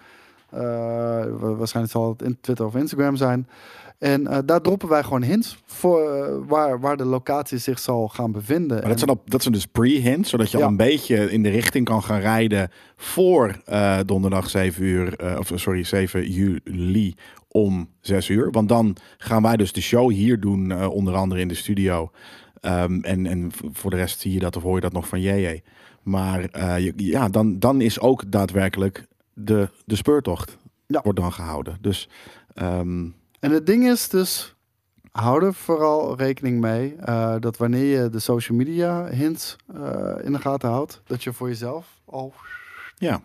Eh, 0.50 0.60
wa- 1.40 1.56
waarschijnlijk 1.56 1.96
zal 1.96 2.10
het 2.10 2.22
in 2.22 2.38
Twitter 2.42 2.66
of 2.66 2.76
Instagram 2.76 3.16
zijn. 3.16 3.48
En 3.98 4.28
eh, 4.28 4.38
daar 4.46 4.62
droppen 4.62 4.90
wij 4.90 5.04
gewoon 5.04 5.24
hints 5.24 5.58
voor 5.66 6.12
eh, 6.14 6.36
waar, 6.48 6.80
waar 6.80 6.98
de 6.98 7.06
locatie 7.06 7.58
zich 7.58 7.80
zal 7.80 8.08
gaan 8.08 8.32
bevinden. 8.32 8.80
Maar 8.80 8.90
dat 8.90 9.00
zijn, 9.00 9.12
op, 9.12 9.32
dat 9.32 9.42
zijn 9.42 9.54
dus 9.54 9.66
pre-hints, 9.66 10.30
zodat 10.30 10.52
je 10.52 10.58
Ja. 10.58 10.64
al 10.64 10.70
een 10.70 10.78
beetje 10.78 11.32
in 11.32 11.44
de 11.44 11.50
richting 11.50 11.86
kan 11.86 12.04
gaan 12.04 12.20
rijden 12.20 12.70
voor 12.96 13.62
donderdag 14.06 14.50
7 14.50 14.84
uur, 14.84 15.38
of 15.40 15.52
sorry, 15.56 15.84
7 15.84 16.32
juli 16.32 17.14
om 17.48 17.90
6 18.02 18.30
uur. 18.30 18.52
Want 18.52 18.70
dan 18.70 18.96
gaan 19.18 19.42
wij 19.42 19.58
dus 19.58 19.72
de 19.72 19.82
show 19.82 20.12
hier 20.12 20.40
doen, 20.40 20.86
onder 20.88 21.14
andere 21.16 21.42
in 21.42 21.48
de 21.48 21.54
studio. 21.54 22.12
Ehm, 22.66 23.00
en, 23.02 23.26
en 23.26 23.52
voor 23.72 23.90
de 23.90 23.96
rest 23.96 24.20
zie 24.20 24.34
je 24.34 24.40
dat 24.40 24.56
of 24.56 24.64
hoor 24.64 24.76
je 24.76 24.82
dat 24.82 24.94
nog 24.94 25.08
van 25.08 25.22
JJ. 25.22 25.62
Maar 26.04 26.44
eh, 26.44 26.92
ja, 26.96 27.30
dan, 27.30 27.60
dan 27.60 27.82
is 27.82 28.00
ook 28.00 28.32
daadwerkelijk 28.32 29.08
de, 29.34 29.70
de 29.86 29.96
speurtocht. 29.96 30.58
Ja. 30.88 31.02
wordt 31.04 31.20
dan 31.20 31.34
gehouden. 31.34 31.78
Dus 31.82 32.10
ehm, 32.54 33.10
En 33.40 33.52
het 33.52 33.66
ding 33.66 33.88
is 33.88 34.10
dus, 34.10 34.56
hou 35.12 35.46
er 35.46 35.54
vooral 35.54 36.18
rekening 36.18 36.62
mee 36.62 36.96
eh, 36.96 37.36
dat 37.40 37.58
wanneer 37.58 38.02
je 38.02 38.10
de 38.10 38.20
social 38.20 38.58
media 38.58 39.06
hints 39.06 39.56
eh, 39.74 40.16
in 40.24 40.32
de 40.32 40.40
gaten 40.40 40.70
houdt, 40.70 41.02
dat 41.06 41.24
je 41.24 41.34
voor 41.34 41.48
jezelf 41.48 42.02
al 42.06 42.34
ja, 42.96 43.22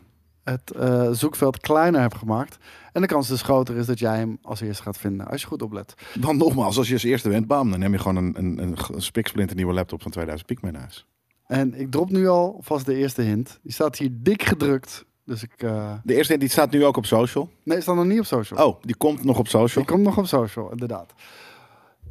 het 0.50 0.70
eh, 0.70 1.10
zoekveld 1.10 1.60
kleiner 1.60 2.00
hebt 2.00 2.16
gemaakt. 2.16 2.56
En 2.92 3.00
de 3.00 3.06
kans 3.06 3.28
dus 3.28 3.42
groter 3.42 3.76
is 3.76 3.86
dat 3.86 3.98
jij 3.98 4.16
hem 4.16 4.38
als 4.42 4.60
eerste 4.60 4.82
gaat 4.82 4.98
vinden, 4.98 5.26
als 5.26 5.40
je 5.40 5.46
goed 5.46 5.62
oplet. 5.62 5.94
dan 6.20 6.36
nogmaals, 6.36 6.78
als 6.78 6.86
je 6.88 6.92
als 6.92 7.02
eerste 7.02 7.28
bent, 7.28 7.46
bam, 7.46 7.70
dan 7.70 7.78
neem 7.80 7.92
je 7.92 7.98
gewoon 7.98 8.16
een, 8.16 8.34
een, 8.38 8.58
een, 8.92 9.02
spiksplinter 9.02 9.56
nieuwe 9.56 9.72
laptop 9.72 10.02
van 10.02 10.10
2000 10.10 10.48
piek 10.48 10.62
mee 10.62 10.72
naar 10.72 10.80
huis. 10.80 11.06
En 11.46 11.74
ik 11.74 11.90
drop 11.90 12.10
nu 12.10 12.28
al 12.28 12.58
vast 12.60 12.86
de 12.86 12.94
eerste 12.94 13.22
hint. 13.22 13.58
Die 13.62 13.72
staat 13.72 13.96
hier 13.96 14.10
dik 14.12 14.42
gedrukt. 14.42 15.04
Dus 15.24 15.42
ik... 15.42 15.52
eh, 15.56 15.92
De 16.04 16.14
eerste 16.14 16.38
die 16.38 16.48
staat 16.48 16.70
nu 16.70 16.84
ook 16.84 16.96
op 16.96 17.06
social. 17.06 17.50
Nee, 17.62 17.80
staat 17.80 17.94
nog 17.94 18.04
niet 18.04 18.18
op 18.18 18.24
social. 18.24 18.66
Oh, 18.68 18.82
die 18.82 18.96
komt 18.96 19.24
nog 19.24 19.38
op 19.38 19.48
social. 19.48 19.84
Die 19.84 19.94
komt 19.94 20.04
nog 20.04 20.18
op 20.18 20.26
social, 20.26 20.70
inderdaad. 20.70 21.12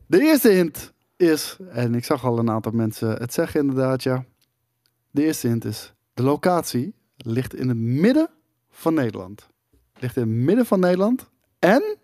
De 0.05 0.21
eerste 0.21 0.49
hint 0.49 0.93
is, 1.15 1.57
en 1.71 1.95
ik 1.95 2.05
zag 2.05 2.25
al 2.25 2.39
een 2.39 2.49
aantal 2.49 2.71
mensen 2.71 3.09
het 3.09 3.33
zeggen 3.33 3.59
inderdaad, 3.59 4.03
ja. 4.03 4.25
De 5.11 5.23
eerste 5.25 5.47
hint 5.47 5.65
is, 5.65 5.93
de 6.13 6.23
locatie 6.23 6.93
ligt 7.25 7.55
in 7.55 7.67
het 7.67 7.77
midden 7.77 8.29
van 8.69 8.93
Nederland. 8.93 9.49
Ligt 9.99 10.15
in 10.15 10.21
het 10.21 10.31
midden 10.31 10.65
van 10.65 10.79
Nederland. 10.79 11.29
En, 11.59 11.97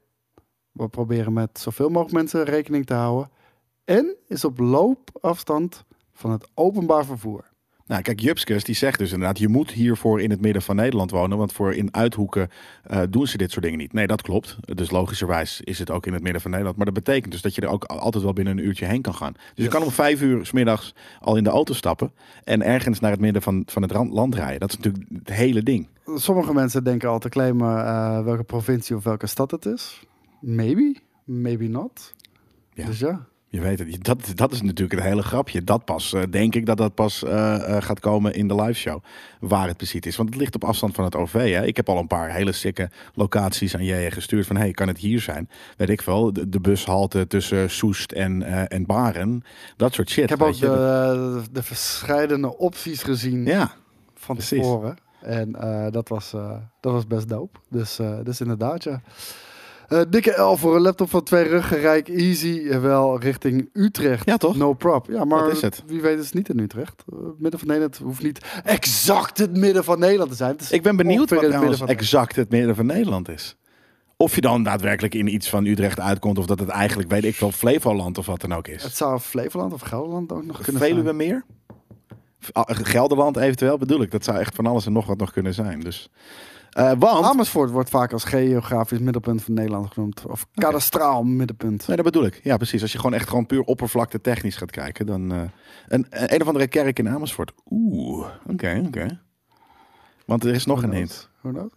we 0.72 0.88
proberen 0.88 1.34
met 1.34 1.60
zoveel 1.60 1.90
mogelijk 1.90 2.14
mensen 2.14 2.44
rekening 2.44 2.86
te 2.86 2.94
houden. 2.94 3.32
En 3.84 4.16
is 4.28 4.46
op 4.46 4.60
loopafstand 4.60 5.84
van 6.14 6.32
het 6.32 6.48
openbaar 6.54 7.06
vervoer. 7.06 7.54
Nou, 7.88 8.02
kijk, 8.02 8.20
Jupskes 8.20 8.64
die 8.64 8.76
zegt 8.76 9.00
dus 9.00 9.12
inderdaad, 9.12 9.40
je 9.40 9.48
moet 9.48 9.72
hiervoor 9.72 10.22
in 10.22 10.30
het 10.30 10.42
midden 10.42 10.62
van 10.62 10.76
Nederland 10.76 11.12
wonen, 11.12 11.38
want 11.38 11.54
voor 11.54 11.74
in 11.74 11.94
uithoeken 11.94 12.50
eh, 12.84 13.02
doen 13.10 13.28
ze 13.28 13.38
dit 13.38 13.52
soort 13.52 13.64
dingen 13.64 13.80
niet. 13.80 13.94
Nee, 13.94 14.08
dat 14.08 14.22
klopt. 14.22 14.58
Dus 14.76 14.92
logischerwijs 14.92 15.62
is 15.62 15.80
het 15.80 15.92
ook 15.92 16.06
in 16.06 16.14
het 16.14 16.24
midden 16.24 16.42
van 16.42 16.50
Nederland. 16.52 16.78
Maar 16.78 16.86
dat 16.86 17.04
betekent 17.04 17.32
dus 17.32 17.42
dat 17.42 17.56
je 17.56 17.62
er 17.62 17.68
ook 17.68 17.84
altijd 17.84 18.24
wel 18.24 18.34
binnen 18.34 18.58
een 18.58 18.66
uurtje 18.66 18.86
heen 18.86 19.02
kan 19.02 19.16
gaan. 19.16 19.34
Dus 19.54 19.66
je 19.66 19.72
kan 19.72 19.84
om 19.84 19.92
vijf 19.92 20.22
uur 20.22 20.46
's 20.46 20.52
middags 20.52 20.94
al 21.20 21.36
in 21.36 21.44
de 21.44 21.50
auto 21.50 21.74
stappen 21.74 22.12
en 22.44 22.62
ergens 22.62 23.00
naar 23.00 23.12
het 23.12 23.20
midden 23.20 23.42
van, 23.42 23.64
van 23.66 23.82
het 23.82 23.92
land 23.92 24.36
rijden. 24.36 24.60
Dat 24.60 24.70
is 24.70 24.78
natuurlijk 24.78 25.06
het 25.14 25.30
hele 25.30 25.64
ding. 25.64 25.88
Sommige 26.16 26.54
mensen 26.54 26.84
denken 26.84 27.10
al 27.10 27.20
te 27.20 27.30
claimen 27.30 27.86
eh, 27.86 28.24
welke 28.24 28.44
provincie 28.44 28.96
of 28.96 29.04
welke 29.04 29.28
stad 29.28 29.52
het 29.52 29.66
is. 29.66 30.04
Maybe, 30.42 30.96
maybe 31.24 31.68
not. 31.68 32.14
Ja. 32.74 32.86
Dus 32.86 33.00
ja. 33.00 33.26
Je 33.56 33.62
weet 33.62 33.80
het, 33.80 34.04
dat, 34.04 34.32
dat 34.36 34.52
is 34.52 34.62
natuurlijk 34.62 35.00
een 35.00 35.08
hele 35.08 35.24
grapje. 35.24 35.64
Dat 35.64 35.86
pas, 35.86 36.14
eh, 36.14 36.22
denk 36.30 36.56
ik 36.56 36.66
dat 36.66 36.78
dat 36.78 36.94
pas 36.94 37.24
eh, 37.24 37.56
eh, 37.78 37.84
gaat 37.84 38.00
komen 38.00 38.34
in 38.34 38.48
de 38.48 38.56
live 38.56 38.80
show. 38.80 39.04
Waar 39.40 39.68
het 39.68 39.78
precies 39.78 40.00
is. 40.00 40.16
Want 40.16 40.30
het 40.30 40.38
ligt 40.38 40.56
op 40.56 40.64
afstand 40.64 40.96
van 40.96 41.04
het 41.04 41.16
OV. 41.16 41.34
Hè. 41.34 41.66
Ik 41.66 41.76
heb 41.76 41.90
al 41.90 41.98
een 41.98 42.08
paar 42.08 42.32
hele 42.32 42.52
sikke 42.52 42.90
locaties 43.14 43.76
aan 43.76 43.84
jij 43.84 44.12
gestuurd. 44.12 44.48
Van 44.48 44.56
hey, 44.56 44.72
kan 44.72 44.88
het 44.88 44.98
hier 44.98 45.20
zijn? 45.20 45.50
Weet 45.78 45.90
ik 45.90 46.02
wel. 46.02 46.34
De, 46.34 46.50
de 46.50 46.60
bushalte 46.60 47.28
tussen 47.28 47.70
Soest 47.70 48.12
en, 48.12 48.68
en 48.70 48.86
Baren. 48.86 49.44
Dat 49.78 49.94
soort 49.94 50.10
shit. 50.10 50.24
Ik 50.24 50.30
heb 50.30 50.42
ook 50.42 50.60
de, 50.60 51.42
de 51.52 51.64
verschillende 51.64 52.58
opties 52.58 53.04
gezien 53.04 53.46
Ja, 53.46 53.72
van 54.16 54.36
precies. 54.36 54.60
tevoren. 54.60 54.98
En 55.22 55.52
dat, 55.92 56.10
was, 56.10 56.32
dat 56.80 56.92
was 56.92 57.08
best 57.08 57.30
dope. 57.30 57.60
Dus, 57.70 58.00
dus 58.24 58.42
inderdaad, 58.42 58.84
ja. 58.84 59.02
Eh, 59.88 60.02
dikke 60.10 60.42
L 60.42 60.58
voor 60.58 60.76
een 60.76 60.82
laptop 60.82 61.10
van 61.10 61.24
twee 61.24 61.44
ruggen, 61.44 61.80
rijk, 61.80 62.08
easy, 62.10 62.68
eh, 62.70 62.82
wel 62.82 63.20
richting 63.20 63.70
Utrecht. 63.74 64.26
Ja, 64.26 64.38
toch? 64.38 64.56
No 64.56 64.74
prop. 64.74 65.08
Ja, 65.10 65.26
maar 65.26 65.44
Dat 65.44 65.52
is 65.52 65.62
het. 65.62 65.84
wie 65.88 66.02
weet 66.02 66.20
is 66.20 66.26
het 66.26 66.34
niet 66.34 66.50
in 66.50 66.60
Utrecht. 66.60 67.04
Het 67.06 67.40
midden 67.40 67.60
van 67.60 67.68
Nederland 67.68 67.98
hoeft 67.98 68.24
niet 68.24 68.46
exact 68.64 69.38
het 69.38 69.58
midden 69.58 69.84
van 69.84 70.00
Nederland 70.00 70.30
te 70.30 70.36
zijn. 70.36 70.56
Ik 70.70 70.84
ben 70.84 70.96
benieuwd 70.96 71.30
wat 71.30 71.78
van 71.78 71.88
exact 71.88 72.36
het 72.36 72.50
midden 72.50 72.76
van 72.76 72.86
Nederland 72.86 73.30
is. 73.30 73.56
Of 74.18 74.36
je 74.36 74.42
dan 74.42 74.64
daadwerkelijk 74.64 75.14
in 75.16 75.34
iets 75.34 75.50
van 75.50 75.66
Utrecht 75.66 76.00
uitkomt. 76.00 76.38
Of 76.38 76.46
dat 76.46 76.60
het 76.60 76.70
eigenlijk, 76.70 77.10
weet 77.10 77.24
ik 77.26 77.36
wel, 77.36 77.52
Flevoland 77.52 78.18
of 78.18 78.26
wat 78.26 78.42
dan 78.42 78.54
ook 78.54 78.68
is. 78.68 78.84
Het 78.84 78.96
zou 78.96 79.20
Flevoland 79.20 79.74
of 79.74 79.82
Gelderland 79.82 80.32
ook 80.32 80.46
nog 80.46 80.62
kunnen 80.62 80.82
zijn. 80.82 80.94
Veluwe 80.94 81.14
meer? 81.14 81.46
Ah, 82.52 82.64
Gelderland 82.68 83.38
eventueel 83.38 83.78
bedoel 83.78 84.02
ik. 84.02 84.12
Dat 84.12 84.24
zou 84.24 84.38
echt 84.38 84.56
van 84.56 84.66
alles 84.66 84.86
en 84.86 84.94
nog 84.94 85.06
wat 85.06 85.18
nog 85.18 85.32
kunnen 85.32 85.54
zijn. 85.54 85.80
Dus, 85.80 86.10
eh, 86.76 86.92
want, 86.98 87.26
Amersfoort 87.26 87.72
wordt 87.72 87.90
vaak 87.90 88.14
als 88.14 88.24
geografisch 88.24 89.00
middelpunt 89.00 89.44
van 89.44 89.54
Nederland 89.54 89.94
genoemd. 89.94 90.26
Of 90.26 90.48
kadastraal 90.54 91.24
middelpunt. 91.24 91.88
nee, 91.88 91.96
dat 91.96 92.06
bedoel 92.06 92.26
ik. 92.26 92.40
Ja, 92.44 92.58
precies. 92.58 92.82
Als 92.82 92.92
je 92.92 92.98
gewoon 92.98 93.14
echt 93.14 93.30
gewoon 93.30 93.46
puur 93.46 93.62
oppervlakte 93.62 94.22
technisch 94.22 94.56
gaat 94.56 94.72
kijken. 94.72 95.06
Dan 95.06 95.32
eh, 95.32 95.40
een, 95.88 96.06
een, 96.10 96.34
een 96.34 96.42
of 96.42 96.48
andere 96.48 96.68
kerk 96.68 97.00
in 97.00 97.10
Amersfoort. 97.10 97.52
Oeh, 97.70 98.28
oké, 98.50 98.84
oké. 98.86 99.20
Want 100.26 100.44
er 100.44 100.54
is 100.54 100.66
nog 100.66 100.84
een 100.84 100.94
hint. 100.94 101.30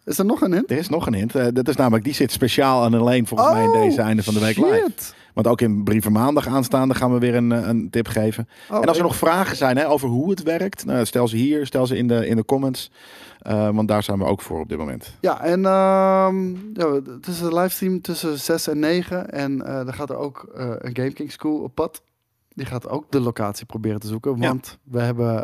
Is 0.05 0.19
er 0.19 0.25
nog 0.25 0.41
een 0.41 0.53
hint? 0.53 0.71
Er 0.71 0.79
is 0.79 0.89
nog 0.89 1.07
een 1.07 1.15
hint. 1.15 1.35
Eh, 1.35 1.47
dat 1.53 1.69
is 1.69 1.77
namelijk, 1.77 2.05
die 2.05 2.15
zit 2.15 2.33
speciaal 2.33 2.85
en 2.85 2.95
alleen 2.95 3.27
volgens 3.27 3.53
mij 3.53 3.65
in 3.65 3.73
deze 3.73 4.01
einde 4.01 4.23
van 4.23 4.35
de 4.35 4.41
week 4.41 4.57
live. 4.57 4.85
Oh. 4.85 5.17
Want 5.35 5.47
ook 5.47 5.61
in 5.61 5.85
Brieven 5.85 6.13
Maandag 6.13 6.47
aanstaande 6.47 6.95
gaan 6.95 7.13
we 7.13 7.19
weer 7.19 7.35
een, 7.35 7.51
een 7.51 7.91
tip 7.91 8.09
geven. 8.09 8.49
Oh, 8.71 8.83
en 8.83 8.89
als 8.89 8.97
er 8.97 9.03
nog 9.03 9.17
vragen 9.17 9.57
zijn 9.57 9.77
hè, 9.77 9.89
over 9.89 10.09
hoe 10.09 10.31
het 10.31 10.43
werkt, 10.43 10.85
nou, 10.85 11.07
stel 11.07 11.29
ze 11.29 11.37
hier, 11.37 11.67
stel 11.67 11.87
ze 11.87 11.97
in 11.97 12.07
de, 12.09 12.27
in 12.27 12.37
de 12.37 12.45
comments. 12.45 12.91
Eh, 13.39 13.69
want 13.71 13.89
daar 13.89 14.03
zijn 14.03 14.19
we 14.19 14.25
ook 14.25 14.43
voor 14.43 14.61
op 14.61 14.69
dit 14.69 14.79
moment. 14.79 15.17
Ja, 15.21 15.43
en 15.43 15.65
ehm, 15.65 16.51
ja, 16.73 16.93
het 16.93 17.27
is 17.27 17.41
een 17.41 17.55
livestream 17.55 18.01
tussen 18.01 18.39
6 18.39 18.69
en 18.69 18.79
9. 18.79 19.31
En 19.31 19.67
eh 19.67 19.75
dan 19.75 19.95
gaat 19.95 20.11
er 20.11 20.17
ook 20.17 20.51
eh, 20.55 20.71
een 20.79 20.97
Game 20.97 21.13
King 21.13 21.33
School 21.33 21.59
op 21.63 21.75
pad. 21.75 22.03
Die 22.49 22.67
gaat 22.67 22.89
ook 22.89 23.11
de 23.11 23.21
locatie 23.21 23.67
proberen 23.67 24.01
te 24.01 24.07
zoeken. 24.07 24.37
Ja. 24.41 24.49
Want 24.49 24.79
we 24.83 25.01
hebben, 25.01 25.39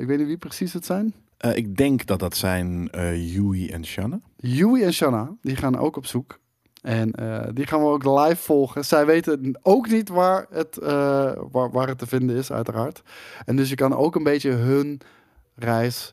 ik 0.00 0.06
weet 0.06 0.18
niet 0.18 0.26
wie 0.26 0.36
precies 0.36 0.72
het 0.72 0.84
zijn. 0.84 1.14
Ik 1.54 1.76
denk 1.76 2.06
dat 2.06 2.18
dat 2.18 2.36
zijn 2.36 2.88
Yui 3.14 3.68
en 3.68 3.84
Shanna. 3.84 4.20
Yui 4.36 4.82
en 4.82 4.92
Shanna, 4.92 5.36
die 5.42 5.56
gaan 5.56 5.78
ook 5.78 5.96
op 5.96 6.06
zoek. 6.06 6.38
En 6.82 7.10
die 7.54 7.66
gaan 7.66 7.80
we 7.80 7.86
ook 7.86 8.04
live 8.04 8.42
volgen. 8.42 8.84
Zij 8.84 9.06
weten 9.06 9.58
ook 9.62 9.88
niet 9.88 10.08
waar 10.08 10.46
het, 10.50 10.78
waar, 11.50 11.70
waar 11.70 11.88
het 11.88 11.98
te 11.98 12.06
vinden 12.06 12.36
is, 12.36 12.52
uiteraard. 12.52 13.02
En 13.44 13.56
dus 13.56 13.68
je 13.68 13.74
kan 13.74 13.96
ook 13.96 14.16
een 14.16 14.22
beetje 14.22 14.50
hun 14.50 15.00
reis 15.54 16.12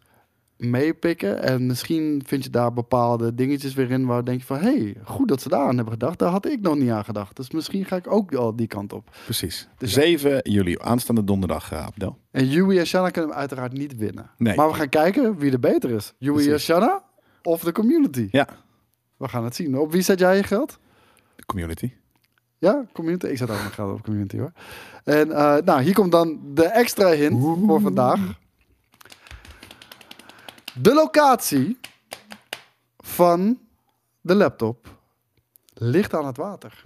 meepikken. 0.58 1.44
En 1.44 1.66
misschien 1.66 2.22
vind 2.26 2.44
je 2.44 2.50
daar 2.50 2.74
bepaalde 2.74 3.36
dingetjes 3.36 3.74
weer 3.74 3.92
in 3.92 4.06
waar 4.06 4.26
denk 4.26 4.40
je 4.40 4.46
van... 4.46 4.58
hé, 4.58 4.78
hey, 4.78 4.96
goed 5.04 5.28
dat 5.28 5.42
ze 5.42 5.50
daar 5.50 5.68
aan 5.68 5.76
hebben 5.76 5.94
gedacht. 5.94 6.20
Daar 6.20 6.30
had 6.30 6.46
ik 6.46 6.62
nog 6.62 6.76
niet 6.76 6.90
aan 6.90 7.06
gedacht. 7.06 7.36
Dus 7.36 7.52
misschien 7.52 7.86
ga 7.86 7.96
ik 7.96 8.12
ook 8.12 8.34
al 8.34 8.56
die 8.56 8.68
kant 8.68 8.94
op. 8.94 9.16
Precies. 9.24 9.68
Dus 9.78 9.94
7 9.94 10.40
juli, 10.52 10.78
aanstaande 10.80 11.24
donderdag, 11.24 11.74
uh, 11.74 11.86
Abdel. 11.86 12.18
En 12.32 12.48
Yui 12.48 12.78
en 12.78 12.88
Shanna 12.88 13.10
kunnen 13.10 13.30
hem 13.30 13.40
uiteraard 13.40 13.74
niet 13.74 13.96
winnen. 13.96 14.30
Nee. 14.38 14.56
Maar 14.56 14.68
we 14.68 14.74
gaan 14.74 14.90
kijken 14.90 15.38
wie 15.38 15.52
er 15.52 15.60
beter 15.60 15.90
is. 15.90 16.14
Yui 16.18 16.52
en. 16.52 16.60
Shanna 16.60 17.04
of 17.44 17.64
de 17.64 17.72
community. 17.72 18.28
Ja, 18.32 18.48
We 19.18 19.28
gaan 19.28 19.44
het 19.44 19.56
zien. 19.56 19.78
Op 19.78 19.92
wie 19.92 20.02
zet 20.02 20.20
jij 20.20 20.36
je 20.36 20.44
geld? 20.44 20.80
de 21.36 21.46
community. 21.46 21.92
Ja, 22.58 22.86
community. 22.94 23.26
Ik 23.26 23.38
zet 23.38 23.50
ook 23.50 23.58
mijn 23.58 23.72
geld 23.72 23.94
op 23.94 24.04
community 24.04 24.38
hoor. 24.38 24.52
En 25.04 25.32
eh, 25.32 25.56
nou, 25.66 25.82
hier 25.82 25.94
komt 25.94 26.12
dan 26.12 26.40
de 26.54 26.66
extra 26.66 27.10
hint 27.10 27.42
voor 27.42 27.82
vandaag. 27.82 28.20
De 30.82 30.94
locatie 30.94 31.80
van 32.98 33.60
de 34.22 34.36
laptop 34.36 34.98
ligt 35.74 36.14
aan 36.14 36.26
het 36.26 36.38
water. 36.38 36.86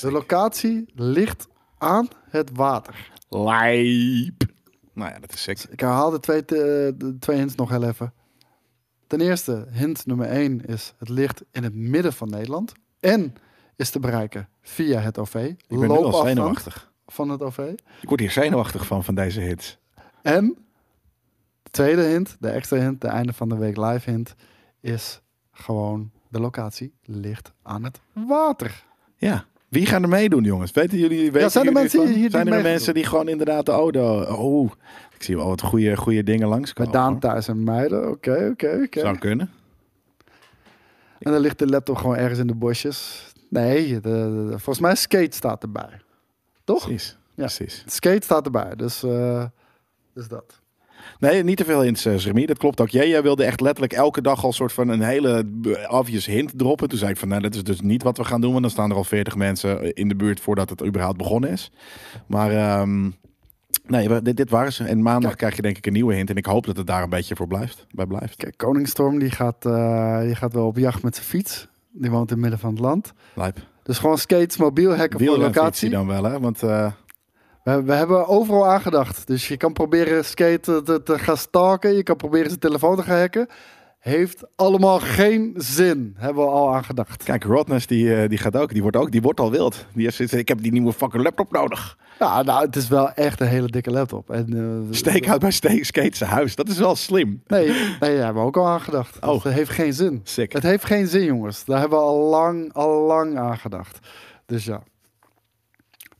De 0.00 0.10
locatie 0.10 0.84
ligt 0.94 1.46
aan 1.78 2.08
het 2.30 2.50
water. 2.52 3.10
Lijp. 3.28 4.42
Nou 4.92 5.10
ja, 5.12 5.18
dat 5.18 5.32
is 5.32 5.42
sick. 5.42 5.58
Ik 5.70 5.80
herhaal 5.80 6.10
de 6.10 6.20
twee, 6.20 6.44
te- 6.44 6.94
de 6.96 7.18
twee 7.18 7.36
hints 7.38 7.54
nog 7.54 7.68
heel 7.70 7.82
even. 7.82 8.12
Ten 9.06 9.20
eerste, 9.20 9.66
hint 9.70 10.06
nummer 10.06 10.26
1 10.28 10.64
is: 10.64 10.94
het 10.98 11.08
ligt 11.08 11.42
in 11.50 11.62
het 11.62 11.74
midden 11.74 12.12
van 12.12 12.28
Nederland. 12.30 12.72
En 13.00 13.34
is 13.76 13.90
te 13.90 14.00
bereiken 14.00 14.48
via 14.62 15.00
het 15.00 15.18
OV. 15.18 15.34
Ik 15.34 15.78
ben 15.78 15.78
nu 15.78 15.88
al 15.88 16.24
zenuwachtig. 16.24 16.92
van 17.06 17.28
het 17.28 17.42
OV. 17.42 17.58
Ik 18.00 18.08
word 18.08 18.20
hier 18.20 18.30
zenuwachtig 18.30 18.86
van, 18.86 19.04
van 19.04 19.14
deze 19.14 19.40
hits. 19.40 19.78
En 20.22 20.63
tweede 21.74 22.02
hint, 22.02 22.36
de 22.40 22.48
extra 22.48 22.76
hint, 22.78 23.00
de 23.00 23.08
einde 23.08 23.32
van 23.32 23.48
de 23.48 23.56
week 23.56 23.76
live 23.76 24.10
hint, 24.10 24.34
is 24.80 25.20
gewoon 25.52 26.10
de 26.28 26.40
locatie 26.40 26.94
ligt 27.02 27.52
aan 27.62 27.84
het 27.84 28.00
water. 28.12 28.84
Ja. 29.16 29.44
Wie 29.68 29.86
gaan 29.86 30.02
er 30.02 30.08
meedoen, 30.08 30.44
jongens? 30.44 30.72
Weten 30.72 30.98
jullie? 30.98 31.32
Weten 31.32 31.50
zijn 31.50 31.66
er 31.66 31.72
jullie 31.72 31.88
mensen 31.88 32.06
van? 32.06 32.20
hier 32.20 32.30
Zijn 32.30 32.52
er 32.52 32.62
mensen 32.62 32.94
die 32.94 33.04
gewoon 33.04 33.28
inderdaad 33.28 33.66
de 33.66 33.72
auto... 33.72 34.20
Oh, 34.22 34.70
ik 35.14 35.22
zie 35.22 35.36
wel 35.36 35.46
wat 35.46 35.62
goede, 35.62 35.96
goede 35.96 36.22
dingen 36.22 36.40
Bij 36.40 36.48
langskomen. 36.48 36.92
Daan 36.92 37.10
hoor. 37.10 37.20
thuis 37.20 37.48
en 37.48 37.64
meiden. 37.64 38.08
Oké, 38.10 38.48
oké, 38.52 38.80
oké. 38.84 39.00
Zou 39.00 39.18
kunnen. 39.18 39.50
En 41.18 41.32
dan 41.32 41.40
ligt 41.40 41.58
de 41.58 41.66
laptop 41.66 41.96
gewoon 41.96 42.16
ergens 42.16 42.38
in 42.38 42.46
de 42.46 42.54
bosjes. 42.54 43.26
Nee, 43.50 43.88
de, 43.88 44.00
de- 44.00 44.46
de- 44.50 44.58
volgens 44.58 44.78
mij 44.80 44.94
skate 44.94 45.36
staat 45.36 45.62
erbij. 45.62 46.00
Toch? 46.64 46.84
Precies. 46.84 47.18
Ja. 47.34 47.44
Precies. 47.44 47.82
Skate 47.86 48.24
staat 48.24 48.44
erbij, 48.44 48.74
dus, 48.76 49.02
eh, 49.02 49.44
dus 50.14 50.28
dat. 50.28 50.60
Nee, 51.18 51.42
niet 51.44 51.56
te 51.56 51.64
veel 51.64 51.80
hints, 51.82 52.06
uh, 52.06 52.16
Remy. 52.18 52.46
Dat 52.46 52.58
klopt 52.58 52.80
ook. 52.80 52.88
Jij, 52.88 53.08
jij 53.08 53.22
wilde 53.22 53.44
echt 53.44 53.60
letterlijk 53.60 53.92
elke 53.92 54.22
dag 54.22 54.44
al 54.44 54.52
soort 54.52 54.72
van 54.72 54.88
een 54.88 55.02
hele 55.02 55.44
b- 55.62 55.86
obvious 55.92 56.26
hint 56.26 56.52
droppen. 56.58 56.88
Toen 56.88 56.98
zei 56.98 57.10
ik 57.10 57.16
van, 57.16 57.28
nou, 57.28 57.40
dat 57.42 57.54
is 57.54 57.62
dus 57.64 57.80
niet 57.80 58.02
wat 58.02 58.16
we 58.16 58.24
gaan 58.24 58.40
doen. 58.40 58.50
Want 58.50 58.62
dan 58.62 58.70
staan 58.70 58.90
er 58.90 58.96
al 58.96 59.04
40 59.04 59.36
mensen 59.36 59.94
in 59.94 60.08
de 60.08 60.16
buurt 60.16 60.40
voordat 60.40 60.70
het 60.70 60.84
überhaupt 60.84 61.16
begonnen 61.18 61.50
is. 61.50 61.70
Maar 62.26 62.50
ehm, 62.50 63.10
nee, 63.86 64.22
dit, 64.22 64.36
dit 64.36 64.50
waren 64.50 64.72
ze. 64.72 64.84
En 64.84 65.02
maandag 65.02 65.22
Kijk. 65.28 65.36
krijg 65.36 65.56
je 65.56 65.62
denk 65.62 65.76
ik 65.76 65.86
een 65.86 65.92
nieuwe 65.92 66.14
hint. 66.14 66.30
En 66.30 66.36
ik 66.36 66.46
hoop 66.46 66.66
dat 66.66 66.76
het 66.76 66.86
daar 66.86 67.02
een 67.02 67.08
beetje 67.08 67.36
voor 67.36 67.46
blijft, 67.46 67.86
bij 67.90 68.06
blijft. 68.06 68.36
Kijk, 68.36 68.56
Koningstorm 68.56 69.18
die 69.18 69.30
gaat, 69.30 69.66
eh, 69.66 70.20
die 70.20 70.34
gaat 70.34 70.52
wel 70.52 70.66
op 70.66 70.76
jacht 70.76 71.02
met 71.02 71.14
zijn 71.14 71.26
fiets. 71.26 71.68
Die 71.92 72.10
woont 72.10 72.26
in 72.28 72.32
het 72.32 72.40
midden 72.42 72.58
van 72.58 72.70
het 72.70 72.80
land. 72.80 73.12
Lijp. 73.34 73.56
Dus 73.82 73.98
gewoon 73.98 74.18
skates, 74.18 74.56
mobiel 74.56 74.96
hacken 74.96 75.18
voor 75.18 75.28
Wielrenfietsie 75.28 75.60
locatie. 75.62 75.90
dan 75.90 76.06
wel, 76.06 76.24
hè? 76.32 76.40
Want 76.40 76.62
eh, 76.62 76.92
We, 77.64 77.82
we 77.82 77.92
hebben 77.92 78.26
overal 78.28 78.66
aangedacht. 78.66 79.26
Dus 79.26 79.48
je 79.48 79.56
kan 79.56 79.72
proberen 79.72 80.24
skate 80.24 80.82
te, 80.82 81.02
te 81.02 81.18
gaan 81.18 81.36
stalken. 81.36 81.96
Je 81.96 82.02
kan 82.02 82.16
proberen 82.16 82.48
zijn 82.48 82.60
telefoon 82.60 82.96
te 82.96 83.02
gaan 83.02 83.18
hacken. 83.18 83.48
Heeft 83.98 84.42
allemaal 84.56 84.98
geen 84.98 85.54
zin. 85.56 86.14
Hebben 86.18 86.44
we 86.44 86.50
al 86.50 86.74
aangedacht. 86.74 87.22
kijk, 87.22 87.44
Rodness 87.44 87.86
die, 87.86 88.14
eh, 88.16 88.28
die 88.28 88.38
gaat 88.38 88.56
ook. 88.56 88.72
Die 88.72 88.82
wordt 88.82 88.96
ook. 88.96 89.10
Die 89.10 89.22
wordt 89.22 89.40
al 89.40 89.50
wild. 89.50 89.86
Die 89.94 90.10
heeft 90.16 90.32
ik 90.32 90.48
heb 90.48 90.62
die 90.62 90.72
nieuwe 90.72 90.92
fucking 90.92 91.22
laptop 91.22 91.52
nodig. 91.52 91.98
Ja, 92.18 92.42
nou, 92.42 92.64
het 92.66 92.76
is 92.76 92.88
wel 92.88 93.12
echt 93.12 93.40
een 93.40 93.46
hele 93.46 93.66
dikke 93.68 93.90
laptop. 93.90 94.30
En, 94.30 94.46
eh, 94.88 94.94
Steek 94.96 95.28
uit 95.28 95.40
bij 95.40 95.50
Ste- 95.50 95.84
Skate 95.84 96.16
zijn 96.16 96.30
huis. 96.30 96.54
Dat 96.54 96.68
is 96.68 96.78
wel 96.78 96.96
slim. 96.96 97.42
Nee, 97.46 97.66
nee, 98.00 98.16
daar 98.16 98.24
hebben 98.24 98.42
we 98.42 98.48
ook 98.48 98.56
al 98.56 98.66
aangedacht. 98.68 99.18
Oh. 99.20 99.44
Het 99.44 99.52
heeft 99.52 99.70
geen 99.70 99.92
zin. 99.92 100.20
Sick. 100.24 100.52
Het 100.52 100.62
heeft 100.62 100.84
geen 100.84 101.06
zin, 101.06 101.24
jongens. 101.24 101.64
Daar 101.64 101.80
hebben 101.80 101.98
we 101.98 102.04
al 102.04 102.28
lang, 102.28 102.72
al 102.72 103.00
lang 103.06 103.38
aan 103.38 103.58
gedacht. 103.58 103.98
Dus 104.46 104.64
ja. 104.64 104.82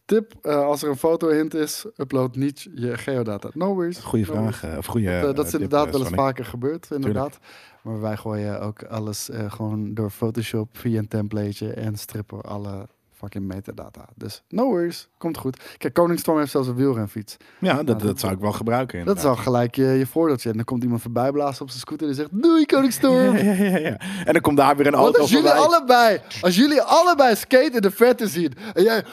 Tip, 0.05 0.33
eh, 0.43 0.65
als 0.65 0.83
er 0.83 0.89
een 0.91 0.97
foto-hint 0.97 1.55
is, 1.55 1.87
upload 1.97 2.37
niet 2.37 2.69
je 2.75 2.99
geodata. 2.99 3.49
No 3.53 3.75
worries. 3.75 3.99
Goeie 3.99 4.27
No 4.27 4.33
worries. 4.35 4.57
vraag. 4.57 4.73
eh, 4.73 4.79
Of 4.79 4.87
goede. 4.87 5.21
Dat, 5.21 5.31
eh, 5.31 5.35
dat 5.37 5.47
is 5.47 5.53
inderdaad 5.53 5.91
wel 5.91 6.01
eens 6.01 6.11
vaker 6.15 6.45
gebeurd, 6.45 6.89
inderdaad. 6.91 7.39
Maar 7.83 8.01
wij 8.01 8.17
gooien 8.17 8.61
ook 8.61 8.83
alles 8.85 9.31
gewoon 9.49 9.95
door 9.95 10.11
Photoshop 10.11 10.79
via 10.79 10.99
een 10.99 11.09
templateje 11.09 11.73
en 11.73 11.97
strippen 11.97 12.41
alle 12.43 12.89
fucking 13.25 13.47
metadata. 13.55 14.09
Dus 14.15 14.43
no 14.49 14.65
worries, 14.69 15.09
komt 15.19 15.37
goed. 15.39 15.61
Kijk, 15.79 15.95
Koningstorm 15.95 16.39
heeft 16.39 16.51
zelfs 16.51 16.69
een 16.69 16.75
wielrenfiets. 16.75 17.37
Ja, 17.59 17.75
dat, 17.75 17.87
dat- 17.87 18.01
dat 18.01 18.21
zou 18.21 18.33
ik 18.33 18.39
wel 18.39 18.53
gebruiken. 18.53 19.05
Dat 19.05 19.17
is 19.17 19.25
al 19.25 19.37
gelijk 19.37 19.75
je, 19.75 19.85
je 19.87 20.07
voordeeltje. 20.07 20.51
En 20.51 20.57
dan 20.57 20.65
komt 20.65 20.83
iemand 20.83 21.03
voorbij 21.03 21.31
blazen 21.33 21.63
op 21.63 21.69
zijn 21.69 21.81
scooter 21.81 22.09
en 22.09 22.15
zegt, 22.15 22.29
doei 22.33 22.67
Koningstorm. 22.67 23.37
Ja, 23.45 23.53
ja, 23.53 23.65
ja, 23.65 23.79
ja. 23.79 23.97
En 24.25 24.33
dan 24.33 24.41
komt 24.43 24.57
daar 24.57 24.77
weer 24.77 24.87
een 24.87 24.95
auto 24.95 25.21
als 25.21 25.31
jullie 25.31 25.47
voorbij. 25.49 25.65
allebei, 25.67 26.21
als 26.41 26.57
jullie 26.57 26.83
allebei 26.83 27.37
skate 27.37 27.71
in 27.75 27.81
de 27.81 27.91
verte 27.91 28.27
zien 28.29 28.53
en 28.73 28.83
jij... 28.83 29.05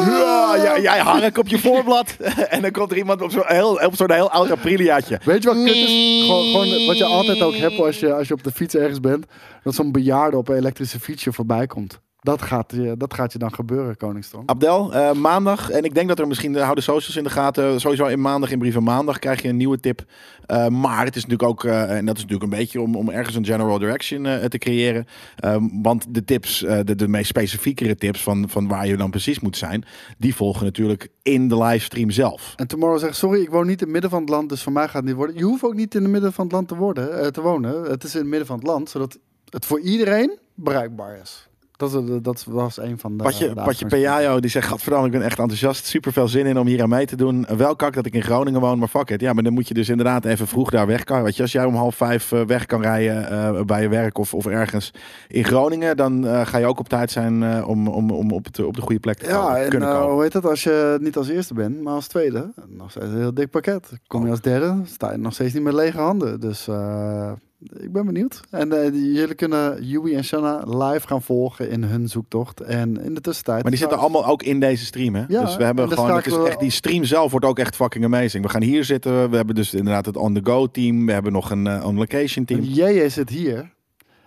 Ja, 0.00 0.56
ja, 0.56 0.78
jij 0.78 0.98
hangt 0.98 1.38
op 1.38 1.48
je 1.48 1.58
voorblad. 1.58 2.16
en 2.48 2.62
dan 2.62 2.70
komt 2.70 2.90
er 2.90 2.96
iemand 2.96 3.22
op 3.22 3.30
zo'n 3.30 3.42
heel, 3.46 3.74
op 3.74 3.96
zo'n 3.96 4.12
heel 4.12 4.30
oud 4.30 4.50
Apriliaatje. 4.50 5.20
Weet 5.24 5.42
je 5.42 5.48
wat 5.48 5.64
kut 5.64 5.74
is? 5.74 6.22
Gewoon, 6.26 6.44
gewoon 6.44 6.86
wat 6.86 6.98
je 6.98 7.04
altijd 7.04 7.42
ook 7.42 7.54
hebt 7.54 7.78
als 7.78 8.00
je, 8.00 8.14
als 8.14 8.28
je 8.28 8.34
op 8.34 8.42
de 8.44 8.50
fiets 8.50 8.74
ergens 8.74 9.00
bent. 9.00 9.26
Dat 9.62 9.74
zo'n 9.74 9.92
bejaarde 9.92 10.36
op 10.36 10.48
een 10.48 10.56
elektrische 10.56 11.00
fietsje 11.00 11.32
voorbij 11.32 11.66
komt. 11.66 12.00
Dat 12.22 12.42
gaat, 12.42 12.72
je, 12.76 12.94
dat 12.96 13.14
gaat 13.14 13.32
je 13.32 13.38
dan 13.38 13.54
gebeuren, 13.54 13.96
Koningstorm. 13.96 14.42
Abdel, 14.46 14.94
eh, 14.94 15.12
maandag. 15.12 15.70
En 15.70 15.84
ik 15.84 15.94
denk 15.94 16.08
dat 16.08 16.18
er 16.18 16.26
misschien, 16.26 16.52
uh, 16.52 16.62
hou 16.62 16.74
de 16.74 16.80
socials 16.80 17.16
in 17.16 17.24
de 17.24 17.30
gaten. 17.30 17.80
Sowieso 17.80 18.06
in 18.06 18.20
maandag, 18.20 18.50
in 18.50 18.58
brieven 18.58 18.82
maandag, 18.82 19.18
krijg 19.18 19.42
je 19.42 19.48
een 19.48 19.56
nieuwe 19.56 19.80
tip. 19.80 20.04
Eh, 20.46 20.68
maar 20.68 21.04
het 21.04 21.16
is 21.16 21.22
natuurlijk 21.26 21.48
ook, 21.48 21.64
eh, 21.64 21.96
en 21.96 22.06
dat 22.06 22.16
is 22.16 22.22
natuurlijk 22.22 22.52
een 22.52 22.58
beetje 22.58 22.80
om, 22.80 22.96
om 22.96 23.10
ergens 23.10 23.36
een 23.36 23.44
general 23.44 23.78
direction 23.78 24.26
eh, 24.26 24.44
te 24.44 24.58
creëren. 24.58 25.06
Ehm, 25.36 25.68
want 25.82 26.14
de 26.14 26.24
tips, 26.24 26.62
eh, 26.62 26.78
de, 26.84 26.94
de 26.94 27.08
meest 27.08 27.28
specifiekere 27.28 27.94
tips 27.94 28.22
van, 28.22 28.48
van 28.48 28.68
waar 28.68 28.86
je 28.86 28.96
dan 28.96 29.10
precies 29.10 29.40
moet 29.40 29.56
zijn, 29.56 29.84
die 30.18 30.34
volgen 30.34 30.64
natuurlijk 30.64 31.08
in 31.22 31.48
de 31.48 31.58
livestream 31.62 32.10
zelf. 32.10 32.52
En 32.56 32.66
Tomorrow 32.66 32.98
zegt, 32.98 33.16
sorry, 33.16 33.40
ik 33.40 33.50
woon 33.50 33.66
niet 33.66 33.80
in 33.80 33.84
het 33.84 33.92
midden 33.92 34.10
van 34.10 34.20
het 34.20 34.28
land, 34.28 34.48
dus 34.48 34.62
voor 34.62 34.72
mij 34.72 34.84
gaat 34.84 34.94
het 34.94 35.04
niet 35.04 35.14
worden. 35.14 35.36
Je 35.36 35.44
hoeft 35.44 35.64
ook 35.64 35.74
niet 35.74 35.94
in 35.94 36.02
het 36.02 36.10
midden 36.10 36.32
van 36.32 36.44
het 36.44 36.52
land 36.52 36.68
te, 36.68 36.76
worden, 36.76 37.20
eh, 37.20 37.26
te 37.26 37.40
wonen. 37.40 37.82
Het 37.82 38.04
is 38.04 38.14
in 38.14 38.20
het 38.20 38.28
midden 38.28 38.46
van 38.46 38.56
het 38.56 38.66
land, 38.66 38.90
zodat 38.90 39.18
het 39.48 39.66
voor 39.66 39.80
iedereen 39.80 40.38
bereikbaar 40.54 41.18
is. 41.22 41.50
Dat, 41.90 42.24
dat 42.24 42.44
was 42.48 42.80
een 42.80 42.98
van 42.98 43.16
de... 43.16 43.22
Patje, 43.22 43.48
de 43.48 43.54
Patje 43.54 44.40
die 44.40 44.50
zegt, 44.50 44.68
gadverdamme, 44.68 45.06
ik 45.06 45.12
ben 45.12 45.22
echt 45.22 45.38
enthousiast. 45.38 45.86
Super 45.86 46.12
veel 46.12 46.28
zin 46.28 46.46
in 46.46 46.58
om 46.58 46.66
hier 46.66 46.82
aan 46.82 46.88
mee 46.88 47.06
te 47.06 47.16
doen. 47.16 47.46
Wel 47.56 47.76
kak 47.76 47.94
dat 47.94 48.06
ik 48.06 48.14
in 48.14 48.22
Groningen 48.22 48.60
woon, 48.60 48.78
maar 48.78 48.88
fuck 48.88 49.10
it. 49.10 49.20
Ja, 49.20 49.32
maar 49.32 49.42
dan 49.42 49.52
moet 49.52 49.68
je 49.68 49.74
dus 49.74 49.88
inderdaad 49.88 50.24
even 50.24 50.46
vroeg 50.46 50.70
daar 50.70 50.86
weg 50.86 51.04
kan. 51.04 51.22
Weet 51.22 51.36
je, 51.36 51.42
als 51.42 51.52
jij 51.52 51.64
om 51.64 51.74
half 51.74 51.94
vijf 51.96 52.32
eh, 52.32 52.40
weg 52.44 52.66
kan 52.66 52.80
rijden 52.82 53.30
eh, 53.30 53.62
bij 53.62 53.82
je 53.82 53.88
werk 53.88 54.18
of, 54.18 54.34
of 54.34 54.46
ergens 54.46 54.90
in 55.28 55.44
Groningen, 55.44 55.96
dan 55.96 56.26
eh, 56.26 56.46
ga 56.46 56.58
je 56.58 56.66
ook 56.66 56.78
op 56.78 56.88
tijd 56.88 57.10
zijn 57.10 57.42
eh, 57.42 57.68
om, 57.68 57.88
om, 57.88 58.10
om 58.10 58.30
op, 58.32 58.44
het, 58.44 58.64
op 58.64 58.74
de 58.74 58.80
goede 58.82 59.00
plek 59.00 59.18
te 59.18 59.26
Ja, 59.26 59.36
komen, 59.40 59.62
en 59.62 59.68
kunnen 59.68 59.88
eh, 59.88 59.94
komen. 59.94 60.12
hoe 60.12 60.22
heet 60.22 60.32
het 60.32 60.46
als 60.46 60.62
je 60.62 60.98
niet 61.00 61.16
als 61.16 61.28
eerste 61.28 61.54
bent, 61.54 61.82
maar 61.82 61.94
als 61.94 62.06
tweede? 62.06 62.52
Nog 62.68 62.90
steeds 62.90 63.06
een 63.06 63.16
heel 63.18 63.34
dik 63.34 63.50
pakket. 63.50 63.88
Kom 64.06 64.24
je 64.24 64.30
als 64.30 64.40
derde, 64.40 64.80
sta 64.84 65.10
je 65.12 65.18
nog 65.18 65.32
steeds 65.32 65.54
niet 65.54 65.62
met 65.62 65.74
lege 65.74 65.98
handen. 65.98 66.40
Dus 66.40 66.68
eh, 66.68 67.32
ik 67.62 67.92
ben 67.92 68.06
benieuwd. 68.06 68.40
En 68.50 68.72
eh, 68.72 68.92
jullie 68.92 69.34
kunnen 69.34 69.84
Yui 69.84 70.14
en 70.14 70.24
Shanna 70.24 70.62
live 70.66 71.06
gaan 71.06 71.22
volgen 71.22 71.70
in 71.70 71.82
hun 71.82 72.08
zoektocht. 72.08 72.60
En 72.60 73.00
in 73.04 73.14
de 73.14 73.20
tussentijd... 73.20 73.62
Maar 73.62 73.70
die 73.70 73.80
zitten 73.80 73.98
allemaal 73.98 74.26
ook 74.26 74.42
in 74.42 74.60
deze 74.60 74.84
stream, 74.84 75.14
hè? 75.14 75.24
Ja, 75.28 75.44
dus 75.44 75.56
we 75.56 75.64
hebben 75.64 75.84
en 75.84 75.90
gewoon, 75.90 76.16
het 76.16 76.26
is 76.26 76.36
echt, 76.36 76.60
die 76.60 76.70
stream 76.70 77.04
zelf 77.04 77.30
wordt 77.30 77.46
ook 77.46 77.58
echt 77.58 77.76
fucking 77.76 78.04
amazing. 78.04 78.44
We 78.44 78.50
gaan 78.50 78.62
hier 78.62 78.84
zitten, 78.84 79.30
we 79.30 79.36
hebben 79.36 79.54
dus 79.54 79.74
inderdaad 79.74 80.06
het 80.06 80.16
on-the-go 80.16 80.66
team. 80.66 81.06
We 81.06 81.12
hebben 81.12 81.32
nog 81.32 81.50
een 81.50 81.66
eh, 81.66 81.86
on-location 81.86 82.44
team. 82.44 82.60
JJ 82.60 83.08
zit 83.08 83.28
hier. 83.28 83.72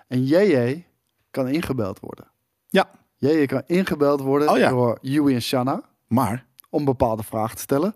En 0.08 0.24
JJ 0.24 0.86
kan 1.32 1.48
ingebeld 1.48 2.00
worden. 2.00 2.28
Ja. 2.68 2.90
JJ 3.18 3.46
kan 3.46 3.62
ingebeld 3.66 4.22
worden 4.22 4.50
Oh 4.50 4.58
ja. 4.58 4.70
door 4.70 4.98
Yui 5.02 5.34
en 5.34 5.42
Shanna 5.42 5.82
Maar, 6.08 6.46
om 6.70 6.86
bepaalde 6.86 7.24
vragen 7.24 7.56
te 7.56 7.62
stellen. 7.62 7.96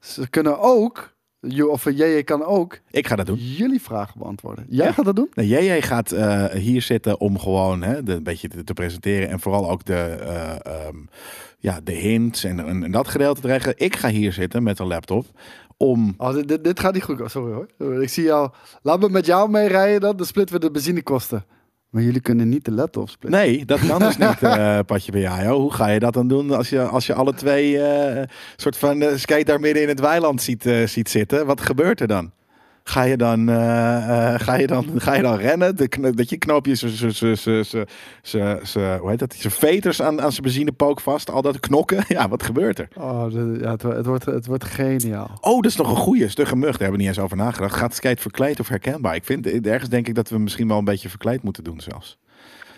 Ze 0.00 0.28
kunnen 0.28 0.58
ook, 0.58 1.11
Ju- 1.48 1.68
of 1.68 1.84
JJ 1.90 2.22
kan 2.22 2.44
ook 2.44 2.78
ik 2.90 3.06
ga 3.06 3.16
dat 3.16 3.26
doen. 3.26 3.36
jullie 3.36 3.82
vragen 3.82 4.18
beantwoorden. 4.18 4.66
Jij 4.68 4.86
Ja. 4.86 4.92
gaat 4.92 5.04
dat 5.04 5.16
doen? 5.16 5.28
Nee, 5.34 5.48
JJ 5.48 5.82
gaat 5.82 6.12
eh, 6.12 6.44
hier 6.46 6.82
zitten 6.82 7.20
om 7.20 7.38
gewoon 7.38 7.82
hè, 7.82 8.02
de, 8.02 8.12
een 8.12 8.22
beetje 8.22 8.48
te, 8.48 8.64
te 8.64 8.72
presenteren. 8.72 9.28
En 9.28 9.40
vooral 9.40 9.70
ook 9.70 9.84
de, 9.84 9.94
eh, 9.94 10.50
ehm, 10.66 10.96
ja, 11.58 11.80
de 11.84 11.92
hints 11.92 12.44
en, 12.44 12.66
en, 12.66 12.84
en 12.84 12.90
dat 12.90 13.08
gedeelte 13.08 13.40
te 13.40 13.46
regelen. 13.46 13.74
Ik 13.78 13.96
ga 13.96 14.08
hier 14.08 14.32
zitten 14.32 14.62
met 14.62 14.78
een 14.78 14.86
laptop 14.86 15.26
om... 15.76 16.14
Oh, 16.16 16.32
dit, 16.34 16.48
dit, 16.48 16.64
dit 16.64 16.80
gaat 16.80 16.94
niet 16.94 17.02
goed. 17.02 17.16
komen. 17.16 17.30
Sorry 17.30 17.52
hoor. 17.78 18.02
Ik 18.02 18.08
zie 18.08 18.24
jou. 18.24 18.50
Laat 18.82 19.00
me 19.00 19.08
met 19.08 19.26
jou 19.26 19.50
meerijden 19.50 20.00
dan. 20.00 20.16
Dan 20.16 20.26
splitten 20.26 20.54
we 20.54 20.60
de 20.60 20.70
benzinekosten. 20.70 21.44
Maar 21.92 22.02
jullie 22.02 22.20
kunnen 22.20 22.48
niet 22.48 22.64
de 22.64 22.70
laptop 22.72 23.08
splitten. 23.08 23.40
Nee, 23.40 23.64
dat 23.64 23.86
kan 23.86 23.98
dus 23.98 24.16
niet, 24.16 24.42
eh 24.42 24.78
Patje 24.86 25.12
Bejajo. 25.12 25.60
Hoe 25.60 25.72
ga 25.72 25.88
je 25.88 25.98
dat 25.98 26.12
dan 26.12 26.28
doen 26.28 26.50
als 26.50 26.68
je, 26.68 26.82
als 26.82 27.06
je 27.06 27.14
alle 27.14 27.34
twee 27.34 27.78
eh 27.78 28.28
soort 28.56 28.76
van 28.76 29.02
eh, 29.02 29.16
skate 29.16 29.44
daar 29.44 29.60
midden 29.60 29.82
in 29.82 29.88
het 29.88 30.00
weiland 30.00 30.42
ziet, 30.42 30.70
ziet 30.84 31.08
zitten? 31.08 31.46
Wat 31.46 31.60
gebeurt 31.60 32.00
er 32.00 32.06
dan? 32.06 32.30
Ga 32.84 33.02
je 33.02 33.16
dan, 33.16 33.48
eh, 33.48 34.34
eh, 34.34 34.40
ga 34.40 34.54
je 34.54 34.66
dan, 34.66 34.86
ga 35.00 35.14
je 35.14 35.22
dan 35.22 35.36
rennen? 35.36 35.76
De, 35.76 36.12
dat 36.14 36.30
je 36.30 36.36
knoop 36.36 36.66
je 36.66 36.74
zijn- 36.74 36.92
zijn- 36.92 37.14
zijn- 37.14 37.36
zijn- 37.36 37.64
zijn- 37.64 37.86
zijn- 38.22 38.66
zijn- 38.66 38.98
hoe 38.98 39.10
heet 39.10 39.18
dat? 39.18 39.34
Zijn 39.34 39.52
veters 39.52 40.02
aan, 40.02 40.20
aan 40.20 40.30
zijn 40.30 40.42
benzinepook 40.42 41.00
vast. 41.00 41.30
Al 41.30 41.42
dat 41.42 41.60
knokken. 41.60 42.04
Ja, 42.12 42.28
wat 42.28 42.42
gebeurt 42.42 42.78
er? 42.78 42.88
Oh, 42.94 43.26
ja, 43.60 43.70
het, 43.70 43.82
het, 43.82 44.06
wordt, 44.06 44.24
het 44.24 44.46
wordt 44.46 44.64
geniaal. 44.64 45.30
Oh, 45.40 45.54
dat 45.62 45.70
is 45.70 45.76
nog 45.76 45.90
een 45.90 45.96
goede 45.96 46.28
stugge 46.28 46.56
mug. 46.56 46.70
Daar 46.70 46.80
hebben 46.80 46.98
we 46.98 47.04
niet 47.04 47.16
eens 47.16 47.24
over 47.24 47.36
nagedacht. 47.36 47.74
Gaat 47.76 47.94
skate 47.94 48.20
verkleed 48.22 48.60
of 48.60 48.68
herkenbaar? 48.68 49.14
Ik 49.14 49.24
vind, 49.24 49.46
ergens 49.66 49.90
denk 49.90 50.08
ik 50.08 50.14
dat 50.14 50.28
we 50.28 50.38
misschien 50.38 50.68
wel 50.68 50.78
een 50.78 50.84
beetje 50.84 51.08
verkleed 51.08 51.42
moeten 51.42 51.64
doen 51.64 51.80
zelfs. 51.80 52.18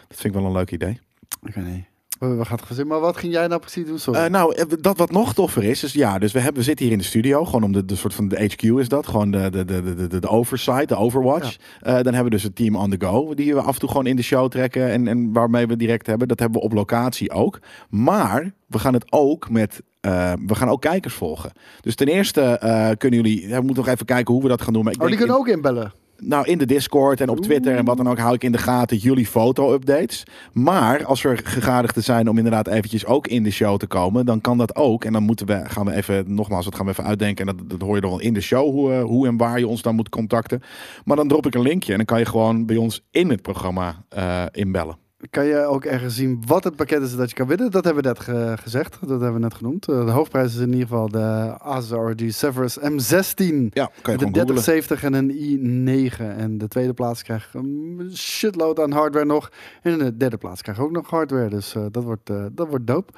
Dat 0.09 0.19
vind 0.21 0.35
ik 0.35 0.41
wel 0.41 0.49
een 0.49 0.57
leuk 0.57 0.71
idee. 0.71 1.01
Ik 1.43 1.55
weet 1.55 1.67
niet. 1.67 1.85
We, 2.29 2.35
we 2.35 2.45
gaan 2.45 2.57
het 2.57 2.67
gezien. 2.67 2.87
Maar 2.87 3.01
wat 3.01 3.17
ging 3.17 3.33
jij 3.33 3.47
nou 3.47 3.61
precies 3.61 3.87
doen? 3.87 3.99
Sorry. 3.99 4.21
Eh, 4.21 4.31
nou, 4.31 4.55
eh, 4.55 4.65
dat 4.81 4.99
wat 4.99 5.11
nog 5.11 5.35
toffer 5.35 5.65
is, 5.65 5.85
is 5.85 5.93
ja, 5.93 6.19
dus 6.19 6.33
we, 6.33 6.39
hebben, 6.39 6.59
we 6.59 6.63
zitten 6.65 6.85
hier 6.85 6.95
in 6.95 7.01
de 7.01 7.05
studio, 7.05 7.45
gewoon 7.45 7.63
om 7.63 7.73
de, 7.73 7.85
de 7.85 7.97
soort 7.97 8.15
van 8.15 8.29
de 8.29 8.37
HQ 8.51 8.63
is 8.63 8.89
dat, 8.89 9.07
gewoon 9.07 9.31
de, 9.31 9.51
de, 9.51 9.65
de, 9.65 9.83
de, 9.95 10.07
de, 10.07 10.19
de 10.19 10.29
oversight, 10.29 10.89
de 10.89 10.97
overwatch. 10.97 11.57
Eh, 11.81 11.93
dan 11.95 12.05
hebben 12.05 12.25
we 12.25 12.31
dus 12.31 12.43
het 12.43 12.57
team 12.57 12.77
on 12.77 12.91
the 12.91 13.07
go, 13.07 13.35
die 13.35 13.55
we 13.55 13.61
af 13.61 13.75
en 13.75 13.81
toe 13.81 13.89
gewoon 13.89 14.07
in 14.07 14.17
de 14.17 14.23
show 14.23 14.51
trekken 14.51 14.91
en, 14.91 15.09
en 15.09 15.33
waarmee 15.33 15.67
we 15.67 15.77
direct 15.77 16.07
hebben. 16.07 16.29
Dat 16.29 16.39
hebben 16.39 16.59
we 16.61 16.65
op 16.67 16.73
locatie 16.73 17.31
ook. 17.31 17.59
Maar 17.89 18.53
we 18.67 18.79
gaan 18.79 18.95
het 18.95 19.05
ook 19.13 19.51
met, 19.51 19.83
eh, 20.01 20.33
we 20.47 20.55
gaan 20.55 20.69
ook 20.69 20.81
kijkers 20.81 21.15
volgen. 21.15 21.53
Dus 21.81 21.95
ten 21.95 22.07
eerste 22.09 22.41
eh, 22.41 22.91
kunnen 22.99 23.23
jullie, 23.23 23.49
ja, 23.49 23.59
we 23.59 23.65
moeten 23.65 23.85
nog 23.85 23.93
even 23.95 24.07
kijken 24.07 24.35
hoe 24.35 24.43
we 24.43 24.49
dat 24.49 24.63
gaan 24.63 24.73
doen. 24.73 24.85
Maar 24.85 24.93
ik 24.93 25.03
oh, 25.03 25.07
die 25.09 25.17
kunnen 25.17 25.35
in- 25.37 25.41
ook 25.41 25.49
inbellen. 25.49 25.93
Nou, 26.27 26.47
in 26.47 26.59
de 26.59 26.67
Discord 26.67 27.21
en 27.21 27.29
op 27.29 27.41
Twitter 27.41 27.77
en 27.77 27.85
wat 27.85 27.97
dan 27.97 28.09
ook 28.09 28.19
hou 28.19 28.35
ik 28.35 28.45
in 28.45 28.53
de 28.53 28.59
gaten 28.59 28.97
jullie 28.97 29.27
foto-updates. 29.27 30.23
Maar 30.53 31.05
als 31.05 31.25
er 31.25 31.41
gegadigden 31.45 32.03
zijn 32.03 32.29
om 32.29 32.37
inderdaad 32.37 32.67
eventjes 32.67 33.07
ook 33.07 33.27
in 33.27 33.43
de 33.43 33.51
show 33.51 33.79
te 33.79 33.87
komen, 33.87 34.27
dan 34.27 34.41
kan 34.41 34.59
dat 34.59 34.77
ook. 34.77 35.05
En 35.05 35.13
dan 35.13 35.23
moeten 35.23 35.47
we, 35.47 35.63
gaan 35.65 35.87
we 35.87 35.93
even, 35.93 36.35
nogmaals, 36.35 36.65
dat 36.65 36.75
gaan 36.75 36.85
we 36.85 36.91
even 36.91 37.05
uitdenken. 37.05 37.49
En 37.49 37.57
dat, 37.57 37.71
dat 37.71 37.81
hoor 37.81 37.95
je 37.95 38.01
dan 38.01 38.11
wel 38.11 38.21
in 38.21 38.35
de 38.35 38.41
show, 38.41 38.71
hoe, 38.71 38.93
eh, 38.93 39.03
hoe 39.03 39.27
en 39.27 39.37
waar 39.37 39.59
je 39.59 39.69
ons 39.69 39.83
dan 39.83 39.95
moet 39.95 40.09
contacten. 40.09 40.63
Maar 41.05 41.17
dan 41.17 41.29
drop 41.29 41.47
ik 41.47 41.55
een 41.55 41.63
linkje 41.63 41.91
en 41.91 41.97
dan 41.97 42.07
kan 42.07 42.19
je 42.19 42.27
gewoon 42.27 42.67
bij 42.67 42.77
ons 42.77 43.05
in 43.11 43.31
het 43.31 43.43
programma 43.43 44.05
eh, 44.09 44.45
inbellen. 44.53 45.04
Kan 45.31 45.45
je 45.47 45.65
ook 45.65 45.85
ergens 45.85 46.15
zien 46.15 46.43
wat 46.47 46.65
het 46.65 46.77
pakket 46.77 47.03
is 47.03 47.17
dat 47.17 47.29
je 47.31 47.37
kan 47.37 47.47
winnen? 47.47 47.71
Dat 47.71 47.85
hebben 47.85 48.03
we 48.03 48.09
net 48.09 48.21
ge- 48.21 48.55
gezegd. 48.63 48.97
Dat 49.01 49.09
hebben 49.09 49.33
we 49.33 49.39
net 49.39 49.55
genoemd. 49.55 49.89
Eh, 49.89 50.05
de 50.05 50.11
hoofdprijs 50.11 50.55
is 50.55 50.61
in 50.61 50.73
ieder 50.73 50.87
geval 50.87 51.09
de 51.09 51.55
Asus 51.59 51.91
ROG 51.91 52.15
Severus 52.27 52.79
M16. 52.79 53.71
Ja, 53.71 53.91
kan 54.03 54.13
je 54.15 54.19
googlen. 54.21 54.33
3070 54.33 55.03
en 55.05 55.13
een 55.15 55.31
i9. 55.31 56.21
En 56.37 56.59
de 56.59 56.69
tweede 56.69 56.93
plaats 56.95 57.23
krijgt 57.23 57.55
een 57.55 58.11
shitload 58.15 58.81
aan 58.81 58.91
hardware 58.93 59.27
nog. 59.27 59.51
En 59.83 59.93
in 59.93 59.99
de 59.99 60.17
derde 60.17 60.37
plaats 60.37 60.63
krijgt 60.63 60.81
ook 60.81 60.91
nog 60.91 61.11
hardware. 61.11 61.49
Dus 61.49 61.75
eh, 61.75 61.83
dat, 61.91 62.03
wordt, 62.05 62.31
eh, 62.31 62.45
dat 62.53 62.69
wordt 62.69 62.87
dope. 62.87 63.13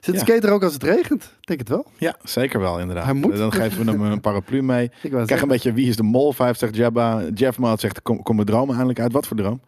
Zit 0.00 0.14
de 0.14 0.20
Ja. 0.20 0.26
skater 0.26 0.50
ook 0.50 0.62
als 0.62 0.72
het 0.72 0.82
regent? 0.82 1.22
Ik 1.40 1.46
Denk 1.46 1.58
het 1.58 1.68
wel. 1.68 1.86
Ja, 1.96 2.16
zeker 2.22 2.60
wel 2.60 2.78
inderdaad. 2.80 3.04
Hij 3.04 3.12
moet. 3.14 3.36
Dan 3.36 3.52
geven 3.52 3.84
we 3.84 3.90
hem 3.90 4.00
een 4.02 4.20
paraplu 4.20 4.62
mee. 4.62 4.84
Ik 5.02 5.10
Krijg 5.10 5.28
zeggen. 5.28 5.42
een 5.42 5.48
beetje 5.52 5.72
wie 5.72 5.88
is 5.88 5.96
de 5.96 6.02
mol? 6.02 6.32
Vijf 6.32 6.56
zegt 6.58 6.76
Jabba. 6.76 7.22
Jeff 7.34 7.58
Maat 7.58 7.80
zegt 7.80 8.02
kom, 8.02 8.22
kom 8.22 8.34
mijn 8.34 8.46
droom 8.46 8.68
eindelijk 8.70 9.00
uit. 9.00 9.12
Wat 9.12 9.26
voor 9.26 9.36
droom? 9.36 9.60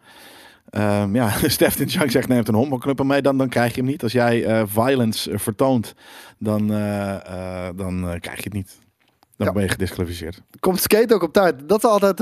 Ehm, 0.71 1.15
ja, 1.15 1.29
Stefan 1.47 1.85
Junk 1.85 2.11
zegt 2.11 2.27
neemt 2.27 2.47
een 2.47 2.53
honkbalknuppel 2.55 3.05
mee. 3.05 3.21
Dan, 3.21 3.37
dan 3.37 3.49
krijg 3.49 3.75
je 3.75 3.81
hem 3.81 3.89
niet. 3.89 4.03
Als 4.03 4.11
jij 4.11 4.45
eh, 4.45 4.63
violence 4.65 5.31
eh, 5.31 5.37
vertoont, 5.39 5.93
dan, 6.39 6.73
eh, 6.73 7.67
dan 7.75 8.17
krijg 8.19 8.37
je 8.37 8.43
het 8.43 8.53
niet. 8.53 8.79
Dan 9.37 9.47
Ja. 9.47 9.53
ben 9.53 9.63
je 9.63 9.69
gedisqualificeerd. 9.69 10.41
Komt 10.59 10.79
skate 10.79 11.13
ook 11.13 11.23
op 11.23 11.33
tijd? 11.33 11.69
Dat 11.69 11.77
is 11.83 11.89
altijd 11.89 12.19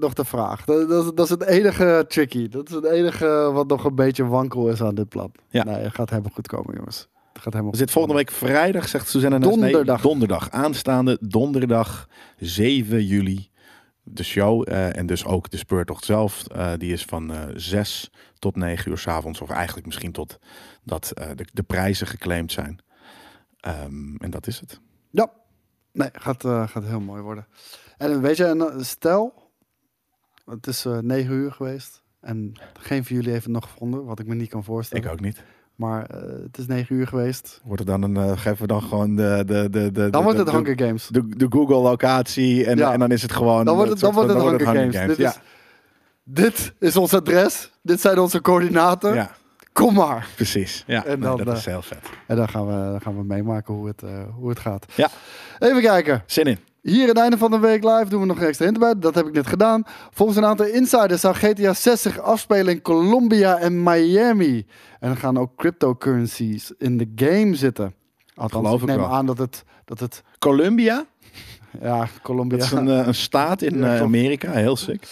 nog 0.00 0.12
de 0.12 0.24
vraag. 0.24 0.64
Dat, 0.64 0.88
dat, 0.88 1.04
is- 1.04 1.10
dat 1.14 1.24
is 1.24 1.30
het 1.30 1.44
enige 1.44 2.04
tricky. 2.08 2.48
Dat 2.48 2.68
is 2.68 2.74
het 2.74 2.84
enige 2.84 3.26
wat 3.52 3.68
nog 3.68 3.84
een 3.84 3.94
beetje 3.94 4.26
wankel 4.26 4.68
is 4.68 4.82
aan 4.82 4.94
dit 4.94 5.08
plan. 5.08 5.32
Ja. 5.48 5.64
Nee, 5.64 5.74
het 5.74 5.94
gaat 5.94 6.10
helemaal 6.10 6.32
goed 6.34 6.46
komen, 6.46 6.74
jongens. 6.76 7.08
Het 7.32 7.42
gaat 7.42 7.52
helemaal 7.52 7.74
zitten 7.74 7.94
volgende 7.94 8.18
week 8.18 8.30
vrijdag, 8.30 8.88
zegt 8.88 9.08
Suzanne. 9.08 9.38
Nee, 9.38 9.50
Donderdag. 9.50 10.00
donderdag. 10.00 10.50
Aanstaande 10.50 11.18
donderdag 11.20 12.08
7 12.38 13.04
juli. 13.06 13.48
De 14.10 14.24
show 14.24 14.68
eh, 14.68 14.96
en 14.96 15.06
dus 15.06 15.24
ook 15.24 15.50
de 15.50 15.56
speurtocht 15.56 16.04
zelf. 16.04 16.46
eh, 16.46 16.72
die 16.76 16.92
is 16.92 17.04
van 17.04 17.32
eh 17.32 17.48
6 17.54 18.10
tot 18.38 18.56
9 18.56 18.90
uur 18.90 18.98
's 18.98 19.06
avonds. 19.06 19.40
Of 19.40 19.50
eigenlijk 19.50 19.86
misschien 19.86 20.12
tot 20.12 20.38
dat 20.84 21.12
de, 21.14 21.46
de 21.52 21.62
prijzen 21.62 22.06
geclaimd 22.06 22.52
zijn. 22.52 22.78
Ehm, 23.60 24.16
en 24.16 24.30
dat 24.30 24.46
is 24.46 24.60
het. 24.60 24.80
Ja. 25.10 25.30
Nee, 25.92 26.08
gaat, 26.12 26.42
gaat 26.42 26.84
heel 26.84 27.00
mooi 27.00 27.22
worden. 27.22 27.46
En 27.96 28.20
weet 28.20 28.36
je, 28.36 28.76
stel, 28.80 29.52
het 30.44 30.66
is 30.66 30.84
eh 30.84 30.98
9 30.98 31.34
uur 31.34 31.52
geweest. 31.52 32.02
En 32.20 32.52
geen 32.80 33.04
van 33.04 33.16
jullie 33.16 33.30
heeft 33.32 33.44
het 33.44 33.52
nog 33.52 33.64
gevonden, 33.64 34.04
wat 34.04 34.18
ik 34.18 34.26
me 34.26 34.34
niet 34.34 34.48
kan 34.48 34.64
voorstellen. 34.64 35.04
Ik 35.04 35.10
ook 35.10 35.20
niet. 35.20 35.42
Maar 35.78 36.04
eh, 36.06 36.20
het 36.42 36.58
is 36.58 36.66
9 36.66 36.96
uur 36.96 37.06
geweest. 37.06 37.60
Wordt 37.64 37.78
het 37.78 37.88
dan 37.88 38.02
een, 38.02 38.16
eh, 38.16 38.38
geven 38.38 38.60
we 38.60 38.66
dan 38.66 38.82
gewoon 38.82 39.16
de, 39.16 39.42
de, 39.46 39.68
de, 39.70 39.90
de, 39.92 40.10
Dan 40.10 40.22
wordt 40.22 40.38
het 40.38 40.46
de- 40.46 40.52
Hunger 40.52 40.78
Games. 40.86 41.06
de, 41.08 41.28
de 41.36 41.46
Google 41.50 41.76
locatie 41.76 42.64
en, 42.66 42.76
Ja. 42.76 42.92
en 42.92 42.98
dan 42.98 43.10
is 43.10 43.22
het 43.22 43.32
gewoon. 43.32 43.64
Dan 43.64 43.74
wordt 43.76 43.90
het, 43.90 44.00
dan 44.00 44.12
soort 44.14 44.26
wordt 44.26 44.40
het 44.50 44.58
dan 44.58 44.76
Hunger 44.76 44.92
Games. 44.92 45.06
Dit, 45.08 45.16
Ja. 45.16 45.28
is, 45.28 45.38
dit 46.24 46.72
is 46.78 46.96
ons 46.96 47.14
adres. 47.14 47.70
Dit 47.82 48.00
zijn 48.00 48.18
onze 48.18 48.40
coördinaten. 48.40 49.14
ja, 49.14 49.30
Kom 49.72 49.94
maar. 49.94 50.26
precies. 50.34 50.84
Ja, 50.86 51.04
En 51.04 51.20
dan, 51.20 51.36
dat 51.36 51.46
eh, 51.46 51.54
is 51.54 51.64
heel 51.64 51.82
vet. 51.82 51.98
En 52.26 52.36
dan 52.36 52.48
gaan 52.48 52.66
we, 52.66 52.72
dan 52.72 53.00
gaan 53.00 53.16
we 53.16 53.24
meemaken 53.24 53.74
hoe 53.74 53.86
het, 53.86 54.02
eh, 54.02 54.10
hoe 54.34 54.48
het 54.48 54.58
gaat. 54.58 54.86
Ja. 54.94 55.08
Even 55.58 55.82
kijken. 55.82 56.22
Zin 56.26 56.44
in. 56.44 56.58
Hier 56.88 57.08
het 57.08 57.18
einde 57.18 57.38
van 57.38 57.50
de 57.50 57.58
week 57.58 57.84
live 57.84 58.06
doen 58.08 58.20
we 58.20 58.26
nog 58.26 58.40
een 58.40 58.46
extra 58.46 58.64
hint 58.64 58.78
bij. 58.78 58.94
Dat 58.98 59.14
heb 59.14 59.26
ik 59.26 59.32
net 59.32 59.46
gedaan. 59.46 59.82
Volgens 60.10 60.38
een 60.38 60.44
aantal 60.44 60.66
insiders 60.66 61.20
zou 61.20 61.34
GTA 61.34 61.72
6 61.74 62.02
zich 62.02 62.18
afspelen 62.18 62.74
in 62.74 62.82
Colombia 62.82 63.58
en 63.58 63.82
Miami. 63.82 64.66
En 65.00 65.10
er 65.10 65.16
gaan 65.16 65.38
ook 65.38 65.56
cryptocurrencies 65.56 66.72
in 66.78 66.96
de 66.98 67.12
game 67.14 67.54
zitten. 67.54 67.94
Althans, 68.34 68.64
Geloof 68.66 68.80
ik 68.80 68.86
neem 68.86 68.96
wel. 68.96 69.08
aan 69.08 69.26
dat 69.26 69.38
het, 69.38 69.64
dat 69.84 70.00
het 70.00 70.22
Columbia, 70.38 71.04
ja, 71.80 72.08
Colombia... 72.22 72.58
dat 72.58 72.66
is 72.66 72.72
een, 72.72 72.88
eh, 72.88 73.06
een 73.06 73.14
staat 73.14 73.62
in 73.62 73.84
eh. 73.84 74.00
Amerika. 74.00 74.50
Heel 74.50 74.76
sick. 74.76 75.06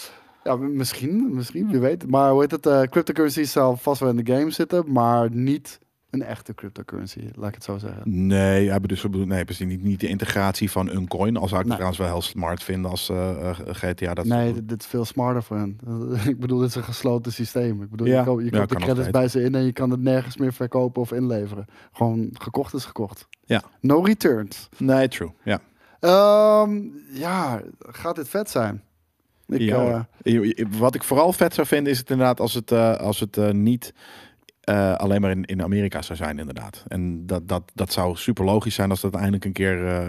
Ja, 0.45 0.57
misschien, 0.57 1.35
misschien, 1.35 1.70
wie 1.70 1.81
weet. 1.81 2.07
Maar 2.11 2.31
hoe 2.31 2.41
heet 2.41 2.51
het? 2.51 2.66
eh 2.66 2.83
cryptocurrencies 2.83 3.53
zal 3.53 3.77
vast 3.77 4.01
wel 4.01 4.11
in 4.11 4.24
de 4.24 4.33
game 4.35 4.51
zitten, 4.51 4.93
maar 4.93 5.29
niet 5.31 5.79
een 6.11 6.22
echte 6.22 6.54
cryptocurrency, 6.54 7.20
laat 7.34 7.48
ik 7.48 7.54
het 7.54 7.64
zo 7.64 7.78
zeggen. 7.78 8.26
Nee, 8.26 8.80
bedoelt, 8.80 9.02
bedoelt- 9.02 9.26
nee 9.28 9.44
precies 9.44 9.66
niet, 9.66 9.82
niet 9.82 10.00
de 10.00 10.07
integratie 10.09 10.70
van 10.70 10.90
een 10.90 11.09
coin. 11.09 11.36
Al 11.36 11.48
zou 11.48 11.61
ik 11.61 11.66
Nee. 11.66 11.74
trouwens 11.74 11.98
wel 12.02 12.09
heel 12.11 12.22
smart 12.22 12.62
vinden 12.62 12.90
als 12.90 13.09
eh, 13.09 13.48
eh, 13.50 13.57
GTA 13.70 14.14
dat 14.14 14.24
nee, 14.24 14.52
dit, 14.52 14.68
dit 14.68 14.80
is 14.80 14.86
veel 14.86 15.04
smarter 15.04 15.42
voor 15.42 15.57
hen. 15.57 15.78
ik 16.32 16.38
bedoel, 16.40 16.59
dit 16.59 16.68
is 16.68 16.74
een 16.74 16.82
gesloten 16.84 17.32
systeem. 17.32 17.82
Ik 17.82 17.90
bedoel, 17.90 18.07
Ja. 18.07 18.18
je, 18.18 18.24
koopt- 18.24 18.42
je 18.44 18.50
Ja, 18.50 18.59
koopt 18.59 18.70
de 18.70 18.76
credits 18.76 19.11
bij 19.11 19.28
ze 19.28 19.42
in 19.42 19.54
en 19.54 19.64
je 19.64 19.72
kan 19.72 19.90
het 19.90 20.00
nergens 20.00 20.36
meer 20.36 20.52
verkopen 20.52 21.02
of 21.02 21.12
inleveren. 21.12 21.64
Gewoon 21.92 22.30
gekocht 22.32 22.74
is 22.74 22.84
gekocht. 22.84 23.28
Ja. 23.44 23.62
No 23.80 24.00
returns. 24.00 24.68
Nee, 24.78 25.09
true. 25.09 25.30
Ja. 25.44 25.61
Ehm, 26.00 26.80
ja, 27.12 27.62
gaat 27.78 28.16
dit 28.16 28.28
vet 28.28 28.50
zijn? 28.50 28.82
Ik, 29.48 29.61
Ja, 29.61 30.09
eh, 30.22 30.66
Wat 30.78 30.94
ik 30.94 31.02
vooral 31.02 31.32
vet 31.32 31.54
zou 31.54 31.66
vinden 31.66 31.92
is 31.92 31.98
het 31.98 32.11
inderdaad 32.11 32.40
als 32.40 32.54
het, 32.54 32.72
als 32.98 33.20
het 33.20 33.52
niet 33.52 33.94
eh, 34.67 34.95
alleen 34.95 35.21
maar 35.21 35.31
in, 35.31 35.45
in 35.45 35.62
Amerika 35.62 36.03
zou 36.03 36.19
zijn 36.19 36.39
inderdaad. 36.39 36.85
En 36.89 37.27
dat, 37.27 37.49
dat, 37.49 37.62
dat 37.75 37.93
zou 37.93 38.17
super 38.17 38.45
logisch 38.45 38.75
zijn 38.75 38.91
als 38.91 39.01
dat 39.01 39.14
eindelijk 39.14 39.45
een 39.45 39.53
keer 39.53 39.87
eh, 39.87 40.09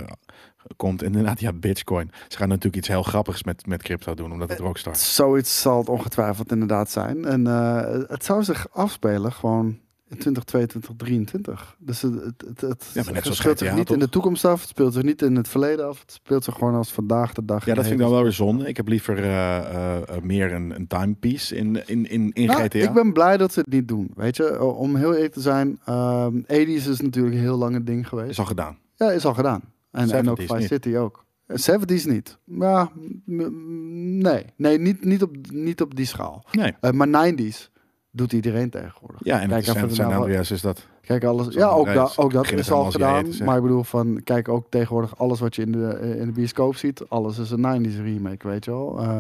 komt. 0.75 1.03
Inderdaad, 1.03 1.39
ja, 1.39 1.53
Bitcoin. 1.53 2.11
Ze 2.27 2.37
gaan 2.37 2.47
natuurlijk 2.47 2.75
iets 2.75 2.87
heel 2.87 3.03
grappigs 3.03 3.43
met, 3.43 3.65
met 3.65 3.83
crypto 3.83 4.13
doen, 4.13 4.31
omdat 4.31 4.49
het 4.49 4.59
Rockstar 4.59 4.93
is. 4.93 5.15
Zoiets 5.15 5.61
zal 5.61 5.77
het 5.77 5.89
ongetwijfeld 5.89 6.51
inderdaad 6.51 6.91
zijn. 6.91 7.25
En 7.25 7.47
eh, 7.47 8.03
het 8.07 8.25
zou 8.25 8.43
zich 8.43 8.67
afspelen 8.71 9.31
gewoon 9.31 9.79
2022, 10.07 10.45
2023. 10.45 11.75
Dus 11.79 12.01
het, 12.01 12.13
het, 12.13 12.41
het, 12.47 12.61
het 12.61 12.89
Ja, 12.93 13.03
maar 13.03 13.13
net 13.13 13.23
zoals 13.23 13.37
speelt 13.37 13.59
zich 13.59 13.75
niet 13.75 13.91
in 13.91 13.99
de 13.99 14.09
toekomst 14.09 14.45
af. 14.45 14.59
Het 14.59 14.69
speelt 14.69 14.93
zich 14.93 15.03
niet 15.03 15.21
in 15.21 15.35
het 15.35 15.47
verleden 15.47 15.87
af. 15.87 15.99
Het 16.01 16.11
speelt 16.11 16.43
zich 16.43 16.53
gewoon 16.53 16.75
als 16.75 16.91
vandaag 16.91 17.33
de 17.33 17.45
dag. 17.45 17.65
Ja, 17.65 17.73
dat 17.73 17.83
vind 17.83 17.95
ik 17.95 18.01
dan 18.01 18.11
wel 18.11 18.23
weer 18.23 18.31
zonde. 18.31 18.67
Ik 18.67 18.77
heb 18.77 18.87
liever 18.87 19.17
eh, 19.17 19.57
eh, 19.57 19.95
eh, 19.95 20.21
meer 20.21 20.53
een, 20.53 20.75
een 20.75 20.87
timepiece 20.87 21.55
in, 21.55 21.87
in, 21.87 22.09
in, 22.09 22.31
in 22.33 22.45
Nou, 22.45 22.63
GTA. 22.63 22.79
Ik 22.79 22.93
ben 22.93 23.13
blij 23.13 23.37
dat 23.37 23.53
ze 23.53 23.59
het 23.59 23.69
niet 23.69 23.87
doen. 23.87 24.11
Weet 24.15 24.35
je, 24.35 24.63
om 24.63 24.95
heel 24.95 25.13
eerlijk 25.13 25.33
te 25.33 25.41
zijn, 25.41 25.79
ehm 25.85 26.37
80s 26.37 26.89
is 26.89 27.01
natuurlijk 27.01 27.35
een 27.35 27.41
heel 27.41 27.57
lang 27.57 27.75
een 27.75 27.85
ding 27.85 28.07
geweest. 28.07 28.29
is 28.29 28.39
al 28.39 28.45
gedaan. 28.45 28.77
Ja, 28.95 29.11
is 29.11 29.25
al 29.25 29.33
gedaan. 29.33 29.61
En, 29.91 30.11
en 30.11 30.29
ook 30.29 30.41
70s 30.41 30.45
Vice. 30.45 30.67
City 30.67 30.95
ook. 30.95 31.25
Eh, 31.45 31.79
70s 31.79 32.03
niet. 32.03 32.37
Ja, 32.45 32.91
nee. 33.25 34.45
Nee, 34.55 34.79
niet, 34.79 35.05
niet, 35.05 35.21
op, 35.21 35.35
niet 35.51 35.81
op 35.81 35.95
die 35.95 36.05
schaal. 36.05 36.45
Nee. 36.51 36.73
Maar 36.91 37.33
90s 37.33 37.75
doet 38.17 38.33
iedereen 38.33 38.69
tegenwoordig. 38.69 39.19
Ja, 39.23 39.41
en 39.41 39.47
Kijk 39.47 39.65
het 39.65 39.95
San, 39.95 40.07
wat- 40.07 40.15
Andreas 40.15 40.51
is 40.51 40.61
dat. 40.61 40.87
Kijk, 41.01 41.23
alles. 41.23 41.53
Ja, 41.53 41.67
ook, 41.69 41.85
da, 41.85 42.09
ook 42.15 42.31
dat 42.31 42.51
is 42.51 42.71
al 42.71 42.91
gedaan. 42.91 43.25
Maar 43.43 43.55
ik 43.57 43.61
bedoel, 43.61 43.83
van, 43.83 44.21
kijk 44.23 44.49
ook 44.49 44.65
tegenwoordig 44.69 45.17
alles 45.17 45.39
wat 45.39 45.55
je 45.55 45.61
in 45.61 45.71
de, 45.71 45.87
eh, 45.87 46.19
in 46.19 46.25
de 46.25 46.31
bioscoop 46.31 46.75
ziet. 46.75 47.09
Alles 47.09 47.37
is 47.37 47.51
een 47.51 47.59
90s 47.59 47.95
remake, 47.95 48.47
weet 48.47 48.65
je 48.65 48.71
wel. 48.71 48.99
Eh, 48.99 49.17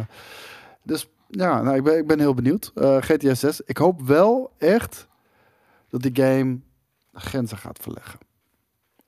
dus 0.83 1.09
ja, 1.29 1.61
nou, 1.61 1.75
ik, 1.75 1.83
ben, 1.83 1.97
ik 1.97 2.07
ben 2.07 2.19
heel 2.19 2.33
benieuwd. 2.33 2.71
Eh, 2.75 2.97
GTA 2.99 3.33
6. 3.33 3.61
Ik 3.61 3.77
hoop 3.77 4.01
wel 4.01 4.51
echt 4.57 5.07
dat 5.89 6.01
die 6.01 6.15
game 6.23 6.59
grenzen 7.13 7.57
gaat 7.57 7.79
verleggen. 7.81 8.19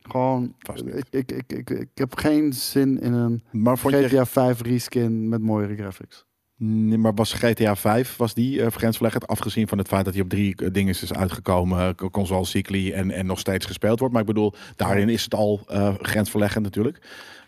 Gewoon, 0.01 0.55
ik, 0.85 1.05
ik, 1.09 1.31
ik, 1.31 1.51
ik, 1.51 1.69
ik 1.69 1.89
heb 1.93 2.17
geen 2.17 2.53
zin 2.53 3.01
in 3.01 3.13
een 3.13 3.43
Maar, 3.51 3.77
vond 3.77 3.93
je, 3.93 4.07
GTA 4.07 4.25
5 4.25 4.61
reskin 4.61 5.29
met 5.29 5.41
mooiere 5.41 5.75
graphics. 5.75 6.25
Nee, 6.61 6.97
maar 6.97 7.13
was 7.13 7.33
GTA 7.33 7.75
5, 7.75 8.17
was 8.17 8.33
die 8.33 8.59
uh, 8.59 8.67
grensverleggend? 8.67 9.27
Afgezien 9.27 9.67
van 9.67 9.77
het 9.77 9.87
feit 9.87 10.05
dat 10.05 10.13
hij 10.13 10.23
op 10.23 10.29
drie 10.29 10.55
eh, 10.55 10.67
dingen 10.71 10.93
is 10.93 11.13
uitgekomen, 11.13 11.95
uh, 12.01 12.09
console 12.09 12.45
cycli 12.45 12.91
en, 12.91 13.11
en 13.11 13.25
nog 13.25 13.39
steeds 13.39 13.65
gespeeld 13.65 13.99
wordt. 13.99 14.13
Maar 14.13 14.23
ik 14.23 14.29
bedoel, 14.29 14.53
daarin 14.75 15.09
is 15.09 15.23
het 15.23 15.33
al 15.33 15.61
grensverleggend 16.01 16.63
natuurlijk. 16.63 16.99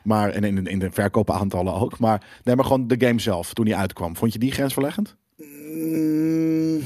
Maar 0.04 0.30
en 0.30 0.44
in, 0.44 0.66
in 0.66 0.80
de 0.80 0.92
verkoopaantallen 0.92 1.74
ook. 1.74 2.00
Maar 2.00 2.40
nee, 2.44 2.56
maar 2.56 2.66
gewoon 2.66 2.88
de 2.88 3.06
game 3.06 3.20
zelf, 3.20 3.54
toen 3.54 3.66
die 3.66 3.76
uitkwam. 3.76 4.16
Vond 4.16 4.34
je 4.34 4.40
die 4.40 4.52
grensverleggend? 4.52 5.16
Mm, 5.38 6.82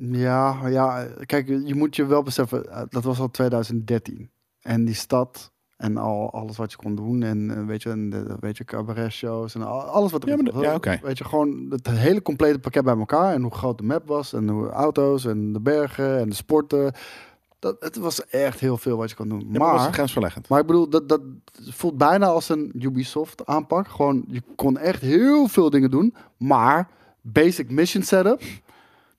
ja, 0.00 0.68
ja, 0.68 1.06
kijk, 1.26 1.48
je 1.48 1.74
moet 1.74 1.96
je 1.96 2.06
wel 2.06 2.22
beseffen, 2.22 2.70
eh, 2.70 2.82
dat 2.88 3.04
was 3.04 3.18
al 3.18 3.30
2013. 3.30 4.30
En 4.60 4.84
die 4.84 4.94
stad 4.94 5.52
en 5.76 5.96
al 5.96 6.32
alles 6.32 6.56
wat 6.56 6.70
je 6.70 6.76
kon 6.76 6.94
doen 6.94 7.22
en 7.22 7.50
eh, 7.56 7.64
weet 7.66 7.82
je, 7.82 7.90
en 7.90 8.10
de, 8.10 8.36
weet 8.40 8.56
je, 8.56 8.64
cabaret 8.64 9.12
shows 9.12 9.54
en 9.54 9.62
al- 9.62 9.80
alles 9.80 10.12
wat 10.12 10.22
er 10.22 10.28
Ja, 10.28 10.34
maar 10.36 10.44
dat- 10.44 10.62
ja, 10.62 10.70
weet 11.02 11.18
je, 11.18 11.24
gewoon 11.24 11.66
het 11.70 11.90
hele 11.90 12.22
complete 12.22 12.58
pakket 12.58 12.84
bij 12.84 12.96
elkaar 12.98 13.32
en 13.34 13.42
hoe 13.42 13.54
groot 13.54 13.78
de 13.78 13.84
map 13.84 14.06
was 14.08 14.32
en 14.32 14.48
hoe 14.48 14.68
auto's 14.68 15.24
en 15.24 15.52
de 15.52 15.60
bergen 15.60 16.18
en 16.18 16.28
de 16.28 16.34
sporten. 16.34 16.92
Dat, 17.58 17.76
het 17.80 17.96
was 17.96 18.26
echt 18.26 18.60
heel 18.60 18.76
veel 18.76 18.96
wat 18.96 19.10
je 19.10 19.16
kon 19.16 19.28
doen. 19.28 19.40
Ja, 19.40 19.46
maar 19.58 19.58
was 19.60 19.70
het 19.72 19.82
maar, 19.82 19.92
grensverleggend? 19.92 20.48
maar 20.48 20.60
ik 20.60 20.66
bedoel, 20.66 20.88
dat, 20.88 21.08
dat 21.08 21.20
voelt 21.70 21.98
bijna 21.98 22.26
als 22.26 22.48
een 22.48 22.72
Ubisoft 22.78 23.46
aanpak. 23.46 23.88
Gewoon, 23.88 24.24
je 24.28 24.42
kon 24.56 24.78
echt 24.78 25.00
heel 25.00 25.48
veel 25.48 25.70
dingen 25.70 25.90
doen, 25.90 26.14
maar 26.36 26.88
basic 27.20 27.70
mission 27.70 28.02
setup 28.02 28.42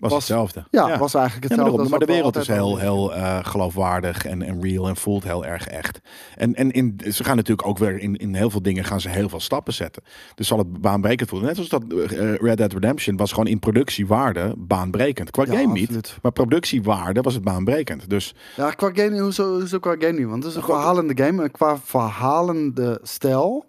Was, 0.03 0.11
was- 0.11 0.27
hetzelfde. 0.27 0.63
ja, 0.71 0.97
was 0.97 1.13
eigenlijk 1.13 1.47
hetzelfde. 1.49 1.79
als 1.79 1.89
maar 1.89 1.99
de 1.99 2.05
wereld 2.05 2.35
is 2.35 2.47
heel, 2.47 2.77
heel 2.77 3.13
eh, 3.13 3.39
geloofwaardig 3.41 4.25
en, 4.25 4.41
en 4.41 4.61
real 4.61 4.87
en 4.87 4.95
voelt 4.95 5.23
heel 5.23 5.45
erg 5.45 5.67
echt. 5.67 5.99
En, 6.35 6.55
en 6.55 6.71
in, 6.71 6.99
ze 7.11 7.23
gaan 7.23 7.35
natuurlijk 7.35 7.67
ook 7.67 7.77
weer 7.77 7.99
in, 7.99 8.15
in 8.15 8.35
heel 8.35 8.49
veel 8.49 8.61
dingen 8.61 8.83
gaan 8.83 9.01
ze 9.01 9.09
heel 9.09 9.29
veel 9.29 9.39
stappen 9.39 9.73
zetten. 9.73 10.03
Dus 10.35 10.47
zal 10.47 10.57
het 10.57 10.81
baanbrekend 10.81 11.29
voelen. 11.29 11.47
Net 11.47 11.55
zoals 11.55 11.69
dat 11.69 11.99
eh, 12.11 12.35
Red 12.35 12.57
Dead 12.57 12.73
Redemption 12.73 13.17
was 13.17 13.29
gewoon 13.29 13.47
in 13.47 13.59
productiewaarde 13.59 14.53
baanbrekend. 14.57 15.31
Qua 15.31 15.43
Ja, 15.45 15.53
game 15.55 15.73
niet, 15.73 16.17
maar 16.21 16.31
productiewaarde 16.31 17.21
was 17.21 17.33
het 17.33 17.43
baanbrekend. 17.43 18.09
Dus 18.09 18.35
Ja, 18.55 18.69
qua 18.71 18.91
game, 18.93 19.19
hoezo, 19.19 19.53
hoezo 19.59 19.79
qua 19.79 19.95
game 19.99 20.19
niet? 20.19 20.27
Want 20.27 20.43
het 20.43 20.51
is 20.51 20.57
een 20.57 20.63
verhalende 20.63 21.23
game. 21.23 21.43
En 21.43 21.51
qua 21.51 21.77
verhalende 21.83 22.99
stijl 23.03 23.65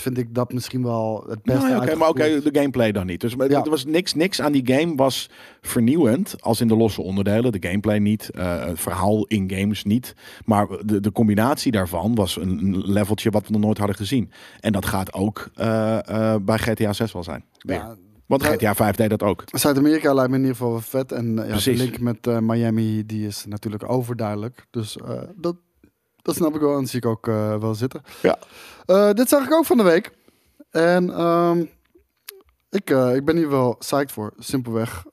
vind 0.00 0.18
ik 0.18 0.34
dat 0.34 0.52
misschien 0.52 0.82
wel 0.82 1.24
het 1.28 1.42
beste 1.42 1.68
Nou 1.68 1.86
ja, 1.86 1.96
maar 1.96 2.08
oké, 2.08 2.40
de 2.40 2.48
gameplay 2.52 2.92
dan 2.92 3.06
niet. 3.06 3.20
Dus 3.20 3.34
Ja. 3.38 3.64
er 3.64 3.70
was 3.70 3.84
niks, 3.84 4.14
niks 4.14 4.40
aan 4.40 4.52
die 4.52 4.72
game 4.74 4.94
was 4.94 5.30
vernieuwend, 5.60 6.42
als 6.42 6.60
in 6.60 6.68
de 6.68 6.76
losse 6.76 7.02
onderdelen. 7.02 7.52
De 7.52 7.68
gameplay 7.68 7.98
niet, 7.98 8.30
eh, 8.30 8.64
het 8.64 8.80
verhaal 8.80 9.24
in 9.26 9.50
games 9.50 9.84
niet. 9.84 10.14
Maar 10.44 10.66
de, 10.84 11.00
de 11.00 11.12
combinatie 11.12 11.72
daarvan 11.72 12.14
was 12.14 12.36
een, 12.36 12.82
leveltje 12.86 13.30
wat 13.30 13.46
we 13.46 13.52
nog 13.52 13.60
nooit 13.60 13.78
hadden 13.78 13.96
gezien. 13.96 14.30
En 14.60 14.72
dat 14.72 14.86
gaat 14.86 15.12
ook 15.12 15.50
eh, 15.54 16.08
eh, 16.08 16.40
bij 16.42 16.58
GTA 16.58 16.92
6 16.92 17.12
wel 17.12 17.22
zijn. 17.22 17.44
Weer. 17.58 17.76
Ja, 17.76 17.96
Want. 18.26 18.42
GTA 18.42 18.74
5 18.74 18.96
deed 18.96 19.10
dat 19.10 19.22
ook. 19.22 19.44
Zuid-Amerika 19.46 20.14
lijkt 20.14 20.30
me 20.30 20.36
in 20.36 20.42
ieder 20.42 20.56
geval 20.56 20.80
vet. 20.80 21.12
En 21.12 21.34
ja, 21.34 21.56
de 21.56 21.74
link 21.74 22.00
met 22.00 22.40
Miami 22.40 23.06
die 23.06 23.26
is 23.26 23.44
natuurlijk 23.48 23.90
overduidelijk. 23.90 24.66
Dus 24.70 24.98
dat, 25.36 25.56
dat 26.26 26.34
snap 26.34 26.54
ik 26.54 26.60
wel 26.60 26.78
en 26.78 26.86
zie 26.86 26.98
ik 26.98 27.06
ook 27.06 27.28
eh, 27.28 27.58
wel 27.58 27.74
zitten. 27.74 28.02
Ja. 28.22 28.38
Eh, 28.86 29.10
dit 29.12 29.28
zag 29.28 29.44
ik 29.44 29.52
ook 29.52 29.64
van 29.64 29.76
de 29.76 29.82
week. 29.82 30.10
En 30.70 31.10
ehm, 31.10 31.64
ik, 32.70 32.90
eh, 32.90 33.14
ik 33.14 33.24
ben 33.24 33.36
hier 33.36 33.50
wel 33.50 33.76
psyched 33.76 34.12
voor, 34.12 34.32
simpelweg. 34.38 35.04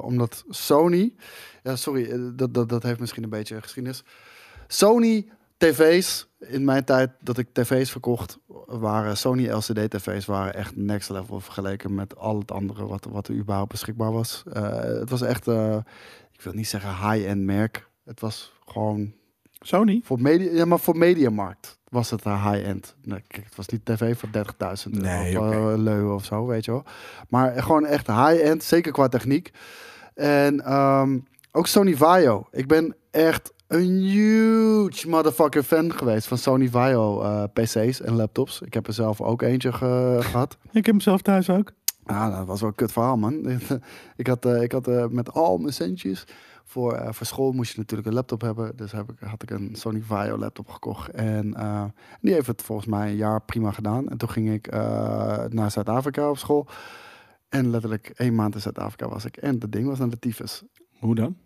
omdat 0.00 0.44
Sony... 0.48 1.14
Ja, 1.62 1.76
sorry, 1.76 2.34
dat, 2.34 2.54
dat, 2.54 2.68
dat 2.68 2.82
heeft 2.82 3.00
misschien 3.00 3.22
een 3.22 3.30
beetje 3.30 3.62
geschiedenis. 3.62 4.04
Sony 4.66 5.28
tv's, 5.56 6.28
in 6.38 6.64
mijn 6.64 6.84
tijd 6.84 7.10
dat 7.20 7.38
ik 7.38 7.48
tv's 7.52 7.90
verkocht, 7.90 8.38
waren 8.66 9.16
Sony 9.16 9.50
LCD-tv's 9.50 10.26
waren 10.26 10.54
echt 10.54 10.76
next 10.76 11.10
level 11.10 11.40
vergeleken 11.40 11.94
met 11.94 12.16
al 12.16 12.38
het 12.38 12.50
andere 12.50 12.86
wat, 12.86 13.06
wat 13.10 13.28
er 13.28 13.34
überhaupt 13.34 13.70
beschikbaar 13.70 14.12
was. 14.12 14.42
Het 14.52 15.10
was 15.10 15.22
echt, 15.22 15.46
ik 16.32 16.42
wil 16.42 16.52
niet 16.52 16.68
zeggen 16.68 17.10
high-end 17.10 17.42
merk. 17.42 17.88
Het 18.04 18.20
was 18.20 18.52
gewoon 18.64 19.12
Sony? 19.60 20.00
voor 20.04 20.20
media, 20.20 20.52
ja, 20.52 20.64
maar 20.64 20.78
voor 20.78 20.96
mediamarkt 20.96 21.78
was 21.88 22.10
het 22.10 22.24
een 22.24 22.42
high-end. 22.50 22.94
Nee, 23.02 23.22
kijk, 23.26 23.44
het 23.44 23.56
was 23.56 23.66
niet 23.68 23.84
tv 23.84 24.18
voor 24.18 24.28
30.000 24.28 24.90
euro 24.92 25.06
Nee, 25.06 25.40
of 25.40 25.46
oké. 25.46 25.56
eh, 25.72 25.78
leu 25.78 26.12
of 26.12 26.24
zo, 26.24 26.46
weet 26.46 26.64
je 26.64 26.70
wel. 26.70 26.84
Maar 27.28 27.62
gewoon 27.62 27.86
echt 27.86 28.06
high-end, 28.06 28.62
zeker 28.62 28.92
qua 28.92 29.08
techniek. 29.08 29.50
En 30.14 30.60
ehm, 30.64 31.18
ook 31.52 31.66
Sony 31.66 31.96
Vaio. 31.96 32.46
Ik 32.50 32.66
ben 32.66 32.94
echt 33.10 33.52
een 33.66 33.98
huge 34.02 35.08
motherfucker 35.08 35.62
fan 35.62 35.92
geweest 35.92 36.26
van 36.26 36.38
Sony 36.38 36.68
Vaio 36.68 37.22
eh, 37.22 37.42
PC's 37.52 38.00
en 38.00 38.14
laptops. 38.14 38.60
Ik 38.60 38.74
heb 38.74 38.86
er 38.86 38.92
zelf 38.92 39.20
ook 39.20 39.42
eentje 39.42 39.72
ge- 39.72 40.18
gehad. 40.20 40.56
Ik 40.62 40.72
heb 40.72 40.84
hem 40.86 41.00
zelf 41.00 41.22
thuis 41.22 41.50
ook. 41.50 41.72
Ah, 42.04 42.36
dat 42.36 42.46
was 42.46 42.60
wel 42.60 42.68
een 42.68 42.74
kut 42.74 42.92
verhaal, 42.92 43.16
man. 43.16 43.60
ik 44.16 44.26
had, 44.26 44.44
eh, 44.44 44.62
ik 44.62 44.72
had 44.72 45.10
met 45.10 45.32
al 45.32 45.58
mijn 45.58 45.72
centjes... 45.72 46.24
Voor, 46.70 46.92
eh, 46.92 47.12
voor 47.12 47.26
school 47.26 47.52
moest 47.52 47.72
je 47.72 47.78
natuurlijk 47.78 48.08
een 48.08 48.14
laptop 48.14 48.40
hebben. 48.40 48.76
Dus 48.76 48.92
heb 48.92 49.10
ik, 49.12 49.18
had 49.18 49.42
ik 49.42 49.50
een 49.50 49.74
Sony 49.74 50.00
Vaio 50.00 50.38
laptop 50.38 50.68
gekocht. 50.68 51.10
En 51.10 51.54
eh, 51.54 51.84
die 52.20 52.32
heeft 52.32 52.46
het 52.46 52.62
volgens 52.62 52.88
mij 52.88 53.10
een 53.10 53.16
jaar 53.16 53.42
prima 53.42 53.70
gedaan. 53.70 54.08
En 54.08 54.16
toen 54.16 54.30
ging 54.30 54.50
ik 54.50 54.66
eh, 54.66 54.80
naar 55.48 55.70
Zuid-Afrika 55.70 56.30
op 56.30 56.38
school. 56.38 56.66
En 57.48 57.70
letterlijk 57.70 58.08
één 58.16 58.34
maand 58.34 58.54
in 58.54 58.60
Zuid-Afrika 58.60 59.08
was 59.08 59.24
ik. 59.24 59.36
En 59.36 59.58
dat 59.58 59.72
ding 59.72 59.86
was 59.86 59.98
naar 59.98 60.08
de 60.10 60.18
tyfus. 60.18 60.62
Hoe 60.98 61.14
dan? 61.14 61.36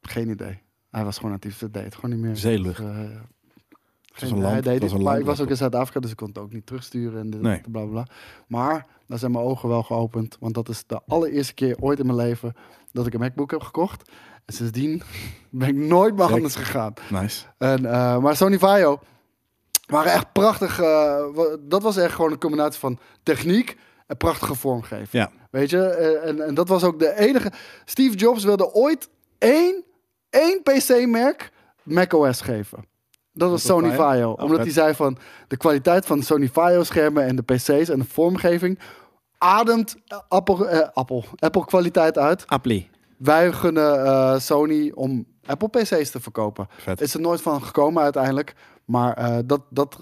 Geen 0.00 0.28
idee. 0.28 0.58
Hij 0.90 1.04
was 1.04 1.16
gewoon 1.16 1.30
aan 1.30 1.36
het 1.36 1.46
tyfus. 1.46 1.60
Het 1.60 1.74
deed 1.74 1.84
het 1.84 1.94
gewoon 1.94 2.10
niet 2.10 2.20
meer. 2.20 2.36
Zeelucht. 2.36 2.78
Dus, 2.78 4.20
was 4.20 4.30
een 4.30 4.38
land- 4.38 4.52
hij 4.52 4.60
deed 4.60 4.82
het 4.82 4.92
het, 4.92 5.02
maar 5.02 5.18
ik 5.18 5.24
was 5.24 5.40
ook 5.40 5.48
in 5.48 5.56
Zuid-Afrika, 5.56 6.00
dus 6.00 6.10
ik 6.10 6.16
kon 6.16 6.28
het 6.28 6.38
ook 6.38 6.52
niet 6.52 6.66
terugsturen 6.66 7.20
en 7.20 7.30
dit, 7.30 7.40
Nee. 7.40 7.60
bla 7.60 7.70
bla 7.82 7.90
bla. 7.90 8.06
Maar 8.46 8.86
daar 9.06 9.18
zijn 9.18 9.32
mijn 9.32 9.44
ogen 9.44 9.68
wel 9.68 9.82
geopend, 9.82 10.36
want 10.40 10.54
dat 10.54 10.68
is 10.68 10.86
de 10.86 11.00
allereerste 11.06 11.54
keer 11.54 11.76
ooit 11.80 11.98
in 11.98 12.06
mijn 12.06 12.18
leven 12.18 12.52
dat 12.92 13.06
ik 13.06 13.14
een 13.14 13.20
MacBook 13.20 13.50
heb 13.50 13.62
gekocht. 13.62 14.10
En 14.50 14.56
sindsdien 14.56 15.02
ben 15.50 15.68
ik 15.68 15.74
nooit 15.74 16.16
meer 16.16 16.32
anders 16.32 16.54
gegaan. 16.54 16.92
Nice. 17.08 17.44
En, 17.58 17.86
eh, 17.86 18.18
maar 18.18 18.36
Sony 18.36 18.58
Vaio 18.58 18.98
waren 19.86 20.12
echt 20.12 20.32
prachtig. 20.32 20.80
eh, 20.80 21.24
dat 21.60 21.82
was 21.82 21.96
echt 21.96 22.14
gewoon 22.14 22.32
een 22.32 22.38
combinatie 22.38 22.80
van 22.80 22.98
techniek 23.22 23.76
en 24.06 24.16
prachtige 24.16 24.54
vormgeving. 24.54 25.08
Ja. 25.10 25.30
Weet 25.50 25.70
je, 25.70 25.82
Eh, 25.86 26.28
en, 26.28 26.46
en 26.46 26.54
dat 26.54 26.68
was 26.68 26.84
ook 26.84 26.98
de 26.98 27.18
enige. 27.18 27.52
Steve 27.84 28.16
Jobs 28.16 28.44
wilde 28.44 28.72
ooit 28.74 29.08
één, 29.38 29.84
één 30.30 30.62
PC-merk 30.62 31.50
macOS 31.82 32.40
geven. 32.40 32.84
Dat 33.32 33.50
was 33.50 33.62
Sony 33.62 33.88
Vaio? 33.88 33.96
Vaio. 33.98 34.30
Oh, 34.30 34.38
omdat 34.42 34.56
vet. 34.56 34.64
hij 34.64 34.74
zei 34.74 34.94
van 34.94 35.18
de 35.48 35.56
kwaliteit 35.56 36.06
van 36.06 36.18
de 36.18 36.24
Sony 36.24 36.48
Vaio-schermen 36.48 37.24
en 37.26 37.36
de 37.36 37.42
PC's 37.42 37.88
en 37.88 37.98
de 37.98 38.04
vormgeving 38.08 38.78
ademt 39.38 39.96
Apple, 40.28 40.66
eh, 40.66 40.88
Apple, 40.92 41.22
Apple 41.38 41.64
kwaliteit 41.64 42.18
uit. 42.18 42.46
Appli. 42.46 42.88
Wij 43.20 43.52
gunnen 43.52 44.04
eh, 44.04 44.38
Sony 44.38 44.92
om 44.94 45.26
Apple 45.46 45.68
PC's 45.68 46.10
te 46.10 46.20
verkopen. 46.20 46.66
Vet. 46.70 47.00
Is 47.00 47.14
er 47.14 47.20
nooit 47.20 47.40
van 47.40 47.62
gekomen 47.62 48.02
uiteindelijk. 48.02 48.54
Maar 48.84 49.16
eh, 49.16 49.38
dat, 49.44 49.62
dat 49.70 49.98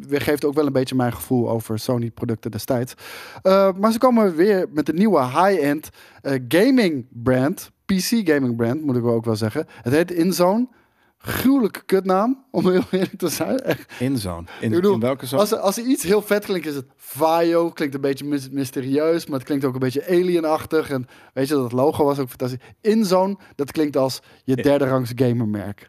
weergeeft 0.00 0.44
ook 0.44 0.54
wel 0.54 0.66
een 0.66 0.72
beetje 0.72 0.94
mijn 0.94 1.12
gevoel 1.12 1.50
over 1.50 1.78
Sony-producten 1.78 2.50
destijds. 2.50 2.94
Eh, 3.42 3.72
maar 3.72 3.92
ze 3.92 3.98
komen 3.98 4.34
weer 4.34 4.66
met 4.70 4.88
een 4.88 4.94
nieuwe 4.94 5.24
high-end 5.24 5.88
gaming 6.48 7.06
brand. 7.10 7.70
PC 7.84 8.28
gaming 8.28 8.56
brand, 8.56 8.82
moet 8.82 8.96
ik 8.96 9.02
wel 9.02 9.14
ook 9.14 9.24
wel 9.24 9.36
zeggen. 9.36 9.66
Het 9.82 9.92
heet 9.92 10.10
InZone. 10.10 10.68
Gruwelijke 11.24 11.84
kutnaam, 11.84 12.44
om 12.50 12.68
heel 12.70 12.82
eerlijk 12.90 13.18
te 13.18 13.28
zijn. 13.28 13.58
Echt. 13.58 13.92
Inzone. 13.98 14.46
In, 14.60 14.70
bedoel, 14.70 14.94
in 14.94 15.00
welke 15.00 15.26
zone? 15.26 15.40
Als 15.42 15.52
er, 15.52 15.58
als 15.58 15.76
er 15.78 15.84
iets 15.84 16.02
heel 16.02 16.22
vet 16.22 16.44
klinkt, 16.44 16.66
is 16.66 16.74
het 16.74 16.86
Vaio. 16.96 17.70
Klinkt 17.70 17.94
een 17.94 18.00
beetje 18.00 18.24
mys- 18.24 18.50
mysterieus, 18.50 19.26
maar 19.26 19.38
het 19.38 19.46
klinkt 19.46 19.64
ook 19.64 19.74
een 19.74 19.80
beetje 19.80 20.06
alienachtig. 20.06 20.90
En 20.90 21.06
weet 21.34 21.48
je, 21.48 21.54
dat 21.54 21.72
logo 21.72 22.04
was 22.04 22.18
ook 22.18 22.28
fantastisch. 22.28 22.58
InZone, 22.80 23.36
dat 23.54 23.72
klinkt 23.72 23.96
als 23.96 24.20
je 24.44 24.56
derde 24.56 24.84
rangs 24.86 25.12
gamermerk. 25.14 25.84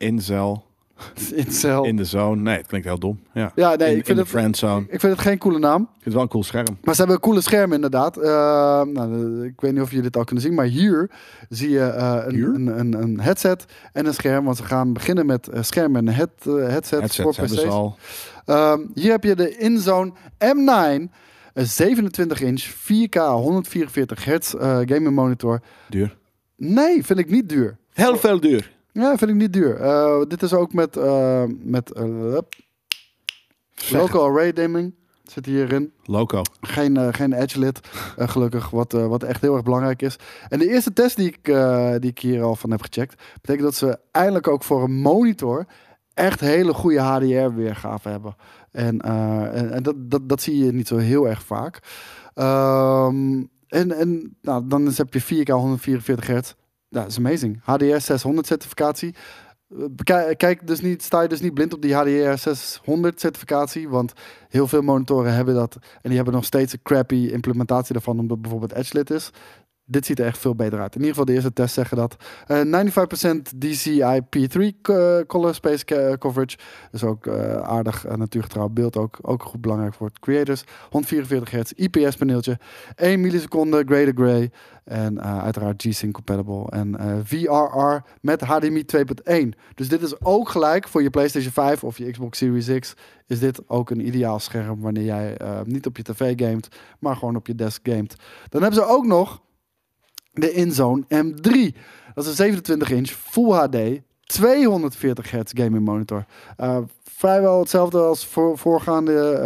In 1.86 1.96
de 1.96 2.06
zone. 2.06 2.42
Nee, 2.42 2.58
het 2.58 2.68
klinkt 2.68 2.88
heel 2.88 3.00
dom. 3.00 3.20
Ja, 3.34 3.52
Ja, 3.56 3.76
nee, 3.76 3.92
in, 3.92 3.98
ik 3.98 4.06
vind 4.06 4.08
in 4.08 4.16
de 4.16 4.22
het- 4.22 4.30
friendzone. 4.30 4.82
Ik 4.86 4.92
Ik 4.94 5.00
vind 5.00 5.12
het 5.14 5.22
geen 5.22 5.38
coole 5.38 5.60
naam. 5.60 5.78
vind 5.92 6.04
het 6.04 6.14
wel 6.14 6.22
een 6.22 6.28
cool 6.28 6.44
scherm. 6.44 6.78
Maar 6.84 6.94
ze 6.94 7.00
hebben 7.00 7.16
een 7.16 7.22
coole 7.22 7.42
scherm 7.42 7.74
inderdaad. 7.74 8.18
Eh, 8.18 8.32
nou, 8.82 9.38
eh, 9.40 9.46
ik 9.46 9.62
weet 9.62 9.72
niet 9.72 9.82
of 9.82 9.88
jullie 9.90 10.04
dit 10.04 10.18
al 10.18 10.24
kunnen 10.24 10.44
zien, 10.44 10.54
maar 10.54 10.66
hier 10.66 11.12
zie 11.50 11.70
je 11.70 11.80
eh, 11.84 12.22
een, 12.26 12.56
een, 12.56 12.80
een, 12.80 12.94
een 13.02 13.20
headset 13.20 13.66
en 13.94 14.06
een 14.06 14.14
scherm. 14.14 14.46
Want 14.46 14.58
ze 14.58 14.64
gaan 14.64 14.94
beginnen 14.94 15.26
met 15.26 15.48
eh, 15.48 15.62
scherm 15.64 15.96
en 15.96 16.08
head, 16.08 16.30
eh, 16.40 16.54
headset 16.54 17.00
Headsets 17.00 17.38
voor 17.38 17.46
PC's. 17.46 17.54
ze 17.62 17.68
al. 17.68 17.98
Ehm, 18.46 18.80
hier 18.94 19.12
heb 19.12 19.24
je 19.24 19.36
de 19.36 19.58
InZone 19.58 20.12
M9, 20.38 21.10
een 21.54 21.66
27 21.68 22.42
inch 22.42 22.62
4K 22.64 23.16
144 23.20 24.26
hertz 24.26 24.54
gaming 24.60 25.12
monitor. 25.12 25.60
Duur. 25.90 26.18
Nee, 26.58 27.06
vind 27.06 27.20
ik 27.20 27.30
niet 27.30 27.50
duur. 27.50 27.78
Heel 27.94 28.18
veel 28.18 28.40
duur. 28.40 28.72
Ja, 28.94 29.18
vind 29.18 29.32
ik 29.32 29.38
niet 29.38 29.54
duur. 29.54 29.76
Eh, 29.76 30.22
dit 30.28 30.42
is 30.44 30.54
ook 30.54 30.74
met, 30.74 30.98
eh, 30.98 31.44
met 31.60 31.92
eh, 31.92 32.38
local 33.92 34.24
array 34.24 34.54
dimming. 34.54 34.94
Zit 35.24 35.46
hierin. 35.46 35.94
Loco. 36.04 36.42
Geen, 36.62 37.14
geen 37.14 37.34
edge 37.34 37.60
lid, 37.60 37.80
gelukkig, 38.18 38.70
wat, 38.70 38.92
wat 38.92 39.24
echt 39.24 39.42
heel 39.42 39.54
erg 39.54 39.64
belangrijk 39.64 40.02
is. 40.02 40.16
En 40.50 40.60
de 40.60 40.70
eerste 40.70 40.94
test 40.94 41.16
die 41.16 41.28
ik, 41.28 41.46
die 42.02 42.10
ik 42.10 42.20
hier 42.20 42.44
al 42.44 42.56
van 42.56 42.72
heb 42.72 42.82
gecheckt, 42.82 43.22
betekent 43.42 43.64
dat 43.64 43.76
ze 43.76 44.00
eindelijk 44.12 44.48
ook 44.48 44.64
voor 44.64 44.84
een 44.84 45.02
monitor 45.02 45.66
echt 46.14 46.40
hele 46.40 46.74
goede 46.74 47.00
HDR-weergave 47.00 48.10
hebben. 48.10 48.36
En, 48.72 49.02
en, 49.02 49.72
en 49.72 49.84
dat, 49.84 49.96
dat, 49.98 50.30
dat 50.30 50.42
zie 50.42 50.66
je 50.66 50.72
niet 50.72 50.88
zo 50.88 50.98
heel 50.98 51.28
erg 51.28 51.44
vaak. 51.44 51.80
Ehm, 52.34 53.44
en 53.68 53.92
en 53.92 54.38
nou, 54.42 54.68
dan 54.68 54.92
heb 54.96 55.14
je 55.14 55.46
4K 55.46 55.50
144 55.50 56.28
hertz. 56.28 56.54
Dat 56.94 57.08
is 57.08 57.18
amazing. 57.18 57.60
HDR 57.64 58.00
600 58.00 58.48
certificatie. 58.48 59.16
Eh, 59.70 59.78
bekij- 59.92 60.36
Kijk 60.36 60.68
dus 60.68 60.82
niet, 60.82 61.04
sta 61.04 61.22
je 61.22 61.28
dus 61.28 61.42
niet 61.42 61.54
blind 61.54 61.74
op 61.74 61.82
die 61.82 61.94
HDR 61.94 62.38
600 62.38 63.20
certificatie, 63.20 63.90
want 63.90 64.14
heel 64.50 64.68
veel 64.68 64.82
monitoren 64.82 65.34
hebben 65.34 65.54
dat 65.56 65.76
en 65.76 66.00
die 66.02 66.16
hebben 66.16 66.34
nog 66.34 66.46
steeds 66.46 66.74
een 66.74 66.82
crappy 66.84 67.16
implementatie 67.32 67.94
daarvan, 67.94 68.20
omdat 68.20 68.42
bijvoorbeeld 68.42 68.74
EdgeLit 68.74 69.10
is. 69.10 69.30
Dit 69.86 70.06
ziet 70.06 70.20
er 70.20 70.26
echt 70.26 70.38
veel 70.38 70.56
beter 70.56 70.80
uit. 70.82 70.96
In 70.96 71.00
ieder 71.00 71.10
geval 71.10 71.26
de 71.26 71.34
eerste 71.34 71.54
tests 71.54 71.74
zeggen 71.74 71.98
dat. 71.98 72.16
Eh 72.48 72.62
95% 72.62 73.52
DCI-P3 73.60 74.82
co- 74.82 75.18
eh, 75.18 75.26
color 75.26 75.54
space 75.54 75.86
ca- 75.86 76.18
coverage. 76.18 76.58
Dus 76.92 77.04
ook 77.04 77.28
eh, 77.28 77.56
aardig 77.62 78.06
natuurgetrouw 78.16 78.70
beeld. 78.70 78.98
Ook, 78.98 79.18
ook 79.22 79.44
goed 79.44 79.62
belangrijk 79.62 79.94
voor 79.94 80.12
creators. 80.20 80.64
144 80.90 81.52
hertz 81.52 81.72
IPS 81.72 82.16
paneeltje. 82.16 82.60
1 82.96 83.22
milliseconde 83.22 83.84
gray 83.86 84.06
to 84.12 84.24
gray. 84.24 84.52
En 84.84 85.18
eh, 85.18 85.44
uiteraard 85.44 85.82
G-Sync 85.88 86.14
compatible. 86.14 86.70
En 86.70 86.98
eh, 87.00 87.16
VRR 87.24 87.98
met 88.22 88.42
HDMI 88.42 88.84
2.1. 88.98 89.48
Dus 89.76 89.90
dit 89.90 90.02
is 90.02 90.22
ook 90.22 90.50
gelijk 90.50 90.88
voor 90.88 91.02
je 91.04 91.10
PlayStation 91.10 91.52
5 91.52 91.84
of 91.84 91.98
je 91.98 92.12
Xbox 92.12 92.38
Series 92.38 92.80
X. 92.80 92.94
Is 93.28 93.40
dit 93.40 93.70
ook 93.70 93.90
een 93.90 94.08
ideaal 94.08 94.40
scherm 94.40 94.82
wanneer 94.82 95.04
jij 95.04 95.38
eh, 95.38 95.60
niet 95.64 95.86
op 95.86 95.98
je 95.98 96.04
tv 96.04 96.34
gamet, 96.36 96.68
maar 97.00 97.16
gewoon 97.16 97.36
op 97.36 97.48
je 97.48 97.56
desk 97.56 97.80
gamet. 97.90 98.16
Dan 98.50 98.62
hebben 98.62 98.80
ze 98.82 98.88
ook 98.88 99.06
nog 99.06 99.42
de 100.34 100.52
InZone 100.52 101.04
M3. 101.04 101.78
Dat 102.14 102.24
is 102.24 102.30
een 102.30 102.36
27 102.36 102.92
inch 102.92 103.10
Full 103.10 103.52
HD 103.52 104.02
240 104.34 105.32
hertz 105.32 105.52
gaming 105.56 105.86
monitor. 105.86 106.26
Uh, 106.60 106.78
vrijwel 107.04 107.60
hetzelfde 107.60 108.00
als 108.00 108.26
voor, 108.26 108.58
voorgaande, 108.58 109.40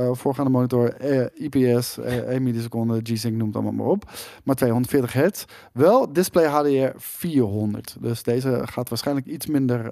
uh, 0.00 0.16
voorgaande 0.16 0.50
monitor. 0.50 1.00
IPS, 1.34 1.98
1 1.98 2.42
milliseconde, 2.42 3.00
G-Sync 3.02 3.36
noemt 3.36 3.54
allemaal 3.54 3.72
maar 3.72 3.86
op. 3.86 4.10
Maar 4.44 4.54
240 4.54 5.12
hertz. 5.12 5.44
Wel 5.72 6.12
display 6.12 6.46
HDR 6.46 6.92
400. 6.96 7.96
Dus 8.00 8.22
deze 8.22 8.62
gaat 8.64 8.88
waarschijnlijk 8.88 9.26
iets 9.26 9.46
minder 9.46 9.90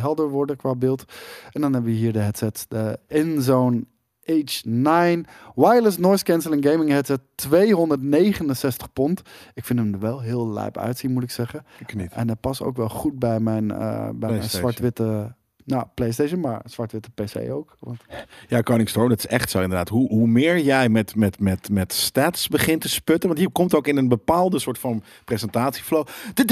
helder 0.00 0.28
worden 0.28 0.56
qua 0.56 0.74
beeld. 0.74 1.04
En 1.52 1.60
dan 1.60 1.72
hebben 1.72 1.90
we 1.90 1.96
hier 1.96 2.12
de 2.12 2.18
headsets. 2.18 2.66
De 2.68 2.98
InZone 3.08 3.84
H9 4.30 5.28
wireless 5.54 5.98
noise 5.98 6.24
cancelling 6.24 6.64
gaming 6.64 6.90
headset 6.90 7.20
269 7.34 8.92
pond. 8.92 9.22
Ik 9.54 9.64
vind 9.64 9.78
hem 9.78 9.92
er 9.92 10.00
wel 10.00 10.20
heel 10.20 10.48
lijp 10.48 10.78
uitzien, 10.78 11.12
moet 11.12 11.22
ik 11.22 11.30
zeggen. 11.30 11.64
Ik 11.78 11.94
niet. 11.94 12.12
En 12.12 12.26
dat 12.26 12.40
past 12.40 12.62
ook 12.62 12.76
wel 12.76 12.88
goed 12.88 13.18
bij 13.18 13.40
mijn, 13.40 13.64
uh, 13.64 14.08
bij 14.14 14.30
mijn 14.30 14.42
zwart-witte 14.42 15.34
nou, 15.66 15.84
PlayStation, 15.94 16.40
maar 16.40 16.60
zwart-witte 16.64 17.10
PC 17.10 17.50
ook. 17.50 17.76
Want... 17.78 18.00
Ja, 18.48 18.60
Koningstroom, 18.60 19.08
dat 19.08 19.18
is 19.18 19.26
echt 19.26 19.50
zo 19.50 19.60
inderdaad. 19.60 19.88
Hoe, 19.88 20.08
hoe 20.08 20.26
meer 20.26 20.58
jij 20.58 20.88
met, 20.88 21.14
met, 21.14 21.40
met, 21.40 21.68
met 21.70 21.92
stats 21.92 22.48
begint 22.48 22.80
te 22.80 22.88
sputten, 22.88 23.28
want 23.28 23.40
hier 23.40 23.50
komt 23.50 23.74
ook 23.74 23.86
in 23.86 23.96
een 23.96 24.08
bepaalde 24.08 24.58
soort 24.58 24.78
van 24.78 25.02
presentatieflow. 25.24 26.06
Dit 26.34 26.50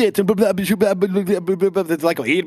het 1.89 2.03
lijkt 2.03 2.19
wel 2.19 2.27
hier 2.27 2.45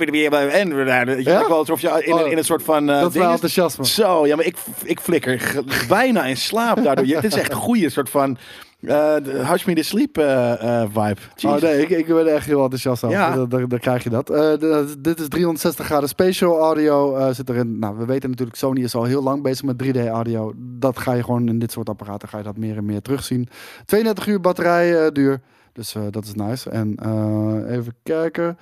en 0.90 1.08
je 1.08 1.24
lijkt 1.24 1.48
wel 1.48 1.58
alsof 1.58 1.82
je 1.82 2.04
in, 2.04 2.32
in 2.32 2.38
een 2.38 2.44
soort 2.44 2.64
van. 2.64 2.90
Uh, 2.90 3.00
dat 3.00 3.16
is 3.16 3.22
wel 3.22 3.32
enthousiasme. 3.32 3.86
Zo, 3.86 4.28
ja, 4.28 4.36
maar 4.36 4.46
ik, 4.46 4.58
ik 4.84 5.00
flikker 5.00 5.64
bijna 5.88 6.26
in 6.26 6.38
slaap 6.38 6.84
daardoor. 6.84 7.06
Het 7.06 7.24
is 7.24 7.36
echt 7.36 7.52
een 7.52 7.58
goede 7.58 7.90
soort 7.90 8.10
van 8.10 8.38
Eh, 8.80 9.16
de 9.24 9.46
Hush 9.46 9.66
Me 9.66 9.74
to 9.74 9.82
Sleep 9.82 10.18
eh, 10.18 10.82
eh, 10.82 10.90
vibe. 10.90 11.22
Oh 11.48 11.62
nee, 11.62 11.82
ik, 11.82 11.90
ik 11.90 12.06
ben 12.08 12.28
echt 12.34 12.46
heel 12.46 12.62
enthousiast 12.64 13.04
over. 13.04 13.18
Ja. 13.18 13.36
Dan, 13.36 13.50
dan, 13.50 13.68
dan 13.68 13.80
krijg 13.80 14.04
je 14.04 14.10
dat. 14.10 14.30
Eh, 14.30 14.86
dit 15.00 15.20
is 15.20 15.28
360 15.28 15.86
graden 15.86 16.10
spatial 16.10 16.60
audio 16.60 17.16
eh, 17.16 17.30
zit 17.34 17.50
erin. 17.50 17.80
Nou, 17.80 17.98
we 17.98 18.06
weten 18.06 18.30
natuurlijk, 18.30 18.58
Sony 18.58 18.82
is 18.84 18.96
al 18.96 19.04
heel 19.04 19.24
lang 19.24 19.44
bezig 19.44 19.66
met 19.66 19.84
3D 19.84 20.08
audio. 20.08 20.54
Dat 20.58 21.00
ga 21.00 21.14
je 21.14 21.24
gewoon 21.24 21.48
in 21.48 21.60
dit 21.60 21.72
soort 21.72 21.90
apparaten 21.90 22.28
ga 22.30 22.38
je 22.38 22.44
dat 22.44 22.58
meer 22.58 22.78
en 22.78 22.86
meer 22.86 23.02
terugzien. 23.02 23.48
32 23.86 24.28
uur 24.28 24.42
batterij 24.42 25.06
eh, 25.06 25.12
duur. 25.12 25.42
Dus 25.78 25.96
eh, 25.96 26.04
dat 26.10 26.26
is 26.26 26.34
nice. 26.34 26.70
En 26.70 26.96
eh, 26.96 27.76
even 27.76 27.96
kijken. 28.04 28.58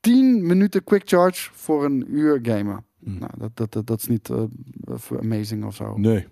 10 0.00 0.46
minuten 0.46 0.84
quick 0.84 1.02
charge 1.04 1.50
voor 1.52 1.84
een 1.84 2.04
uur 2.08 2.38
gamen. 2.42 2.84
Mm. 2.98 3.18
Nou, 3.18 3.30
dat, 3.38 3.50
dat, 3.54 3.72
dat, 3.72 3.86
dat 3.86 3.98
is 4.00 4.06
niet 4.06 4.30
eh, 4.30 5.18
amazing 5.20 5.64
of 5.64 5.74
zo. 5.74 5.94
Nee. 5.96 6.26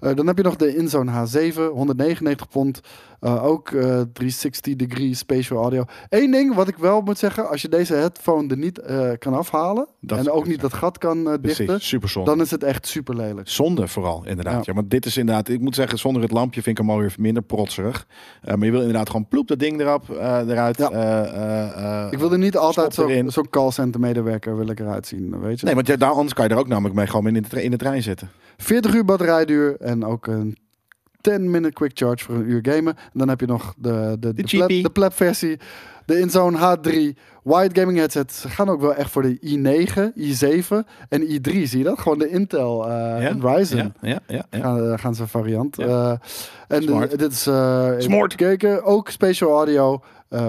Eh, 0.00 0.14
dan 0.14 0.26
heb 0.26 0.36
je 0.36 0.42
nog 0.42 0.56
de 0.56 0.76
InZone 0.76 1.10
H7, 1.10 1.54
199 1.72 2.48
pond. 2.48 2.80
Eh, 3.20 3.44
ook 3.44 3.70
eh 3.70 4.00
360 4.12 4.76
degree 4.76 5.14
spatial 5.14 5.60
audio. 5.62 5.84
Eén 6.08 6.30
ding 6.30 6.54
wat 6.54 6.68
ik 6.68 6.76
wel 6.76 7.00
moet 7.00 7.18
zeggen, 7.18 7.48
als 7.48 7.62
je 7.62 7.68
deze 7.68 7.94
headphone 7.94 8.48
er 8.48 8.56
niet 8.56 8.78
eh, 8.78 9.10
kan 9.18 9.34
afhalen 9.34 9.86
Dat 10.00 10.18
en 10.18 10.30
ook 10.30 10.46
niet 10.46 10.60
dat 10.60 10.72
gat 10.74 10.98
kan 10.98 11.30
eh, 11.30 11.34
dichten, 11.40 11.80
super 11.80 12.24
dan 12.24 12.40
is 12.40 12.50
het 12.50 12.62
echt 12.62 12.86
super 12.86 13.16
lelijk. 13.16 13.48
Zonde 13.48 13.88
vooral, 13.88 14.22
inderdaad. 14.26 14.54
Ja. 14.54 14.62
Ja. 14.64 14.72
maar 14.72 14.88
dit 14.88 15.06
is 15.06 15.16
inderdaad, 15.16 15.48
ik 15.48 15.60
moet 15.60 15.74
zeggen, 15.74 15.98
zonder 15.98 16.22
het 16.22 16.30
lampje 16.30 16.62
vind 16.62 16.78
ik 16.78 16.84
hem 16.84 16.92
alweer 16.94 17.14
minder 17.18 17.42
protserig. 17.42 18.06
Eh, 18.42 18.54
maar 18.54 18.64
je 18.64 18.70
wil 18.72 18.80
inderdaad 18.80 19.10
gewoon 19.10 19.28
ploep 19.28 19.48
dat 19.48 19.58
ding 19.58 19.80
erop, 19.80 20.10
eh, 20.10 20.38
eruit. 20.48 20.78
Ja. 20.78 20.90
eh, 20.90 21.20
eh, 21.20 22.04
eh, 22.04 22.12
Ik 22.12 22.18
wilde 22.18 22.38
niet 22.38 22.56
altijd 22.56 22.92
stop 22.92 23.10
zo- 23.10 23.28
zo'n 23.28 23.48
callcenter 23.50 24.00
medewerker 24.00 24.56
wil 24.56 24.68
ik 24.68 24.80
eruit 24.80 25.06
zien, 25.06 25.40
weet 25.40 25.60
je. 25.60 25.66
Nee, 25.66 25.74
want 25.74 25.86
ja, 25.86 25.96
daar, 25.96 26.10
anders 26.10 26.34
kan 26.34 26.44
je 26.48 26.50
er 26.54 26.58
ook 26.60 26.68
namelijk 26.68 26.94
mee 26.94 27.06
gewoon 27.06 27.36
in 27.36 27.46
de, 27.50 27.62
in 27.62 27.70
de 27.70 27.76
trein 27.76 28.02
zitten. 28.02 28.30
40 28.56 28.94
uur 28.94 29.04
batterijduur 29.04 29.76
en 29.86 30.04
ook 30.04 30.26
een 30.26 30.56
10 31.20 31.50
minute 31.50 31.72
quick 31.72 31.90
charge 31.94 32.24
voor 32.24 32.34
een 32.34 32.50
uur 32.50 32.58
gamen. 32.62 32.96
En 32.96 33.18
dan 33.18 33.28
heb 33.28 33.40
je 33.40 33.46
nog 33.46 33.74
de, 33.78 33.90
de, 33.90 34.18
de, 34.18 34.32
pleb, 34.34 34.48
cheapie. 34.48 34.82
de 34.82 34.90
pleb 34.90 35.12
versie, 35.12 35.58
de 36.04 36.18
InZone 36.20 36.58
H3 36.58 36.90
wide 37.42 37.80
gaming 37.80 37.98
headset. 37.98 38.32
Ze 38.32 38.48
gaan 38.48 38.68
ook 38.68 38.80
wel 38.80 38.94
echt 38.94 39.10
voor 39.10 39.22
de 39.22 39.38
i9, 39.38 40.20
i7 40.20 40.76
en 41.08 41.22
i3, 41.22 41.62
zie 41.62 41.78
je 41.78 41.84
dat? 41.84 41.98
Gewoon 41.98 42.18
de 42.18 42.28
Intel 42.28 42.88
eh 42.88 43.26
en 43.26 43.40
Ryzen. 43.40 43.76
Ja, 43.76 43.92
ja, 44.00 44.20
ja. 44.26 44.46
ja. 44.50 44.60
Gaan, 44.60 44.92
eh, 44.92 44.98
gaan 44.98 45.14
ze 45.14 45.26
variant. 45.26 45.76
Ja. 45.76 45.84
Eh, 45.86 46.76
en 46.76 46.80
de- 46.80 46.86
Smart. 46.86 47.18
dit 47.18 47.32
is 47.32 47.46
uh, 47.46 47.90
Smart. 47.98 48.30
gekeken, 48.32 48.84
ook 48.84 49.08
spatial 49.10 49.50
audio, 49.56 50.00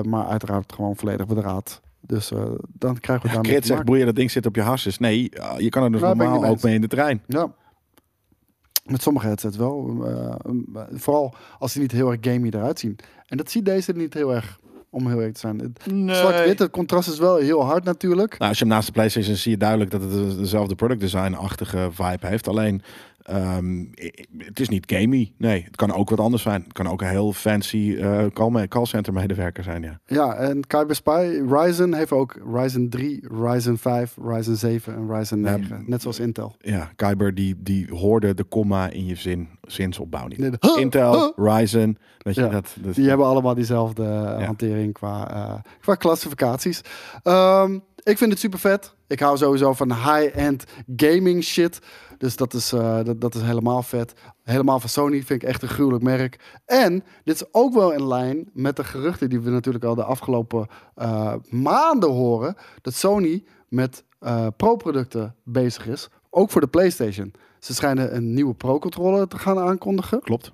maar 0.04 0.26
uiteraard 0.26 0.74
gewoon 0.74 0.96
volledig 0.96 1.28
bedraad. 1.28 1.82
Dus 2.02 2.32
dan 2.74 3.00
krijgen 3.00 3.30
we 3.30 3.36
Ja, 3.36 3.42
Krit 3.42 3.66
zegt, 3.66 3.84
boeien, 3.84 4.06
dat 4.06 4.16
ding 4.16 4.32
zit 4.32 4.46
op 4.46 4.56
je 4.56 4.62
hasses. 4.62 4.98
Nee, 4.98 5.32
je 5.58 5.70
kan 5.70 5.84
er 5.84 5.92
dus 5.92 6.02
Ja, 6.02 6.10
ik 6.12 6.16
normaal 6.16 6.46
ook 6.46 6.62
mee 6.62 6.74
in 6.76 6.82
de 6.82 6.88
trein. 6.88 7.22
Ja. 7.28 7.52
Met 8.88 9.02
sommige 9.02 9.28
headsets 9.28 9.58
wel. 9.58 10.04
eh, 10.06 10.26
eh, 10.76 10.82
vooral 10.92 11.34
als 11.60 11.74
die 11.74 11.82
niet 11.82 11.92
heel 11.92 12.12
erg 12.12 12.20
gamey 12.22 12.50
eruit 12.54 12.80
zien. 12.80 12.96
En 13.28 13.38
dat 13.38 13.52
ziet 13.52 13.66
deze 13.66 13.92
niet 13.92 14.14
heel 14.14 14.34
erg, 14.36 14.60
om 14.90 15.08
heel 15.08 15.22
erg 15.22 15.34
te 15.34 15.40
zijn. 15.40 15.60
Het 15.60 15.80
Zwart-wit, 16.18 16.60
het 16.60 16.72
contrast 16.72 17.10
is 17.10 17.20
wel 17.20 17.36
heel 17.36 17.64
hard 17.66 17.84
natuurlijk. 17.84 18.38
Nou, 18.38 18.50
als 18.50 18.60
je 18.60 18.66
hem 18.66 18.74
naast 18.74 18.88
de 18.88 18.94
PlayStation 18.94 19.34
ziet, 19.34 19.44
zie 19.44 19.52
je 19.52 19.58
duidelijk 19.58 19.92
dat 19.92 20.02
het 20.02 20.12
de- 20.12 20.36
dezelfde 20.38 20.76
product 20.76 21.00
design-achtige 21.00 21.90
vibe 21.92 22.28
heeft. 22.28 22.48
Alleen, 22.48 22.82
ehm, 23.28 23.86
het 24.38 24.60
is 24.60 24.70
niet 24.70 24.92
gamey. 24.92 25.32
Nee, 25.38 25.64
het 25.64 25.76
kan 25.76 25.94
ook 25.94 26.10
wat 26.10 26.20
anders 26.20 26.44
zijn. 26.44 26.62
Het 26.64 26.74
kan 26.74 26.88
ook 26.88 27.02
een 27.02 27.08
heel 27.08 27.34
fancy 27.34 27.96
eh 28.00 28.26
call, 28.34 28.68
callcenter 28.68 29.14
medewerker 29.14 29.64
zijn, 29.64 29.82
ja. 29.82 30.00
Ja, 30.06 30.34
en 30.36 30.68
Kyber 30.68 30.96
Spy, 30.96 31.42
Ryzen 31.50 31.94
heeft 31.94 32.12
ook 32.12 32.40
Ryzen 32.54 32.90
3, 32.90 33.28
Ryzen 33.42 33.78
5, 33.78 34.16
Ryzen 34.24 34.58
7 34.58 34.96
en 34.96 35.14
Ryzen 35.16 35.44
Ja, 35.44 35.58
9. 35.58 35.84
net 35.88 36.02
zoals 36.02 36.20
Intel. 36.20 36.56
Ja, 36.60 36.92
Kyber 36.96 37.36
die, 37.36 37.56
die 37.58 37.88
hoorde 37.94 38.34
de 38.34 38.44
komma 38.44 38.90
in 38.90 39.06
je 39.06 39.16
zin, 39.16 39.48
zinsopbouw 39.62 40.28
niet. 40.28 40.38
Nee, 40.38 40.50
de- 40.50 40.78
Intel, 40.80 41.34
Ryzen, 41.36 41.98
weet 42.18 42.36
je 42.36 42.42
Ja, 42.42 42.48
dat? 42.50 42.76
dat 42.82 42.96
Die 42.96 43.08
hebben 43.08 43.26
allemaal 43.26 43.56
diezelfde 43.56 44.04
eh, 44.04 44.46
hantering 44.46 44.94
qua, 44.94 45.32
eh, 45.34 45.54
qua 45.82 45.96
klassificaties. 45.96 46.82
Ehm, 47.24 47.80
ik 48.04 48.18
vind 48.18 48.32
het 48.32 48.40
super 48.40 48.60
vet. 48.60 48.96
Ik 49.08 49.20
hou 49.20 49.38
sowieso 49.38 49.74
van 49.74 49.94
high-end 49.94 50.64
gaming 50.96 51.44
shit. 51.44 51.80
Dus 52.18 52.36
dat 52.36 52.54
is, 52.54 52.72
eh, 52.72 53.04
dat, 53.04 53.22
dat 53.22 53.36
is 53.36 53.42
helemaal 53.42 53.84
vet. 53.84 54.14
Helemaal 54.44 54.80
van 54.80 54.90
Sony 54.90 55.24
vind 55.24 55.42
ik 55.42 55.50
echt 55.50 55.62
een 55.62 55.68
gruwelijk 55.68 56.04
merk. 56.04 56.60
En 56.66 57.04
dit 57.24 57.36
is 57.36 57.44
ook 57.52 57.74
wel 57.74 57.92
in 57.92 58.08
lijn 58.08 58.50
met 58.54 58.76
de 58.76 58.84
geruchten 58.84 59.30
die 59.30 59.40
we 59.40 59.50
natuurlijk 59.50 59.86
al 59.86 59.96
de 59.96 60.04
afgelopen 60.04 60.68
eh, 60.96 61.34
maanden 61.50 62.10
horen. 62.12 62.56
Dat 62.82 62.94
Sony 62.94 63.44
met 63.68 64.04
eh, 64.20 64.48
pro-producten 64.58 65.36
bezig 65.44 65.88
is. 65.88 66.10
Ook 66.30 66.50
voor 66.50 66.62
de 66.62 66.68
PlayStation. 66.68 67.34
Ze 67.60 67.74
schijnen 67.74 68.16
een 68.16 68.34
nieuwe 68.34 68.54
pro-controller 68.54 69.28
te 69.28 69.38
gaan 69.38 69.60
aankondigen. 69.60 70.20
Klopt. 70.20 70.52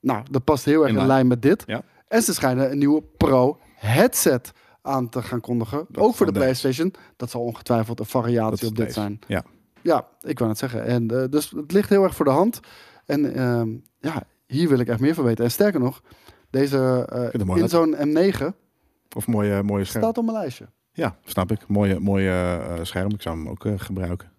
Nou, 0.00 0.22
dat 0.30 0.44
past 0.44 0.64
heel 0.64 0.82
erg 0.82 0.92
In 0.92 0.98
in 0.98 1.06
lijn. 1.06 1.26
met 1.26 1.42
dit. 1.42 1.62
Ja. 1.66 1.82
En 2.08 2.22
ze 2.22 2.34
schijnen 2.34 2.70
een 2.70 2.78
nieuwe 2.78 3.02
Pro 3.16 3.58
headset 3.74 4.52
aan 4.82 5.08
te 5.08 5.22
gaan 5.22 5.40
kondigen. 5.40 5.86
Dat 5.88 6.04
ook 6.04 6.14
voor 6.14 6.26
de. 6.26 6.32
PlayStation. 6.32 6.94
Dat 7.16 7.30
zal 7.30 7.40
ongetwijfeld 7.40 8.00
een 8.00 8.06
variatie 8.06 8.68
op 8.68 8.76
dit 8.76 8.86
deze. 8.86 9.00
zijn. 9.00 9.20
Ja. 9.26 9.44
Ja, 9.84 10.08
ik 10.20 10.38
wou 10.38 10.50
het 10.50 10.58
zeggen. 10.58 10.84
En, 10.84 11.10
eh, 11.10 11.24
dus 11.30 11.50
het 11.50 11.72
ligt 11.72 11.88
heel 11.88 12.02
erg 12.02 12.14
voor 12.14 12.24
de 12.24 12.30
hand. 12.30 12.60
En 13.06 13.34
ehm, 13.34 13.68
ja, 14.00 14.22
hier 14.46 14.68
wil 14.68 14.78
ik 14.78 14.88
echt 14.88 15.00
meer 15.00 15.14
van 15.14 15.24
weten. 15.24 15.44
En 15.44 15.50
sterker 15.50 15.80
nog, 15.80 16.02
deze 16.50 17.08
uh, 17.34 17.44
mooi 17.44 17.62
in 17.62 17.68
zo'n 17.68 17.96
M9 17.96 18.44
Of 19.16 19.26
mooie, 19.26 19.62
mooie 19.62 19.84
scherm. 19.84 20.02
staat 20.04 20.18
op 20.18 20.24
mijn 20.24 20.36
lijstje. 20.36 20.68
Ja, 20.92 21.16
snap 21.24 21.50
ik. 21.50 21.68
Mooie, 21.68 22.00
mooie 22.00 22.30
eh, 22.30 22.84
scherm. 22.84 23.10
Ik 23.10 23.22
zou 23.22 23.36
hem 23.36 23.48
ook 23.48 23.64
eh, 23.64 23.72
gebruiken. 23.76 24.32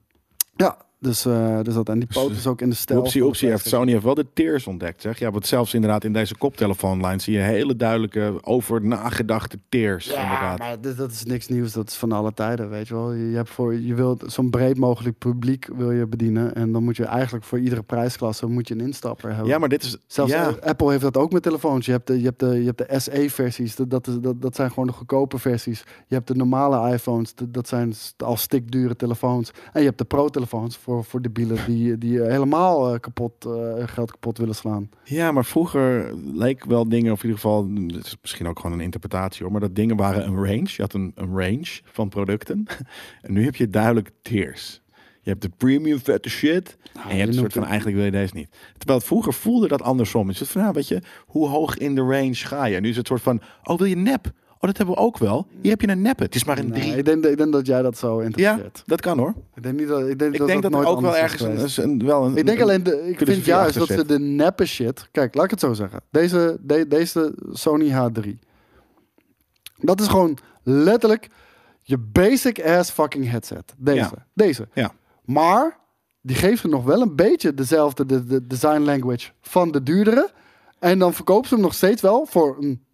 Ja, 0.56 0.78
dus, 1.06 1.26
eh, 1.26 1.60
dus 1.62 1.74
dat. 1.74 1.90
En 1.90 2.00
die 2.00 2.08
poot 2.14 2.32
is 2.32 2.48
ook 2.48 2.62
in 2.62 2.70
de 2.70 2.76
stijl. 2.76 3.04
De 3.04 3.22
oepsie, 3.22 3.50
heeft. 3.50 3.68
Sony 3.68 3.92
heeft 3.92 4.04
wel 4.04 4.14
de 4.14 4.26
tears 4.34 4.68
ontdekt, 4.68 5.02
zeg. 5.02 5.20
Ja, 5.20 5.32
want 5.32 5.48
zelfs 5.48 5.74
inderdaad 5.74 6.04
in 6.04 6.14
deze 6.14 6.36
koptelefoonlijn 6.36 7.20
zie 7.20 7.34
je 7.34 7.40
hele 7.40 7.76
duidelijke, 7.76 8.34
over 8.42 8.86
nagedachte 8.86 9.60
tears, 9.70 10.06
Ja, 10.06 10.24
inderdaad. 10.24 10.60
maar 10.60 10.82
dit, 10.82 10.98
dat 10.98 11.12
is 11.12 11.24
niks 11.24 11.48
nieuws. 11.48 11.74
Dat 11.74 11.90
is 11.90 11.96
van 11.96 12.12
alle 12.12 12.34
tijden, 12.34 12.70
weet 12.70 12.88
je 12.88 12.94
wel. 12.94 13.14
Je, 13.14 13.36
hebt 13.36 13.50
voor, 13.50 13.76
je 13.76 13.94
wilt 13.94 14.24
zo'n 14.28 14.50
breed 14.50 14.78
mogelijk 14.78 15.18
publiek 15.18 15.70
wil 15.76 15.92
je 15.92 16.08
bedienen. 16.08 16.56
En 16.56 16.72
dan 16.72 16.84
moet 16.84 16.98
je 16.98 17.06
eigenlijk 17.06 17.46
voor 17.46 17.60
iedere 17.60 17.84
prijsklasse 17.84 18.46
moet 18.46 18.68
je 18.68 18.74
een 18.74 18.82
instapper 18.82 19.30
hebben. 19.30 19.48
Ja, 19.48 19.58
maar 19.58 19.70
dit 19.70 19.84
is... 19.84 19.98
Zelfs 20.08 20.32
ja, 20.32 20.48
eh, 20.48 20.70
Apple 20.70 20.90
heeft 20.90 21.02
dat 21.02 21.18
ook 21.18 21.32
met 21.32 21.44
telefoons. 21.44 21.86
Je 21.86 21.92
hebt 21.92 22.08
de, 22.08 22.20
je 22.20 22.26
hebt 22.26 22.40
de, 22.40 22.60
je 22.60 22.66
hebt 22.66 22.78
de 22.78 23.00
SE-versies. 23.00 23.76
Dat, 23.76 23.90
dat, 23.90 24.08
is, 24.08 24.16
dat, 24.20 24.42
dat 24.42 24.56
zijn 24.56 24.70
gewoon 24.70 24.88
de 24.88 24.94
goedkope 24.94 25.38
versies. 25.38 25.84
Je 26.08 26.16
hebt 26.16 26.28
de 26.28 26.36
normale 26.36 26.94
iPhones. 26.94 27.36
Dat, 27.36 27.54
dat 27.54 27.68
zijn 27.68 27.94
al 28.18 28.38
stikdure 28.38 28.96
telefoons. 28.96 29.52
En 29.74 29.80
je 29.80 29.88
hebt 29.88 29.98
de 29.98 30.06
pro-telefoons 30.06 30.78
voor, 30.78 30.95
voor 31.04 31.22
de 31.22 31.30
bielen 31.30 31.66
die, 31.66 31.98
die 31.98 32.22
helemaal 32.22 32.94
eh, 32.94 33.00
kapot, 33.00 33.46
eh, 33.46 33.88
geld 33.88 34.12
kapot 34.12 34.38
willen 34.38 34.56
slaan. 34.56 34.90
ja, 35.04 35.32
maar 35.32 35.46
vroeger 35.46 36.14
leek 36.34 36.66
wel 36.66 36.90
dingen, 36.90 37.12
of 37.12 37.24
in 37.24 37.30
ieder 37.30 37.42
geval, 37.42 37.70
het 37.88 38.06
is 38.06 38.18
misschien 38.22 38.48
ook 38.48 38.60
gewoon 38.60 38.78
een 38.78 38.84
interpretatie 38.84 39.44
hoor, 39.44 39.52
maar 39.52 39.62
dat 39.62 39.76
dingen 39.76 39.96
waren 39.96 40.28
een 40.28 40.36
range. 40.36 40.68
Je 40.68 40.82
had 40.82 40.94
een, 40.94 41.12
een 41.16 41.38
range 41.38 41.80
van 41.84 42.10
producten. 42.10 42.66
en 43.22 43.34
nu 43.34 43.44
heb 43.44 43.56
je 43.56 43.70
duidelijk 43.70 44.12
tiers. 44.22 44.82
Je 45.22 45.32
hebt 45.32 45.42
de 45.42 45.52
premium 45.58 46.00
vette 46.00 46.30
shit. 46.30 46.78
en 46.94 47.10
je 47.10 47.16
hebt 47.16 47.28
een 47.28 47.40
soort 47.40 47.54
van, 47.54 47.66
eigenlijk 47.66 47.96
wil 47.96 48.06
je 48.06 48.12
deze 48.12 48.36
niet. 48.36 48.50
Terwijl 48.78 48.98
het 48.98 49.08
vroeger 49.08 49.34
voelde 49.34 49.68
dat 49.68 49.82
andersom. 49.82 50.28
Het 50.28 50.42
is 50.42 50.50
van, 50.50 50.62
nou, 50.62 50.74
weet 50.74 50.88
je, 50.88 51.02
hoe 51.26 51.48
hoog 51.48 51.78
in 51.78 51.96
de 51.96 52.02
range 52.02 52.36
ga 52.36 52.66
je? 52.66 52.76
En 52.76 52.82
nu 52.82 52.90
is 52.90 52.98
het 52.98 53.08
soort 53.08 53.22
van, 53.22 53.42
oh, 53.64 53.78
wil 53.78 53.88
je 53.88 53.96
nep? 53.96 54.32
Oh, 54.66 54.72
dat 54.72 54.78
hebben 54.78 54.96
we 54.96 55.02
ook 55.02 55.18
wel. 55.18 55.48
Hier 55.62 55.72
heb 55.72 55.82
je 55.82 55.88
een 55.88 56.02
nep. 56.02 56.20
Het 56.20 56.36
is 56.36 56.44
maar 56.44 56.58
een 56.58 56.70
Nee, 56.70 56.80
drie. 56.82 56.98
ik, 56.98 57.06
denk, 57.06 57.26
ik 57.26 57.38
denk 57.38 57.52
dat 57.52 57.66
jij 57.66 57.82
dat 57.82 57.98
zo 57.98 58.20
Ja, 58.20 58.26
interpreteert. 58.26 58.84
dat 58.86 59.02
kan 59.02 59.18
hoor. 59.18 59.34
Ik 59.56 59.64
denk, 59.64 59.80
niet 59.80 59.88
dat, 59.88 60.08
ik 60.08 60.20
denk, 60.20 60.34
Ik 60.34 60.38
dat, 60.40 60.48
denk 60.48 60.62
dat, 60.62 60.72
dat 60.72 60.82
nooit 60.82 60.96
ook 60.96 61.02
wel 61.02 61.18
ergens 61.18 61.78
een, 61.78 61.90
een- 61.90 62.06
wel 62.06 62.26
een, 62.26 62.38
Ik 62.38 62.46
denk 62.46 62.62
alleen, 62.62 62.84
de, 62.84 63.10
ik 63.10 63.18
vind 63.18 63.46
juist 63.46 63.78
dat 63.78 63.88
ze 63.88 64.06
de 64.06 64.20
neppe 64.20 64.66
shit. 64.66 65.08
Kijk, 65.12 65.36
laat 65.36 65.44
ik 65.46 65.52
het 65.52 65.60
zo 65.60 65.74
zeggen. 65.74 66.00
Deze, 66.10 66.58
de- 66.62 66.88
deze 66.88 67.34
Sony 67.52 67.90
H3. 67.92 68.30
Dat 69.78 70.02
is 70.02 70.08
gewoon 70.08 70.38
letterlijk 70.64 71.28
je 71.82 71.98
basic 71.98 72.66
ass 72.66 72.92
fucking 72.92 73.30
headset. 73.30 73.74
Deze. 73.78 73.98
Ja. 73.98 74.26
Deze. 74.34 74.68
Ja. 74.74 74.92
Maar 75.26 75.78
die 76.22 76.36
geeft 76.36 76.64
er 76.64 76.70
nog 76.70 76.84
wel 76.84 77.02
een 77.02 77.16
beetje 77.16 77.54
dezelfde 77.54 78.06
de, 78.06 78.26
de 78.26 78.48
design 78.48 78.80
language 78.82 79.30
van 79.42 79.72
de 79.72 79.84
duurdere. 79.84 80.30
En 80.80 81.00
dan 81.00 81.14
verkopen 81.14 81.48
ze 81.48 81.54
hem 81.54 81.64
nog 81.64 81.74
steeds 81.74 82.02
wel 82.02 82.26
voor 82.30 82.58
een 82.60 82.85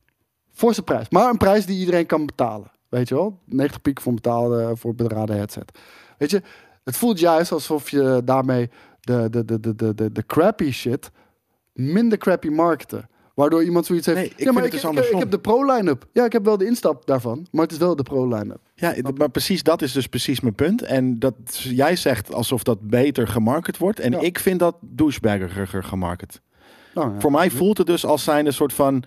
forse 0.61 0.81
prijs. 0.83 1.09
Maar 1.09 1.29
een 1.29 1.37
prijs 1.37 1.65
die 1.65 1.79
iedereen 1.79 2.05
kan 2.05 2.25
betalen. 2.25 2.71
Weet 2.89 3.07
je 3.09 3.15
wel? 3.15 3.39
90 3.45 3.81
piek 3.81 4.01
voor 4.01 4.13
betaalde 4.13 4.71
voor 4.75 4.95
bedraden 4.95 5.35
headset. 5.35 5.79
Weet 6.17 6.31
je, 6.31 6.41
het 6.83 6.97
voelt 6.97 7.19
juist 7.19 7.51
alsof 7.51 7.89
je 7.89 8.21
daarmee 8.25 8.69
de, 8.99 9.27
de, 9.29 9.45
de, 9.45 9.59
de, 9.59 9.93
de, 9.95 10.11
de, 10.11 10.25
crappy 10.25 10.71
shit 10.71 11.11
minder 11.73 12.17
crappy 12.17 12.47
marketen. 12.47 13.09
Waardoor 13.33 13.63
iemand 13.63 13.85
zoiets 13.85 14.05
heeft. 14.05 14.17
Nee, 14.17 14.33
ik 14.35 14.39
ja, 14.43 14.51
maar 14.51 14.63
het 14.63 14.73
ik, 14.73 14.81
dus 14.95 15.09
ik, 15.09 15.17
heb 15.17 15.31
de 15.31 15.39
pro-line-up. 15.39 16.05
Ja, 16.13 16.25
ik 16.25 16.31
heb 16.31 16.45
wel 16.45 16.57
de 16.57 16.65
instap 16.65 17.05
daarvan. 17.05 17.47
Maar 17.51 17.63
het 17.63 17.71
is 17.71 17.77
wel 17.77 17.95
de 17.95 18.03
pro-line-up. 18.03 18.59
Ja, 18.75 18.95
maar 19.15 19.29
precies 19.29 19.63
dat 19.63 19.81
is 19.81 19.91
dus 19.91 20.07
precies 20.07 20.39
mijn 20.39 20.55
punt. 20.55 20.81
En 20.81 21.19
dat 21.19 21.35
jij 21.57 21.95
zegt 21.95 22.33
alsof 22.33 22.63
dat 22.63 22.81
beter 22.81 23.27
gemarket 23.27 23.77
wordt. 23.77 23.99
En 23.99 24.11
Ja. 24.11 24.19
ik 24.19 24.39
vind 24.39 24.59
dat 24.59 24.75
douchebagger 24.81 25.83
gemarket. 25.83 26.41
Nou, 26.93 27.13
ja. 27.13 27.19
Voor 27.19 27.31
mij 27.31 27.49
voelt 27.49 27.77
het 27.77 27.87
dus 27.87 28.05
als 28.05 28.23
zijn 28.23 28.45
een 28.45 28.53
soort 28.53 28.73
van 28.73 29.03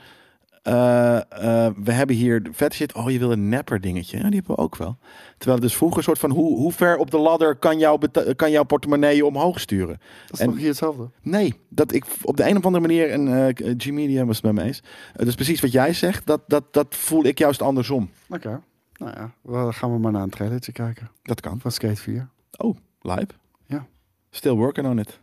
Eh, 0.65 1.17
eh, 1.17 1.73
we 1.77 1.93
hebben 1.93 2.17
hier 2.17 2.43
vet 2.53 2.75
shit. 2.75 2.93
Oh, 2.93 3.11
je 3.11 3.19
wil 3.19 3.33
een 3.33 3.49
nepper 3.49 3.81
dingetje. 3.81 4.17
Ja, 4.17 4.23
die 4.23 4.35
hebben 4.35 4.57
we 4.57 4.63
ook 4.63 4.77
wel. 4.77 4.97
Terwijl 5.37 5.59
het 5.59 5.69
dus 5.69 5.77
vroeger 5.77 5.99
een 5.99 6.05
soort 6.05 6.19
van 6.19 6.31
hoe, 6.31 6.57
hoe 6.57 6.73
ver 6.73 6.97
op 6.97 7.11
de 7.11 7.19
ladder 7.19 7.57
kan, 7.57 7.79
jouw 7.79 7.99
kan 8.37 8.51
jouw 8.51 8.65
portemonnee 8.65 9.27
omhoog 9.27 9.61
sturen? 9.61 10.01
Dat 10.27 10.41
is 10.41 10.47
toch 10.47 10.57
hier 10.57 10.67
hetzelfde? 10.67 11.11
Nee, 11.23 11.55
dat 11.69 11.93
ik 11.93 12.05
op 12.23 12.37
de 12.37 12.49
een 12.49 12.57
of 12.57 12.65
andere 12.65 12.87
manier, 12.87 13.11
en 13.11 13.47
eh 13.47 13.75
G-Media 13.77 14.25
was 14.25 14.37
het 14.37 14.45
bij 14.45 14.53
me 14.53 14.63
eens. 14.63 14.83
Uh, 15.17 15.25
dus 15.25 15.35
precies 15.35 15.61
wat 15.61 15.73
jij 15.73 15.93
zegt, 15.93 16.27
dat, 16.27 16.41
dat, 16.47 16.73
dat 16.73 16.95
voel 16.95 17.25
ik 17.25 17.39
juist 17.39 17.63
andersom. 17.63 18.11
Oké. 18.29 18.61
Nou 18.97 19.13
ja, 19.17 19.35
dan 19.43 19.75
gaan 19.75 19.93
we 19.93 19.99
maar 19.99 20.13
naar 20.13 20.23
een 20.23 20.31
trailertje 20.31 20.73
kijken. 20.73 21.11
Dat 21.23 21.41
kan. 21.41 21.61
Van 21.61 21.73
Skate 21.73 22.01
4. 22.01 22.29
Oh, 22.57 22.77
live? 23.01 23.29
Ja. 23.67 23.87
Still 24.31 24.53
working 24.53 24.87
on 24.87 24.99
it. 24.99 25.21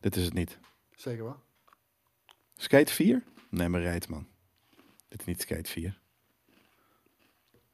Dit 0.00 0.16
is 0.16 0.24
het 0.24 0.34
niet. 0.34 0.58
Zeker 0.94 1.24
wel. 1.24 1.36
Skate 2.56 2.92
4? 2.92 3.22
Nee, 3.56 3.68
maar 3.68 3.98
man. 4.08 4.26
Dit 5.08 5.20
is 5.20 5.26
niet 5.26 5.40
Skate 5.40 5.70
4. 5.70 6.00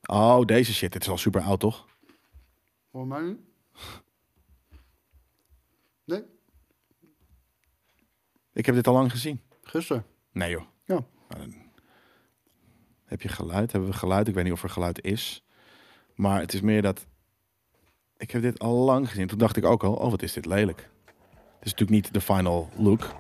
Oh, 0.03 0.45
deze 0.45 0.75
shit. 0.75 0.93
Dit 0.93 1.03
is 1.03 1.09
al 1.09 1.19
super 1.19 1.43
oud, 1.43 1.61
toch? 1.61 1.87
Voor 2.91 3.07
mij 3.07 3.21
nu? 3.21 3.45
Nee, 6.05 6.23
Ik 8.53 8.67
heb 8.67 8.75
dit 8.75 8.87
al 8.87 8.93
lang 8.95 9.11
gezien. 9.11 9.41
gisteren. 9.63 10.07
Nee 10.33 10.51
joh. 10.51 10.65
Ja. 10.85 11.05
Nou, 11.29 11.53
Heb 13.05 13.23
je 13.23 13.29
geluid? 13.29 13.73
Hebben 13.73 13.91
we 13.91 13.97
geluid? 13.97 14.29
Ik 14.29 14.35
weet 14.35 14.45
niet 14.45 14.53
of 14.53 14.63
er 14.63 14.71
geluid 14.71 15.05
is. 15.05 15.45
Maar 16.15 16.41
het 16.41 16.53
is 16.55 16.61
meer 16.61 16.83
dat... 16.83 17.07
Ik 18.17 18.31
heb 18.31 18.43
dit 18.43 18.59
al 18.59 18.75
lang 18.75 19.09
gezien. 19.09 19.27
Toen 19.27 19.39
dacht 19.39 19.57
ik 19.57 19.65
ook 19.65 19.85
al, 19.85 19.95
oh 19.95 20.11
wat 20.11 20.23
is 20.23 20.33
dit 20.33 20.47
lelijk. 20.47 20.91
Het 21.35 21.71
is 21.71 21.71
natuurlijk 21.71 21.91
niet 21.91 22.13
de 22.13 22.21
final 22.21 22.71
look. 22.77 23.15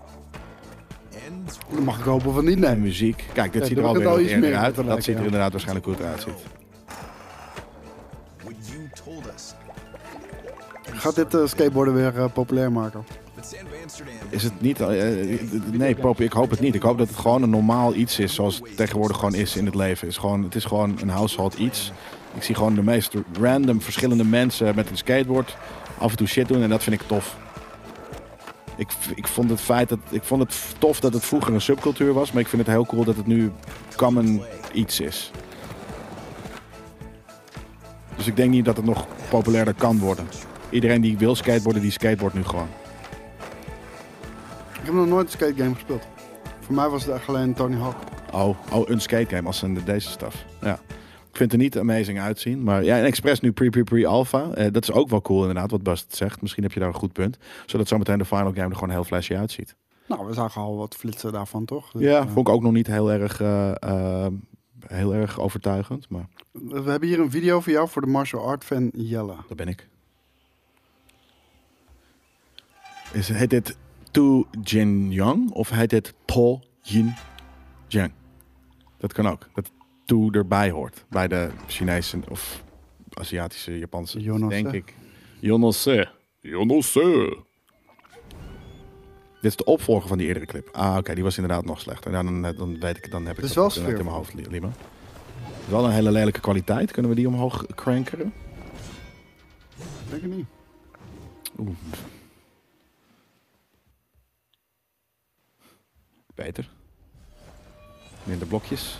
Dan 1.74 1.84
mag 1.84 1.98
ik 1.98 2.04
hopen 2.04 2.32
van 2.32 2.44
niet, 2.44 2.54
En 2.54 2.60
nee. 2.60 2.76
muziek. 2.76 3.24
Kijk, 3.32 3.52
dit 3.52 3.62
Ja, 3.62 3.68
ziet 3.68 3.78
er 3.78 3.84
alweer 3.84 4.06
al 4.06 4.12
wat 4.12 4.20
iets 4.20 4.30
eerder 4.30 4.50
meer 4.50 4.58
uit. 4.58 4.74
Dat 4.74 4.84
lijken, 4.84 5.04
ziet 5.04 5.14
er 5.14 5.20
ja. 5.20 5.26
inderdaad 5.26 5.52
waarschijnlijk 5.52 5.86
goed 5.86 6.00
us. 6.00 6.26
Gaat 11.02 11.14
dit 11.14 11.34
eh, 11.34 11.46
skateboarden 11.46 11.94
weer 11.94 12.18
eh, 12.18 12.24
populair 12.32 12.72
maken? 12.72 13.04
Is 14.28 14.42
het 14.42 14.60
niet... 14.60 14.80
eh, 14.80 14.88
nee, 15.72 15.94
Pop, 15.94 16.20
ik 16.20 16.32
hoop 16.32 16.50
het 16.50 16.60
niet. 16.60 16.74
Ik 16.74 16.82
hoop 16.82 16.98
dat 16.98 17.08
het 17.08 17.16
gewoon 17.16 17.42
een 17.42 17.50
normaal 17.50 17.94
iets 17.94 18.18
is 18.18 18.34
zoals 18.34 18.56
het 18.56 18.76
tegenwoordig 18.76 19.16
gewoon 19.16 19.34
is 19.34 19.56
in 19.56 19.66
het 19.66 19.74
leven. 19.74 20.06
Het 20.06 20.16
is 20.16 20.16
gewoon, 20.16 20.42
het 20.42 20.54
is 20.54 20.64
gewoon 20.64 20.98
een 21.00 21.08
household 21.08 21.54
iets. 21.54 21.92
Ik 22.34 22.42
zie 22.42 22.54
gewoon 22.54 22.74
de 22.74 22.82
meest 22.82 23.14
random 23.40 23.80
verschillende 23.80 24.24
mensen 24.24 24.74
met 24.74 24.90
een 24.90 24.96
skateboard 24.96 25.56
af 25.98 26.10
en 26.10 26.16
toe 26.16 26.26
shit 26.26 26.48
doen 26.48 26.62
en 26.62 26.68
dat 26.68 26.82
vind 26.82 27.00
ik 27.00 27.06
tof. 27.06 27.36
Ik, 28.76 28.88
ik 29.14 29.26
vond 29.26 29.50
het 29.50 29.60
feit 29.60 29.88
dat 29.88 29.98
ik 30.10 30.22
vond 30.22 30.42
het 30.42 30.74
tof 30.78 31.00
dat 31.00 31.12
het 31.12 31.24
vroeger 31.24 31.54
een 31.54 31.60
subcultuur 31.60 32.12
was, 32.12 32.32
maar 32.32 32.42
ik 32.42 32.48
vind 32.48 32.62
het 32.62 32.70
heel 32.70 32.86
cool 32.86 33.04
dat 33.04 33.16
het 33.16 33.26
nu 33.26 33.52
common 33.96 34.42
iets 34.72 35.00
is. 35.00 35.30
Dus 38.16 38.26
ik 38.26 38.36
denk 38.36 38.50
niet 38.50 38.64
dat 38.64 38.76
het 38.76 38.86
nog 38.86 39.06
populairder 39.30 39.74
kan 39.74 39.98
worden. 39.98 40.26
Iedereen 40.70 41.00
die 41.00 41.18
wil 41.18 41.34
skateboarden, 41.34 41.82
die 41.82 41.90
skateboardt 41.90 42.34
nu 42.34 42.44
gewoon. 42.44 42.68
Ik 44.72 44.88
heb 44.88 44.94
nog 44.94 45.06
nooit 45.06 45.26
een 45.26 45.32
skategame 45.32 45.74
gespeeld. 45.74 46.06
Voor 46.60 46.74
mij 46.74 46.88
was 46.88 47.04
het 47.04 47.14
echt 47.14 47.28
alleen 47.28 47.54
Tony 47.54 47.76
Hawk. 47.76 47.96
Oh, 48.32 48.56
oh 48.70 48.88
een 48.88 49.00
skate 49.00 49.36
game 49.36 49.46
als 49.46 49.62
in 49.62 49.80
deze 49.84 50.08
staf. 50.08 50.34
Ja. 50.60 50.78
Ik 51.32 51.38
vind 51.38 51.52
het 51.52 51.60
er 51.60 51.66
niet 51.66 51.78
amazing 51.78 52.20
uitzien. 52.20 52.62
Maar 52.62 52.84
ja, 52.84 52.98
en 52.98 53.04
Express 53.04 53.40
nu 53.40 53.52
pre-pre-pre-alpha. 53.52 54.50
Eh, 54.50 54.72
dat 54.72 54.82
is 54.82 54.92
ook 54.92 55.08
wel 55.08 55.20
cool 55.20 55.40
inderdaad, 55.40 55.70
wat 55.70 55.82
Bust 55.82 56.16
zegt. 56.16 56.40
Misschien 56.42 56.62
heb 56.62 56.72
je 56.72 56.78
daar 56.80 56.88
een 56.88 56.94
goed 56.94 57.12
punt. 57.12 57.38
Zodat 57.66 57.88
zometeen 57.88 58.18
de 58.18 58.24
final 58.24 58.52
game 58.52 58.68
er 58.68 58.74
gewoon 58.74 58.90
heel 58.90 59.04
flashy 59.04 59.34
uitziet. 59.34 59.76
Nou, 60.06 60.26
we 60.26 60.32
zagen 60.32 60.60
al 60.60 60.76
wat 60.76 60.94
flitsen 60.96 61.32
daarvan, 61.32 61.64
toch? 61.64 61.90
Dus, 61.92 62.02
Ja, 62.02 62.18
eh, 62.20 62.26
vond 62.26 62.48
ik 62.48 62.54
ook 62.54 62.62
nog 62.62 62.72
niet 62.72 62.86
heel 62.86 63.12
erg, 63.12 63.40
eh, 63.40 64.26
heel 64.86 65.14
erg 65.14 65.40
overtuigend. 65.40 66.08
Maar 66.08 66.28
We 66.52 66.90
hebben 66.90 67.08
hier 67.08 67.20
een 67.20 67.30
video 67.30 67.60
voor 67.60 67.72
jou 67.72 67.88
voor 67.88 68.02
de 68.02 68.08
martial 68.08 68.46
art 68.46 68.64
fan 68.64 68.90
Jelle. 68.94 69.34
dat 69.48 69.56
ben 69.56 69.68
ik. 69.68 69.88
Is, 73.12 73.28
heet 73.28 73.50
dit 73.50 73.76
Tu 74.10 74.44
Jin 74.62 75.10
Yang 75.12 75.50
of 75.50 75.70
heet 75.70 75.90
dit 75.90 76.14
Po 76.24 76.60
Yin 76.82 77.14
Jiang? 77.88 78.12
Dat 78.98 79.12
kan 79.12 79.28
ook. 79.28 79.48
Dat 79.54 79.70
Tu 80.04 80.28
erbij 80.30 80.70
hoort. 80.70 81.04
Bij 81.08 81.28
de 81.28 81.50
Chinese 81.66 82.18
of 82.28 82.62
Aziatische, 83.12 83.78
Japanse, 83.78 84.20
Yonose. 84.20 84.48
denk 84.62 84.72
ik. 84.72 84.94
Yonose. 85.40 86.08
Yonose. 86.40 87.36
Dit 89.40 89.50
is 89.50 89.56
de 89.56 89.64
opvolger 89.64 90.08
van 90.08 90.18
die 90.18 90.26
eerdere 90.26 90.46
clip. 90.46 90.68
Ah, 90.72 90.96
oké, 90.96 91.14
die 91.14 91.22
was 91.24 91.36
inderdaad 91.38 91.64
nog 91.64 91.80
slechter. 91.80 92.12
Ja, 92.12 92.22
dan, 92.22 92.42
dan 92.42 92.80
weet 92.80 92.96
ik, 92.96 93.10
dan 93.10 93.22
heb 93.26 93.30
ik 93.36 93.40
Het 93.40 93.48
is 93.50 93.54
dat 93.54 93.74
wel 93.74 93.88
in 93.88 93.94
mijn 93.96 94.08
hoofd, 94.08 94.34
li- 94.34 94.46
Lima. 94.50 94.70
Wel 95.68 95.84
een 95.84 95.90
hele 95.90 96.10
lelijke 96.10 96.40
kwaliteit. 96.40 96.90
Kunnen 96.90 97.10
we 97.10 97.16
die 97.16 97.28
omhoog 97.28 97.66
crankeren? 97.66 98.32
Denk 100.10 100.22
ik 100.22 100.30
niet. 100.30 100.46
Oeh. 101.58 101.76
Beter. 106.34 106.68
Minder 108.24 108.46
blokjes. 108.48 108.98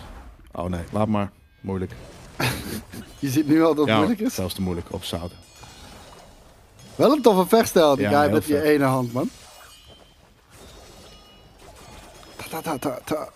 Oh 0.53 0.65
nee, 0.65 0.83
laat 0.91 1.07
maar. 1.07 1.31
Moeilijk. 1.61 1.91
Je 3.19 3.29
ziet 3.29 3.47
nu 3.47 3.63
al 3.63 3.75
dat 3.75 3.77
het 3.85 3.87
ja, 3.87 3.97
moeilijk 3.97 4.19
is. 4.19 4.33
zelfs 4.35 4.53
te 4.53 4.61
moeilijk. 4.61 4.87
Opzouten. 4.93 5.37
Wel 6.95 7.11
een 7.11 7.21
toffe 7.21 7.47
vechtstijl, 7.47 7.95
die 7.95 8.09
Ja, 8.09 8.21
guy 8.23 8.31
met 8.31 8.43
vet. 8.45 8.63
ene 8.63 8.83
hand, 8.83 9.13
man. 9.13 9.29
Ta 12.49 12.61
ta 12.61 12.77
ta 12.77 12.99
ta 13.05 13.29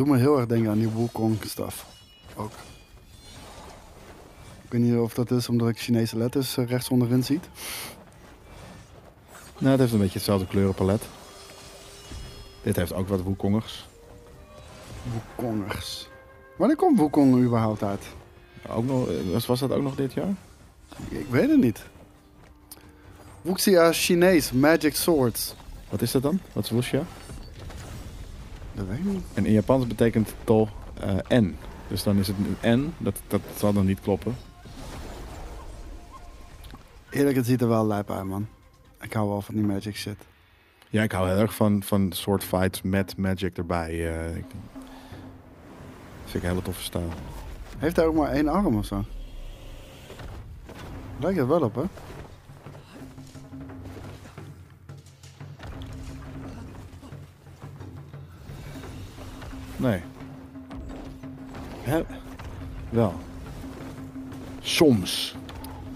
doet 0.00 0.06
me 0.08 0.18
heel 0.18 0.36
erg 0.38 0.46
denken 0.46 0.70
aan 0.70 0.78
die 0.78 0.88
Wukong 0.88 1.36
stuff. 1.44 1.86
Ook. 2.36 2.52
Ik 4.70 4.78
weet 4.78 4.90
niet 4.90 4.98
of 4.98 5.14
dat 5.14 5.30
is 5.30 5.48
omdat 5.48 5.68
ik 5.68 5.78
Chinese 5.78 6.16
letters 6.16 6.56
eh, 6.56 6.66
rechts 6.66 6.88
onderin 6.88 7.24
ziet. 7.24 7.48
Nou, 9.58 9.70
het 9.70 9.80
heeft 9.80 9.92
een 9.92 9.98
beetje 9.98 10.18
hetzelfde 10.18 10.46
kleurenpalet. 10.46 11.02
Dit 12.62 12.76
heeft 12.76 12.92
ook 12.92 13.08
wat 13.08 13.22
Wukongers. 13.22 13.88
Wukongers. 15.12 16.08
Wanneer 16.56 16.76
komt 16.76 16.98
Wukong 16.98 17.36
überhaupt 17.42 17.82
uit? 17.82 18.06
Ook 18.68 18.84
nog, 18.84 19.08
eh, 19.08 19.14
was, 19.32 19.46
was 19.46 19.60
dat 19.60 19.72
ook 19.72 19.82
nog 19.82 19.94
dit 19.94 20.12
jaar? 20.12 20.34
Ik 21.08 21.26
weet 21.30 21.48
het 21.48 21.60
niet. 21.60 21.84
Wuxia 23.42 23.92
Chinees, 23.92 24.52
Magic 24.52 24.96
Swords. 24.96 25.54
Wat 25.88 26.02
is 26.02 26.10
dat 26.10 26.22
dan? 26.22 26.40
Wat 26.52 26.64
is 26.64 26.70
Wuxia? 26.70 27.02
Dat 28.74 28.86
weet 28.86 28.98
ik 28.98 29.04
niet. 29.04 29.24
En 29.34 29.46
in 29.46 29.52
Japans 29.52 29.86
betekent 29.86 30.34
to 30.44 30.68
eh, 31.00 31.40
N. 31.40 31.56
Dus 31.88 32.02
dan 32.02 32.18
is 32.18 32.26
het 32.26 32.36
een 32.62 32.78
N. 32.80 32.94
Dat, 32.98 33.20
dat 33.28 33.40
zal 33.56 33.72
dan 33.72 33.86
niet 33.86 34.00
kloppen. 34.00 34.48
Eerlijk, 37.10 37.36
het 37.36 37.46
ziet 37.46 37.60
er 37.60 37.68
wel 37.68 37.86
lijp 37.86 38.10
uit, 38.10 38.24
man. 38.24 38.46
Ik 39.00 39.12
hou 39.12 39.28
wel 39.28 39.40
van 39.42 39.54
die 39.54 39.64
magic 39.64 39.96
shit. 39.96 40.16
Ja, 40.88 41.02
ik 41.02 41.12
hou 41.12 41.28
heel 41.28 41.38
erg 41.38 41.54
van, 41.54 41.82
van 41.82 42.12
soort 42.12 42.44
fights 42.44 42.82
met 42.82 43.16
magic 43.16 43.56
erbij. 43.56 43.88
eh 43.90 44.36
ik, 44.36 44.44
vind 46.24 46.34
ik 46.34 46.42
een 46.42 46.48
hele 46.48 46.62
toffe 46.62 46.82
stijl. 46.82 47.08
Heeft 47.78 47.96
hij 47.96 48.06
ook 48.06 48.14
maar 48.14 48.30
één 48.30 48.48
arm 48.48 48.76
of 48.76 48.84
zo? 48.86 49.04
Lijkt 51.20 51.38
het 51.38 51.46
wel 51.48 51.62
op, 51.62 51.74
hè? 51.74 51.82
Nee. 59.76 60.02
Hè? 61.80 62.02
Wel. 62.88 63.14
Soms. 64.60 65.36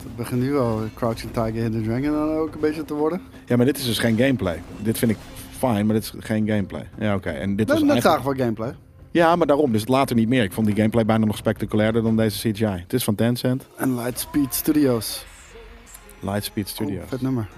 Het 0.05 0.16
begint 0.16 0.40
nu 0.40 0.56
al 0.59 0.81
Crouching 0.94 1.32
Tiger, 1.32 1.52
Hidden 1.62 1.82
Dragon 1.82 2.10
dan 2.12 2.36
ook 2.36 2.55
een 2.55 2.60
beetje 2.60 2.85
te 2.85 2.94
worden. 2.94 3.20
Ja, 3.47 3.56
maar 3.56 3.66
dit 3.66 3.78
is 3.78 3.85
dus 3.85 3.98
geen 3.98 4.16
gameplay. 4.16 4.62
Dit 4.82 4.98
vind 4.98 5.10
ik 5.10 5.16
fijn, 5.59 5.86
maar 5.86 5.94
dit 5.94 6.05
is 6.05 6.12
geen 6.18 6.47
gameplay. 6.48 6.89
Ja, 6.98 7.14
oké. 7.14 7.31
En 7.31 7.56
dit 7.56 7.68
was 7.68 7.81
Net, 7.81 7.90
eigenlijk... 7.90 8.22
zagen 8.22 8.36
we 8.36 8.43
gameplay. 8.43 8.74
Ja, 9.10 9.36
maar 9.36 9.47
daarom. 9.47 9.72
Dus 9.72 9.81
het 9.81 9.90
later 9.90 10.16
niet 10.16 10.28
meer. 10.28 10.43
Ik 10.43 10.52
vond 10.52 10.66
die 10.66 10.76
gameplay 10.76 11.05
bijna 11.05 11.24
nog 11.24 11.36
spectaculairder 11.36 12.02
dan 12.02 12.16
deze 12.16 12.51
CGI. 12.52 12.64
Het 12.64 12.93
is 12.93 13.05
van 13.05 13.14
Tencent. 13.14 13.66
En 13.76 13.94
Lightspeed 13.94 14.55
Studios. 14.55 15.26
Lightspeed 16.20 16.64
Oh, 16.64 16.70
Studios. 16.70 17.05
vet 17.09 17.20
nummer. 17.20 17.48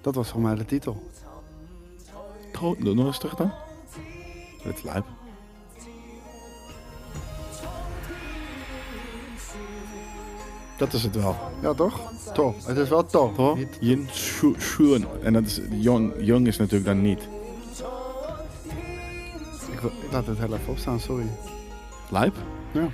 Dat 0.00 0.14
was 0.14 0.28
voor 0.28 0.40
mij 0.40 0.54
de 0.54 0.64
titel. 0.64 1.02
Nog 2.78 3.06
eens 3.06 3.18
terug 3.18 3.34
dan. 3.34 3.52
Dit 4.64 4.76
is 4.76 4.82
lijp. 4.82 5.04
Dat 10.78 10.92
is 10.92 11.02
het 11.02 11.14
wel. 11.16 11.36
Ja, 11.62 11.74
toch? 11.74 12.12
Tof. 12.34 12.66
Het 12.66 12.76
is 12.76 12.88
wel 12.88 13.06
tof. 13.06 13.34
Toch? 13.34 13.58
Yin 13.80 14.06
Shu- 14.12 14.60
Shun. 14.60 15.04
En 15.22 15.32
dat 15.32 15.44
is 15.46 15.60
Young, 15.70 16.12
Young 16.20 16.46
is 16.46 16.56
natuurlijk 16.56 16.86
dan 16.86 17.02
niet. 17.02 17.28
Ik, 19.72 19.78
wil- 19.80 19.90
ik 20.02 20.12
laat 20.12 20.26
het 20.26 20.38
heel 20.38 20.54
even 20.54 20.68
opstaan, 20.68 21.00
sorry. 21.00 21.26
Lijp? 22.10 22.34
Ja. 22.72 22.88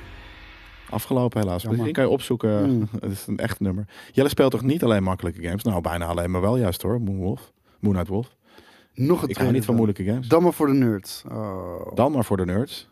Afgelopen 0.91 1.41
helaas. 1.41 1.63
Die 1.63 1.91
kan 1.91 2.05
je 2.05 2.11
opzoeken. 2.11 2.71
Mm. 2.71 2.89
Het 3.01 3.11
is 3.13 3.27
een 3.27 3.39
echt 3.39 3.61
nummer. 3.61 3.87
Jelle 4.13 4.29
speelt 4.29 4.51
toch 4.51 4.63
niet 4.63 4.85
alleen 4.85 5.03
makkelijke 5.03 5.43
games? 5.43 5.63
Nou, 5.63 5.81
bijna 5.81 6.07
alleen, 6.07 6.31
maar 6.31 6.41
wel 6.41 6.57
juist 6.57 6.83
hoor. 6.83 7.01
Moonwolf. 7.01 7.53
Moonlight 7.81 8.09
Wolf. 8.09 8.37
Nog 8.95 9.23
een 9.23 9.29
Ik 9.29 9.37
hou 9.37 9.53
niet 9.53 9.65
van 9.65 9.75
moeilijke 9.75 10.05
games. 10.05 10.29
Dan 10.29 10.43
maar 10.43 10.53
voor 10.53 10.67
de 10.67 10.73
nerds. 10.73 11.23
Oh, 11.31 11.95
Dan 11.95 12.13
maar 12.13 12.25
voor 12.25 12.37
de 12.37 12.45
nerds. 12.45 12.89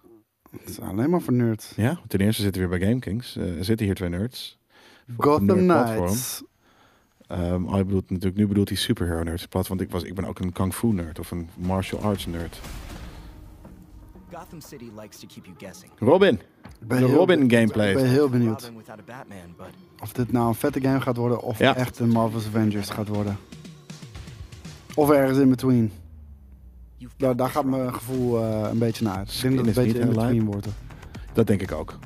het 0.60 0.69
is 0.69 0.81
alleen 0.81 1.10
maar 1.10 1.20
voor 1.20 1.32
nerds. 1.32 1.73
Ja, 1.77 2.01
ten 2.09 2.20
eerste 2.20 2.43
zitten 2.43 2.62
we 2.62 2.69
weer 2.69 2.78
bij 2.78 2.89
GameKings. 2.89 3.36
Eh 3.36 3.56
er 3.59 3.64
zitten 3.64 3.86
hier 3.86 3.94
twee 3.94 4.09
nerds. 4.09 4.59
Gotham. 5.19 5.57
Knights. 5.57 6.43
Ehm 7.27 7.65
oh, 7.66 7.77
bedoelt, 7.77 8.11
natuurlijk, 8.11 8.37
nu 8.37 8.47
bedoelt 8.47 8.69
hij 8.69 8.79
superhero 8.79 9.23
nerds. 9.23 9.43
in 9.43 9.49
plaats 9.49 9.69
van, 9.69 9.77
Want 9.77 9.89
ik, 9.89 9.95
was, 9.95 10.03
ik 10.03 10.15
ben 10.15 10.24
ook 10.24 10.39
een 10.39 10.53
kung 10.53 10.74
fu 10.74 10.87
nerd 10.87 11.19
of 11.19 11.31
een 11.31 11.49
martial 11.57 12.01
arts 12.01 12.27
nerd. 12.27 12.61
Gotham 14.33 14.61
City 14.61 14.91
likes 15.01 15.19
to 15.19 15.27
keep 15.35 15.45
you 15.45 15.57
guessing. 15.59 15.93
Robin. 15.99 16.35
Ik 16.35 16.89
ben 16.89 17.01
De 17.01 17.07
heel 17.07 17.16
Robin 17.16 17.51
gameplay. 17.51 17.91
Ik 17.91 17.97
ben 17.97 18.07
heel 18.09 18.29
benieuwd 18.29 18.73
of 20.03 20.12
dit 20.12 20.33
nou 20.33 20.49
een 20.49 20.55
vette 20.55 20.81
game 20.81 21.01
gaat 21.01 21.16
worden 21.16 21.41
of 21.41 21.59
Ja. 21.59 21.77
echt 21.77 21.99
een 21.99 22.09
Marvel's 22.09 22.47
Avengers 22.47 22.91
gaat 22.91 23.09
worden. 23.09 23.37
Of 24.95 25.11
ergens 25.11 25.39
in 25.39 25.49
between. 25.49 25.93
you've 26.97 27.37
Daar, 27.37 27.51
gaat 27.51 27.65
mijn 27.65 27.95
gevoel 27.95 28.39
eh, 28.39 28.69
een 28.70 28.79
beetje 28.79 29.05
naar 29.05 29.16
uit. 29.16 29.33
Ik 29.35 29.41
denk 29.41 29.57
dat 29.57 29.66
het 29.66 29.77
een 29.77 29.83
is 29.83 29.93
beetje 29.93 30.07
in 30.09 30.15
between 30.15 30.45
wordt. 30.45 30.66
Dat 31.33 31.47
denk 31.47 31.62
ik 31.62 31.73
ook. 31.73 31.99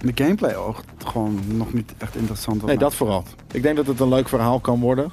De 0.00 0.12
gameplay 0.14 0.54
oogt 0.56 0.84
gewoon 1.04 1.40
nog 1.46 1.72
niet 1.72 1.92
echt 1.98 2.14
interessant. 2.16 2.62
Nee, 2.66 2.78
dat 2.78 2.94
vooral. 2.94 3.24
Ik 3.52 3.62
denk 3.62 3.76
dat 3.76 3.86
het 3.86 4.00
een 4.00 4.08
leuk 4.08 4.28
verhaal 4.28 4.60
kan 4.60 4.80
worden. 4.80 5.12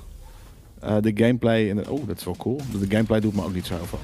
Eh, 0.79 0.97
de 1.01 1.11
gameplay... 1.15 1.69
en 1.69 1.75
de- 1.75 1.91
Oh, 1.91 2.07
dat 2.07 2.17
is 2.17 2.23
wel 2.25 2.35
cool. 2.37 2.59
De 2.79 2.85
gameplay 2.89 3.19
doet 3.19 3.35
me 3.35 3.43
ook 3.43 3.53
niet 3.53 3.65
zoveel. 3.65 3.99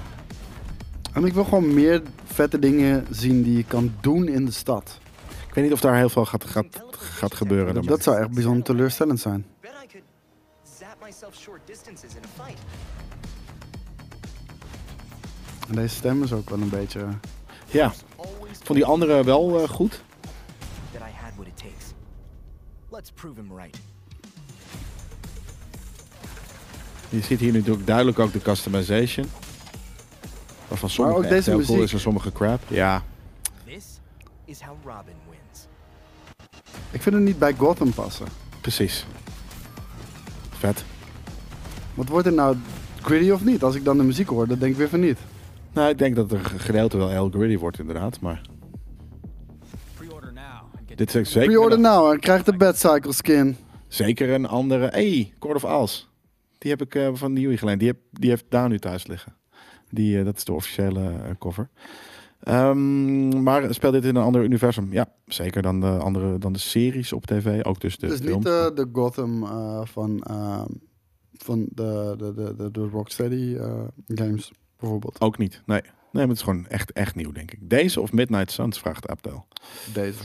En 1.13 1.25
ik 1.25 1.33
wil 1.33 1.43
gewoon 1.43 1.73
meer 1.73 2.01
vette 2.23 2.59
dingen 2.59 3.05
zien 3.09 3.43
die 3.43 3.57
je 3.57 3.63
kan 3.63 3.93
doen 4.01 4.27
in 4.27 4.45
de 4.45 4.51
stad. 4.51 4.99
Ik 5.47 5.53
weet 5.53 5.63
niet 5.63 5.73
of 5.73 5.81
daar 5.81 5.95
heel 5.95 6.09
veel 6.09 6.25
gaat, 6.25 6.43
gaat, 6.45 6.83
gaat 6.91 7.35
gebeuren. 7.35 7.73
Dat, 7.73 7.83
dat 7.83 8.03
zou 8.03 8.17
echt 8.19 8.31
bijzonder 8.31 8.63
teleurstellend 8.63 9.19
zijn. 9.19 9.45
En 15.69 15.75
deze 15.75 15.95
stem 15.95 16.23
is 16.23 16.33
ook 16.33 16.49
wel 16.49 16.59
een 16.61 16.69
beetje... 16.69 16.99
Ja, 17.67 17.93
Always 18.15 18.57
vond 18.63 18.79
die 18.79 18.85
andere 18.85 19.23
wel 19.23 19.61
eh, 19.61 19.69
goed. 19.69 20.03
Let's 23.01 23.13
prove 23.13 23.35
him 23.39 23.51
right. 23.57 23.77
Je 27.09 27.21
ziet 27.21 27.39
hier 27.39 27.53
natuurlijk 27.53 27.87
duidelijk 27.87 28.19
ook 28.19 28.33
de 28.33 28.39
customization. 28.41 29.25
Waarvan 30.67 30.89
sommige 30.89 31.17
ook 31.17 31.23
deze 31.29 31.49
heel 31.49 31.59
cool 31.59 31.67
muziek. 31.69 31.83
is 31.85 31.93
en 31.93 31.99
sommige 31.99 32.31
crap. 32.31 32.61
Ja, 32.67 33.03
This 33.65 33.85
is 34.45 34.61
how 34.61 34.75
Robin 34.85 35.13
wins. 35.29 35.67
Ik 36.91 37.01
vind 37.01 37.15
het 37.15 37.23
niet 37.23 37.39
bij 37.39 37.53
Gotham 37.53 37.93
passen. 37.93 38.25
precies. 38.61 39.05
Vet. 40.49 40.83
Wat 41.93 42.07
wordt 42.07 42.27
er 42.27 42.33
nou 42.33 42.57
gritty 43.01 43.29
of 43.29 43.43
niet? 43.43 43.63
Als 43.63 43.75
ik 43.75 43.83
dan 43.83 43.97
de 43.97 44.03
muziek 44.03 44.27
hoor, 44.27 44.47
dan 44.47 44.59
denk 44.59 44.71
ik 44.71 44.77
weer 44.77 44.89
van 44.89 44.99
niet. 44.99 45.17
Nou, 45.73 45.89
ik 45.89 45.97
denk 45.97 46.15
dat 46.15 46.31
er 46.31 46.37
een 46.53 46.59
gedeelte 46.59 46.97
wel 46.97 47.09
heel 47.09 47.29
gritty 47.29 47.57
wordt 47.57 47.79
inderdaad. 47.79 48.19
Maar 48.19 48.41
dit 50.95 51.15
is 51.15 51.31
zeker, 51.31 51.49
Pre-order 51.49 51.77
een, 51.77 51.83
nou 51.83 52.13
en 52.13 52.19
krijg 52.19 52.43
de 52.43 52.57
Bad 52.57 52.77
Cycle 52.77 53.13
skin. 53.13 53.57
zeker 53.87 54.29
een 54.29 54.45
andere... 54.45 54.87
Hey, 54.87 55.33
Court 55.39 55.63
of 55.63 55.71
Owls. 55.71 56.09
Die 56.57 56.71
heb 56.71 56.81
ik 56.81 56.95
eh, 56.95 57.09
van 57.13 57.33
Nieuwie 57.33 57.57
geleend. 57.57 57.79
Die, 57.79 57.87
heb, 57.87 57.97
die 58.11 58.29
heeft 58.29 58.45
daar 58.49 58.69
nu 58.69 58.79
thuis 58.79 59.07
liggen. 59.07 59.35
Die, 59.89 60.19
eh, 60.19 60.25
dat 60.25 60.37
is 60.37 60.43
de 60.43 60.53
officiële 60.53 61.01
eh, 61.09 61.29
cover. 61.39 61.69
Ehm, 62.41 63.43
maar 63.43 63.73
speelt 63.73 63.93
dit 63.93 64.05
in 64.05 64.15
een 64.15 64.23
ander 64.23 64.43
universum? 64.43 64.93
Ja, 64.93 65.07
zeker 65.25 65.61
dan 65.61 65.79
de, 65.79 65.87
andere, 65.87 66.37
dan 66.37 66.53
de 66.53 66.59
series 66.59 67.13
op 67.13 67.25
tv. 67.25 67.63
Ook 67.63 67.79
dus 67.81 67.97
de 67.97 68.07
Dus 68.07 68.19
film. 68.19 68.37
niet 68.37 68.45
eh, 68.47 68.67
de 68.75 68.89
Gotham 68.93 69.43
eh, 69.43 69.81
van, 69.83 70.21
eh, 70.23 70.63
van 71.33 71.67
de, 71.71 72.15
de, 72.17 72.33
de, 72.33 72.55
de, 72.55 72.71
de 72.71 72.87
Rocksteady 72.87 73.55
eh, 73.55 73.81
games, 74.07 74.51
bijvoorbeeld. 74.79 75.21
Ook 75.21 75.37
niet. 75.37 75.61
Nee. 75.65 75.81
nee, 75.81 75.91
maar 76.11 76.27
het 76.27 76.37
is 76.37 76.41
gewoon 76.43 76.67
echt, 76.67 76.91
echt 76.91 77.15
nieuw, 77.15 77.31
denk 77.31 77.51
ik. 77.51 77.59
Deze 77.69 78.01
of 78.01 78.11
Midnight 78.11 78.51
Suns, 78.51 78.79
vraagt 78.79 79.07
Abdel. 79.07 79.45
Deze. 79.93 80.19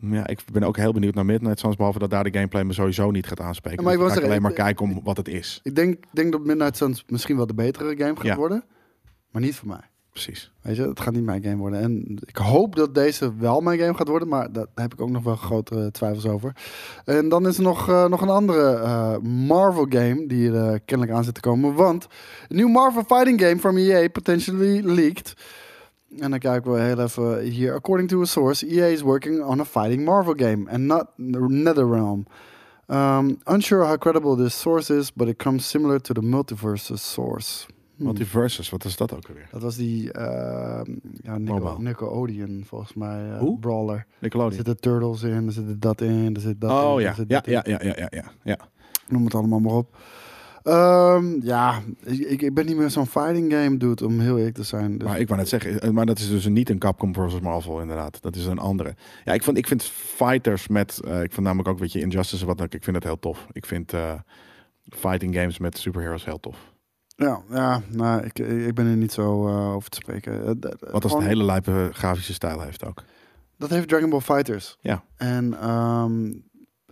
Ja, 0.00 0.26
ik 0.26 0.40
ben 0.52 0.62
ook 0.62 0.76
heel 0.76 0.92
benieuwd 0.92 1.14
naar 1.14 1.24
Midnight 1.24 1.58
Suns, 1.58 1.76
behalve 1.76 1.98
dat 1.98 2.10
daar 2.10 2.24
de 2.24 2.32
gameplay 2.32 2.64
me 2.64 2.72
sowieso 2.72 3.10
niet 3.10 3.26
gaat 3.26 3.40
aanspreken. 3.40 3.78
Ja, 3.78 3.84
maar 3.84 4.08
ik 4.08 4.14
Dus 4.14 4.24
alleen 4.24 4.42
maar 4.42 4.52
kijken 4.52 4.84
om 4.84 5.00
wat 5.04 5.16
het 5.16 5.28
is. 5.28 5.60
Ik 5.62 5.74
denk, 5.74 6.04
denk 6.10 6.32
dat 6.32 6.44
Midnight 6.44 6.76
Suns 6.76 7.04
misschien 7.06 7.36
wel 7.36 7.46
de 7.46 7.54
betere 7.54 7.96
game 7.96 8.16
gaat 8.16 8.24
Ja. 8.24 8.36
worden. 8.36 8.64
Maar 9.30 9.42
niet 9.42 9.54
voor 9.56 9.68
mij. 9.68 9.80
Precies. 10.10 10.52
Weet 10.62 10.76
je, 10.76 10.82
het 10.88 11.00
gaat 11.00 11.12
niet 11.14 11.24
mijn 11.24 11.42
game 11.42 11.56
worden. 11.56 11.80
En 11.80 12.18
ik 12.24 12.36
hoop 12.36 12.76
dat 12.76 12.94
deze 12.94 13.34
wel 13.36 13.60
mijn 13.60 13.78
game 13.78 13.94
gaat 13.94 14.08
worden, 14.08 14.28
maar 14.28 14.52
daar 14.52 14.66
heb 14.74 14.92
ik 14.92 15.00
ook 15.00 15.10
nog 15.10 15.22
wel 15.22 15.36
grotere 15.36 15.90
twijfels 15.90 16.26
over. 16.26 16.56
En 17.04 17.28
dan 17.28 17.46
is 17.46 17.56
er 17.56 17.62
nog, 17.62 17.88
eh, 17.88 18.08
nog 18.08 18.20
een 18.20 18.28
andere 18.28 18.70
eh, 18.72 19.18
Marvel 19.18 19.86
game 19.88 20.26
die 20.26 20.52
er 20.52 20.72
eh, 20.72 20.78
kennelijk 20.84 21.16
aan 21.16 21.24
zit 21.24 21.34
te 21.34 21.40
komen. 21.40 21.74
Want 21.74 22.06
een 22.48 22.56
nieuw 22.56 22.68
Marvel 22.68 23.04
fighting 23.04 23.40
game 23.40 23.58
from 23.58 23.76
EA 23.76 24.08
potentially 24.08 24.80
leaked. 24.80 25.34
En 26.16 26.30
dan 26.30 26.38
kijken 26.38 26.72
we 26.72 26.80
heel 26.80 27.00
even 27.00 27.40
hier. 27.40 27.74
According 27.74 28.08
to 28.08 28.20
a 28.20 28.24
source, 28.24 28.66
EA 28.66 28.84
is 28.92 29.02
working 29.02 29.42
on 29.44 29.60
a 29.60 29.64
fighting 29.64 30.04
Marvel 30.04 30.34
game 30.36 30.70
and 30.70 30.80
not 30.86 31.06
NetherRealm. 31.18 32.26
Um, 32.90 33.38
unsure 33.44 33.84
how 33.84 33.96
credible 33.96 34.36
this 34.36 34.60
source 34.60 34.96
is, 34.98 35.12
but 35.12 35.28
it 35.28 35.36
comes 35.42 35.68
similar 35.68 36.00
to 36.00 36.14
the 36.14 36.22
multiverse 36.22 36.96
source. 36.98 37.66
Hmm. 37.96 38.04
Multiversus, 38.06 38.70
wat 38.70 38.84
is 38.84 38.96
dat 38.96 39.14
ook 39.14 39.28
alweer? 39.28 39.48
Dat 39.50 39.62
was 39.62 39.76
die 39.76 40.04
uh, 40.04 40.80
ja, 41.22 41.38
Nico. 41.38 41.76
Nickelodeon, 41.78 42.62
volgens 42.66 42.94
mij. 42.94 43.30
eh, 43.32 43.38
Hoe? 43.38 43.58
Brawler. 43.58 43.96
Er 43.96 44.06
Nickelodeon. 44.18 44.52
zitten 44.54 44.80
turtles 44.80 45.22
in, 45.22 45.46
er 45.46 45.52
zit 45.52 45.82
dat 45.82 46.00
in, 46.00 46.34
er 46.34 46.40
zit 46.40 46.60
dat 46.60 46.70
in. 46.70 46.76
Oh 46.76 47.02
er 47.02 47.24
ja. 47.28 47.42
ja, 47.44 47.62
ja, 47.64 47.78
ja, 47.82 47.92
ja, 47.96 48.06
ja, 48.10 48.24
ja. 48.42 48.58
Noem 49.08 49.24
het 49.24 49.34
allemaal 49.34 49.60
maar 49.60 49.72
op. 49.74 49.96
Ehm, 50.68 51.40
ja, 51.46 51.82
ik, 52.04 52.42
ik 52.42 52.54
ben 52.54 52.66
niet 52.66 52.76
meer 52.76 52.90
zo'n 52.90 53.06
fighting 53.06 53.52
game 53.52 53.76
dude, 53.76 54.06
om 54.06 54.20
heel 54.20 54.36
eerlijk 54.38 54.54
te 54.54 54.62
zijn. 54.62 54.98
Dus 54.98 55.08
Maar 55.08 55.20
ik 55.20 55.26
wou 55.28 55.40
net 55.40 55.48
zeggen, 55.48 55.80
eh, 55.80 55.90
maar 55.90 56.06
dat 56.06 56.18
is 56.18 56.28
dus 56.28 56.46
niet 56.46 56.70
een 56.70 56.78
Capcom 56.78 57.14
versus 57.14 57.40
Marvel 57.40 57.80
inderdaad. 57.80 58.22
Dat 58.22 58.36
is 58.36 58.46
een 58.46 58.58
andere. 58.58 58.94
Ja, 59.24 59.32
ik, 59.32 59.42
vond, 59.42 59.56
ik 59.56 59.66
vind 59.66 59.82
fighters 59.94 60.68
met, 60.68 61.00
eh, 61.04 61.22
ik 61.22 61.32
vind 61.32 61.46
namelijk 61.46 61.68
ook, 61.68 61.78
weet 61.78 61.92
je, 61.92 62.00
Injustice 62.00 62.46
wat 62.46 62.60
ook, 62.62 62.72
ik 62.74 62.82
vind 62.84 62.96
het 62.96 63.04
heel 63.04 63.18
tof. 63.18 63.46
Ik 63.52 63.66
vind 63.66 63.92
eh, 63.92 64.12
fighting 64.84 65.34
games 65.34 65.58
met 65.58 65.78
superheroes 65.78 66.24
heel 66.24 66.40
tof. 66.40 66.56
ja, 67.16 67.40
ja 67.50 67.80
nou, 67.88 68.22
ik, 68.24 68.38
ik 68.38 68.74
ben 68.74 68.86
er 68.86 68.96
niet 68.96 69.12
zo 69.12 69.48
over 69.74 69.90
te 69.90 69.96
spreken. 69.96 70.58
Wat 70.90 71.02
als 71.02 71.02
gewoon- 71.02 71.20
een 71.22 71.28
hele 71.28 71.44
lijpe 71.44 71.90
grafische 71.92 72.32
stijl 72.32 72.60
heeft 72.60 72.84
ook. 72.84 73.02
Dat 73.56 73.70
heeft 73.70 73.88
Dragon 73.88 74.10
Ball 74.10 74.20
Fighters. 74.20 74.76
Ja. 74.80 75.02
En 75.16 75.60
ehm, 75.60 76.26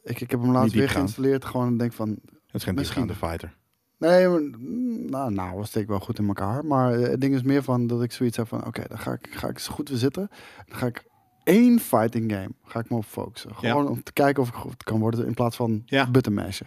ik, 0.02 0.20
ik 0.20 0.30
heb 0.30 0.40
hem 0.40 0.52
laatst 0.52 0.74
weer 0.74 0.88
geïnstalleerd. 0.88 1.44
Gewoon 1.44 1.66
en 1.66 1.76
denk 1.76 1.92
van, 1.92 2.08
Het 2.08 2.54
is 2.54 2.64
geen 2.64 2.74
Misschien. 2.74 3.06
diepgaande 3.06 3.14
fighter. 3.38 3.56
Nee, 3.98 4.28
maar, 4.28 4.40
mm, 4.40 5.10
nou, 5.10 5.32
nou, 5.32 5.58
we 5.60 5.66
steken 5.66 5.88
wel 5.88 6.00
goed 6.00 6.18
in 6.18 6.26
elkaar. 6.26 6.64
Maar 6.64 6.92
eh, 6.92 7.08
het 7.10 7.20
ding 7.20 7.34
is 7.34 7.42
meer 7.42 7.62
van 7.62 7.86
dat 7.86 8.02
ik 8.02 8.12
zoiets 8.12 8.36
heb 8.36 8.48
van... 8.48 8.66
Oké, 8.66 8.82
dan 8.88 8.98
ga 8.98 9.12
ik, 9.12 9.28
ga 9.30 9.48
ik 9.48 9.54
eens 9.54 9.68
goed 9.68 9.88
weer 9.88 9.98
zitten. 9.98 10.30
Dan 10.66 10.78
ga 10.78 10.86
ik 10.86 11.04
één 11.44 11.80
fighting 11.80 12.32
game 12.32 12.50
ga 12.64 12.78
ik 12.80 12.90
me 12.90 12.96
op 12.96 13.04
focussen. 13.04 13.50
Ja. 13.60 13.70
Gewoon 13.70 13.88
om 13.88 14.02
te 14.02 14.12
kijken 14.12 14.42
of 14.42 14.48
ik 14.48 14.54
goed 14.54 14.84
kan 14.84 15.00
worden 15.00 15.26
in 15.26 15.34
plaats 15.34 15.56
van 15.56 15.82
Ja. 15.86 16.10
button 16.10 16.34
mashen. 16.34 16.66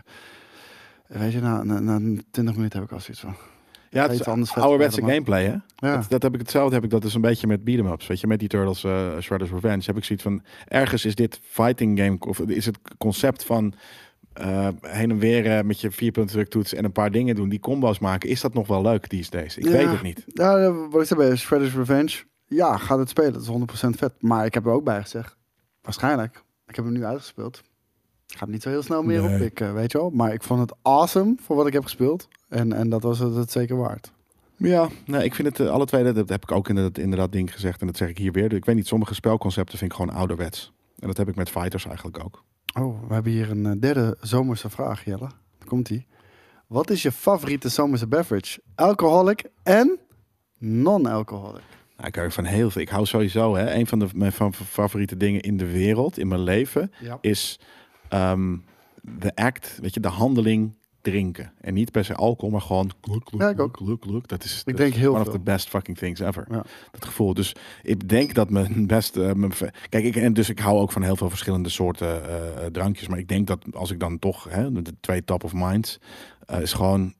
Weet 1.07 1.31
je, 1.31 1.39
na, 1.41 1.63
na, 1.63 1.79
na 1.79 2.21
20 2.31 2.55
minuten 2.55 2.79
heb 2.79 2.87
ik 2.87 2.93
al 2.93 2.99
zoiets 2.99 3.21
van... 3.21 3.35
Ja, 3.91 4.01
het 4.01 4.11
is 4.11 4.25
anders 4.27 4.55
ouderwetse 4.55 5.01
gameplay, 5.01 5.45
hè? 5.45 5.55
Ja, 5.75 5.95
Dat, 5.97 6.09
dat 6.09 6.21
heb 6.23 6.33
ik 6.33 6.39
hetzelfde 6.39 6.75
heb 6.75 6.83
ik 6.83 6.89
dat 6.89 7.03
is 7.03 7.13
een 7.13 7.21
beetje 7.21 7.47
met 7.47 7.63
beat'em 7.63 7.87
ups, 7.87 8.07
weet 8.07 8.19
je, 8.19 8.27
met 8.27 8.39
die 8.39 8.47
Turtles 8.47 8.83
eh 8.83 9.17
Shredder's 9.19 9.51
Revenge 9.51 9.83
heb 9.85 9.97
ik 9.97 10.03
zoiets 10.03 10.23
van 10.23 10.41
ergens 10.67 11.05
is 11.05 11.15
dit 11.15 11.39
fighting 11.43 11.99
game 11.99 12.15
of 12.19 12.39
is 12.39 12.65
het 12.65 12.79
concept 12.97 13.43
van 13.45 13.73
eh, 14.39 14.67
heen 14.81 15.09
en 15.11 15.17
weer 15.17 15.45
eh, 15.57 15.63
met 15.63 15.81
je 15.81 15.91
vierpunt 15.91 16.31
druktoets 16.31 16.73
en 16.73 16.85
een 16.85 16.91
paar 16.91 17.11
dingen 17.11 17.35
doen, 17.35 17.49
die 17.49 17.59
combo's 17.59 17.99
maken, 17.99 18.29
is 18.29 18.41
dat 18.41 18.53
nog 18.53 18.67
wel 18.67 18.81
leuk 18.81 19.07
these 19.07 19.29
days? 19.29 19.57
Ik 19.57 19.65
Ja. 19.65 19.71
weet 19.71 19.89
het 19.89 20.01
niet. 20.01 20.23
ja, 20.27 20.71
wat 20.73 21.01
ik 21.01 21.07
zei 21.07 21.19
bij 21.19 21.35
Shredder's 21.35 21.75
Revenge... 21.75 22.27
Ja, 22.45 22.77
gaat 22.77 22.99
het 22.99 23.09
spelen. 23.09 23.33
Dat 23.33 23.41
is 23.41 23.47
100% 23.47 23.89
vet. 23.97 24.13
Maar 24.19 24.45
ik 24.45 24.53
heb 24.53 24.65
er 24.65 24.71
ook 24.71 24.83
bij 24.83 25.01
gezegd... 25.01 25.35
Waarschijnlijk. 25.81 26.43
Ik 26.67 26.75
heb 26.75 26.85
hem 26.85 26.93
nu 26.93 27.05
uitgespeeld. 27.05 27.61
Ik 28.27 28.37
ga 28.37 28.43
hem 28.43 28.53
niet 28.53 28.61
zo 28.63 28.69
heel 28.69 28.81
snel 28.83 29.03
meer 29.03 29.21
Nee. 29.21 29.33
oppikken, 29.33 29.73
weet 29.73 29.91
je 29.91 29.97
wel. 29.97 30.09
Maar 30.09 30.33
ik 30.33 30.43
vond 30.43 30.59
het 30.59 30.73
awesome 30.81 31.35
voor 31.41 31.55
wat 31.55 31.67
ik 31.67 31.73
heb 31.73 31.83
gespeeld. 31.83 32.27
En, 32.49 32.73
en 32.73 32.89
dat 32.89 33.03
was 33.03 33.19
het, 33.19 33.35
het 33.35 33.51
zeker 33.51 33.77
waard. 33.77 34.11
Ja, 34.55 34.87
nee, 35.05 35.23
ik 35.23 35.35
vind 35.35 35.47
het 35.47 35.59
eh, 35.67 35.73
alle 35.73 35.85
twee, 35.85 36.03
dat, 36.03 36.15
dat 36.15 36.29
heb 36.29 36.43
ik 36.43 36.51
ook 36.51 36.69
inderdaad, 36.69 36.97
inderdaad 36.97 37.31
ding 37.31 37.53
gezegd 37.53 37.81
en 37.81 37.87
dat 37.87 37.97
zeg 37.97 38.09
ik 38.09 38.17
hier 38.17 38.31
weer. 38.31 38.53
Ik 38.53 38.65
weet 38.65 38.75
niet, 38.75 38.87
sommige 38.87 39.13
spelconcepten 39.13 39.77
vind 39.77 39.91
ik 39.91 39.97
gewoon 39.97 40.15
ouderwets. 40.15 40.71
En 40.99 41.07
dat 41.07 41.17
heb 41.17 41.27
ik 41.29 41.35
met 41.35 41.49
fighters 41.49 41.85
eigenlijk 41.85 42.23
ook. 42.23 42.43
Oh, 42.73 43.07
we 43.07 43.13
hebben 43.13 43.31
hier 43.31 43.49
een 43.51 43.65
eh, 43.65 43.71
derde 43.79 44.17
zomerse 44.21 44.69
vraag, 44.69 45.05
Jelle. 45.05 45.27
Daar 45.57 45.67
komt 45.67 45.89
ie. 45.89 46.07
Wat 46.67 46.89
is 46.89 47.01
je 47.01 47.11
favoriete 47.11 47.69
zomerse 47.69 48.07
beverage? 48.07 48.59
Alcoholic 48.75 49.43
en 49.63 49.99
non-alcoholic? 50.57 51.63
Nou, 51.97 52.07
ik 52.07 52.15
hou 52.15 52.31
van 52.31 52.45
heel 52.45 52.69
veel. 52.69 52.81
Ik 52.81 52.89
hou 52.89 53.05
sowieso, 53.05 53.55
hè, 53.55 53.73
een 53.73 53.87
van 53.87 53.99
de, 53.99 54.07
mijn 54.13 54.31
fa- 54.31 54.51
favoriete 54.51 55.17
dingen 55.17 55.41
in 55.41 55.57
de 55.57 55.71
wereld, 55.71 56.17
in 56.17 56.27
mijn 56.27 56.41
leven, 56.43 56.91
Ja. 57.01 57.17
is 57.21 57.59
ehm, 58.09 58.57
de 59.01 59.35
act, 59.35 59.77
weet 59.81 59.93
je, 59.93 59.99
de 59.99 60.07
handeling 60.07 60.77
drinken. 61.09 61.51
En 61.61 61.73
niet 61.73 61.91
per 61.91 62.05
se 62.05 62.15
alcohol, 62.15 62.51
maar 62.51 62.61
gewoon 62.61 62.91
gluk, 63.01 63.27
gluk, 63.27 63.41
Ja, 63.41 63.49
ik 63.49 63.55
gluk, 63.55 63.67
ook. 63.67 63.77
gluk, 63.77 64.03
gluk. 64.03 64.27
Dat 64.27 64.43
is, 64.43 64.63
dat 64.63 64.75
drink 64.75 64.93
is 64.93 64.99
heel 64.99 65.13
one 65.13 65.23
veel. 65.23 65.33
of 65.33 65.37
the 65.37 65.43
best 65.43 65.69
fucking 65.69 65.97
things 65.97 66.19
ever. 66.19 66.45
Ja. 66.49 66.63
Dat 66.91 67.05
gevoel. 67.05 67.33
Dus 67.33 67.55
ik 67.83 68.09
denk 68.09 68.33
dat 68.33 68.49
mijn 68.49 68.87
beste... 68.95 69.25
eh, 69.25 69.33
mijn 69.33 69.51
Kijk, 69.89 70.03
ik, 70.03 70.15
en 70.15 70.33
dus 70.33 70.49
ik 70.49 70.59
hou 70.59 70.79
ook 70.79 70.91
van 70.91 71.01
heel 71.03 71.15
veel 71.15 71.29
verschillende 71.29 71.69
soorten 71.69 72.27
eh, 72.29 72.65
eh, 72.65 72.71
drankjes. 72.71 73.07
Maar 73.07 73.19
ik 73.19 73.27
denk 73.27 73.47
dat 73.47 73.59
als 73.73 73.91
ik 73.91 73.99
dan 73.99 74.19
toch... 74.19 74.47
Hè, 74.49 74.71
de 74.81 74.93
twee 74.99 75.23
top 75.23 75.43
of 75.43 75.53
minds... 75.53 75.99
eh, 76.45 76.61
is 76.61 76.73
gewoon 76.73 77.13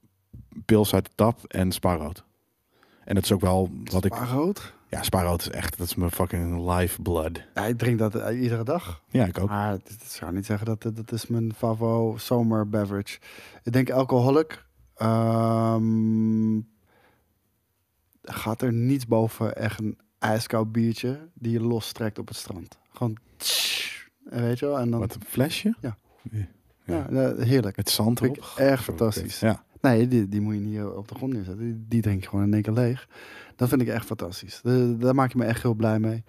pils 0.66 0.94
uit 0.94 1.06
de 1.06 1.12
tap 1.16 1.44
en 1.48 1.72
spaarrood. 1.72 2.24
En 3.04 3.16
dat 3.16 3.24
is 3.24 3.32
ook 3.32 3.42
wel 3.42 3.70
wat 3.84 4.06
ik... 4.06 4.14
Spaarrood? 4.14 4.74
Ja, 4.90 5.04
spaarrood 5.04 5.42
is 5.42 5.50
echt... 5.50 5.78
Dat 5.78 5.88
is 5.88 5.96
mijn 5.96 6.12
fucking 6.12 6.72
life 6.76 7.02
blood. 7.02 7.42
Ja, 7.54 7.66
ik 7.66 7.78
drink 7.78 8.00
dat 8.00 8.16
eh, 8.16 8.42
iedere 8.42 8.64
dag. 8.64 9.02
Ja, 9.10 9.26
ik 9.26 9.40
ook. 9.40 9.50
Maar 9.50 9.72
het- 9.72 9.90
het 9.90 10.12
zou 10.12 10.34
niet 10.34 10.46
zeggen 10.46 10.66
dat 10.66 10.82
dat 10.82 11.12
is 11.12 11.28
mijn 11.28 11.54
favo 11.54 12.16
zomer 12.18 12.70
beverage. 12.70 13.20
Ik 13.64 13.72
denk 13.74 13.90
alcoholic. 13.90 14.66
Ehm, 14.96 16.60
gaat 18.24 18.62
er 18.62 18.74
niets 18.74 19.08
boven 19.08 19.56
echt 19.56 19.80
een 19.80 19.98
ijskoud 20.20 20.72
biertje 20.72 21.20
die 21.34 21.52
je 21.52 21.62
lostrekt 21.62 22.20
op 22.20 22.28
het 22.28 22.38
strand. 22.38 22.78
Gewoon 22.92 23.18
tsch, 23.38 24.08
en 24.30 24.42
weet 24.44 24.60
je 24.60 24.66
wel? 24.66 24.80
En 24.80 24.90
dan, 24.92 25.00
Wat 25.00 25.16
een 25.16 25.24
flesje? 25.28 25.76
Ja. 25.82 25.98
Ja. 26.32 26.48
ja, 26.86 27.08
eh, 27.10 27.46
heerlijk. 27.46 27.78
Met 27.78 27.90
zand 27.90 28.20
erop. 28.22 28.38
ik 28.38 28.44
echt 28.56 28.78
Zo 28.84 28.84
fantastisch. 28.84 29.40
Ja. 29.40 29.64
Nee, 29.82 30.08
die, 30.08 30.28
die 30.30 30.42
moet 30.42 30.54
je 30.54 30.60
niet 30.60 30.78
eh, 30.78 30.96
op 30.98 31.08
de 31.08 31.16
grond 31.16 31.34
neerzetten. 31.34 31.64
Die, 31.64 31.86
die 31.88 32.02
drink 32.02 32.22
je 32.24 32.30
gewoon 32.30 32.46
in 32.46 32.54
één 32.54 32.62
keer 32.62 32.74
leeg. 32.74 33.08
Dat 33.56 33.70
vind 33.70 33.82
ik 33.82 33.88
echt 33.88 34.06
fantastisch. 34.06 34.60
De- 34.64 34.96
daar 35.00 35.16
maak 35.16 35.32
je 35.32 35.38
me 35.38 35.46
echt 35.46 35.62
heel 35.62 35.74
blij 35.74 36.00
mee. 36.00 36.24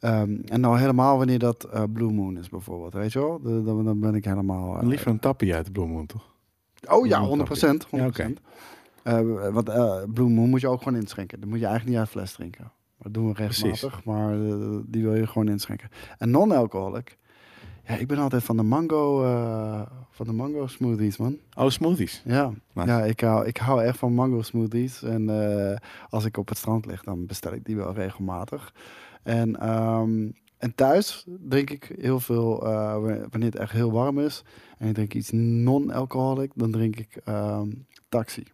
Ehm, 0.00 0.36
en 0.44 0.60
nou 0.60 0.78
helemaal 0.78 1.16
wanneer 1.16 1.38
dat 1.38 1.64
eh, 1.64 1.82
Blue 1.92 2.12
Moon 2.12 2.38
is 2.38 2.48
bijvoorbeeld, 2.48 2.92
weet 2.94 3.12
je 3.12 3.18
wel? 3.18 3.40
De- 3.40 3.62
dan, 3.62 3.84
dan 3.84 4.00
ben 4.00 4.14
ik 4.14 4.24
helemaal... 4.24 4.78
eh, 4.80 4.86
Liever 4.86 5.08
een 5.08 5.18
tappie 5.18 5.54
uit 5.54 5.64
de 5.66 5.72
bloemoen, 5.72 6.06
toch? 6.06 6.34
Oh 6.88 7.06
ja, 7.06 7.16
Blue 7.16 7.28
100 7.28 7.36
Moon 7.36 7.44
procent. 7.44 7.86
Ja, 7.90 8.06
oké. 8.06 8.32
want 9.52 9.64
Blue 10.14 10.28
Moon 10.28 10.48
moet 10.50 10.60
je 10.60 10.68
ook 10.68 10.82
gewoon 10.82 11.00
inschenken. 11.00 11.40
Dat 11.40 11.48
moet 11.48 11.58
je 11.58 11.66
eigenlijk 11.66 11.94
niet 11.96 12.04
uit 12.06 12.12
fles 12.14 12.32
drinken. 12.32 12.72
Dat 12.98 13.14
doen 13.14 13.26
we 13.26 13.32
regelmatig, 13.32 13.80
Precies. 13.90 14.04
maar 14.04 14.36
die 14.86 15.02
wil 15.02 15.14
je 15.14 15.26
gewoon 15.26 15.48
inschenken. 15.48 15.88
En 16.18 16.30
non-alcoholic. 16.30 17.18
Ja, 17.86 17.94
ik 17.96 18.06
ben 18.06 18.18
altijd 18.18 18.44
van 18.44 18.56
de 18.56 18.62
mango, 18.62 19.24
eh, 19.24 19.82
van 20.10 20.26
de 20.26 20.32
mango 20.32 20.66
smoothies, 20.66 21.16
man. 21.16 21.38
Oh, 21.56 21.68
smoothies. 21.68 22.22
Ja, 22.24 22.52
Nice. 22.72 22.88
ja 22.88 23.04
ik, 23.04 23.20
hou, 23.20 23.46
ik 23.46 23.56
hou 23.56 23.82
echt 23.82 23.98
van 23.98 24.14
mango 24.14 24.42
smoothies. 24.42 25.02
En 25.02 25.28
eh, 25.30 25.76
als 26.08 26.24
ik 26.24 26.36
op 26.36 26.48
het 26.48 26.58
strand 26.58 26.86
lig, 26.86 27.02
dan 27.02 27.26
bestel 27.26 27.52
ik 27.52 27.64
die 27.64 27.76
wel 27.76 27.92
regelmatig. 27.94 28.74
En, 29.22 29.60
ehm, 29.60 30.30
en 30.58 30.74
thuis 30.74 31.26
drink 31.48 31.70
ik 31.70 31.92
heel 32.00 32.20
veel, 32.20 32.66
eh, 32.66 32.92
wanneer 33.30 33.50
het 33.50 33.56
echt 33.56 33.72
heel 33.72 33.92
warm 33.92 34.18
is. 34.18 34.44
En 34.78 34.88
ik 34.88 34.94
drink 34.94 35.14
iets 35.14 35.30
non-alcoholic, 35.32 36.50
dan 36.54 36.70
drink 36.70 36.96
ik 36.96 37.16
ehm, 37.24 37.70
taxi. 38.08 38.44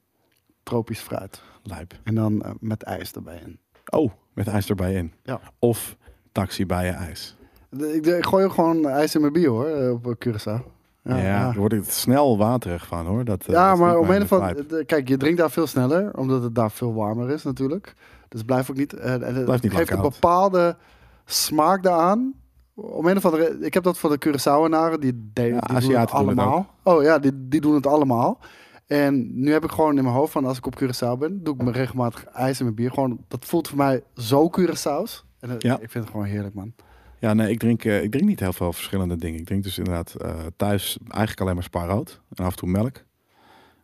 Tropisch 0.63 1.01
fruit. 1.01 1.43
Lijp. 1.63 1.95
En 2.05 2.15
dan 2.15 2.57
met 2.61 2.83
ijs 2.83 3.13
erbij 3.13 3.41
in. 3.47 3.59
Oh, 3.91 4.13
met 4.35 4.47
ijs 4.47 4.69
erbij 4.69 4.95
in. 4.95 5.13
Ja. 5.23 5.41
Of 5.59 5.97
taxi 6.33 6.67
bij 6.67 6.85
je 6.85 6.91
ijs. 6.93 7.37
Ik, 7.71 8.07
ik 8.07 8.25
gooi 8.27 8.45
ook 8.45 8.53
gewoon 8.53 8.87
ijs 8.89 9.15
in 9.15 9.21
mijn 9.21 9.33
bier 9.33 9.49
hoor, 9.49 9.67
eh, 9.67 9.93
op 9.93 10.15
Curaçao. 10.27 10.63
Ja, 11.03 11.17
Ja, 11.17 11.23
ja. 11.23 11.45
daar 11.45 11.57
word 11.57 11.73
ik 11.73 11.85
snel 11.87 12.39
waterig 12.39 12.87
van 12.87 13.07
hoor. 13.07 13.25
Dat, 13.25 13.41
eh, 13.47 13.55
Ja, 13.55 13.71
dat 13.71 13.79
maar 13.79 13.99
om 13.99 14.11
een 14.11 14.29
andere... 14.29 14.85
Kijk, 14.85 15.09
je 15.09 15.17
drinkt 15.17 15.39
daar 15.39 15.51
veel 15.51 15.67
sneller, 15.67 16.17
omdat 16.17 16.43
het 16.43 16.55
daar 16.55 16.71
veel 16.71 16.95
warmer 16.95 17.31
is 17.31 17.43
natuurlijk. 17.43 17.95
Dus 18.29 18.39
het 18.39 18.47
blijft 18.47 18.71
ook 18.71 18.77
niet... 18.77 18.93
eh, 18.93 19.13
en 19.13 19.35
het 19.35 19.45
Blijft 19.45 19.63
niet 19.63 19.73
geeft 19.73 19.91
een 19.91 20.01
bepaalde 20.01 20.77
smaak 21.25 21.83
daaraan. 21.83 22.35
Om 22.75 23.07
een 23.07 23.17
of 23.17 23.25
andere... 23.25 23.59
Ik 23.61 23.75
heb 23.75 23.83
dat 23.83 23.99
voor 23.99 24.11
de 24.11 24.29
Curaçaoenaren, 24.29 25.01
die, 25.01 25.31
de, 25.33 25.43
Ja, 25.43 25.61
die 25.61 25.81
doen 25.81 25.97
het 25.99 26.09
doen 26.09 26.19
allemaal. 26.19 26.75
Oh 26.83 27.03
ja, 27.03 27.19
die, 27.19 27.33
die 27.49 27.61
doen 27.61 27.75
het 27.75 27.87
allemaal. 27.87 28.39
En 28.87 29.41
nu 29.43 29.53
heb 29.53 29.65
ik 29.65 29.71
gewoon 29.71 29.97
in 29.97 30.03
mijn 30.05 30.17
hoofd 30.17 30.33
van 30.33 30.45
als 30.45 30.59
ik 30.59 30.67
op 30.67 30.81
Curaçao 30.83 31.19
ben, 31.19 31.43
doe 31.45 31.55
ik 31.55 31.63
me 31.63 31.71
regelmatig 31.71 32.25
ijs 32.25 32.59
in 32.59 32.65
mijn 32.65 32.77
bier. 32.77 32.91
Gewoon, 32.91 33.19
dat 33.29 33.45
voelt 33.45 33.69
voor 33.69 33.77
mij 33.79 34.03
zo 34.15 34.51
Curaçao's. 34.61 35.25
En 35.41 35.49
dat- 35.49 35.63
Ja. 35.63 35.75
ik 35.81 35.91
vind 35.91 36.05
het 36.05 36.13
gewoon 36.13 36.27
heerlijk, 36.27 36.55
man. 36.55 36.73
Ja, 37.21 37.35
nee, 37.35 37.51
ik 37.51 37.59
drink, 37.59 37.85
eh, 37.85 38.03
ik 38.03 38.11
drink 38.11 38.27
niet 38.29 38.41
heel 38.41 38.53
veel 38.53 38.73
verschillende 38.73 39.17
dingen. 39.17 39.41
Ik 39.41 39.47
drink 39.47 39.63
dus 39.63 39.79
inderdaad 39.79 40.15
eh, 40.15 40.37
thuis 40.57 40.99
eigenlijk 41.09 41.41
alleen 41.41 41.55
maar 41.55 41.63
spaarrood. 41.65 42.21
En 42.35 42.45
af 42.45 42.51
en 42.51 42.57
toe 42.59 42.69
melk. 42.69 43.03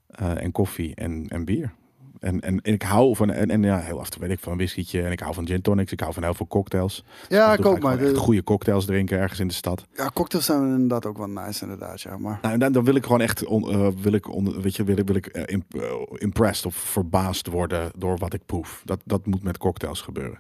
Eh, 0.09 0.43
en 0.43 0.53
koffie 0.53 0.95
en, 0.95 1.27
en 1.29 1.45
bier. 1.45 1.73
En, 2.21 2.41
en, 2.41 2.61
en 2.61 2.73
ik 2.73 2.83
hou 2.83 3.17
van, 3.17 3.31
en, 3.31 3.51
en 3.51 3.63
ja, 3.63 3.79
heel 3.79 3.99
af 3.99 4.05
en 4.05 4.11
toe 4.11 4.21
weet 4.21 4.31
ik 4.31 4.39
van 4.39 4.53
een 4.53 4.59
whiskietje. 4.59 5.03
En 5.03 5.13
ik 5.13 5.21
hou 5.21 5.35
van 5.35 5.47
gin 5.47 5.63
tonics. 5.63 5.93
Ik 5.93 6.01
hou 6.01 6.13
van 6.13 6.23
heel 6.23 6.35
veel 6.35 6.47
cocktails. 6.47 7.05
Ja, 7.29 7.53
ik 7.53 7.65
ook, 7.67 7.81
maar... 7.81 7.99
de- 7.99 8.15
goede 8.15 8.43
cocktails 8.45 8.85
drinken 8.85 9.19
ergens 9.19 9.41
in 9.41 9.49
de 9.49 9.55
stad. 9.55 9.87
ja, 9.95 10.11
cocktails 10.15 10.45
zijn 10.45 10.63
inderdaad 10.63 11.07
ook 11.07 11.17
wel 11.19 11.29
nice, 11.29 11.63
inderdaad, 11.63 12.01
ja. 12.01 12.19
Maar 12.19 12.39
Nou, 12.43 12.59
dan, 12.59 12.73
dan 12.73 12.85
wil 12.85 12.95
ik 12.95 13.03
gewoon 13.03 13.21
echt, 13.21 13.45
on, 13.45 13.95
wil 14.03 14.13
ik, 14.13 14.33
on, 14.35 14.61
weet 14.63 14.77
je, 14.77 14.85
wil 14.85 14.97
ik, 14.97 15.07
wil 15.07 15.17
ik 15.17 15.27
imp- 15.27 15.75
impressed 16.15 16.67
of 16.67 16.75
verbaasd 16.75 17.47
worden 17.47 17.91
door 17.99 18.19
wat 18.19 18.33
ik 18.33 18.47
proef. 18.47 18.83
Dat, 18.85 19.01
dat 19.05 19.27
moet 19.27 19.43
met 19.43 19.59
cocktails 19.59 20.01
gebeuren. 20.01 20.39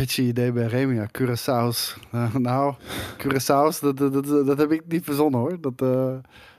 Pitchy 0.00 0.22
idee 0.22 0.52
bij 0.52 0.66
Remia. 0.66 1.06
Curaçao's. 1.18 1.96
Eh, 2.12 2.34
nou, 2.34 2.74
Curaçao's, 3.18 3.80
dat, 3.80 3.96
dat, 3.96 4.12
dat, 4.12 4.46
dat 4.46 4.58
heb 4.58 4.72
ik 4.72 4.82
niet 4.88 5.04
verzonnen 5.04 5.40
hoor. 5.40 5.60
Dat, 5.60 5.72
eh, 5.76 5.88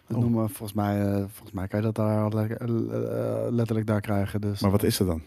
dat 0.08 0.18
Oh. 0.18 0.18
noemen, 0.18 0.50
volgens, 0.50 0.74
mij, 0.74 1.02
eh, 1.06 1.16
volgens 1.16 1.52
mij 1.52 1.68
kan 1.68 1.80
je 1.80 1.86
dat 1.86 1.96
daar 1.96 2.30
le- 2.30 3.48
letterlijk 3.52 3.88
daar 3.88 4.02
krijgen. 4.02 4.42
Dus, 4.42 4.62
Maar 4.62 4.72
wat 4.72 4.84
is 4.84 4.98
dat 4.98 5.08
dan? 5.08 5.22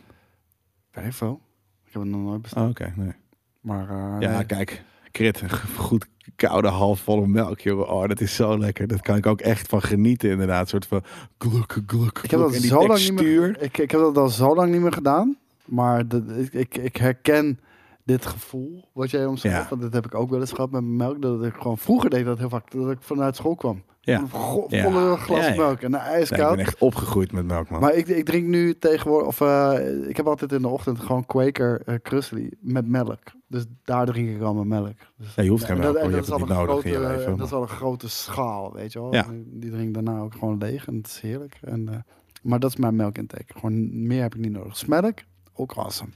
Weet 0.90 1.04
ik 1.04 1.12
veel. 1.12 1.40
Ik 1.86 1.92
heb 1.92 2.02
het 2.02 2.10
nog 2.10 2.20
nooit 2.20 2.42
besteld. 2.42 2.64
Oh, 2.64 2.70
Oké, 2.70 2.92
nee. 2.96 3.12
Maar 3.60 3.86
Ja, 4.20 4.36
nee. 4.36 4.44
kijk. 4.44 4.82
Krit, 5.10 5.42
goed 5.76 6.06
koude 6.36 6.68
halfvolle 6.68 7.26
melk, 7.26 7.60
jongen. 7.60 7.88
Oh, 7.88 8.08
dat 8.08 8.20
is 8.20 8.34
zo 8.34 8.58
lekker. 8.58 8.86
Dat 8.86 9.00
kan 9.00 9.16
ik 9.16 9.26
ook 9.26 9.40
echt 9.40 9.68
van 9.68 9.82
genieten, 9.82 10.30
inderdaad. 10.30 10.60
Een 10.60 10.68
soort 10.68 10.86
van 10.86 11.02
gluk, 11.38 11.78
gluk, 11.86 12.18
ik 12.22 12.30
heb 12.30 12.40
dat 12.40 12.54
zo 12.54 12.86
lang 12.86 13.00
niet 13.00 13.12
meer, 13.22 13.62
ik, 13.62 13.78
ik 13.78 13.90
heb 13.90 14.00
dat 14.00 14.16
al 14.16 14.28
zo 14.28 14.54
lang 14.54 14.72
niet 14.72 14.80
meer 14.80 14.92
gedaan. 14.92 15.36
Maar 15.64 16.08
de, 16.08 16.48
ik, 16.50 16.52
ik, 16.52 16.76
ik 16.76 16.96
herken 16.96 17.58
dit 18.04 18.26
gevoel 18.26 18.88
wat 18.92 19.10
jij 19.10 19.26
omschrijft. 19.26 19.62
Ja. 19.62 19.68
Want 19.68 19.82
dat 19.82 19.92
heb 19.92 20.06
ik 20.06 20.14
ook 20.14 20.30
wel 20.30 20.40
eens 20.40 20.52
gehad 20.52 20.70
met 20.70 20.82
mijn 20.82 20.96
melk. 20.96 21.22
Dat 21.22 21.44
ik 21.44 21.54
gewoon 21.54 21.78
vroeger 21.78 22.10
deed 22.10 22.24
dat 22.24 22.38
heel 22.38 22.48
vaak. 22.48 22.70
Dat 22.70 22.90
ik 22.90 22.98
vanuit 23.00 23.36
school 23.36 23.54
kwam. 23.54 23.82
Ja. 24.00 24.20
Een 24.20 24.28
volle 24.28 25.16
glas 25.16 25.46
Ja, 25.46 25.54
melk 25.54 25.80
en 25.80 25.90
Nee, 25.90 26.00
ik 26.00 26.06
ijskoud. 26.06 26.50
ben 26.56 26.64
echt 26.64 26.78
opgegroeid 26.78 27.32
met 27.32 27.44
melk, 27.46 27.68
man. 27.68 27.80
Maar 27.80 27.94
ik, 27.94 28.08
ik 28.08 28.24
drink 28.24 28.46
nu 28.46 28.78
tegenwoordig, 28.78 29.26
of 29.28 29.40
eh, 29.40 30.08
ik 30.08 30.16
heb 30.16 30.26
altijd 30.26 30.52
in 30.52 30.62
de 30.62 30.68
ochtend 30.68 31.00
gewoon 31.00 31.26
Quaker 31.26 31.82
uh, 31.88 31.94
Krusli 32.02 32.50
met 32.60 32.86
melk. 32.88 33.22
Dus 33.48 33.64
daar 33.84 34.06
drink 34.06 34.28
ik 34.28 34.42
al 34.42 34.54
mijn 34.54 34.68
melk. 34.68 34.96
Dus, 35.18 35.34
Ja, 35.34 35.42
je 35.42 35.50
hoeft 35.50 35.64
geen 35.64 35.76
en 35.76 35.82
melk, 35.82 35.94
dat-. 35.94 36.04
Je 36.08 36.14
hebt 36.14 36.26
het 36.26 36.38
niet 36.38 36.48
nodig 36.48 36.84
in 36.84 36.90
je 36.90 36.96
grote- 36.96 37.16
leven, 37.16 37.36
Dat 37.36 37.46
is 37.46 37.52
wel 37.52 37.62
een 37.62 37.68
grote 37.68 38.08
schaal, 38.08 38.72
weet 38.72 38.92
je 38.92 39.00
wel. 39.00 39.10
Die 39.46 39.70
drink 39.70 39.88
ik 39.88 39.94
daarna 39.94 40.18
ook 40.20 40.32
gewoon 40.34 40.58
leeg 40.58 40.86
en 40.86 40.94
het 40.96 41.06
is 41.06 41.20
heerlijk. 41.20 41.58
En, 41.62 41.88
eh, 41.88 41.98
maar 42.42 42.58
dat 42.60 42.70
is 42.70 42.76
mijn 42.76 42.96
melkintake. 42.96 43.52
Gewoon 43.58 44.06
meer 44.06 44.22
heb 44.22 44.34
ik 44.34 44.40
niet 44.40 44.52
nodig. 44.52 44.76
Smelk, 44.76 45.18
ook 45.54 45.72
awesome. 45.76 46.10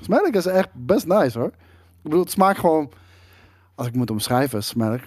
Smelk 0.00 0.34
is 0.34 0.46
echt 0.46 0.68
best 0.72 1.06
nice 1.06 1.38
hoor. 1.38 1.48
Ik 1.48 2.02
bedoel, 2.02 2.20
het 2.20 2.30
smaakt 2.30 2.58
gewoon, 2.58 2.90
als 3.74 3.86
ik 3.86 3.94
moet 3.94 4.10
omschrijven, 4.10 4.64
smelk. 4.64 5.00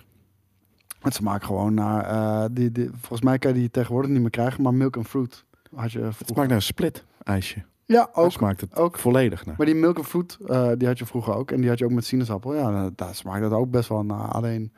Het 0.99 1.13
smaakt 1.13 1.45
gewoon 1.45 1.73
naar, 1.73 2.05
eh, 2.05 2.45
die, 2.51 2.71
die, 2.71 2.89
volgens 2.89 3.21
mij 3.21 3.37
kan 3.37 3.53
je 3.53 3.59
die 3.59 3.71
tegenwoordig 3.71 4.11
niet 4.11 4.21
meer 4.21 4.29
krijgen, 4.29 4.61
maar 4.63 4.73
milk 4.73 4.97
and 4.97 5.07
fruit 5.07 5.45
had 5.75 5.91
je 5.91 5.99
Het 5.99 6.15
smaakt 6.25 6.47
naar 6.47 6.57
een 6.57 6.61
split 6.61 7.05
ijsje. 7.23 7.63
Ja, 7.85 8.09
ook. 8.13 8.31
smaakt 8.31 8.61
het 8.61 8.75
ook. 8.75 8.97
volledig 8.97 9.45
naar. 9.45 9.55
Maar 9.57 9.65
die 9.65 9.75
milk 9.75 9.97
and 9.97 10.07
fruit, 10.07 10.37
eh, 10.47 10.71
die 10.77 10.87
had 10.87 10.97
je 10.99 11.05
vroeger 11.05 11.33
ook. 11.35 11.51
En 11.51 11.59
die 11.61 11.69
had 11.69 11.79
je 11.79 11.85
ook 11.85 11.91
met 11.91 12.05
sinaasappel. 12.05 12.55
Ja, 12.55 12.71
daar- 12.71 12.89
daar 12.95 13.15
smaakt 13.15 13.41
dat 13.41 13.51
ook 13.51 13.69
best 13.71 13.89
wel 13.89 14.03
naar. 14.03 14.27
Alleen 14.27 14.73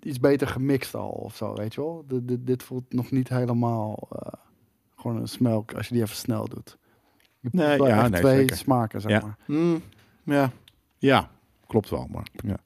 iets 0.00 0.20
beter 0.20 0.46
gemixt 0.46 0.94
al 0.94 1.08
of 1.08 1.36
zo, 1.36 1.54
weet 1.54 1.74
je 1.74 1.80
wel. 1.80 2.04
Dit 2.40 2.62
voelt 2.62 2.92
nog 2.92 3.10
niet 3.10 3.28
helemaal 3.28 4.08
eh, 4.10 4.32
gewoon 4.96 5.16
een 5.16 5.28
smelk 5.28 5.74
als 5.74 5.88
je 5.88 5.94
die 5.94 6.02
even 6.02 6.16
snel 6.16 6.48
doet. 6.48 6.78
Je 7.52 7.58
Nee, 7.58 7.82
ja, 7.82 8.00
echt 8.02 8.10
nee, 8.10 8.20
twee 8.20 8.36
zeker. 8.38 8.56
smaken, 8.56 9.00
zeg 9.00 9.10
Ja. 9.10 9.20
maar. 9.20 9.36
Mm, 9.46 9.82
ja. 10.24 10.50
ja, 10.98 11.30
klopt 11.66 11.90
wel. 11.90 12.06
Maar 12.12 12.26
ja. 12.32 12.56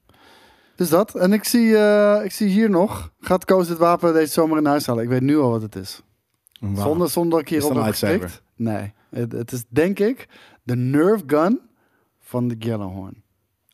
Dus 0.77 0.89
dat. 0.89 1.15
En 1.15 1.33
ik 1.33 1.45
zie, 1.45 1.77
eh, 1.77 2.25
ik 2.25 2.33
zie 2.33 2.49
hier 2.49 2.71
nog. 2.71 3.13
Gaat 3.21 3.45
Koos 3.45 3.69
dit 3.69 3.79
wapen 3.79 4.13
deze 4.13 4.33
zomer 4.33 4.59
in 4.59 4.67
huis 4.67 4.87
halen? 4.87 5.03
Ik 5.03 5.09
weet 5.11 5.21
nu 5.21 5.39
al 5.39 5.51
wat 5.51 5.63
het 5.63 5.77
is. 5.77 6.03
Zonder, 6.75 7.09
zonder 7.11 7.31
dat 7.31 7.41
ik 7.41 7.49
hierop 7.49 7.75
heb 7.85 7.95
geklikt. 7.95 8.43
Nee. 8.57 8.93
Het, 9.11 9.33
het 9.33 9.53
is 9.53 9.65
denk 9.69 9.99
ik 9.99 10.29
de 10.63 10.77
Nerve 10.77 11.25
Gun 11.27 11.61
van 12.21 12.49
de 12.49 12.57
Gjallarhorn. 12.59 13.23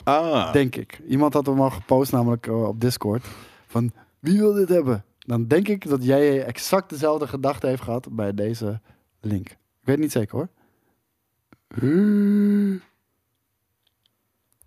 Ah, 0.04 0.52
Denk 0.52 0.76
ik. 0.76 1.00
Iemand 1.08 1.32
had 1.34 1.46
hem 1.46 1.60
al 1.60 1.70
gepost, 1.70 2.12
namelijk 2.12 2.46
eh, 2.46 2.62
op 2.68 2.80
Discord. 2.80 3.24
Van 3.66 3.92
wie 4.18 4.38
wil 4.38 4.52
dit 4.52 4.68
hebben? 4.68 5.04
Dan 5.18 5.46
denk 5.46 5.68
ik 5.68 5.88
dat 5.88 6.04
jij 6.04 6.44
exact 6.44 6.90
dezelfde 6.90 7.26
gedachte 7.28 7.66
heeft 7.66 7.82
gehad 7.82 8.08
bij 8.10 8.34
deze 8.34 8.80
link. 9.20 9.48
Ik 9.50 9.56
weet 9.82 9.98
niet 9.98 10.12
zeker 10.12 10.36
hoor. 10.36 10.48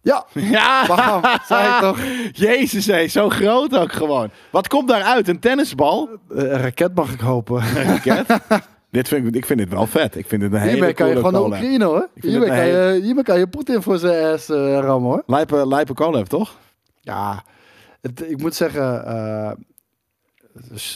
Ja, 0.02 0.26
ja, 0.34 0.86
bam, 0.88 1.22
zei 1.46 1.68
ik 1.76 1.82
toch. 1.82 2.00
Jezus, 2.48 2.86
hé, 2.86 3.08
zo 3.08 3.30
groot 3.30 3.78
ook 3.78 3.92
gewoon. 3.92 4.30
Wat 4.52 4.68
komt 4.68 4.88
daaruit? 4.88 5.28
Een 5.28 5.40
tennisbal? 5.40 6.10
Eh, 6.30 6.38
Een 6.38 6.50
raket 6.50 6.96
mag 6.96 7.14
ik 7.14 7.20
hopen. 7.20 7.62
Een 7.62 7.84
raket? 7.84 8.40
dit 8.92 9.08
vind 9.08 9.28
ik, 9.28 9.36
ik 9.36 9.46
vind 9.46 9.60
dit 9.60 9.70
wel 9.70 9.86
vet. 9.88 10.16
Ik 10.16 10.28
vind 10.28 10.42
het 10.42 10.54
een 10.54 10.60
hele 10.60 10.72
Hiermee 10.72 10.94
kan 10.94 11.08
je 11.10 11.16
gewoon. 11.16 11.46
Oekraïne 11.46 11.86
hoor. 11.86 12.10
Hiermee 12.14 12.50
kan, 12.50 12.66
je, 12.68 13.00
hiermee 13.04 13.24
kan 13.24 13.40
je 13.40 13.48
Poetin 13.48 13.82
voor 13.82 13.98
zijn 13.98 14.34
ass 14.34 14.50
eh, 14.50 14.80
rammen 14.80 15.10
hoor. 15.10 15.24
Lijpe, 15.26 15.68
lijpe 15.68 15.94
collab, 15.94 16.26
toch? 16.26 16.58
Ja, 17.02 17.44
het, 18.02 18.30
ik 18.30 18.42
moet 18.42 18.56
zeggen, 18.56 19.06
eh, 19.06 19.52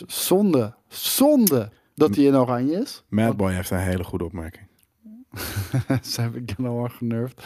zonde, 0.07 0.73
zonde 0.87 1.69
dat 1.95 2.15
hij 2.15 2.23
in 2.25 2.35
oranje 2.35 2.81
is. 2.81 3.03
Madboy 3.09 3.51
heeft 3.53 3.69
een 3.69 3.77
hele 3.77 4.03
goede 4.03 4.25
opmerking. 4.25 4.67
Ze 6.11 6.21
hebben 6.21 6.43
Gallagher 6.45 6.89
genervd. 6.89 7.43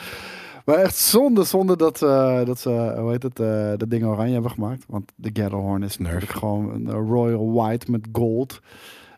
Maar 0.66 0.76
echt 0.76 0.96
zonde, 0.98 1.44
zonde 1.44 1.78
dat 1.78 1.98
ze, 1.98 2.42
dat 2.46 2.60
ze 2.60 2.96
hoe 3.00 3.12
heet 3.12 3.24
het, 3.24 3.40
eh, 3.40 3.72
dat 3.78 3.90
ding 3.90 4.06
oranje 4.06 4.34
hebben 4.34 4.52
gemaakt. 4.52 4.86
Want 4.88 5.12
de 5.16 5.30
Gallahorn 5.34 5.84
is 5.84 5.98
natuurlijk 5.98 6.32
gewoon 6.32 6.70
een 6.74 6.92
royal 6.92 7.52
white 7.54 7.92
met 7.92 8.08
gold. 8.12 8.60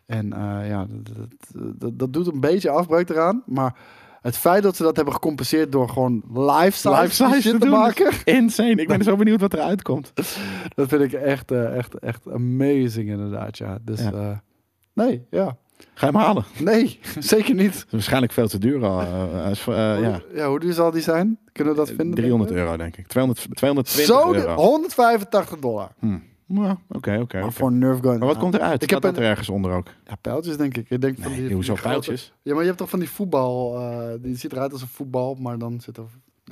En 0.06 0.32
eh, 0.32 0.68
ja, 0.68 0.86
dat, 0.88 1.26
dat, 1.76 1.98
dat, 1.98 2.12
doet 2.12 2.26
een 2.26 2.40
beetje 2.40 2.70
afbreuk 2.70 3.08
eraan. 3.08 3.42
Maar 3.46 3.76
het 4.22 4.36
feit 4.36 4.62
dat 4.62 4.76
ze 4.76 4.82
dat 4.82 4.96
hebben 4.96 5.14
gecompenseerd 5.14 5.72
door 5.72 5.88
gewoon 5.88 6.22
live 6.34 6.70
size, 6.76 7.00
Life 7.00 7.14
size 7.14 7.40
shit 7.40 7.42
te 7.52 7.58
te 7.58 7.58
doen. 7.58 7.78
maken. 7.78 8.12
Insane. 8.24 8.74
Ik 8.74 8.88
ben 8.88 9.02
zo 9.10 9.16
benieuwd 9.16 9.40
wat 9.40 9.54
eruit 9.54 9.82
komt. 9.82 10.12
Dat 10.74 10.88
vind 10.88 11.02
ik 11.02 11.12
echt, 11.12 11.50
echt, 11.50 11.98
echt 11.98 12.30
amazing 12.32 13.08
inderdaad, 13.08 13.58
ja. 13.58 13.78
Dus 13.82 14.00
Ja. 14.00 14.42
nee, 14.92 15.26
ja. 15.30 15.56
Ga 15.94 16.06
je 16.06 16.12
hem 16.12 16.22
halen? 16.22 16.44
Nee, 16.58 16.98
zeker 17.18 17.54
niet. 17.54 17.86
Waarschijnlijk 17.90 18.32
veel 18.32 18.48
te 18.48 18.58
duur 18.58 18.84
al. 18.84 19.00
eh, 19.00 19.50
eh, 19.50 20.02
ja. 20.02 20.20
ja, 20.34 20.48
hoe 20.48 20.60
duur 20.60 20.72
zal 20.72 20.90
die 20.90 21.02
zijn? 21.02 21.38
Kunnen 21.52 21.72
we 21.72 21.78
dat 21.78 21.88
vinden? 21.88 22.14
300 22.14 22.50
denk 22.50 22.60
je? 22.62 22.66
euro 22.66 22.76
denk 22.82 22.96
ik. 22.96 23.06
200, 23.06 23.56
220 23.56 24.16
Zo, 24.16 24.32
euro. 24.34 24.54
185 24.54 25.58
dollar. 25.58 25.92
Hm. 25.98 26.18
Ja, 26.46 26.78
Oké, 26.88 27.18
oké. 27.20 27.40
Maar 27.40 27.52
voor 27.52 27.68
een 27.68 27.78
Nerf 27.78 28.00
gun. 28.00 28.18
Maar 28.18 28.28
wat 28.28 28.38
komt 28.38 28.54
eruit? 28.54 28.74
Ik 28.74 28.82
Ik 28.82 28.90
heb 28.90 29.00
dat 29.00 29.16
een- 29.16 29.22
er 29.22 29.28
ergens 29.28 29.48
onder 29.48 29.72
ook. 29.72 29.86
Ja, 30.06 30.14
pijltjes 30.20 30.56
denk 30.56 30.76
ik. 30.76 30.90
Ik 30.90 31.00
denk 31.00 31.18
van 31.20 31.32
die, 31.32 31.52
hoezo 31.52 31.72
die 31.72 31.80
grote- 31.82 31.82
pijltjes? 31.82 32.32
Ja, 32.42 32.50
maar 32.52 32.60
je 32.60 32.66
hebt 32.66 32.78
toch 32.78 32.90
van 32.90 32.98
die 32.98 33.10
voetbal. 33.10 33.78
eh, 33.78 34.08
die 34.20 34.36
ziet 34.36 34.52
eruit 34.52 34.72
als 34.72 34.82
een 34.82 34.88
voetbal, 34.88 35.34
maar 35.40 35.58
dan 35.58 35.80
zit 35.80 35.96
er. 35.96 36.04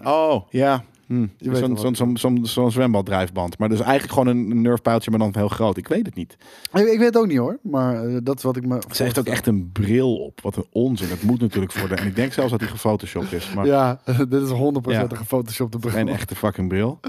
Oh, 0.05 0.49
ja. 0.51 0.85
Hm. 1.09 1.27
weet 1.39 2.17
Zo'n 2.17 2.47
zo'n 2.47 2.71
zwembaddrijfband. 2.71 3.59
Maar 3.59 3.69
dus 3.69 3.81
eigenlijk 3.81 4.13
gewoon 4.13 4.27
een, 4.27 4.61
nerfpijltje, 4.63 5.11
maar 5.11 5.19
dan 5.19 5.33
heel 5.33 5.49
groot. 5.49 5.77
Ik 5.77 5.89
weet 5.89 6.07
het 6.07 6.15
niet. 6.15 6.37
Ik, 6.73 6.81
ik 6.87 6.99
weet 6.99 7.07
het 7.07 7.17
ook 7.17 7.27
niet 7.27 7.39
hoor, 7.39 7.59
maar 7.63 8.05
eh, 8.07 8.17
dat 8.23 8.37
is 8.37 8.43
wat 8.43 8.57
ik 8.57 8.67
me. 8.67 8.83
Ze 8.93 9.03
heeft 9.03 9.19
ook 9.19 9.27
echt 9.27 9.47
een 9.47 9.71
bril 9.73 10.17
op. 10.17 10.41
Wat 10.41 10.57
een 10.57 10.67
onzin. 10.73 11.09
Dat 11.09 11.23
moet 11.23 11.41
natuurlijk 11.41 11.73
voor 11.73 11.89
de... 11.89 11.95
En 11.95 12.07
ik 12.07 12.17
denk 12.17 12.33
zelfs 12.33 12.51
dat 12.51 12.61
die 12.61 12.69
gefotoshopt 12.69 13.33
is. 13.33 13.53
Maar 13.55 13.67
Ja, 13.67 14.01
dit 14.29 14.43
is 14.43 14.51
100% 14.51 14.55
Ja. 14.83 15.03
een 15.03 15.17
gefotoshopte 15.17 15.79
bril. 15.79 15.93
geen 15.93 16.09
echte 16.09 16.35
fucking 16.35 16.69
bril. 16.69 17.01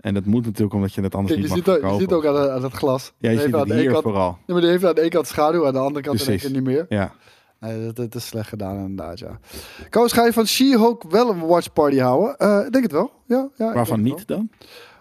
En 0.00 0.14
dat 0.14 0.24
moet 0.24 0.44
natuurlijk 0.44 0.74
omdat 0.74 0.94
je 0.94 1.00
het 1.00 1.14
anders 1.14 1.34
Kijk, 1.34 1.48
je 1.48 1.54
niet 1.54 1.66
mag 1.66 1.74
ziet, 1.76 1.84
ook, 1.84 1.92
je 1.92 1.98
ziet 2.00 2.12
ook 2.12 2.26
aan, 2.26 2.50
aan 2.50 2.62
het 2.62 2.72
glas. 2.72 3.12
Ja, 3.18 3.30
je 3.30 3.38
ziet 3.40 3.54
het 3.54 3.72
hier 3.72 3.90
kant- 3.90 4.02
vooral. 4.02 4.38
Ja, 4.46 4.52
maar 4.52 4.62
die 4.62 4.70
heeft 4.70 4.84
aan 4.84 4.94
de 4.94 5.00
ene 5.00 5.10
kant 5.10 5.26
schaduw, 5.26 5.66
aan 5.66 5.72
de 5.72 5.78
andere 5.78 6.00
kant 6.04 6.20
in 6.20 6.26
één 6.26 6.36
Precies. 6.38 6.42
keer 6.52 6.60
niet 6.60 6.68
meer. 6.68 6.86
Ja. 6.88 7.12
Nee, 7.60 7.84
dat, 7.84 7.96
dat 7.96 8.14
is 8.14 8.26
slecht 8.26 8.48
gedaan 8.48 8.76
inderdaad, 8.76 9.18
ja. 9.18 9.38
Koos, 9.90 10.12
ga 10.12 10.24
je 10.24 10.32
van 10.32 10.46
She-Hulk 10.46 11.02
wel 11.10 11.30
een 11.30 11.46
watch 11.46 11.72
party 11.72 11.98
houden? 11.98 12.36
Eh, 12.36 12.66
ik 12.66 12.72
denk 12.72 12.84
het 12.84 12.92
wel. 12.92 13.10
Ja, 13.26 13.48
ja, 13.56 13.72
Waarvan 13.72 14.02
niet 14.02 14.26
dan? 14.26 14.50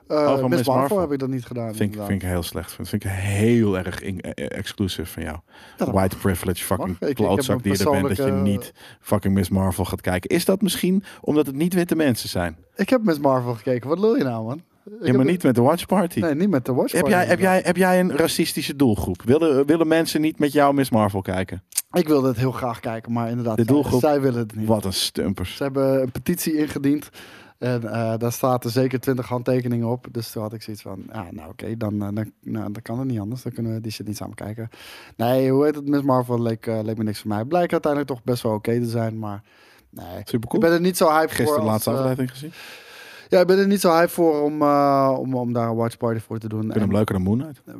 Oh, 0.07 0.39
van 0.39 0.49
Miss 0.49 0.63
Marvel, 0.63 0.73
Marvel. 0.73 0.99
heb 0.99 1.11
ik 1.11 1.19
dat 1.19 1.29
niet 1.29 1.45
gedaan. 1.45 1.75
Vind 1.75 1.95
ik, 1.95 2.01
vind 2.05 2.21
ik 2.23 2.27
heel 2.29 2.43
slecht. 2.43 2.77
Dat 2.77 2.87
vind 2.89 3.03
ik 3.03 3.11
heel 3.11 3.77
erg 3.77 4.01
in, 4.01 4.21
eh, 4.21 4.57
exclusive 4.57 5.05
van 5.11 5.23
jou. 5.23 5.37
Ja, 5.77 5.91
White 5.91 6.17
privilege 6.17 6.63
fucking 6.63 6.95
heb 6.99 7.13
klootzak 7.15 7.63
die 7.63 7.77
je 7.77 7.83
er 7.83 7.91
bent. 7.91 8.07
Dat 8.07 8.17
je 8.27 8.31
niet 8.31 8.73
fucking 9.01 9.33
Miss 9.33 9.49
Marvel 9.49 9.85
gaat 9.85 10.01
kijken. 10.01 10.29
Is 10.29 10.45
dat 10.45 10.61
misschien 10.61 11.03
omdat 11.21 11.45
het 11.45 11.55
niet 11.55 11.73
witte 11.73 11.95
mensen 11.95 12.29
zijn? 12.29 12.57
Ik 12.75 12.89
heb 12.89 13.03
Miss 13.03 13.19
Marvel 13.19 13.53
gekeken. 13.53 13.89
Wat 13.89 13.99
lul 13.99 14.17
je 14.17 14.23
nou, 14.23 14.45
man? 14.45 14.57
Ik 14.57 14.93
Ja, 14.93 14.97
maar 15.11 15.17
heb- 15.19 15.27
niet 15.27 15.43
met 15.43 15.55
de 15.55 15.61
watch 15.61 15.85
party. 15.85 16.19
Nee, 16.19 16.35
niet 16.35 16.49
met 16.49 16.65
de 16.65 16.73
watch 16.73 16.91
Heb 16.91 17.01
party. 17.01 17.15
jij, 17.17 17.25
heb, 17.25 17.39
jij, 17.39 17.61
heb 17.63 17.75
jij 17.77 17.99
een 17.99 18.15
racistische 18.15 18.75
doelgroep? 18.75 19.21
Willen, 19.25 19.65
willen 19.65 19.87
mensen 19.87 20.21
niet 20.21 20.39
met 20.39 20.51
jou 20.51 20.73
Miss 20.73 20.89
Marvel 20.89 21.21
kijken? 21.21 21.63
Ik 21.91 22.07
wilde 22.07 22.27
het 22.27 22.37
heel 22.37 22.51
graag 22.51 22.79
kijken, 22.79 23.11
maar 23.11 23.29
inderdaad, 23.29 23.57
De 23.57 23.63
zij- 23.63 23.73
doelgroep- 23.73 23.99
zij 23.99 24.21
willen 24.21 24.39
het 24.39 24.55
niet. 24.55 24.67
Wat 24.67 24.85
een 24.85 24.93
stumpers. 24.93 25.55
Ze 25.55 25.63
hebben 25.63 26.01
een 26.01 26.11
petitie 26.11 26.57
ingediend. 26.57 27.09
En 27.57 27.83
eh, 27.93 28.13
daar 28.17 28.31
staat 28.31 28.63
er 28.63 28.69
zeker 28.69 28.99
20 28.99 29.27
handtekeningen 29.27 29.87
op. 29.87 30.07
Dus 30.11 30.31
toen 30.31 30.41
had 30.41 30.53
ik 30.53 30.61
zoiets 30.61 30.81
van, 30.81 31.03
ja, 31.13 31.27
nou 31.31 31.49
oké, 31.49 31.77
dan, 31.77 31.93
eh, 31.93 32.07
dan, 32.13 32.31
nou, 32.41 32.71
dan 32.71 32.81
kan 32.81 32.99
het 32.99 33.07
niet 33.07 33.19
anders. 33.19 33.41
Dan 33.43 33.51
kunnen 33.51 33.73
we 33.73 33.81
die 33.81 33.91
shit 33.91 34.07
niet 34.07 34.17
samen 34.17 34.35
kijken. 34.35 34.69
Nee, 35.15 35.51
hoe 35.51 35.65
heet 35.65 35.75
het? 35.75 35.87
Miss 35.87 36.03
Marvel 36.03 36.41
leek, 36.41 36.67
eh, 36.67 36.79
leek 36.83 36.97
me 36.97 37.03
niks 37.03 37.19
voor 37.19 37.29
mij. 37.29 37.45
Blijkt 37.45 37.71
uiteindelijk 37.71 38.11
toch 38.11 38.23
best 38.23 38.43
wel 38.43 38.53
oké 38.53 38.79
te 38.79 38.89
zijn, 38.89 39.19
maar 39.19 39.41
nee. 39.89 40.21
Super 40.23 40.53
Ik 40.53 40.59
ben 40.59 40.71
er 40.71 40.79
niet 40.81 40.97
zo 40.97 41.09
hype 41.09 41.27
Gisteren 41.27 41.45
voor. 41.45 41.55
de 41.55 41.61
als, 41.61 41.69
laatste 41.71 41.89
aflevering 41.91 42.31
gezien. 42.31 42.51
Ja, 43.29 43.39
ik 43.39 43.47
ben 43.47 43.57
er 43.59 43.67
niet 43.67 43.81
zo 43.81 43.91
hype 43.91 44.09
voor 44.09 44.41
om, 44.41 44.61
eh, 44.61 45.15
om, 45.19 45.35
om 45.35 45.53
daar 45.53 45.69
een 45.69 45.75
watch 45.75 45.97
party 45.97 46.19
voor 46.19 46.37
te 46.39 46.47
doen. 46.47 46.63
Ik 46.65 46.71
vind 46.71 46.83
hem 46.83 46.91
leuker 46.93 47.13
dan 47.13 47.23
Moon 47.23 47.37
Knight. 47.39 47.61
Eh, 47.65 47.73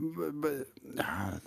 Ja, 0.96 1.40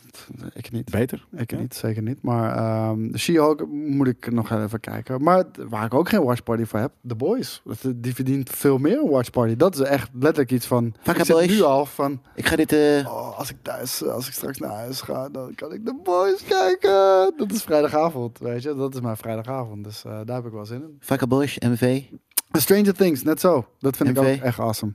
ik 0.52 0.72
niet. 0.72 0.90
Beter. 0.90 1.26
Ik 1.36 1.50
Ja. 1.50 1.58
niet, 1.58 1.74
zeker 1.74 2.02
niet. 2.02 2.22
Maar 2.22 2.56
ehm 2.56 3.16
She-Hulk 3.16 3.66
moet 3.68 4.06
ik 4.06 4.32
nog 4.32 4.50
even 4.50 4.80
kijken. 4.80 5.22
Maar 5.22 5.44
waar 5.68 5.84
ik 5.84 5.94
ook 5.94 6.08
geen 6.08 6.22
watchparty 6.24 6.64
voor 6.64 6.78
heb, 6.78 6.92
The 7.06 7.14
Boys. 7.14 7.62
Dat- 7.64 7.92
Die 7.96 8.14
verdient 8.14 8.50
veel 8.50 8.78
meer 8.78 8.98
een 8.98 9.10
watchparty. 9.10 9.56
Dat 9.56 9.74
is 9.74 9.80
echt 9.80 10.10
letterlijk 10.12 10.50
iets 10.52 10.66
van... 10.66 10.94
Fuck 11.00 11.14
ik 11.14 11.20
it, 11.20 11.26
zit 11.26 11.36
boys. 11.36 11.48
nu 11.48 11.62
al 11.62 11.86
van... 11.86 12.20
Ik 12.34 12.46
ga 12.46 12.56
dit... 12.56 12.72
eh 12.72 13.06
Oh, 13.06 13.38
als 13.38 13.50
ik 13.50 13.56
thuis, 13.62 14.04
als 14.06 14.26
ik 14.26 14.32
straks 14.32 14.58
naar 14.58 14.70
huis 14.74 15.00
ga, 15.00 15.28
dan 15.28 15.54
kan 15.54 15.72
ik 15.72 15.84
The 15.84 16.00
Boys 16.04 16.44
kijken. 16.44 17.32
Dat 17.36 17.52
is 17.52 17.62
vrijdagavond, 17.62 18.38
weet 18.38 18.62
je. 18.62 18.74
Dat 18.74 18.94
is 18.94 19.00
mijn 19.00 19.16
vrijdagavond. 19.16 19.84
Dus 19.84 20.04
eh, 20.04 20.20
daar 20.24 20.36
heb 20.36 20.46
ik 20.46 20.52
wel 20.52 20.66
zin 20.66 20.82
in. 20.82 20.96
Fuck 21.00 21.22
a 21.22 21.26
Bosch, 21.26 21.56
MV. 21.60 22.02
Stranger 22.52 22.94
Things, 22.94 23.22
net 23.22 23.40
zo. 23.40 23.66
Dat 23.78 23.96
vind 23.96 24.08
ik 24.08 24.18
ook 24.18 24.24
echt 24.24 24.58
awesome. 24.58 24.92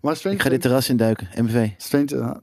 Maar 0.00 0.16
Stranger 0.16 0.38
Ik 0.38 0.44
ga 0.44 0.50
dit 0.50 0.60
terras 0.60 0.88
induiken, 0.88 1.28
MV. 1.36 1.68
Stranger, 1.76 2.40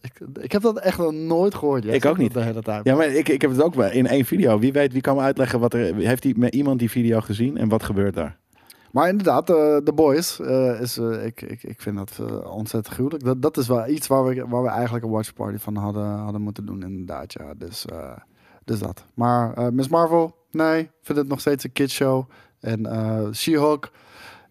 ik, 0.00 0.20
ik 0.40 0.52
heb 0.52 0.62
dat 0.62 0.78
echt 0.78 0.98
nog 0.98 1.12
nooit 1.12 1.54
gehoord. 1.54 1.84
Jij 1.84 1.94
Ik 1.94 2.04
ook 2.04 2.18
niet. 2.18 2.32
De 2.34 2.40
hele 2.40 2.62
tijd. 2.62 2.84
Ja, 2.84 2.94
maar 2.96 3.06
ik, 3.06 3.28
ik 3.28 3.40
heb 3.40 3.50
het 3.50 3.62
ook 3.62 3.74
wel 3.74 3.90
in 3.90 4.06
één 4.06 4.24
video. 4.24 4.58
Wie 4.58 4.72
weet, 4.72 4.92
wie 4.92 5.00
kan 5.02 5.16
me 5.16 5.22
uitleggen 5.22 5.60
wat 5.60 5.74
er... 5.74 5.94
Heeft 5.94 6.22
die, 6.22 6.38
met 6.38 6.54
iemand 6.54 6.78
die 6.78 6.90
video 6.90 7.20
gezien 7.20 7.56
en 7.56 7.68
wat 7.68 7.82
gebeurt 7.82 8.14
daar? 8.14 8.38
Maar 8.92 9.08
inderdaad, 9.08 9.50
eh, 9.50 9.76
The 9.76 9.92
Boys, 9.94 10.40
eh, 10.40 10.80
is, 10.80 10.98
eh, 10.98 11.24
ik, 11.24 11.42
ik, 11.42 11.62
ik 11.62 11.80
vind 11.80 11.96
dat 11.96 12.18
eh, 12.20 12.54
ontzettend 12.54 12.94
gruwelijk. 12.94 13.24
Dat, 13.24 13.42
dat 13.42 13.56
is 13.56 13.68
wel 13.68 13.88
iets 13.88 14.06
waar 14.06 14.24
we, 14.24 14.46
waar 14.48 14.62
we 14.62 14.68
eigenlijk 14.68 15.04
een 15.04 15.10
watchparty 15.10 15.58
van 15.58 15.76
hadden, 15.76 16.06
hadden 16.06 16.40
moeten 16.42 16.66
doen, 16.66 16.82
inderdaad. 16.82 17.32
Ja. 17.32 17.54
Dus, 17.56 17.84
eh, 17.86 18.16
dus 18.64 18.78
dat. 18.78 19.04
Maar 19.14 19.54
eh, 19.54 19.68
Miss 19.68 19.88
Marvel, 19.88 20.36
nee, 20.50 20.80
ik 20.80 20.90
vind 21.02 21.18
het 21.18 21.28
nog 21.28 21.40
steeds 21.40 21.64
een 21.64 21.72
kidshow. 21.72 22.24
En 22.66 22.88
She-Hulk, 23.34 23.90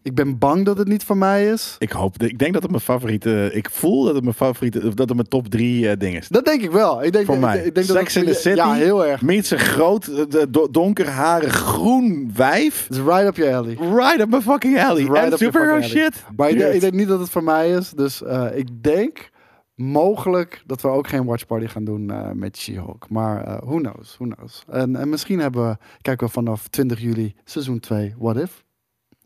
ik 0.02 0.16
ben 0.16 0.38
bang 0.38 0.66
dat 0.66 0.78
het 0.78 0.88
niet 0.88 1.04
van 1.04 1.18
mij 1.18 1.48
is. 1.48 1.76
Ik 1.80 1.92
hoop, 1.92 2.24
ik 2.24 2.40
denk 2.40 2.54
dat 2.54 2.62
het 2.62 2.72
mijn 2.72 2.84
favoriete, 2.84 3.50
ik 3.54 3.70
voel 3.72 4.04
dat 4.06 4.14
het 4.16 4.24
mijn 4.24 4.36
favoriete, 4.36 4.80
dat 4.80 5.08
het 5.08 5.14
mijn 5.16 5.28
top 5.28 5.48
drie 5.48 5.90
eh, 5.90 6.00
ding 6.00 6.16
is. 6.18 6.28
Dat 6.28 6.46
denk 6.46 6.62
ik 6.62 6.72
wel. 6.72 7.04
Ik 7.04 7.12
denk, 7.14 7.26
Voor 7.26 7.36
ik- 7.36 7.42
mij. 7.42 7.58
Ik, 7.64 7.76
denk 7.76 7.88
dat 7.88 7.98
Sex 7.98 8.16
in 8.16 8.26
the 8.26 8.34
City. 8.34 8.56
Ja, 8.56 8.74
heel 8.74 9.06
erg. 9.06 9.22
Meets 9.22 9.52
een 9.52 9.60
groot, 9.60 10.08
eh, 10.08 10.42
do- 10.50 10.70
donkerharig 10.72 11.54
groen 11.54 12.32
wijf. 12.36 12.88
Is 12.90 12.98
right 12.98 13.26
up 13.28 13.36
your 13.36 13.56
alley. 13.56 13.78
Right 13.80 14.20
up 14.20 14.30
my 14.30 14.42
fucking 14.42 14.80
alley. 14.80 15.04
Right 15.04 15.32
en 15.32 15.38
superhero 15.38 15.82
shit. 15.82 16.24
Maar 16.36 16.50
ik 16.50 16.54
denk, 16.58 16.66
Dude. 16.66 16.74
ik 16.76 16.82
denk 16.82 16.94
niet 16.94 17.08
dat 17.08 17.20
het 17.20 17.30
voor 17.30 17.44
mij 17.44 17.70
is. 17.72 17.90
Dus 17.90 18.22
ik 18.56 18.68
denk 18.84 19.30
mogelijk 19.76 20.64
dat 20.66 20.82
we 20.82 20.88
ook 20.88 21.08
geen 21.08 21.26
watchparty 21.26 21.68
gaan 21.68 21.84
doen 21.84 22.12
eh, 22.12 22.32
met 22.32 22.58
She-Hulk. 22.58 23.10
Maar 23.10 23.44
eh, 23.44 23.58
who 23.62 23.78
knows, 23.78 24.16
who 24.18 24.28
knows. 24.28 24.64
En, 24.70 24.96
en 24.96 25.10
misschien 25.10 25.40
hebben 25.40 25.70
we, 25.70 25.78
kijken 26.02 26.28
we 26.28 26.34
vanaf 26.34 26.68
20 26.68 27.00
juli 27.02 27.36
seizoen 27.44 27.80
2 27.80 28.16
What 28.18 28.38
If. 28.38 28.64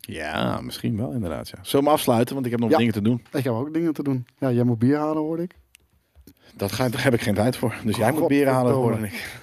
Ja, 0.00 0.60
misschien 0.60 0.96
wel 0.96 1.12
inderdaad. 1.12 1.48
Ja. 1.48 1.54
Zullen 1.62 1.70
we 1.70 1.76
hem 1.90 1.98
afsluiten, 1.98 2.34
want 2.34 2.46
ik 2.46 2.52
heb 2.52 2.60
nog 2.60 2.70
Ja. 2.70 2.76
dingen 2.78 2.92
te 2.92 3.02
doen. 3.02 3.22
Ik 3.32 3.44
heb 3.44 3.52
ook 3.52 3.72
dingen 3.72 3.92
te 3.92 4.02
doen. 4.02 4.26
Ja, 4.38 4.50
jij 4.52 4.64
moet 4.64 4.78
bier 4.78 4.96
halen, 4.98 5.22
hoorde 5.22 5.42
ik. 5.42 5.58
Dat 6.56 6.72
ga, 6.72 6.88
daar 6.88 7.02
heb 7.02 7.14
ik 7.14 7.20
geen 7.20 7.34
tijd 7.34 7.56
voor. 7.56 7.74
Dus 7.84 7.96
jij 7.96 8.12
moet 8.12 8.28
bieren 8.28 8.52
halen, 8.52 8.72
hoor 8.74 8.98
ik. 9.04 9.38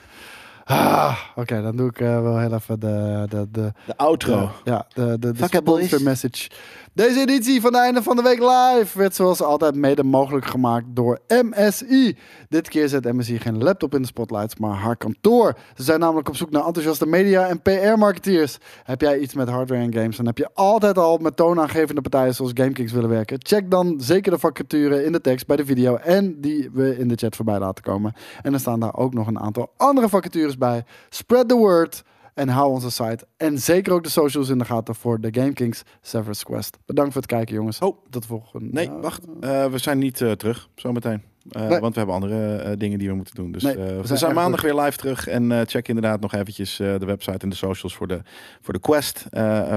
Ah, 0.65 1.17
Oké, 1.35 1.61
dan 1.61 1.75
doe 1.75 1.89
ik 1.89 1.99
eh, 1.99 2.21
wel 2.21 2.39
heel 2.39 2.53
even 2.53 2.79
de, 2.79 3.25
de, 3.29 3.47
de, 3.51 3.73
De 3.85 3.97
outro. 3.97 4.39
de- 4.63 4.71
ja, 4.71 4.87
de, 4.93 5.19
de, 5.19 5.31
de 5.31 5.47
sponsor 5.47 6.01
message. 6.01 6.49
Deze 6.97 7.19
editie 7.19 7.61
van 7.61 7.71
de 7.71 7.77
einde 7.77 8.03
van 8.03 8.15
de 8.15 8.21
week 8.21 8.39
live 8.39 8.97
werd 8.97 9.15
zoals 9.15 9.41
altijd 9.41 9.75
mede 9.75 10.03
mogelijk 10.03 10.45
gemaakt 10.45 10.85
door 10.89 11.19
MSI. 11.27 12.17
Dit 12.49 12.69
keer 12.69 12.87
zet 12.87 13.13
MSI 13.13 13.39
geen 13.39 13.63
laptop 13.63 13.93
in 13.93 14.01
de 14.01 14.07
spotlights, 14.07 14.55
maar 14.55 14.75
haar 14.75 14.97
kantoor. 14.97 15.57
Ze 15.75 15.83
zijn 15.83 15.99
namelijk 15.99 16.27
op 16.27 16.35
zoek 16.35 16.49
naar 16.49 16.65
enthousiaste 16.65 17.05
media 17.05 17.47
en 17.47 17.61
PR-marketeers. 17.61 18.57
Heb 18.83 19.01
jij 19.01 19.19
iets 19.19 19.33
met 19.33 19.49
hardware 19.49 19.81
en 19.81 19.93
games, 19.93 20.17
dan 20.17 20.25
heb 20.25 20.37
je 20.37 20.49
altijd 20.53 20.97
al 20.97 21.17
met 21.17 21.35
toonaangevende 21.35 22.01
partijen 22.01 22.35
zoals 22.35 22.51
GameKings 22.53 22.91
willen 22.91 23.09
werken. 23.09 23.37
Check 23.39 23.71
dan 23.71 23.95
zeker 23.97 24.31
de 24.31 24.39
vacature 24.39 25.03
in 25.03 25.11
de 25.11 25.21
tekst 25.21 25.47
bij 25.47 25.55
de 25.55 25.65
video 25.65 25.95
en 25.95 26.41
die 26.41 26.69
we 26.73 26.97
in 26.97 27.07
de 27.07 27.15
chat 27.15 27.35
voorbij 27.35 27.59
laten 27.59 27.83
komen. 27.83 28.13
En 28.41 28.53
er 28.53 28.59
staan 28.59 28.79
daar 28.79 28.95
ook 28.95 29.13
nog 29.13 29.27
een 29.27 29.39
aantal 29.39 29.73
andere 29.77 30.09
vacatures 30.09 30.57
bij. 30.57 30.85
Spread 31.09 31.49
the 31.49 31.55
word. 31.55 32.03
En 32.37 32.49
hou 32.49 32.71
onze 32.71 32.91
site 32.91 33.27
en 33.37 33.59
zeker 33.59 33.93
ook 33.93 34.03
de 34.03 34.09
socials 34.09 34.49
in 34.49 34.57
de 34.57 34.65
gaten 34.65 34.95
voor 34.95 35.21
de 35.21 35.27
GameKings 35.31 35.83
Severus 36.01 36.43
Quest. 36.43 36.77
Bedankt 36.85 37.11
voor 37.11 37.21
het 37.21 37.31
kijken, 37.31 37.55
jongens. 37.55 37.79
Oh. 37.79 37.97
tot 38.09 38.21
de 38.21 38.27
volgende. 38.27 38.67
Nee, 38.71 38.89
wacht. 38.89 39.25
Eh, 39.39 39.65
we 39.65 39.77
zijn 39.77 39.97
niet 39.97 40.21
eh, 40.21 40.31
terug 40.31 40.69
zometeen. 40.75 41.23
Nee. 41.41 41.79
Want 41.79 41.93
we 41.93 41.99
hebben 41.99 42.15
andere 42.15 42.77
dingen 42.77 42.99
die 42.99 43.07
we 43.07 43.15
moeten 43.15 43.35
doen. 43.35 43.51
Dus 43.51 43.63
Nee, 43.63 43.75
we 43.75 44.01
we, 44.01 44.17
zijn 44.17 44.33
maandag 44.33 44.61
weer 44.61 44.75
live 44.75 44.97
terug. 44.97 45.27
En 45.27 45.67
check 45.67 45.87
inderdaad 45.87 46.19
nog 46.19 46.33
eventjes 46.33 46.75
de 46.75 47.05
website 47.05 47.37
en 47.37 47.49
de 47.49 47.55
socials 47.55 47.95
voor 47.95 48.07
de, 48.07 48.21
voor 48.61 48.73
de 48.73 48.79
quest 48.79 49.25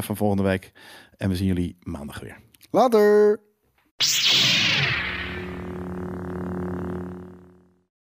van 0.01 0.17
volgende 0.17 0.43
week. 0.43 0.73
En 1.17 1.29
we 1.29 1.37
zien 1.37 1.47
jullie 1.47 1.77
maandag 1.83 2.21
weer. 2.21 2.39
Later! 2.71 3.41